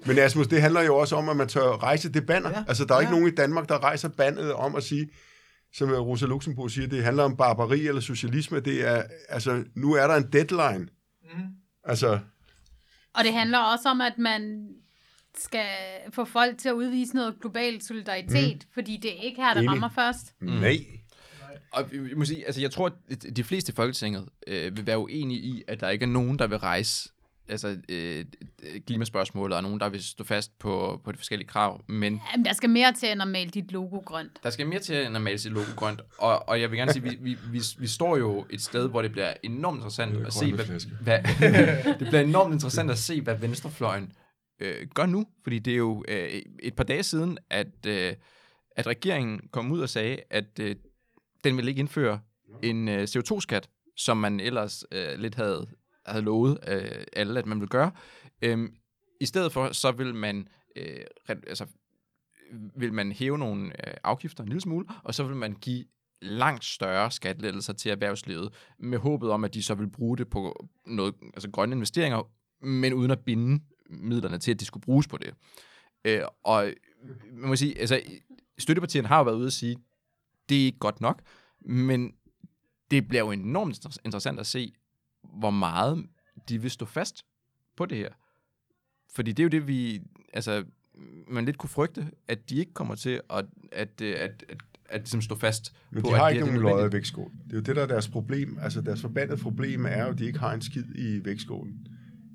Men 0.06 0.20
Asmus, 0.20 0.48
det 0.48 0.62
handler 0.62 0.82
jo 0.82 0.96
også 0.96 1.16
om, 1.16 1.30
at 1.30 1.38
man 1.38 1.48
tør 1.48 1.84
rejse 1.84 2.10
det 2.10 2.26
banner. 2.26 2.50
Ja. 2.50 2.64
Altså, 2.68 2.86
der 2.86 2.96
er 2.96 3.00
ikke 3.00 3.10
Ja. 3.10 3.16
nogen 3.20 3.34
i 3.34 3.36
Danmark, 3.36 3.70
der 3.70 3.84
rejser 3.84 4.10
bandet 4.10 4.54
om 4.54 4.76
at 4.76 4.84
sige, 4.84 5.10
som 5.74 5.90
Rosa 5.92 6.26
Luxemburg 6.26 6.72
siger, 6.72 6.88
det 6.88 7.04
handler 7.04 7.24
om 7.24 7.38
barbari 7.38 7.88
eller 7.88 8.02
socialisme. 8.02 8.60
Det 8.60 8.88
er, 8.88 9.04
altså, 9.30 9.64
nu 9.76 9.94
er 9.94 10.08
der 10.08 10.16
en 10.16 10.32
deadline. 10.34 10.88
Mm. 11.24 11.40
Altså, 11.84 12.20
Og 13.14 13.24
det 13.24 13.34
handler 13.34 13.58
også 13.58 13.90
om, 13.90 14.02
at 14.02 14.18
man 14.18 14.70
skal 15.38 15.68
få 16.14 16.26
folk 16.26 16.58
til 16.58 16.70
at 16.70 16.74
udvise 16.74 17.16
noget 17.16 17.36
global 17.42 17.82
solidaritet, 17.82 18.56
mm. 18.56 18.74
fordi 18.74 18.98
det 18.98 19.12
er 19.12 19.22
ikke 19.22 19.42
her, 19.42 19.54
der 19.54 19.62
Enig. 19.62 19.72
rammer 19.72 19.90
først. 19.90 20.36
mm. 20.42 20.48
nej. 20.48 20.86
Og 21.72 21.92
vi 21.92 22.14
må 22.14 22.26
sige, 22.26 22.46
altså 22.46 22.62
jeg 22.62 22.72
tror, 22.72 22.92
at 23.12 23.26
de 23.36 23.44
fleste 23.44 23.72
i 23.72 23.76
Folketinget 23.76 24.30
øh, 24.48 24.78
vil 24.78 24.86
være 24.88 25.00
uenige 25.00 25.40
i, 25.40 25.64
at 25.68 25.80
der 25.80 25.90
ikke 25.90 26.04
er 26.04 26.10
nogen, 26.10 26.40
der 26.40 26.48
vil 26.48 26.58
rejse 26.58 27.10
altså, 27.50 27.78
øh, 27.90 28.26
klimaspørgsmålet, 28.88 29.58
og 29.58 29.64
nogen, 29.64 29.80
der 29.80 29.90
vil 29.90 30.04
stå 30.04 30.24
fast 30.24 30.60
på, 30.60 31.02
på 31.04 31.12
de 31.12 31.18
forskellige 31.18 31.48
krav. 31.48 31.82
Men 31.88 32.22
Jamen, 32.34 32.46
der 32.46 32.54
skal 32.54 32.70
mere 32.70 32.94
til 32.94 33.12
end 33.12 33.22
at 33.22 33.28
male 33.28 33.50
dit 33.50 33.72
logo 33.72 34.00
grønt. 34.00 34.44
der 34.44 34.50
skal 34.50 34.68
mere 34.68 34.80
til 34.80 35.06
end 35.06 35.16
at 35.16 35.22
male 35.22 35.38
sit 35.38 35.52
logo 35.52 35.72
grønt. 35.76 36.02
Og, 36.18 36.50
og 36.50 36.62
jeg 36.62 36.72
vil 36.72 36.78
gerne 36.78 36.94
sige, 36.94 37.04
vi, 37.04 37.18
vi, 37.22 37.38
vi, 37.52 37.62
vi 37.80 37.88
står 37.88 38.18
jo 38.18 38.46
et 38.50 38.62
sted, 38.62 38.90
hvor 38.90 39.02
det 39.02 39.12
bliver 39.12 39.34
enormt 39.44 39.78
interessant 39.78 40.28
at 40.28 40.34
se, 40.34 40.54
hvad, 40.54 40.66
flaske. 40.66 40.92
hvad, 41.02 41.20
det 42.00 42.08
bliver 42.08 42.22
enormt 42.22 42.54
interessant 42.54 42.92
at 42.92 42.98
se, 42.98 43.22
hvad 43.22 43.36
venstrefløjen 43.36 44.12
øh, 44.60 44.88
gør 44.94 45.06
nu. 45.06 45.26
Fordi 45.44 45.60
det 45.60 45.74
er 45.74 45.78
jo 45.78 46.04
øh, 46.08 46.42
et 46.64 46.76
par 46.76 46.84
dage 46.84 47.04
siden, 47.04 47.38
at, 47.50 47.86
øh, 47.88 48.14
at 48.76 48.88
regeringen 48.88 49.42
kom 49.52 49.72
ud 49.72 49.80
og 49.80 49.90
sagde, 49.90 50.18
at 50.30 50.60
øh, 50.60 50.76
den 51.44 51.58
vil 51.58 51.68
ikke 51.68 51.80
indføre 51.80 52.20
en 52.64 52.88
øh, 52.88 53.04
CO2-skat, 53.04 53.70
som 53.98 54.18
man 54.18 54.40
ellers 54.40 54.84
øh, 54.92 55.20
lidt 55.20 55.36
havde, 55.36 55.68
havde 56.12 56.26
lovet 56.26 56.60
øh, 56.68 57.04
alle, 57.14 57.40
at 57.40 57.46
man 57.46 57.60
ville 57.60 57.70
gøre. 57.70 57.92
Øhm, 58.42 58.74
I 59.22 59.26
stedet 59.26 59.52
for, 59.52 59.72
så 59.72 59.92
vil 59.92 60.16
man, 60.16 60.48
øh, 60.76 61.04
altså, 61.28 61.66
vil 62.76 62.94
man 62.94 63.12
hæve 63.12 63.38
nogle 63.38 63.88
øh, 63.88 63.94
afgifter 64.04 64.44
en 64.44 64.50
lille 64.50 64.62
smule, 64.62 64.86
og 65.04 65.16
så 65.16 65.24
vil 65.24 65.36
man 65.36 65.54
give 65.54 65.86
langt 66.22 66.66
større 66.66 67.12
skattelettelser 67.12 67.74
til 67.74 67.92
erhvervslivet, 67.92 68.54
med 68.80 68.98
håbet 68.98 69.30
om, 69.30 69.44
at 69.44 69.54
de 69.54 69.64
så 69.64 69.76
vil 69.76 69.90
bruge 69.90 70.18
det 70.18 70.30
på 70.30 70.68
noget, 70.86 71.16
altså 71.34 71.50
grønne 71.50 71.76
investeringer, 71.76 72.32
men 72.66 72.94
uden 72.94 73.12
at 73.12 73.20
binde 73.20 73.64
midlerne 73.90 74.38
til, 74.38 74.52
at 74.52 74.60
de 74.60 74.66
skulle 74.66 74.82
bruges 74.82 75.08
på 75.08 75.18
det. 75.18 75.34
Øh, 76.06 76.22
og 76.44 76.74
man 77.32 77.50
må 77.50 77.56
sige, 77.56 77.80
altså, 77.80 78.02
støttepartierne 78.58 79.08
har 79.08 79.18
jo 79.18 79.24
været 79.24 79.36
ude 79.36 79.48
at 79.48 79.54
sige, 79.54 79.78
det 80.50 80.62
er 80.62 80.66
ikke 80.66 80.80
godt 80.80 81.02
nok, 81.02 81.22
men 81.62 82.14
det 82.92 83.08
bliver 83.08 83.24
jo 83.24 83.32
enormt 83.32 83.86
interessant 84.06 84.40
at 84.40 84.48
se, 84.48 84.74
hvor 85.24 85.50
meget 85.50 86.06
de 86.50 86.62
vil 86.62 86.72
stå 86.72 86.86
fast 86.86 87.26
på 87.78 87.86
det 87.86 87.98
her. 87.98 88.10
Fordi 89.14 89.32
det 89.32 89.44
er 89.44 89.46
jo 89.46 89.50
det, 89.50 89.68
vi, 89.68 90.02
altså, 90.34 90.64
man 91.28 91.46
lidt 91.46 91.58
kunne 91.58 91.70
frygte, 91.70 92.12
at 92.28 92.50
de 92.50 92.56
ikke 92.56 92.74
kommer 92.74 92.96
til 92.96 93.22
at, 93.30 93.46
at, 93.72 94.02
øh, 94.02 94.16
at, 94.20 94.46
at, 94.50 94.58
at 94.86 95.02
ligesom 95.02 95.22
stå 95.22 95.36
fast 95.36 95.76
Men 95.92 96.02
på, 96.02 96.10
de 96.10 96.14
at 96.14 96.20
har 96.20 96.30
det 96.30 96.36
ikke 96.36 96.46
det 96.46 96.54
nogen 96.54 96.70
lodder 96.70 96.90
i 96.90 96.92
vægtskålen. 96.92 97.42
Det 97.46 97.52
er 97.52 97.58
jo 97.58 97.62
det, 97.62 97.76
der 97.76 97.82
er 97.82 97.88
deres 97.88 98.08
problem. 98.08 98.58
Altså, 98.62 98.82
deres 98.82 99.02
forbandede 99.02 99.42
problem 99.42 99.86
er 99.86 100.04
jo, 100.04 100.10
at 100.10 100.20
de 100.20 100.26
ikke 100.26 100.40
har 100.40 100.54
en 100.54 100.62
skid 100.62 100.86
i 100.96 101.26
vægtskålen. 101.26 101.88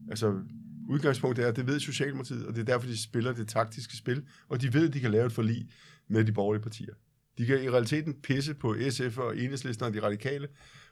Altså, 0.09 0.41
udgangspunktet 0.89 1.45
er, 1.45 1.49
at 1.49 1.57
det 1.57 1.67
ved 1.67 1.81
Socialdemokratiet, 1.81 2.47
og 2.47 2.55
det 2.55 2.61
er 2.61 2.65
derfor, 2.65 2.87
de 2.87 3.03
spiller 3.03 3.33
det 3.33 3.49
taktiske 3.49 3.97
spil, 3.97 4.23
og 4.49 4.61
de 4.61 4.75
ved, 4.75 4.89
at 4.89 4.95
de 4.95 5.01
kan 5.01 5.11
lave 5.11 5.27
et 5.27 5.33
forlig 5.33 5.69
med 6.09 6.25
de 6.25 6.33
borgerlige 6.33 6.63
partier. 6.63 6.95
De 7.39 7.47
kan 7.47 7.65
i 7.65 7.71
realiteten 7.71 8.15
pisse 8.15 8.55
på 8.55 8.77
SF 8.91 9.19
og 9.19 9.39
Enhedslisten 9.39 9.87
og 9.87 9.95
de 9.95 10.03
radikale, 10.03 10.49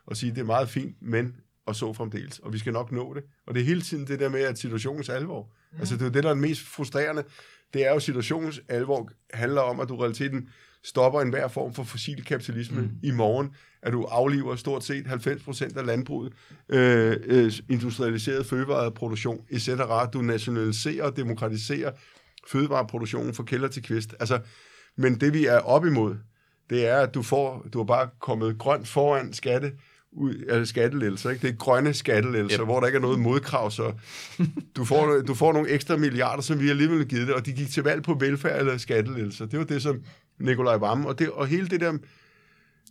og 0.06 0.16
sige, 0.16 0.30
at 0.30 0.36
det 0.36 0.42
er 0.42 0.46
meget 0.46 0.68
fint, 0.68 1.02
men 1.02 1.36
og 1.66 1.76
så 1.76 1.92
fremdeles, 1.92 2.38
og 2.38 2.52
vi 2.52 2.58
skal 2.58 2.72
nok 2.72 2.92
nå 2.92 3.14
det. 3.14 3.22
Og 3.46 3.54
det 3.54 3.60
er 3.60 3.64
hele 3.64 3.82
tiden 3.82 4.06
det 4.06 4.20
der 4.20 4.28
med, 4.28 4.40
at 4.40 4.58
situationens 4.58 5.08
alvor. 5.08 5.42
Mm. 5.72 5.78
Altså, 5.78 5.94
det 5.94 6.02
er 6.02 6.06
jo 6.06 6.12
det, 6.12 6.22
der 6.22 6.30
er 6.30 6.34
det 6.34 6.42
mest 6.42 6.62
frustrerende. 6.62 7.24
Det 7.74 7.86
er 7.86 7.92
jo, 7.92 8.00
situationens 8.00 8.60
alvor 8.68 9.10
handler 9.34 9.60
om, 9.60 9.80
at 9.80 9.88
du 9.88 9.96
realiteten 9.96 10.48
stopper 10.84 11.20
enhver 11.20 11.48
form 11.48 11.74
for 11.74 11.82
fossil 11.82 12.24
kapitalisme 12.24 12.80
mm. 12.80 12.90
i 13.02 13.10
morgen, 13.10 13.54
at 13.82 13.92
du 13.92 14.02
afliver 14.02 14.56
stort 14.56 14.84
set 14.84 15.06
90% 15.06 15.78
af 15.78 15.86
landbruget, 15.86 16.32
øh, 16.68 17.16
øh, 17.24 17.52
industrialiseret 17.68 18.46
fødevareproduktion, 18.46 19.44
etc. 19.50 19.68
Du 20.12 20.22
nationaliserer 20.22 21.04
og 21.04 21.16
demokratiserer 21.16 21.92
fødevareproduktionen 22.48 23.34
fra 23.34 23.44
kælder 23.44 23.68
til 23.68 23.82
kvist. 23.82 24.14
Altså, 24.20 24.40
men 24.96 25.20
det 25.20 25.32
vi 25.32 25.46
er 25.46 25.58
op 25.58 25.86
imod, 25.86 26.16
det 26.70 26.86
er, 26.86 26.96
at 26.96 27.14
du 27.14 27.22
får, 27.22 27.66
du 27.72 27.78
har 27.78 27.84
bare 27.84 28.08
kommet 28.20 28.58
grønt 28.58 28.88
foran 28.88 29.32
skatte, 29.32 29.72
ud, 30.12 30.44
altså 30.48 30.70
skattelettelser, 30.70 31.30
ikke? 31.30 31.42
Det 31.42 31.52
er 31.52 31.56
grønne 31.56 31.94
skattelettelser, 31.94 32.60
yep. 32.60 32.66
hvor 32.66 32.80
der 32.80 32.86
ikke 32.86 32.96
er 32.96 33.00
noget 33.00 33.20
modkrav, 33.20 33.70
så 33.70 33.92
du 34.76 34.84
får, 34.84 35.22
du 35.26 35.34
får 35.34 35.52
nogle 35.52 35.68
ekstra 35.68 35.96
milliarder, 35.96 36.42
som 36.42 36.60
vi 36.60 36.70
alligevel 36.70 36.98
har 36.98 37.04
givet 37.04 37.26
det, 37.26 37.34
og 37.34 37.46
de 37.46 37.52
gik 37.52 37.68
til 37.68 37.82
valg 37.82 38.02
på 38.02 38.14
velfærd 38.14 38.58
eller 38.58 38.76
skattelettelser. 38.76 39.46
Det 39.46 39.58
var 39.58 39.64
det, 39.64 39.82
som 39.82 40.02
Nikolaj 40.38 40.76
Vammen, 40.76 41.06
og, 41.06 41.18
det, 41.18 41.30
og 41.30 41.46
hele 41.46 41.68
det 41.68 41.80
der, 41.80 41.98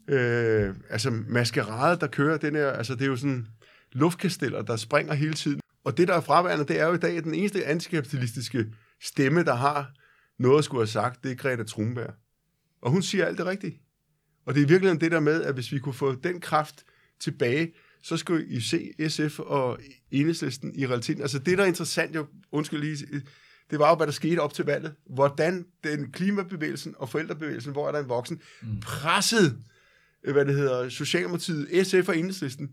øh, 0.07 0.75
altså 0.89 1.11
maskerade, 1.27 1.99
der 1.99 2.07
kører, 2.07 2.37
den 2.37 2.55
her, 2.55 2.67
altså 2.67 2.95
det 2.95 3.01
er 3.01 3.07
jo 3.07 3.15
sådan 3.15 3.47
luftkasteller, 3.91 4.61
der 4.61 4.75
springer 4.75 5.13
hele 5.13 5.33
tiden. 5.33 5.59
Og 5.83 5.97
det, 5.97 6.07
der 6.07 6.13
er 6.13 6.21
fraværende, 6.21 6.65
det 6.65 6.79
er 6.79 6.87
jo 6.87 6.93
i 6.93 6.97
dag, 6.97 7.17
at 7.17 7.23
den 7.23 7.33
eneste 7.33 7.65
antikapitalistiske 7.65 8.65
stemme, 9.03 9.43
der 9.43 9.55
har 9.55 9.91
noget 10.39 10.57
at 10.57 10.63
skulle 10.63 10.81
have 10.81 10.87
sagt, 10.87 11.23
det 11.23 11.31
er 11.31 11.35
Greta 11.35 11.63
Thunberg. 11.63 12.13
Og 12.81 12.91
hun 12.91 13.01
siger 13.01 13.25
alt 13.25 13.37
det 13.37 13.45
rigtige. 13.45 13.81
Og 14.45 14.55
det 14.55 14.63
er 14.63 14.67
virkelig 14.67 15.01
det 15.01 15.11
der 15.11 15.19
med, 15.19 15.43
at 15.43 15.53
hvis 15.53 15.71
vi 15.71 15.79
kunne 15.79 15.93
få 15.93 16.15
den 16.15 16.39
kraft 16.39 16.83
tilbage, 17.21 17.73
så 18.03 18.17
skulle 18.17 18.47
I 18.47 18.59
se 18.59 19.09
SF 19.09 19.39
og 19.39 19.79
Enhedslisten 20.11 20.71
i 20.75 20.87
realiteten. 20.87 21.21
Altså 21.21 21.39
det, 21.39 21.57
der 21.57 21.63
er 21.63 21.67
interessant, 21.67 22.15
jo, 22.15 22.25
undskyld 22.51 22.81
lige, 22.81 23.21
det 23.71 23.79
var 23.79 23.89
jo, 23.89 23.95
hvad 23.95 24.07
der 24.07 24.13
skete 24.13 24.39
op 24.39 24.53
til 24.53 24.65
valget. 24.65 24.93
Hvordan 25.09 25.65
den 25.83 26.11
klimabevægelsen 26.11 26.95
og 26.97 27.09
forældrebevægelsen, 27.09 27.71
hvor 27.71 27.87
er 27.87 27.91
der 27.91 27.99
en 27.99 28.09
voksen, 28.09 28.41
mm. 28.61 28.79
pressede, 28.79 29.57
øh, 30.23 30.33
hvad 30.33 30.45
det 30.45 30.55
hedder, 30.55 30.89
Socialdemokratiet, 30.89 31.87
SF 31.87 32.09
og 32.09 32.17
Enhedslisten. 32.17 32.69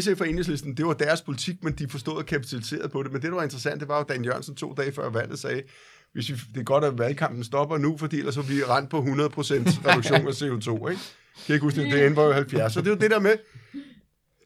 SF 0.00 0.20
og 0.20 0.28
Enhedslisten, 0.28 0.76
det 0.76 0.86
var 0.86 0.92
deres 0.92 1.22
politik, 1.22 1.64
men 1.64 1.72
de 1.72 1.88
forstod 1.88 2.16
og 2.16 2.26
kapitaliserede 2.26 2.88
på 2.88 3.02
det. 3.02 3.12
Men 3.12 3.22
det, 3.22 3.30
der 3.30 3.36
var 3.36 3.42
interessant, 3.42 3.80
det 3.80 3.88
var 3.88 3.98
jo, 3.98 4.04
Dan 4.08 4.24
Jørgensen 4.24 4.54
to 4.54 4.72
dage 4.72 4.92
før 4.92 5.10
valget 5.10 5.38
sagde, 5.38 5.62
hvis 6.12 6.30
vi, 6.30 6.34
det 6.54 6.60
er 6.60 6.64
godt, 6.64 6.84
at 6.84 6.98
valgkampen 6.98 7.44
stopper 7.44 7.78
nu, 7.78 7.96
fordi 7.96 8.18
ellers 8.18 8.34
så 8.34 8.42
bliver 8.42 8.66
vi 8.66 8.72
rent 8.72 8.90
på 8.90 8.98
100% 8.98 9.04
reduktion 9.04 10.26
af 10.26 10.32
CO2, 10.42 10.88
ikke? 10.88 11.00
Kan 11.34 11.48
jeg 11.48 11.54
ikke 11.54 11.64
huske 11.64 11.80
det? 11.80 11.92
Det 11.92 12.06
ende 12.06 12.16
var 12.16 12.24
jo 12.24 12.32
70. 12.32 12.72
Så 12.72 12.80
det 12.80 12.86
er 12.86 12.90
jo 12.90 12.96
det 12.96 13.10
der 13.10 13.20
med, 13.20 13.36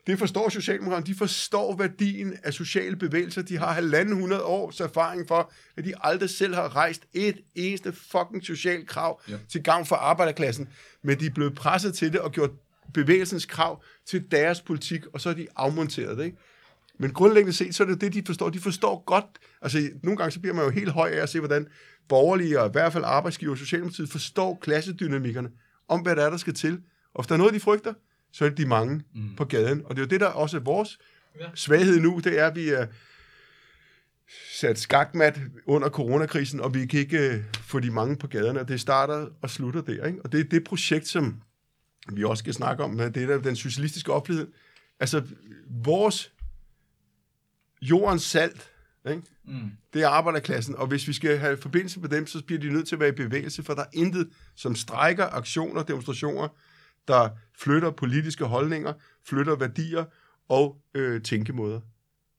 det 0.09 0.19
forstår 0.19 0.49
Socialdemokraterne. 0.49 1.07
De 1.07 1.15
forstår 1.15 1.77
værdien 1.77 2.35
af 2.43 2.53
sociale 2.55 2.97
bevægelser. 2.97 3.43
De 3.43 3.59
har 3.59 3.73
halvanden 3.73 4.15
hundrede 4.21 4.43
års 4.45 4.81
erfaring 4.81 5.29
for, 5.29 5.53
at 5.77 5.85
de 5.85 5.95
aldrig 6.01 6.31
selv 6.31 6.55
har 6.55 6.77
rejst 6.77 7.03
et 7.13 7.41
eneste 7.55 7.93
fucking 7.93 8.45
socialt 8.45 8.89
krav 8.89 9.21
Ja. 9.29 9.37
til 9.49 9.63
gavn 9.63 9.87
for 9.87 9.97
arbejderklassen. 9.97 10.69
Men 11.03 11.21
de 11.21 11.27
er 11.27 11.31
blevet 11.31 11.55
presset 11.55 11.95
til 11.95 12.13
det 12.13 12.21
og 12.21 12.33
gjort 12.33 12.51
bevægelsens 12.95 13.47
krav 13.47 13.83
til 14.07 14.25
deres 14.31 14.61
politik, 14.61 15.07
og 15.13 15.21
så 15.21 15.31
er 15.31 15.35
de 15.35 15.47
afmonteret 15.57 16.19
det, 16.19 16.25
ikke? 16.25 16.37
Men 16.99 17.13
grundlæggende 17.13 17.53
set, 17.57 17.75
så 17.75 17.83
er 17.83 17.87
det 17.87 18.01
det, 18.01 18.15
de 18.15 18.23
forstår. 18.27 18.51
De 18.51 18.61
forstår 18.61 19.03
godt, 19.07 19.25
altså 19.63 19.91
nogle 20.03 20.17
gange 20.17 20.31
så 20.33 20.41
bliver 20.41 20.55
man 20.55 20.65
jo 20.65 20.71
helt 20.71 20.91
høj 20.91 21.11
af 21.11 21.23
at 21.23 21.29
se, 21.29 21.39
hvordan 21.39 21.67
borgerlige, 22.09 22.61
og 22.61 22.67
i 22.69 22.73
hvert 22.73 22.93
fald 22.93 23.05
arbejdsgiver 23.07 23.53
og 23.53 23.59
Socialdemokratiet, 23.59 24.09
forstår 24.09 24.59
klassedynamikkerne 24.63 25.49
om, 25.89 26.01
hvad 26.01 26.17
der 26.17 26.25
er, 26.25 26.31
der 26.31 26.37
skal 26.37 26.55
til. 26.55 26.81
Og 27.15 27.23
hvis 27.23 27.27
der 27.27 27.35
er 27.35 27.39
noget, 27.39 27.55
de 27.55 27.61
frygter, 27.61 27.95
så 28.33 28.45
er 28.45 28.49
det 28.49 28.59
de 28.59 28.67
mange 28.67 29.03
mm. 29.15 29.37
på 29.37 29.45
gaden. 29.45 29.83
Og 29.85 29.97
det 29.97 30.03
er 30.03 30.07
jo 30.07 30.09
det, 30.09 30.21
der 30.21 30.27
også 30.27 30.57
er 30.57 30.61
vores 30.61 30.99
Ja. 31.41 31.47
svaghed 31.55 32.01
nu, 32.01 32.21
det 32.25 32.39
er, 32.39 32.47
at 32.47 32.57
vi 32.57 32.69
er 32.69 32.87
sat 34.55 34.79
skakmat 34.79 35.41
under 35.67 35.89
coronakrisen, 35.89 36.61
og 36.61 36.75
vi 36.75 36.87
kan 36.87 37.01
ikke 37.01 37.19
øh, 37.19 37.45
få 37.61 37.81
de 37.81 37.91
mange 37.91 38.17
på 38.17 38.27
gaderne. 38.27 38.65
Det 38.69 38.81
starter 38.81 39.29
og 39.43 39.51
slutter 39.51 39.81
der. 39.81 40.07
Ikke? 40.07 40.23
Og 40.25 40.33
det 40.33 40.41
er 40.41 40.45
det 40.45 40.65
projekt, 40.65 41.09
som 41.09 41.43
vi 42.13 42.25
også 42.25 42.41
skal 42.41 42.55
snakke 42.55 42.85
om, 42.85 42.99
det 42.99 43.15
der, 43.15 43.41
den 43.41 43.57
socialistiske 43.57 44.13
oplevelhed. 44.13 44.53
Altså, 45.01 45.23
vores 45.85 46.33
jordens 47.83 48.23
salt, 48.23 48.71
ikke? 49.11 49.23
Mm. 49.45 49.71
det 49.95 50.03
er 50.03 50.09
arbejderklassen, 50.09 50.77
og 50.77 50.87
hvis 50.87 51.09
vi 51.09 51.13
skal 51.13 51.39
have 51.39 51.57
forbindelse 51.57 52.01
med 52.01 52.09
dem, 52.09 52.27
så 52.27 52.45
bliver 52.45 52.61
de 52.61 52.73
nødt 52.73 52.89
til 52.89 52.97
at 52.97 53.01
være 53.01 53.09
i 53.09 53.13
bevægelse, 53.13 53.63
for 53.63 53.75
der 53.75 53.83
er 53.83 53.91
intet, 53.93 54.29
som 54.57 54.75
strækker, 54.75 55.27
aktioner, 55.27 55.83
demonstrationer, 55.83 56.49
der 57.09 57.29
flytter 57.59 57.91
politiske 57.91 58.45
holdninger, 58.45 58.93
flytter 59.29 59.57
værdier 59.57 60.05
og 60.49 60.81
øh, 60.95 61.23
tænkemåder. 61.23 61.81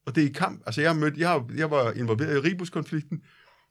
Og 0.06 0.16
det 0.16 0.24
er 0.24 0.28
i 0.28 0.32
kamp. 0.32 0.62
Altså, 0.66 0.82
jeg, 0.82 0.90
har 0.90 1.00
mødt, 1.00 1.18
jeg, 1.18 1.30
har, 1.30 1.46
jeg 1.56 1.72
var 1.72 1.92
involveret 1.92 2.36
i 2.36 2.50
Ribus-konflikten, 2.50 3.22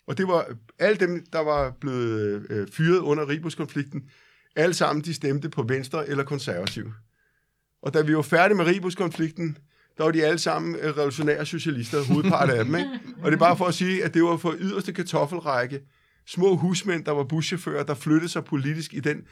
og 0.06 0.18
det 0.18 0.28
var 0.28 0.46
alle 0.78 0.96
dem, 0.96 1.26
der 1.32 1.40
var 1.40 1.70
blevet 1.70 2.46
øh, 2.50 2.68
fyret 2.68 2.98
under 2.98 3.28
Ribus-konflikten, 3.28 4.10
alle 4.56 4.74
sammen, 4.74 5.04
de 5.04 5.14
stemte 5.14 5.48
på 5.48 5.62
Venstre 5.62 6.08
eller 6.08 6.24
Konservativ. 6.24 6.92
Og 7.82 7.94
da 7.94 8.00
vi 8.00 8.16
var 8.16 8.22
færdige 8.22 8.56
med 8.56 8.66
Ribus-konflikten, 8.66 9.58
der 9.98 10.04
var 10.04 10.10
de 10.10 10.24
alle 10.24 10.38
sammen 10.38 10.74
øh, 10.74 10.96
revolutionære 10.96 11.46
socialister, 11.46 12.04
hovedparten 12.04 12.56
af 12.56 12.64
dem. 12.64 12.74
Ikke? 12.74 12.90
Og 13.22 13.30
det 13.30 13.36
er 13.36 13.40
bare 13.40 13.56
for 13.56 13.64
at 13.66 13.74
sige, 13.74 14.04
at 14.04 14.14
det 14.14 14.22
var 14.22 14.36
for 14.36 14.54
yderste 14.58 14.92
kartoffelrække. 14.92 15.80
Små 16.26 16.56
husmænd, 16.56 17.04
der 17.04 17.12
var 17.12 17.24
buschauffører, 17.24 17.82
der 17.82 17.94
flyttede 17.94 18.28
sig 18.28 18.44
politisk 18.44 18.94
i 18.94 19.00
den 19.00 19.22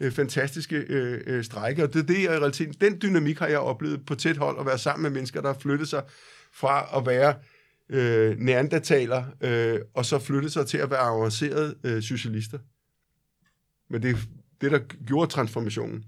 øh, 0.00 0.12
fantastiske 0.12 0.76
øh, 0.76 1.20
øh, 1.26 1.44
strække. 1.44 1.82
Og 1.82 1.92
det 1.92 2.02
er 2.02 2.06
det, 2.06 2.22
jeg 2.22 2.34
i 2.34 2.38
realiteten, 2.38 2.74
den 2.80 3.02
dynamik 3.02 3.38
har 3.38 3.46
jeg 3.46 3.58
oplevet 3.58 4.06
på 4.06 4.14
tæt 4.14 4.36
hold, 4.36 4.60
at 4.60 4.66
være 4.66 4.78
sammen 4.78 5.02
med 5.02 5.10
mennesker, 5.10 5.40
der 5.40 5.52
har 5.52 5.58
flyttet 5.58 5.88
sig 5.88 6.02
fra 6.52 6.98
at 6.98 7.06
være 7.06 7.34
øh, 7.88 8.38
neandertaler, 8.38 9.24
øh, 9.40 9.80
og 9.94 10.04
så 10.04 10.18
flyttet 10.18 10.52
sig 10.52 10.66
til 10.66 10.78
at 10.78 10.90
være 10.90 11.00
avancerede 11.00 11.74
øh, 11.84 12.02
socialister. 12.02 12.58
Men 13.90 14.02
det, 14.02 14.16
det, 14.60 14.72
der 14.72 14.78
gjorde 14.78 15.30
transformationen, 15.30 16.04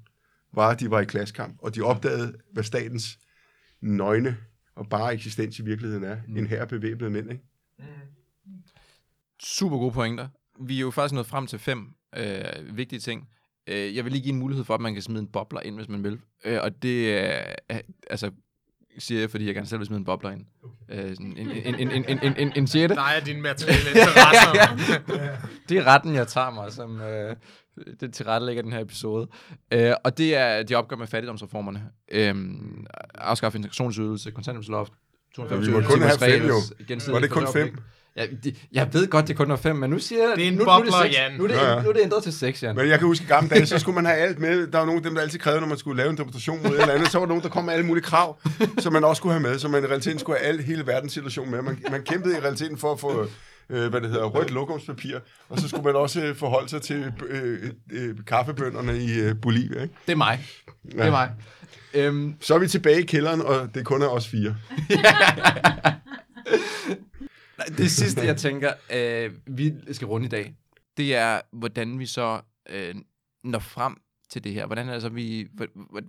var, 0.53 0.69
at 0.69 0.81
de 0.81 0.91
var 0.91 1.01
i 1.01 1.05
klassekamp, 1.05 1.57
og 1.59 1.75
de 1.75 1.83
opdagede, 1.83 2.35
hvad 2.53 2.65
statens 2.65 3.19
nøgne 3.81 4.37
og 4.75 4.89
bare 4.89 5.15
eksistens 5.15 5.59
i 5.59 5.63
virkeligheden 5.63 6.05
er. 6.05 6.17
Mm. 6.29 6.37
En 6.37 6.47
her 6.47 6.65
bevæbnede 6.65 7.11
mænd, 7.11 7.31
ikke? 7.31 7.45
Super 9.43 9.79
gode 9.79 9.93
pointer. 9.93 10.29
Vi 10.61 10.77
er 10.77 10.81
jo 10.81 10.91
faktisk 10.91 11.15
nået 11.15 11.27
frem 11.27 11.47
til 11.47 11.59
fem 11.59 11.95
øh, 12.17 12.77
vigtige 12.77 13.01
ting. 13.01 13.29
Øh, 13.69 13.97
jeg 13.97 14.05
vil 14.05 14.13
lige 14.13 14.23
give 14.23 14.33
en 14.33 14.39
mulighed 14.39 14.65
for, 14.65 14.75
at 14.75 14.81
man 14.81 14.93
kan 14.95 15.03
smide 15.03 15.21
en 15.21 15.29
bobler 15.29 15.61
ind, 15.61 15.77
hvis 15.77 15.89
man 15.89 16.05
vil. 16.05 16.19
Øh, 16.45 16.59
og 16.63 16.83
det 16.83 17.19
er, 17.19 17.43
øh, 17.73 17.79
altså, 18.11 18.31
siger 18.99 19.21
jeg, 19.21 19.31
fordi 19.31 19.47
jeg 19.47 19.55
gerne 19.55 19.67
selv 19.67 19.79
vil 19.79 19.87
smide 19.87 19.99
en 19.99 20.05
bobler 20.05 20.31
ind. 20.31 20.45
Øh, 20.91 21.11
sådan 21.11 21.35
en, 21.37 21.51
en, 21.51 21.75
en, 21.75 21.91
en, 21.91 22.05
en, 22.09 22.19
en, 22.23 22.35
en, 22.39 22.53
en 22.57 22.67
sjette. 22.67 22.95
Nej, 22.95 23.17
er 23.17 23.21
dine 23.21 23.41
materielle 23.41 23.91
interesser. 23.91 25.37
Det 25.69 25.79
er 25.79 25.87
retten, 25.87 26.15
jeg 26.15 26.29
tager 26.29 26.51
mig, 26.51 26.73
som 26.73 27.01
øh, 27.01 27.37
det 28.01 28.13
tilrettelægger 28.15 28.63
den 28.63 28.73
her 28.73 28.81
episode. 28.81 29.29
Øh, 29.73 29.93
og 30.05 30.19
det 30.19 30.37
er 30.37 30.63
de 30.63 30.75
opgør 30.75 30.97
med 30.97 31.07
fattigdomsreformerne. 31.07 31.83
Øh, 32.13 32.35
afskaffe 33.15 33.59
integrationsydelse, 33.59 34.31
kontanthjælpsloft, 34.31 34.93
Ja, 35.39 35.57
vi 35.57 35.71
må 35.71 35.81
kun 35.81 36.03
have 36.03 36.19
fem, 36.19 36.47
jo. 36.47 36.55
Var 37.13 37.21
det 37.21 37.31
kun 37.31 37.47
fem? 37.53 37.79
Ja, 38.19 38.27
de, 38.45 38.55
jeg 38.73 38.89
ved 38.93 39.07
godt, 39.09 39.29
det 39.29 39.37
kun 39.37 39.49
var 39.49 39.57
fem, 39.57 39.77
men 39.77 39.91
nu 39.91 39.99
siger 39.99 40.23
jeg... 40.23 40.33
Det 40.37 40.45
er 40.45 40.49
en 40.49 40.55
nu, 40.55 40.65
bobler, 40.65 40.91
nu, 40.91 40.97
er 40.97 41.03
det 41.03 41.11
seks. 41.13 41.17
Jan. 41.19 41.33
Nu 41.39 41.45
er 41.45 41.49
det, 41.49 41.55
Ja, 41.55 41.75
ja. 41.75 41.83
nu 41.83 41.89
er 41.89 41.93
det 41.93 42.03
ændret 42.03 42.23
til 42.23 42.33
seks, 42.33 42.63
Jan. 42.63 42.77
Men 42.77 42.89
jeg 42.89 42.99
kan 42.99 43.07
huske 43.09 43.25
i 43.25 43.29
gamle 43.29 43.51
dage, 43.51 43.67
så 43.67 43.79
skulle 43.79 43.95
man 43.95 44.05
have 44.07 44.17
alt 44.19 44.39
med. 44.39 44.67
Der 44.67 44.79
var 44.79 44.85
nogle 44.85 44.97
af 44.99 45.03
dem, 45.03 45.15
der 45.15 45.23
altid 45.23 45.39
krævede, 45.39 45.61
når 45.61 45.69
man 45.69 45.79
skulle 45.79 45.97
lave 45.97 46.11
en 46.11 46.17
demonstration 46.17 46.63
mod 46.63 46.71
et 46.75 46.81
eller 46.81 46.95
andet. 46.95 47.11
Så 47.11 47.19
var 47.19 47.25
der 47.27 47.29
nogen, 47.29 47.43
der 47.43 47.49
kom 47.49 47.65
med 47.65 47.73
alle 47.73 47.87
mulige 47.87 48.05
krav, 48.05 48.39
som 48.79 48.93
man 48.93 49.05
også 49.05 49.21
skulle 49.21 49.33
have 49.33 49.43
med. 49.43 49.59
Så 49.59 49.69
man 49.69 49.83
i 49.85 49.87
realiteten 49.87 50.19
skulle 50.19 50.39
have 50.39 50.49
alle, 50.49 50.63
hele 50.63 50.87
verdens 50.87 51.13
situation 51.13 51.51
med. 51.51 51.63
Man, 51.63 51.79
man 51.91 52.03
kæmpede 52.03 52.37
i 52.37 52.41
realiteten 52.41 52.79
for 52.79 52.93
at 52.93 53.01
få 53.01 53.27
øh, 53.71 53.91
hvad 53.91 54.01
det 54.01 54.11
hedder, 54.11 54.25
rødt 54.25 54.51
lokumspapir, 54.51 55.19
og 55.49 55.59
så 55.59 55.69
skulle 55.69 55.85
man 55.85 55.97
også 55.97 56.21
øh, 56.21 56.37
forholde 56.37 56.69
sig 56.69 56.83
til 56.83 57.13
øh, 57.29 57.59
øh, 57.93 58.15
kaffebønderne 58.27 58.99
i 58.99 59.21
øh, 59.21 59.35
Bolivia. 59.43 59.83
Ikke? 59.83 59.95
Det 60.07 60.13
er 60.13 60.17
mig. 60.17 60.45
Det 60.93 61.01
er 61.01 61.11
mig. 61.11 61.31
Øhm, 61.95 62.35
Så 62.41 62.55
er 62.55 62.59
vi 62.59 62.69
tilbage 62.69 63.01
i 63.03 63.07
kælderen, 63.07 63.41
og 63.43 63.69
det 63.75 63.85
kun 63.85 64.03
er 64.03 64.09
os 64.09 64.29
fire. 64.29 64.57
Det 67.67 67.91
sidste, 67.91 68.21
jeg 68.21 68.37
tænker, 68.37 68.73
øh, 68.93 69.33
vi 69.47 69.95
skal 69.95 70.07
runde 70.07 70.27
i 70.27 70.29
dag, 70.29 70.55
det 70.97 71.15
er, 71.15 71.41
hvordan 71.53 71.99
vi 71.99 72.07
så 72.07 72.41
øh, 72.69 72.95
når 73.45 73.59
frem 73.59 73.97
til 74.31 74.45
det 74.45 74.53
her. 74.53 74.67
Hvordan 74.67 74.89
er, 74.89 74.93
det 74.93 75.03
så, 75.03 75.09
vi, 75.09 75.49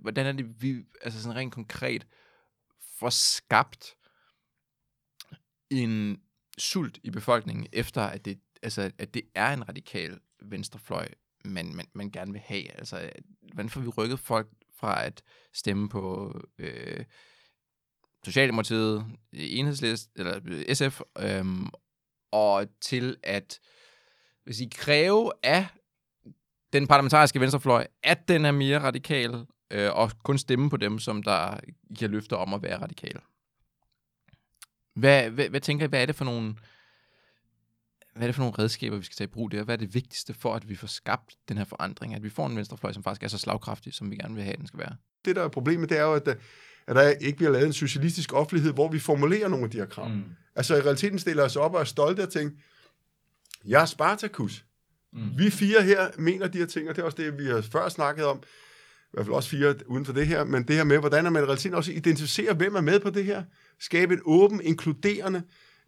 hvordan 0.02 0.26
er 0.26 0.32
det, 0.32 0.62
vi 0.62 0.84
altså 1.02 1.22
sådan 1.22 1.36
rent 1.36 1.54
konkret 1.54 2.06
får 2.98 3.10
skabt 3.10 3.94
en 5.70 6.20
sult 6.58 6.98
i 7.02 7.10
befolkningen 7.10 7.66
efter, 7.72 8.02
at 8.02 8.24
det, 8.24 8.40
altså, 8.62 8.90
at 8.98 9.14
det 9.14 9.22
er 9.34 9.52
en 9.52 9.68
radikal 9.68 10.18
venstrefløj, 10.42 11.08
man, 11.44 11.74
man, 11.74 11.86
man 11.92 12.10
gerne 12.10 12.32
vil 12.32 12.40
have. 12.40 12.70
Altså, 12.70 13.10
hvordan 13.52 13.70
får 13.70 13.80
vi 13.80 13.88
rykket 13.88 14.18
folk 14.18 14.48
fra 14.74 15.04
at 15.04 15.22
stemme 15.52 15.88
på 15.88 16.34
øh, 16.58 17.04
Socialdemokratiet, 18.24 19.04
Enhedslist, 19.32 20.10
eller 20.16 20.40
øh, 20.44 20.74
SF, 20.74 21.00
øhm, 21.18 21.66
og 22.32 22.66
til 22.80 23.16
at 23.22 23.60
hvis 24.44 24.60
I 24.60 24.68
kræve 24.74 25.32
af 25.42 25.66
den 26.72 26.86
parlamentariske 26.86 27.40
venstrefløj, 27.40 27.86
at 28.02 28.28
den 28.28 28.44
er 28.44 28.52
mere 28.52 28.78
radikal, 28.78 29.46
øh, 29.70 29.90
og 29.92 30.10
kun 30.22 30.38
stemme 30.38 30.70
på 30.70 30.76
dem, 30.76 30.98
som 30.98 31.22
der 31.22 31.60
giver 31.96 32.10
løfter 32.10 32.36
om 32.36 32.54
at 32.54 32.62
være 32.62 32.82
radikale. 32.82 33.20
Hvad, 34.94 35.30
hvad, 35.30 35.48
hvad 35.48 35.60
tænker 35.60 35.86
I, 35.86 35.88
hvad 35.88 36.02
er 36.02 36.06
det 36.06 36.16
for 36.16 36.24
nogle 36.24 36.54
hvad 38.14 38.22
er 38.22 38.28
det 38.28 38.34
for 38.34 38.42
nogle 38.42 38.58
redskaber, 38.58 38.96
vi 38.96 39.04
skal 39.04 39.16
tage 39.16 39.28
i 39.28 39.30
brug 39.30 39.50
der? 39.50 39.62
Hvad 39.64 39.74
er 39.74 39.78
det 39.78 39.94
vigtigste 39.94 40.34
for, 40.34 40.54
at 40.54 40.68
vi 40.68 40.74
får 40.74 40.86
skabt 40.86 41.36
den 41.48 41.58
her 41.58 41.64
forandring? 41.64 42.14
At 42.14 42.22
vi 42.22 42.30
får 42.30 42.46
en 42.46 42.56
venstrefløj, 42.56 42.92
som 42.92 43.02
faktisk 43.02 43.22
er 43.22 43.28
så 43.28 43.38
slagkraftig, 43.38 43.94
som 43.94 44.10
vi 44.10 44.16
gerne 44.16 44.34
vil 44.34 44.44
have, 44.44 44.56
den 44.56 44.66
skal 44.66 44.78
være? 44.78 44.96
Det, 45.24 45.36
der 45.36 45.42
er 45.42 45.48
problemet, 45.48 45.88
det 45.88 45.98
er 45.98 46.02
jo, 46.02 46.14
at, 46.14 46.28
øh, 46.28 46.36
at 46.86 46.96
der 46.96 47.10
ikke 47.10 47.36
bliver 47.36 47.52
lavet 47.52 47.66
en 47.66 47.72
socialistisk 47.72 48.32
offentlighed, 48.32 48.72
hvor 48.72 48.88
vi 48.88 48.98
formulerer 48.98 49.48
nogle 49.48 49.64
af 49.64 49.70
de 49.70 49.78
her 49.78 49.86
krav. 49.86 50.08
Mm. 50.08 50.22
Altså 50.56 50.76
i 50.76 50.80
realiteten 50.80 51.18
stiller 51.18 51.44
os 51.44 51.56
op 51.56 51.74
og 51.74 51.80
er 51.80 51.84
stolte 51.84 52.22
af 52.22 52.28
ting. 52.28 52.52
Jeg 53.66 53.82
er 53.82 53.86
Spartacus. 53.86 54.64
Mm. 55.12 55.38
Vi 55.38 55.50
fire 55.50 55.82
her 55.82 56.08
mener 56.18 56.48
de 56.48 56.58
her 56.58 56.66
ting, 56.66 56.88
og 56.88 56.96
det 56.96 57.02
er 57.02 57.06
også 57.06 57.16
det, 57.16 57.38
vi 57.38 57.46
har 57.46 57.60
før 57.60 57.88
snakket 57.88 58.24
om. 58.24 58.42
I 59.04 59.12
hvert 59.12 59.26
fald 59.26 59.34
også 59.34 59.48
fire 59.48 59.74
uden 59.86 60.06
for 60.06 60.12
det 60.12 60.26
her, 60.26 60.44
men 60.44 60.62
det 60.62 60.76
her 60.76 60.84
med, 60.84 60.98
hvordan 60.98 61.32
man 61.32 61.42
i 61.42 61.46
realiteten 61.46 61.74
også 61.74 61.92
identificerer, 61.92 62.54
hvem 62.54 62.74
er 62.74 62.80
med 62.80 63.00
på 63.00 63.10
det 63.10 63.24
her. 63.24 63.42
Skabe 63.80 64.14
et 64.14 64.20
åben, 64.24 64.60
inkluderende, 64.64 65.42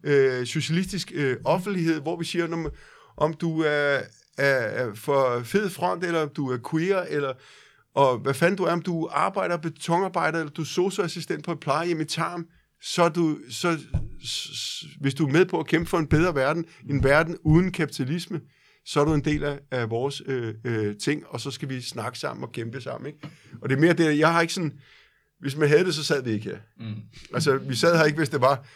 øh, 0.05 0.47
socialistisk 0.47 1.13
øh, 1.15 1.37
offentlighed, 1.45 2.01
hvor 2.01 2.17
vi 2.17 2.25
siger, 2.25 2.53
om, 2.53 2.71
om 3.17 3.35
du 3.35 3.61
er, 3.61 4.01
er, 4.39 4.57
er 4.57 4.95
for 4.95 5.43
fed 5.45 5.71
front, 5.71 6.05
eller 6.05 6.23
om 6.23 6.29
du 6.29 6.51
er 6.51 6.59
queer, 6.71 7.03
eller 7.03 7.33
og 7.95 8.19
hvad 8.19 8.35
fanden 8.35 8.57
du 8.57 8.65
er, 8.65 8.73
om 8.73 8.83
du 8.83 9.09
arbejder, 9.13 9.57
betonarbejder, 9.57 10.39
eller 10.39 10.53
du 10.53 10.63
er 10.63 10.67
socioassistent 10.67 11.45
på 11.45 11.53
et 11.53 11.61
plejehjem 11.61 12.01
i 12.01 12.05
Tarm, 12.05 12.47
så, 12.83 13.09
du, 13.09 13.39
så, 13.51 13.79
hvis 15.01 15.15
du 15.15 15.27
er 15.27 15.33
med 15.33 15.47
på 15.47 15.61
at 15.61 15.67
kæmpe 15.67 15.91
for 15.91 15.99
en 15.99 16.07
bedre 16.07 16.35
verden, 16.35 16.65
en 16.91 17.05
verden 17.05 17.39
uden 17.45 17.73
kapitalisme, 17.73 18.41
så 18.85 19.01
er 19.01 19.05
du 19.05 19.15
en 19.15 19.25
del 19.25 19.45
af, 19.45 19.61
af 19.71 19.91
vores 19.91 20.23
øh, 20.27 20.55
øh, 20.65 20.97
ting, 20.97 21.27
og 21.27 21.41
så 21.41 21.51
skal 21.51 21.69
vi 21.69 21.81
snakke 21.81 22.19
sammen 22.19 22.45
og 22.45 22.53
kæmpe 22.53 22.81
sammen. 22.81 23.07
Ikke? 23.07 23.19
Og 23.63 23.69
det 23.69 23.77
er 23.77 23.81
mere 23.81 23.93
det, 23.93 24.19
jeg 24.19 24.33
har 24.33 24.41
ikke 24.41 24.55
sådan, 24.55 24.73
hvis 25.41 25.57
man 25.57 25.69
havde 25.69 25.85
det, 25.85 25.95
så 25.95 26.05
sad 26.05 26.23
vi 26.23 26.31
ikke 26.31 26.45
her. 26.45 26.59
Mm. 26.79 26.95
Altså, 27.35 27.57
vi 27.57 27.75
sad 27.75 27.97
her 27.97 28.05
ikke, 28.05 28.19
hvis 28.19 28.29
det 28.29 28.41
var, 28.41 28.67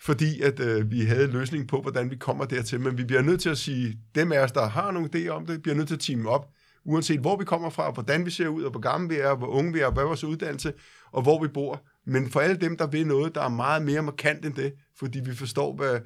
fordi 0.00 0.40
at 0.40 0.60
øh, 0.60 0.90
vi 0.90 1.00
havde 1.00 1.24
en 1.24 1.30
løsning 1.30 1.68
på, 1.68 1.80
hvordan 1.80 2.10
vi 2.10 2.16
kommer 2.16 2.44
dertil, 2.44 2.80
men 2.80 2.98
vi 2.98 3.04
bliver 3.04 3.22
nødt 3.22 3.40
til 3.40 3.48
at 3.48 3.58
sige, 3.58 3.98
dem 4.14 4.32
af 4.32 4.38
os, 4.38 4.52
der 4.52 4.68
har 4.68 4.90
nogle 4.90 5.08
idéer 5.14 5.28
om 5.28 5.46
det, 5.46 5.62
bliver 5.62 5.76
nødt 5.76 5.88
til 5.88 5.94
at 5.94 6.00
teame 6.00 6.28
op, 6.28 6.48
uanset 6.90 7.20
hvor 7.20 7.36
vi 7.36 7.44
kommer 7.44 7.70
fra, 7.70 7.90
hvordan 7.90 8.26
vi 8.26 8.30
ser 8.30 8.48
ud, 8.48 8.62
og 8.62 8.70
hvor 8.70 8.80
gamle 8.80 9.08
vi 9.08 9.16
er, 9.16 9.34
hvor 9.34 9.46
unge 9.46 9.72
vi 9.72 9.80
er, 9.80 9.90
hvad 9.90 10.04
vores 10.04 10.24
uddannelse, 10.24 10.72
og 11.12 11.22
hvor 11.22 11.42
vi 11.42 11.48
bor. 11.48 11.86
Men 12.06 12.30
for 12.30 12.40
alle 12.40 12.56
dem, 12.56 12.76
der 12.76 12.86
vil 12.86 13.06
noget, 13.06 13.34
der 13.34 13.42
er 13.42 13.48
meget 13.48 13.82
mere 13.82 14.02
markant 14.02 14.44
end 14.44 14.54
det, 14.54 14.72
fordi 14.98 15.20
vi 15.20 15.34
forstår, 15.34 15.76
hvad 15.76 16.00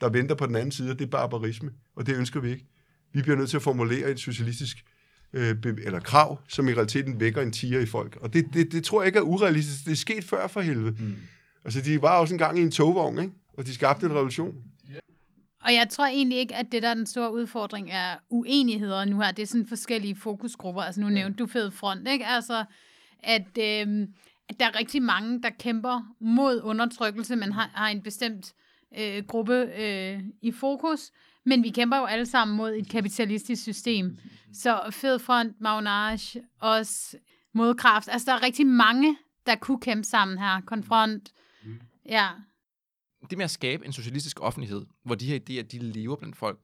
der 0.00 0.08
venter 0.08 0.34
på 0.34 0.46
den 0.46 0.56
anden 0.56 0.70
side, 0.70 0.88
det 0.88 1.00
er 1.00 1.06
barbarisme, 1.06 1.70
og 1.96 2.06
det 2.06 2.16
ønsker 2.16 2.40
vi 2.40 2.50
ikke. 2.50 2.66
Vi 3.12 3.22
bliver 3.22 3.36
nødt 3.36 3.50
til 3.50 3.56
at 3.56 3.62
formulere 3.62 4.10
et 4.10 4.20
socialistisk 4.20 4.84
øh, 5.32 5.56
eller 5.84 6.00
krav, 6.00 6.40
som 6.48 6.68
i 6.68 6.72
realiteten 6.72 7.20
vækker 7.20 7.42
en 7.42 7.52
tiger 7.52 7.80
i 7.80 7.86
folk. 7.86 8.18
Og 8.20 8.32
det, 8.32 8.46
det, 8.54 8.72
det 8.72 8.84
tror 8.84 9.02
jeg 9.02 9.06
ikke 9.06 9.18
er 9.18 9.22
urealistisk. 9.22 9.84
Det 9.84 9.92
er 9.92 9.96
sket 9.96 10.24
før 10.24 10.46
for 10.46 10.60
helvede. 10.60 10.96
Mm. 10.98 11.14
Altså, 11.64 11.80
de 11.80 12.02
var 12.02 12.18
også 12.18 12.34
engang 12.34 12.58
i 12.58 12.62
en 12.62 12.70
togvogn, 12.70 13.18
ikke? 13.18 13.32
og 13.58 13.66
de 13.66 13.74
skabte 13.74 14.06
en 14.06 14.12
revolution. 14.12 14.54
Og 15.64 15.74
jeg 15.74 15.88
tror 15.88 16.06
egentlig 16.06 16.38
ikke, 16.38 16.54
at 16.54 16.72
det 16.72 16.82
der 16.82 16.88
er 16.88 16.94
den 16.94 17.06
store 17.06 17.32
udfordring 17.32 17.90
er 17.90 18.16
uenigheder 18.30 19.04
nu 19.04 19.20
her. 19.20 19.32
Det 19.32 19.42
er 19.42 19.46
sådan 19.46 19.66
forskellige 19.66 20.16
fokusgrupper. 20.16 20.82
Altså 20.82 21.00
nu 21.00 21.08
nævnte 21.08 21.36
du 21.36 21.46
Fed 21.46 21.70
Front, 21.70 22.08
ikke? 22.08 22.26
Altså, 22.26 22.64
at, 23.18 23.58
øh, 23.58 24.08
at 24.48 24.60
der 24.60 24.66
er 24.66 24.78
rigtig 24.78 25.02
mange, 25.02 25.42
der 25.42 25.50
kæmper 25.50 26.14
mod 26.20 26.60
undertrykkelse, 26.64 27.36
men 27.36 27.52
har, 27.52 27.70
har 27.74 27.88
en 27.88 28.02
bestemt 28.02 28.54
øh, 28.98 29.24
gruppe 29.24 29.54
øh, 29.54 30.20
i 30.42 30.52
fokus. 30.52 31.10
Men 31.44 31.62
vi 31.62 31.70
kæmper 31.70 31.96
jo 31.96 32.04
alle 32.04 32.26
sammen 32.26 32.56
mod 32.56 32.74
et 32.74 32.88
kapitalistisk 32.88 33.62
system. 33.62 34.18
Så 34.52 34.80
Fed 34.90 35.18
Front, 35.18 35.60
Magnage, 35.60 36.42
også 36.60 37.16
modkraft. 37.52 38.08
Altså, 38.08 38.30
der 38.30 38.36
er 38.38 38.42
rigtig 38.42 38.66
mange, 38.66 39.16
der 39.46 39.54
kunne 39.54 39.80
kæmpe 39.80 40.04
sammen 40.04 40.38
her. 40.38 40.60
Konfront. 40.66 41.32
Ja. 42.06 42.28
Det 43.30 43.38
med 43.38 43.44
at 43.44 43.50
skabe 43.50 43.86
en 43.86 43.92
socialistisk 43.92 44.40
offentlighed, 44.40 44.86
hvor 45.04 45.14
de 45.14 45.26
her 45.26 45.38
idéer, 45.38 45.62
de 45.62 45.78
lever 45.78 46.16
blandt 46.16 46.36
folk, 46.36 46.58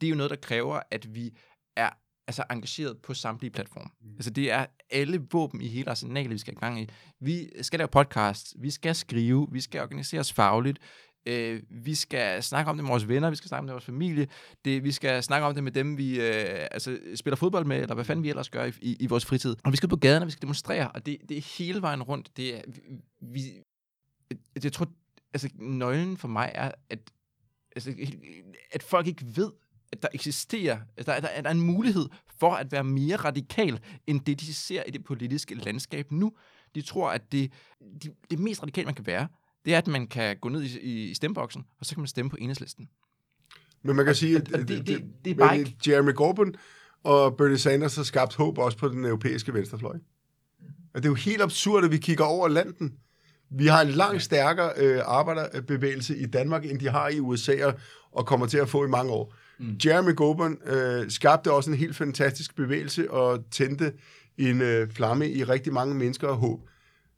det 0.00 0.06
er 0.06 0.10
jo 0.10 0.16
noget, 0.16 0.30
der 0.30 0.36
kræver, 0.36 0.80
at 0.90 1.14
vi 1.14 1.32
er 1.76 1.90
altså 2.26 2.44
engageret 2.50 2.98
på 3.02 3.14
samtlige 3.14 3.50
platforme. 3.50 3.90
Mm. 4.00 4.14
Altså 4.14 4.30
det 4.30 4.50
er 4.50 4.66
alle 4.90 5.26
våben 5.32 5.60
i 5.60 5.68
hele 5.68 5.90
arsenalet, 5.90 6.30
vi 6.30 6.38
skal 6.38 6.54
i 6.54 6.56
gang 6.56 6.80
i. 6.80 6.88
Vi 7.20 7.50
skal 7.62 7.78
lave 7.78 7.88
podcast, 7.88 8.54
vi 8.58 8.70
skal 8.70 8.94
skrive, 8.94 9.48
vi 9.52 9.60
skal 9.60 9.82
organisere 9.82 10.20
os 10.20 10.32
fagligt, 10.32 10.78
Øh, 11.26 11.62
vi 11.70 11.94
skal 11.94 12.42
snakke 12.42 12.70
om 12.70 12.76
det 12.76 12.84
med 12.84 12.90
vores 12.90 13.08
venner, 13.08 13.30
vi 13.30 13.36
skal 13.36 13.48
snakke 13.48 13.60
om 13.60 13.66
det 13.66 13.70
med 13.70 13.74
vores 13.74 13.84
familie, 13.84 14.28
det, 14.64 14.84
vi 14.84 14.92
skal 14.92 15.22
snakke 15.22 15.46
om 15.46 15.54
det 15.54 15.64
med 15.64 15.72
dem, 15.72 15.98
vi 15.98 16.20
øh, 16.20 16.66
altså, 16.70 16.98
spiller 17.14 17.36
fodbold 17.36 17.64
med, 17.64 17.82
eller 17.82 17.94
hvad 17.94 18.04
fanden 18.04 18.22
vi 18.22 18.28
ellers 18.28 18.50
gør 18.50 18.64
i, 18.64 18.72
i, 18.82 18.96
i 19.00 19.06
vores 19.06 19.24
fritid. 19.24 19.56
Og 19.64 19.72
vi 19.72 19.76
skal 19.76 19.88
på 19.88 19.96
gaderne, 19.96 20.24
vi 20.24 20.30
skal 20.30 20.42
demonstrere, 20.42 20.90
og 20.90 21.06
det, 21.06 21.18
det 21.28 21.36
er 21.36 21.56
hele 21.58 21.82
vejen 21.82 22.02
rundt. 22.02 22.36
Det 22.36 22.56
er, 22.56 22.62
vi, 23.22 23.40
jeg 24.64 24.72
tror, 24.72 24.88
altså 25.32 25.48
nøglen 25.54 26.16
for 26.16 26.28
mig 26.28 26.52
er, 26.54 26.70
at, 26.90 27.10
altså, 27.76 27.94
at 28.72 28.82
folk 28.82 29.06
ikke 29.06 29.24
ved, 29.36 29.50
at 29.92 30.02
der 30.02 30.08
eksisterer, 30.14 30.80
at 30.96 31.06
der, 31.06 31.20
der, 31.20 31.42
der 31.42 31.48
er 31.48 31.54
en 31.54 31.60
mulighed 31.60 32.08
for 32.38 32.52
at 32.54 32.72
være 32.72 32.84
mere 32.84 33.16
radikal, 33.16 33.80
end 34.06 34.20
det, 34.20 34.40
de 34.40 34.54
ser 34.54 34.82
i 34.82 34.90
det 34.90 35.04
politiske 35.04 35.54
landskab 35.54 36.12
nu. 36.12 36.32
De 36.74 36.82
tror, 36.82 37.10
at 37.10 37.32
det, 37.32 37.52
det, 38.02 38.12
det 38.30 38.38
mest 38.38 38.62
radikale, 38.62 38.84
man 38.84 38.94
kan 38.94 39.06
være, 39.06 39.28
det 39.64 39.74
er, 39.74 39.78
at 39.78 39.86
man 39.86 40.06
kan 40.06 40.36
gå 40.36 40.48
ned 40.48 40.62
i, 40.62 41.10
i 41.10 41.14
stemmeboksen, 41.14 41.64
og 41.78 41.86
så 41.86 41.94
kan 41.94 42.00
man 42.00 42.08
stemme 42.08 42.30
på 42.30 42.36
enhedslisten. 42.36 42.88
Men 43.82 43.96
man 43.96 44.04
kan 44.04 44.14
sige, 44.14 44.36
at 44.36 44.46
det, 44.46 44.68
det, 44.68 44.86
det, 44.86 45.04
det 45.24 45.30
er 45.30 45.34
bare 45.34 45.58
ikke... 45.58 45.76
Jeremy 45.86 46.12
Corbyn 46.12 46.52
og 47.02 47.36
Bernie 47.36 47.58
Sanders 47.58 47.96
har 47.96 48.02
skabt 48.02 48.34
håb 48.34 48.58
også 48.58 48.78
på 48.78 48.88
den 48.88 49.04
europæiske 49.04 49.54
venstrefløj. 49.54 49.98
Og 50.94 51.02
det 51.02 51.04
er 51.04 51.10
jo 51.10 51.14
helt 51.14 51.42
absurd, 51.42 51.84
at 51.84 51.90
vi 51.90 51.98
kigger 51.98 52.24
over 52.24 52.48
landen. 52.48 52.98
Vi 53.50 53.66
har 53.66 53.80
en 53.80 53.88
langt 53.88 54.22
stærkere 54.22 54.72
øh, 54.76 55.00
arbejderbevægelse 55.04 56.16
i 56.16 56.26
Danmark, 56.26 56.64
end 56.64 56.78
de 56.78 56.88
har 56.88 57.08
i 57.08 57.20
USA, 57.20 57.72
og 58.12 58.26
kommer 58.26 58.46
til 58.46 58.58
at 58.58 58.68
få 58.68 58.84
i 58.84 58.88
mange 58.88 59.12
år. 59.12 59.34
Mm. 59.58 59.76
Jeremy 59.84 60.14
Corbyn 60.14 60.56
øh, 60.66 61.10
skabte 61.10 61.52
også 61.52 61.70
en 61.70 61.76
helt 61.76 61.96
fantastisk 61.96 62.56
bevægelse 62.56 63.10
og 63.10 63.44
tændte 63.50 63.92
en 64.38 64.60
øh, 64.60 64.90
flamme 64.90 65.30
i 65.30 65.44
rigtig 65.44 65.72
mange 65.72 65.94
mennesker 65.94 66.28
og 66.28 66.36
håb. 66.36 66.60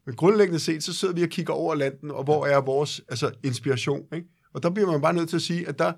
Men 0.07 0.15
grundlæggende 0.15 0.61
set, 0.61 0.85
så 0.85 0.93
sidder 0.93 1.15
vi 1.15 1.23
og 1.23 1.29
kigger 1.29 1.53
over 1.53 1.75
landen, 1.75 2.11
og 2.11 2.25
hvor 2.25 2.47
er 2.47 2.61
vores 2.61 3.01
altså, 3.09 3.31
inspiration? 3.43 4.05
Ikke? 4.15 4.27
Og 4.55 4.63
der 4.63 4.71
bliver 4.71 4.91
man 4.91 5.01
bare 5.01 5.13
nødt 5.13 5.29
til 5.29 5.37
at 5.37 5.43
sige, 5.43 5.69
at 5.69 5.79
der, 5.79 5.93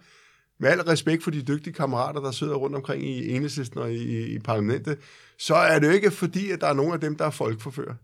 med 0.61 0.69
al 0.69 0.81
respekt 0.81 1.25
for 1.25 1.31
de 1.31 1.43
dygtige 1.43 1.75
kammerater, 1.75 2.21
der 2.21 2.31
sidder 2.31 2.55
rundt 2.55 2.77
omkring 2.77 3.07
i 3.07 3.29
enhedslisten 3.37 3.79
og 3.79 3.93
i, 3.93 4.35
i 4.35 4.39
parlamentet, 4.39 4.99
så 5.39 5.55
er 5.55 5.79
det 5.79 5.87
jo 5.87 5.93
ikke 5.93 6.11
fordi, 6.11 6.51
at 6.51 6.61
der 6.61 6.67
er 6.67 6.75
nogen 6.75 6.93
af 6.93 7.01
dem, 7.01 7.17
der 7.17 7.25
er 7.25 7.31
folkforfører. 7.31 7.95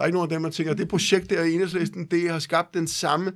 Der 0.00 0.04
er 0.04 0.06
ikke 0.06 0.16
nogen 0.16 0.32
af 0.32 0.36
dem, 0.36 0.42
der 0.42 0.50
tænker, 0.50 0.72
at 0.72 0.78
det 0.78 0.88
projekt 0.88 1.30
der 1.30 1.42
i 1.42 1.52
enhedslisten, 1.52 2.06
det 2.06 2.30
har 2.30 2.38
skabt 2.38 2.74
den 2.74 2.86
samme 2.86 3.32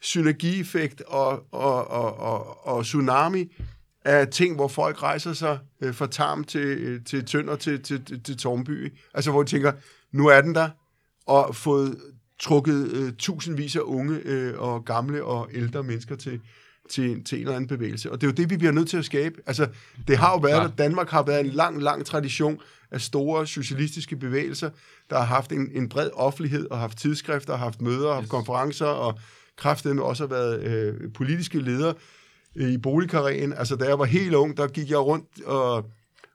synergieffekt 0.00 1.00
og, 1.00 1.42
og, 1.52 1.90
og, 1.90 2.16
og, 2.18 2.66
og 2.66 2.84
tsunami 2.84 3.56
af 4.04 4.28
ting, 4.28 4.54
hvor 4.54 4.68
folk 4.68 5.02
rejser 5.02 5.32
sig 5.32 5.58
øh, 5.82 5.94
fra 5.94 6.06
Tarm 6.06 6.44
til, 6.44 6.60
øh, 6.60 7.04
til 7.04 7.24
Tønder 7.24 7.56
til, 7.56 7.82
til, 7.82 8.04
til, 8.04 8.22
til 8.22 8.36
Tormby. 8.36 8.92
Altså, 9.14 9.30
hvor 9.30 9.42
de 9.42 9.50
tænker, 9.50 9.72
nu 10.12 10.26
er 10.26 10.40
den 10.40 10.54
der, 10.54 10.68
og 11.26 11.56
fået 11.56 11.96
trukket 12.40 12.92
øh, 12.92 13.12
tusindvis 13.12 13.76
af 13.76 13.80
unge 13.80 14.20
øh, 14.24 14.58
og 14.58 14.84
gamle 14.84 15.24
og 15.24 15.48
ældre 15.54 15.82
mennesker 15.82 16.16
til, 16.16 16.40
til, 16.90 17.24
til 17.24 17.38
en 17.38 17.42
eller 17.42 17.56
anden 17.56 17.68
bevægelse. 17.68 18.12
Og 18.12 18.20
det 18.20 18.26
er 18.26 18.30
jo 18.30 18.34
det, 18.34 18.50
vi 18.50 18.56
bliver 18.56 18.72
nødt 18.72 18.88
til 18.88 18.96
at 18.96 19.04
skabe. 19.04 19.34
Altså, 19.46 19.68
det 20.08 20.18
har 20.18 20.30
jo 20.30 20.38
været, 20.38 20.64
at 20.64 20.78
Danmark 20.78 21.10
har 21.10 21.22
været 21.22 21.40
en 21.40 21.52
lang, 21.52 21.82
lang 21.82 22.06
tradition 22.06 22.60
af 22.94 23.00
store 23.00 23.46
socialistiske 23.46 24.16
bevægelser, 24.16 24.70
der 25.10 25.16
har 25.16 25.24
haft 25.24 25.52
en, 25.52 25.70
en 25.72 25.88
bred 25.88 26.10
offentlighed, 26.14 26.70
og 26.70 26.78
haft 26.78 26.98
tidsskrifter, 26.98 27.52
og 27.52 27.58
haft 27.58 27.82
møder, 27.82 28.08
og 28.08 28.14
haft 28.14 28.24
yes. 28.24 28.30
konferencer, 28.30 28.86
og 28.86 29.18
kraftedeme 29.56 30.02
også 30.02 30.22
har 30.22 30.28
været 30.28 30.62
øh, 30.62 31.12
politiske 31.12 31.60
ledere 31.60 31.94
øh, 32.56 32.70
i 32.70 32.78
boligkarrien. 32.78 33.52
Altså, 33.52 33.76
da 33.76 33.84
jeg 33.84 33.98
var 33.98 34.04
helt 34.04 34.34
ung, 34.34 34.56
der 34.56 34.66
gik 34.66 34.90
jeg 34.90 34.98
rundt 34.98 35.42
og 35.44 35.90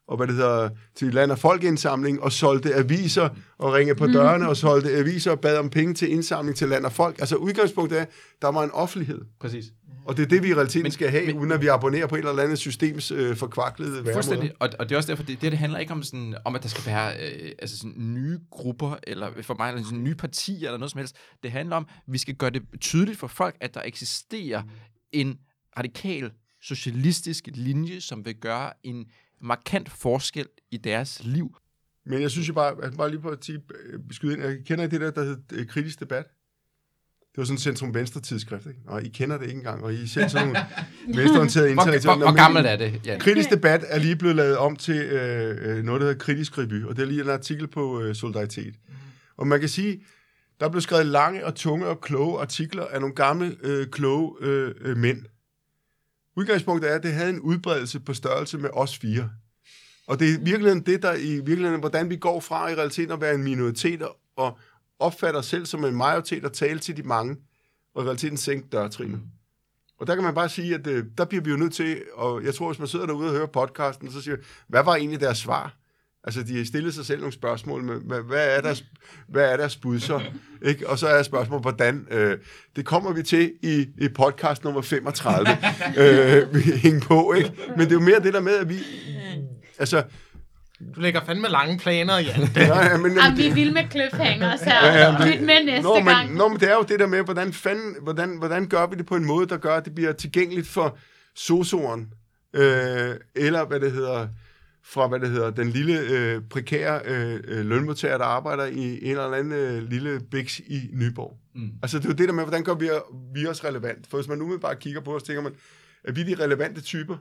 og 0.09 0.17
hvad 0.17 0.27
det 0.27 0.35
hedder, 0.35 0.69
til 0.95 1.13
land- 1.13 1.31
og 1.31 1.39
folkeindsamling, 1.39 2.23
og 2.23 2.31
solgte 2.31 2.75
aviser, 2.75 3.29
og 3.57 3.73
ringede 3.73 3.97
på 3.97 4.07
dørene, 4.07 4.49
og 4.49 4.57
solgte 4.57 4.91
aviser, 4.91 5.31
og 5.31 5.39
bad 5.39 5.57
om 5.57 5.69
penge 5.69 5.93
til 5.93 6.11
indsamling 6.11 6.57
til 6.57 6.69
land 6.69 6.85
og 6.85 6.91
folk. 6.91 7.19
Altså 7.19 7.35
udgangspunktet 7.35 7.99
er, 7.99 8.05
der 8.41 8.51
var 8.51 8.63
en 8.63 8.71
offentlighed. 8.71 9.21
Præcis. 9.39 9.65
Og 10.09 10.17
det 10.17 10.23
er 10.23 10.27
det, 10.27 10.43
vi 10.43 10.49
i 10.49 10.53
realiteten 10.53 10.83
men, 10.83 10.91
skal 10.91 11.09
have, 11.09 11.25
men, 11.25 11.37
uden 11.37 11.51
at 11.51 11.61
vi 11.61 11.67
abonnerer 11.67 12.07
på 12.07 12.15
et 12.15 12.19
eller 12.19 12.43
andet 12.43 12.59
systems 12.59 13.11
øh, 13.11 13.35
forkvaklede 13.35 14.13
Fuldstændig, 14.13 14.51
og, 14.59 14.69
og 14.79 14.89
det 14.89 14.95
er 14.95 14.97
også 14.97 15.07
derfor, 15.07 15.23
det, 15.23 15.41
det, 15.41 15.51
det 15.51 15.59
handler 15.59 15.79
ikke 15.79 15.91
om, 15.91 16.03
sådan, 16.03 16.35
om 16.45 16.55
at 16.55 16.63
der 16.63 16.69
skal 16.69 16.85
være 16.85 17.13
øh, 17.13 17.51
altså 17.59 17.77
sådan 17.77 17.93
nye 17.97 18.39
grupper, 18.49 18.95
eller 19.07 19.41
for 19.41 19.55
mig, 19.59 19.69
eller 19.69 19.83
sådan 19.83 20.03
nye 20.03 20.15
partier, 20.15 20.67
eller 20.67 20.77
noget 20.77 20.91
som 20.91 20.97
helst. 20.97 21.15
Det 21.43 21.51
handler 21.51 21.75
om, 21.75 21.87
at 21.89 22.13
vi 22.13 22.17
skal 22.17 22.35
gøre 22.35 22.49
det 22.49 22.63
tydeligt 22.79 23.19
for 23.19 23.27
folk, 23.27 23.55
at 23.61 23.73
der 23.73 23.81
eksisterer 23.85 24.63
en 25.11 25.39
radikal 25.77 26.31
socialistisk 26.61 27.49
linje, 27.53 28.01
som 28.01 28.25
vil 28.25 28.35
gøre 28.35 28.71
en 28.83 29.05
markant 29.41 29.89
forskel 29.89 30.45
i 30.71 30.77
deres 30.77 31.21
liv. 31.23 31.55
Men 32.05 32.21
jeg 32.21 32.31
synes 32.31 32.47
jo 32.47 32.53
bare, 32.53 32.75
at 32.83 32.97
bare 32.97 33.09
lige 33.09 33.21
på 33.21 33.29
at 33.29 33.49
øh, 33.49 33.59
skyde 34.11 34.33
ind, 34.33 34.41
jeg 34.41 34.57
kender 34.65 34.83
I 34.83 34.87
det 34.87 35.01
der, 35.01 35.11
der 35.11 35.23
hedder 35.23 35.41
øh, 35.51 35.67
kritisk 35.67 35.99
debat? 35.99 36.25
Det 37.39 37.41
var 37.41 37.45
sådan 37.45 37.55
et 37.55 37.61
centrum-venstre 37.61 38.21
tidsskrift, 38.21 38.65
ikke? 38.65 38.79
Og 38.87 39.03
I 39.03 39.09
kender 39.09 39.37
det 39.37 39.45
ikke 39.45 39.57
engang, 39.57 39.83
og 39.83 39.93
I 39.93 40.03
er 40.03 40.07
selv 40.07 40.29
sådan 40.29 40.47
nogle 40.47 40.59
venstreorienterede 41.17 41.73
Hvor, 41.73 41.83
intellektuelle. 41.83 42.17
hvor, 42.17 42.31
hvor 42.31 42.37
gammelt 42.37 42.67
er 42.67 42.75
det, 42.75 43.01
Jan? 43.05 43.19
Kritisk 43.19 43.49
debat 43.49 43.85
er 43.87 43.99
lige 43.99 44.15
blevet 44.15 44.35
lavet 44.35 44.57
om 44.57 44.75
til 44.75 44.95
øh, 44.95 45.77
øh, 45.77 45.83
noget, 45.83 46.01
der 46.01 46.07
hedder 46.07 46.19
kritisk 46.19 46.57
revy, 46.57 46.83
og 46.85 46.95
det 46.95 47.01
er 47.01 47.05
lige 47.05 47.21
en 47.21 47.29
artikel 47.29 47.67
på 47.67 48.01
øh, 48.01 48.15
solidaritet. 48.15 48.75
Og 49.37 49.47
man 49.47 49.59
kan 49.59 49.69
sige, 49.69 50.01
der 50.59 50.69
blev 50.69 50.81
skrevet 50.81 51.05
lange 51.05 51.45
og 51.45 51.55
tunge 51.55 51.87
og 51.87 52.01
kloge 52.01 52.41
artikler 52.41 52.85
af 52.85 52.99
nogle 52.99 53.15
gamle, 53.15 53.55
øh, 53.63 53.87
kloge 53.87 54.35
øh, 54.41 54.75
øh, 54.81 54.97
mænd. 54.97 55.25
Udgangspunktet 56.37 56.91
er, 56.91 56.95
at 56.95 57.03
det 57.03 57.13
havde 57.13 57.29
en 57.29 57.39
udbredelse 57.39 57.99
på 57.99 58.13
størrelse 58.13 58.57
med 58.57 58.69
os 58.73 58.97
fire. 58.97 59.29
Og 60.07 60.19
det 60.19 60.33
er 60.33 60.39
virkelig 60.39 60.85
det, 60.85 61.01
der 61.01 61.13
i 61.13 61.35
virkeligheden, 61.35 61.79
hvordan 61.79 62.09
vi 62.09 62.15
går 62.15 62.39
fra 62.39 62.69
i 62.69 62.75
realiteten 62.75 63.11
at 63.11 63.21
være 63.21 63.35
en 63.35 63.43
minoritet 63.43 64.01
og 64.35 64.57
opfatter 64.99 65.39
os 65.39 65.45
selv 65.45 65.65
som 65.65 65.85
en 65.85 65.95
majoritet 65.95 66.45
og 66.45 66.53
tale 66.53 66.79
til 66.79 66.97
de 66.97 67.03
mange, 67.03 67.37
og 67.95 68.03
i 68.03 68.05
realiteten 68.05 68.37
sænke 68.37 68.67
dørtrinene. 68.71 69.19
Og 69.99 70.07
der 70.07 70.15
kan 70.15 70.23
man 70.23 70.35
bare 70.35 70.49
sige, 70.49 70.75
at 70.75 70.87
øh, 70.87 71.05
der 71.17 71.25
bliver 71.25 71.43
vi 71.43 71.51
jo 71.51 71.57
nødt 71.57 71.73
til, 71.73 72.01
og 72.13 72.43
jeg 72.43 72.55
tror, 72.55 72.67
hvis 72.67 72.79
man 72.79 72.87
sidder 72.87 73.05
derude 73.05 73.27
og 73.27 73.33
hører 73.33 73.45
podcasten, 73.45 74.11
så 74.11 74.21
siger 74.21 74.37
hvad 74.67 74.83
var 74.83 74.95
egentlig 74.95 75.19
deres 75.19 75.37
svar? 75.37 75.75
Altså, 76.23 76.43
de 76.43 76.57
har 76.57 76.65
stillet 76.65 76.93
sig 76.93 77.05
selv 77.05 77.19
nogle 77.19 77.33
spørgsmål, 77.33 77.83
med, 77.83 77.95
hvad, 77.95 78.21
hvad, 78.21 78.57
er 78.57 78.61
deres, 78.61 78.85
hvad 79.27 79.51
er 79.51 79.57
deres 79.57 79.75
bud 79.75 79.99
så? 79.99 80.21
Ikke? 80.61 80.89
Og 80.89 80.99
så 80.99 81.07
er 81.07 81.23
spørgsmålet, 81.23 81.63
hvordan? 81.63 82.07
Øh, 82.11 82.37
det 82.75 82.85
kommer 82.85 83.13
vi 83.13 83.23
til 83.23 83.53
i, 83.61 83.87
i 83.97 84.07
podcast 84.07 84.63
nummer 84.63 84.81
35. 84.81 85.47
øh, 85.97 86.55
vi 86.55 86.61
hænger 86.61 87.01
på, 87.01 87.33
ikke? 87.33 87.53
Men 87.69 87.79
det 87.79 87.87
er 87.87 87.95
jo 87.95 87.99
mere 87.99 88.19
det 88.19 88.33
der 88.33 88.41
med, 88.41 88.53
at 88.53 88.69
vi... 88.69 88.79
Altså, 89.79 90.03
Du 90.95 90.99
lægger 91.01 91.21
fandme 91.25 91.47
lange 91.47 91.79
planer, 91.79 92.17
Jan. 92.17 92.39
ja, 92.55 92.85
ja, 92.91 92.97
men, 92.97 93.11
Jamen, 93.17 93.37
vi 93.37 93.47
er 93.47 93.53
vilde 93.53 93.73
med 93.73 93.83
cliffhangers 93.91 94.61
her. 94.61 94.85
Ja, 94.85 94.93
ja, 95.05 95.11
men 95.17 95.21
det- 95.27 95.35
Lyt 95.39 95.45
med 95.45 95.65
næste 95.65 95.83
Nå, 95.83 95.93
gang. 95.93 96.27
men, 96.27 96.37
nå, 96.37 96.47
men 96.47 96.59
det 96.59 96.69
er 96.71 96.75
jo 96.75 96.81
det 96.89 96.99
der 96.99 97.07
med, 97.07 97.23
hvordan, 97.23 97.53
fanden, 97.53 97.95
hvordan, 98.01 98.37
hvordan 98.37 98.67
gør 98.67 98.87
vi 98.87 98.95
det 98.95 99.05
på 99.05 99.15
en 99.15 99.25
måde, 99.25 99.47
der 99.47 99.57
gør, 99.57 99.75
at 99.75 99.85
det 99.85 99.95
bliver 99.95 100.11
tilgængeligt 100.11 100.67
for 100.67 100.97
sosoren, 101.35 102.13
øh, 102.53 103.15
eller 103.35 103.65
hvad 103.65 103.79
det 103.79 103.91
hedder, 103.91 104.27
fra 104.85 105.07
hvad 105.07 105.19
det 105.19 105.29
hedder, 105.29 105.49
den 105.49 105.69
lille 105.69 105.99
øh, 105.99 106.41
prekære 106.49 107.01
øh, 107.05 107.39
øh, 107.47 107.65
lønmodtager, 107.65 108.17
der 108.17 108.25
arbejder 108.25 108.65
i 108.65 108.99
en 109.05 109.11
eller 109.11 109.33
anden 109.33 109.53
øh, 109.53 109.89
lille 109.89 110.19
biks 110.31 110.59
i 110.59 110.79
Nyborg. 110.93 111.37
Mm. 111.55 111.69
Altså 111.83 111.97
det 111.97 112.05
er 112.05 112.09
jo 112.09 112.15
det 112.15 112.27
der 112.27 112.33
med, 112.33 112.43
hvordan 112.43 112.63
gør 112.63 112.73
vi, 112.73 112.89
vi 113.33 113.47
os 113.47 113.63
relevant? 113.65 114.07
For 114.09 114.17
hvis 114.17 114.27
man 114.27 114.41
umiddelbart 114.41 114.79
kigger 114.79 115.01
på 115.01 115.15
os, 115.15 115.23
tænker 115.23 115.41
man, 115.41 115.51
er 116.03 116.11
vi 116.11 116.23
de 116.23 116.43
relevante 116.43 116.81
typer? 116.81 117.17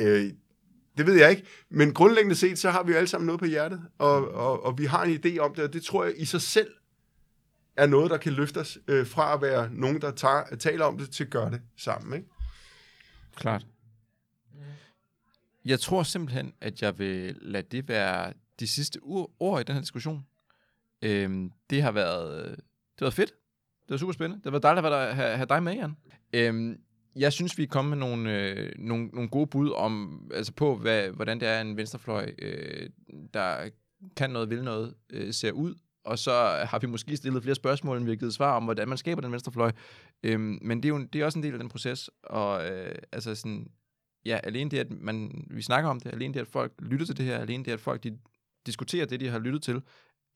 Øh, 0.00 0.24
det 0.98 1.06
ved 1.06 1.14
jeg 1.14 1.30
ikke, 1.30 1.44
men 1.68 1.94
grundlæggende 1.94 2.34
set, 2.34 2.58
så 2.58 2.70
har 2.70 2.82
vi 2.82 2.92
jo 2.92 2.98
alle 2.98 3.08
sammen 3.08 3.26
noget 3.26 3.38
på 3.38 3.46
hjertet, 3.46 3.82
og, 3.98 4.34
og, 4.34 4.64
og 4.64 4.78
vi 4.78 4.84
har 4.84 5.04
en 5.04 5.20
idé 5.24 5.38
om 5.38 5.54
det, 5.54 5.64
og 5.64 5.72
det 5.72 5.82
tror 5.82 6.04
jeg 6.04 6.14
i 6.16 6.24
sig 6.24 6.42
selv 6.42 6.70
er 7.76 7.86
noget, 7.86 8.10
der 8.10 8.16
kan 8.16 8.32
løfte 8.32 8.58
os 8.58 8.78
øh, 8.88 9.06
fra 9.06 9.34
at 9.34 9.42
være 9.42 9.70
nogen, 9.72 10.00
der 10.00 10.10
tager, 10.10 10.56
taler 10.56 10.84
om 10.84 10.98
det, 10.98 11.10
til 11.10 11.24
at 11.24 11.30
gøre 11.30 11.50
det 11.50 11.60
sammen. 11.76 12.14
Ikke? 12.14 12.28
Klart. 13.36 13.66
Jeg 15.64 15.80
tror 15.80 16.02
simpelthen, 16.02 16.54
at 16.60 16.82
jeg 16.82 16.98
vil 16.98 17.36
lade 17.40 17.66
det 17.70 17.88
være 17.88 18.32
de 18.60 18.68
sidste 18.68 18.98
ord, 19.38 19.60
i 19.60 19.64
den 19.64 19.74
her 19.74 19.82
diskussion. 19.82 20.26
Øhm, 21.02 21.52
det 21.70 21.82
har 21.82 21.92
været, 21.92 22.44
øh, 22.44 22.50
det 22.50 22.58
har 22.98 23.04
været 23.04 23.14
fedt. 23.14 23.30
Det 23.82 23.90
var 23.90 23.96
super 23.96 24.12
spændende. 24.12 24.44
Det 24.44 24.52
var 24.52 24.58
dejligt 24.58 24.86
at 24.86 25.16
have, 25.16 25.36
have 25.36 25.46
dig 25.46 25.62
med, 25.62 25.74
Jan. 25.74 25.96
Øhm, 26.32 26.80
jeg 27.16 27.32
synes, 27.32 27.58
vi 27.58 27.62
er 27.62 27.66
kommet 27.66 27.98
med 27.98 28.06
nogle, 28.06 28.50
øh, 28.50 28.72
nogle, 28.78 29.06
nogle 29.06 29.28
gode 29.28 29.46
bud 29.46 29.70
om, 29.70 30.22
altså 30.34 30.52
på, 30.52 30.76
hvad, 30.76 31.10
hvordan 31.10 31.40
det 31.40 31.48
er, 31.48 31.60
en 31.60 31.76
venstrefløj, 31.76 32.32
øh, 32.38 32.90
der 33.34 33.70
kan 34.16 34.30
noget, 34.30 34.50
vil 34.50 34.64
noget, 34.64 34.94
øh, 35.10 35.32
ser 35.34 35.52
ud. 35.52 35.74
Og 36.04 36.18
så 36.18 36.32
har 36.68 36.78
vi 36.78 36.86
måske 36.86 37.16
stillet 37.16 37.42
flere 37.42 37.54
spørgsmål, 37.54 37.96
end 37.96 38.04
vi 38.04 38.10
har 38.10 38.16
givet 38.16 38.34
svar 38.34 38.56
om, 38.56 38.64
hvordan 38.64 38.88
man 38.88 38.98
skaber 38.98 39.20
den 39.20 39.32
venstrefløj. 39.32 39.72
Øhm, 40.22 40.58
men 40.62 40.82
det 40.82 40.84
er 40.84 40.88
jo 40.88 41.06
det 41.12 41.20
er 41.20 41.24
også 41.24 41.38
en 41.38 41.42
del 41.42 41.52
af 41.52 41.58
den 41.58 41.68
proces. 41.68 42.10
Og 42.22 42.70
øh, 42.70 42.94
altså 43.12 43.34
sådan, 43.34 43.70
ja, 44.24 44.40
alene 44.44 44.70
det, 44.70 44.78
at 44.78 44.90
man, 44.90 45.44
vi 45.50 45.62
snakker 45.62 45.90
om 45.90 46.00
det, 46.00 46.12
alene 46.12 46.34
det, 46.34 46.40
at 46.40 46.46
folk 46.46 46.72
lytter 46.78 47.06
til 47.06 47.16
det 47.16 47.24
her, 47.24 47.38
alene 47.38 47.64
det, 47.64 47.72
at 47.72 47.80
folk 47.80 48.04
de 48.04 48.18
diskuterer 48.66 49.06
det, 49.06 49.20
de 49.20 49.28
har 49.28 49.38
lyttet 49.38 49.62
til, 49.62 49.82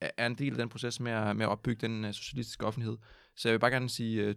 er, 0.01 0.27
en 0.27 0.35
del 0.35 0.53
af 0.53 0.59
den 0.59 0.69
proces 0.69 1.01
med 1.01 1.13
at, 1.13 1.37
med 1.37 1.47
at 1.47 1.51
opbygge 1.51 1.87
den 1.87 2.05
uh, 2.05 2.13
socialistiske 2.13 2.67
offentlighed. 2.67 2.97
Så 3.37 3.49
jeg 3.49 3.53
vil 3.53 3.61
bare 3.61 3.71
gerne 3.71 3.91
sige 3.91 4.29
uh, 4.29 4.35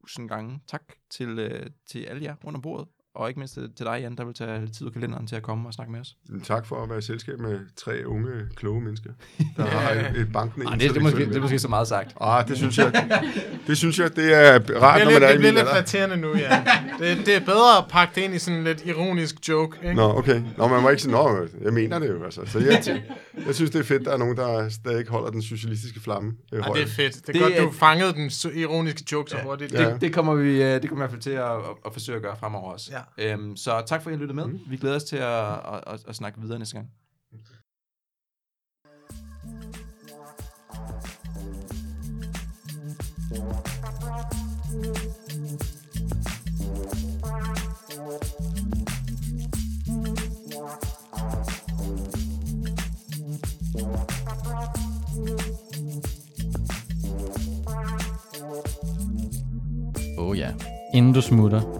tusind 0.00 0.28
gange 0.28 0.60
tak 0.66 0.82
til, 1.10 1.38
øh, 1.38 1.70
til 1.86 2.04
alle 2.04 2.24
jer 2.24 2.36
rundt 2.44 2.56
om 2.56 2.62
bordet, 2.62 2.88
og 3.14 3.28
ikke 3.28 3.40
mindst 3.40 3.54
til, 3.54 3.86
dig, 3.86 3.98
Jan, 4.00 4.16
der 4.16 4.24
vil 4.24 4.34
tage 4.34 4.66
tid 4.66 4.86
ud 4.86 4.90
kalenderen 4.92 5.26
til 5.26 5.36
at 5.36 5.42
komme 5.42 5.68
og 5.68 5.74
snakke 5.74 5.92
med 5.92 6.00
os. 6.00 6.14
Tak 6.44 6.66
for 6.66 6.82
at 6.82 6.88
være 6.88 6.98
i 6.98 7.02
selskab 7.02 7.38
med 7.40 7.58
tre 7.76 8.02
unge, 8.06 8.30
kloge 8.56 8.80
mennesker, 8.80 9.10
der 9.56 9.64
har 9.66 9.90
et, 9.90 10.16
et 10.16 10.32
bankende 10.32 10.66
Ah, 10.66 10.80
det, 10.80 10.90
det, 10.90 10.96
er 10.96 11.00
måske, 11.00 11.26
det 11.26 11.36
er 11.36 11.40
måske 11.40 11.58
så 11.58 11.68
meget 11.68 11.88
sagt. 11.88 12.14
Ah, 12.20 12.48
det 12.48 12.56
synes 12.56 12.78
jeg, 12.78 13.08
det 13.66 13.76
synes 13.78 13.98
jeg, 13.98 14.16
det 14.16 14.34
er 14.34 14.52
rart, 14.82 15.00
Det 15.00 15.06
når 15.06 15.12
man 15.12 15.12
lidt, 15.12 15.22
er 15.24 15.28
i 15.28 15.32
det 15.32 15.38
bliver 15.38 15.52
lidt 15.52 15.68
flatterende 15.70 16.16
nu, 16.16 16.36
ja. 16.36 16.64
Det, 16.98 17.26
det 17.26 17.36
er 17.36 17.40
bedre 17.40 17.78
at 17.78 17.84
pakke 17.90 18.14
det 18.14 18.20
ind 18.22 18.34
i 18.34 18.38
sådan 18.38 18.58
en 18.58 18.64
lidt 18.64 18.84
ironisk 18.86 19.48
joke, 19.48 19.78
ikke? 19.82 19.94
Nå, 19.94 20.18
okay. 20.18 20.42
Nå, 20.58 20.68
man 20.68 20.82
må 20.82 20.88
ikke 20.88 21.02
sige, 21.02 21.12
nå, 21.12 21.46
jeg 21.62 21.72
mener 21.72 21.98
det 21.98 22.08
jo, 22.08 22.24
altså. 22.24 22.40
Så 22.46 22.58
jeg, 22.58 23.02
jeg 23.46 23.54
synes, 23.54 23.70
det 23.70 23.78
er 23.78 23.84
fedt, 23.84 24.04
der 24.04 24.12
er 24.12 24.16
nogen, 24.16 24.36
der 24.36 24.68
stadig 24.68 25.06
holder 25.08 25.30
den 25.30 25.42
socialistiske 25.42 26.00
flamme 26.00 26.32
øh, 26.52 26.58
Ja, 26.58 26.64
højt. 26.64 26.76
det 26.76 26.82
er 26.82 26.88
fedt. 26.88 27.14
Det 27.26 27.28
er 27.28 27.32
Det 27.32 27.56
godt, 27.58 27.72
du 27.72 27.78
fangede 27.78 28.12
den 28.12 28.30
ironiske 28.54 29.02
joke 29.12 29.30
så 29.30 29.36
hurtigt. 29.44 29.72
Ja. 29.72 29.90
Det, 29.90 30.00
det 30.00 30.12
kommer 30.14 30.34
vi, 30.34 30.62
øh, 30.62 30.82
det 30.82 30.88
kommer 30.88 30.96
vi 30.96 30.96
i 30.96 30.96
hvert 30.96 31.10
fald 31.10 31.20
til 31.20 31.30
at, 31.30 31.42
at, 31.50 31.54
at 31.86 31.92
forsøge 31.92 32.16
at 32.16 32.22
gøre 32.22 32.36
fremover 32.40 32.72
også. 32.72 32.90
Ja. 32.92 32.99
Øhm, 33.18 33.56
så 33.56 33.82
tak 33.86 34.02
for, 34.02 34.10
at 34.10 34.16
I 34.16 34.18
lyttede 34.18 34.36
med. 34.36 34.46
Mm. 34.46 34.60
Vi 34.68 34.76
glæder 34.76 34.96
os 34.96 35.04
til 35.04 35.16
at, 35.16 35.52
at, 35.52 35.82
at, 35.86 36.04
at 36.08 36.16
snakke 36.16 36.40
videre 36.40 36.58
næste 36.58 36.74
gang. 36.74 36.90
Oh 60.18 60.38
ja. 60.38 60.54
Inden 60.94 61.12
du 61.12 61.20
smutter, 61.20 61.79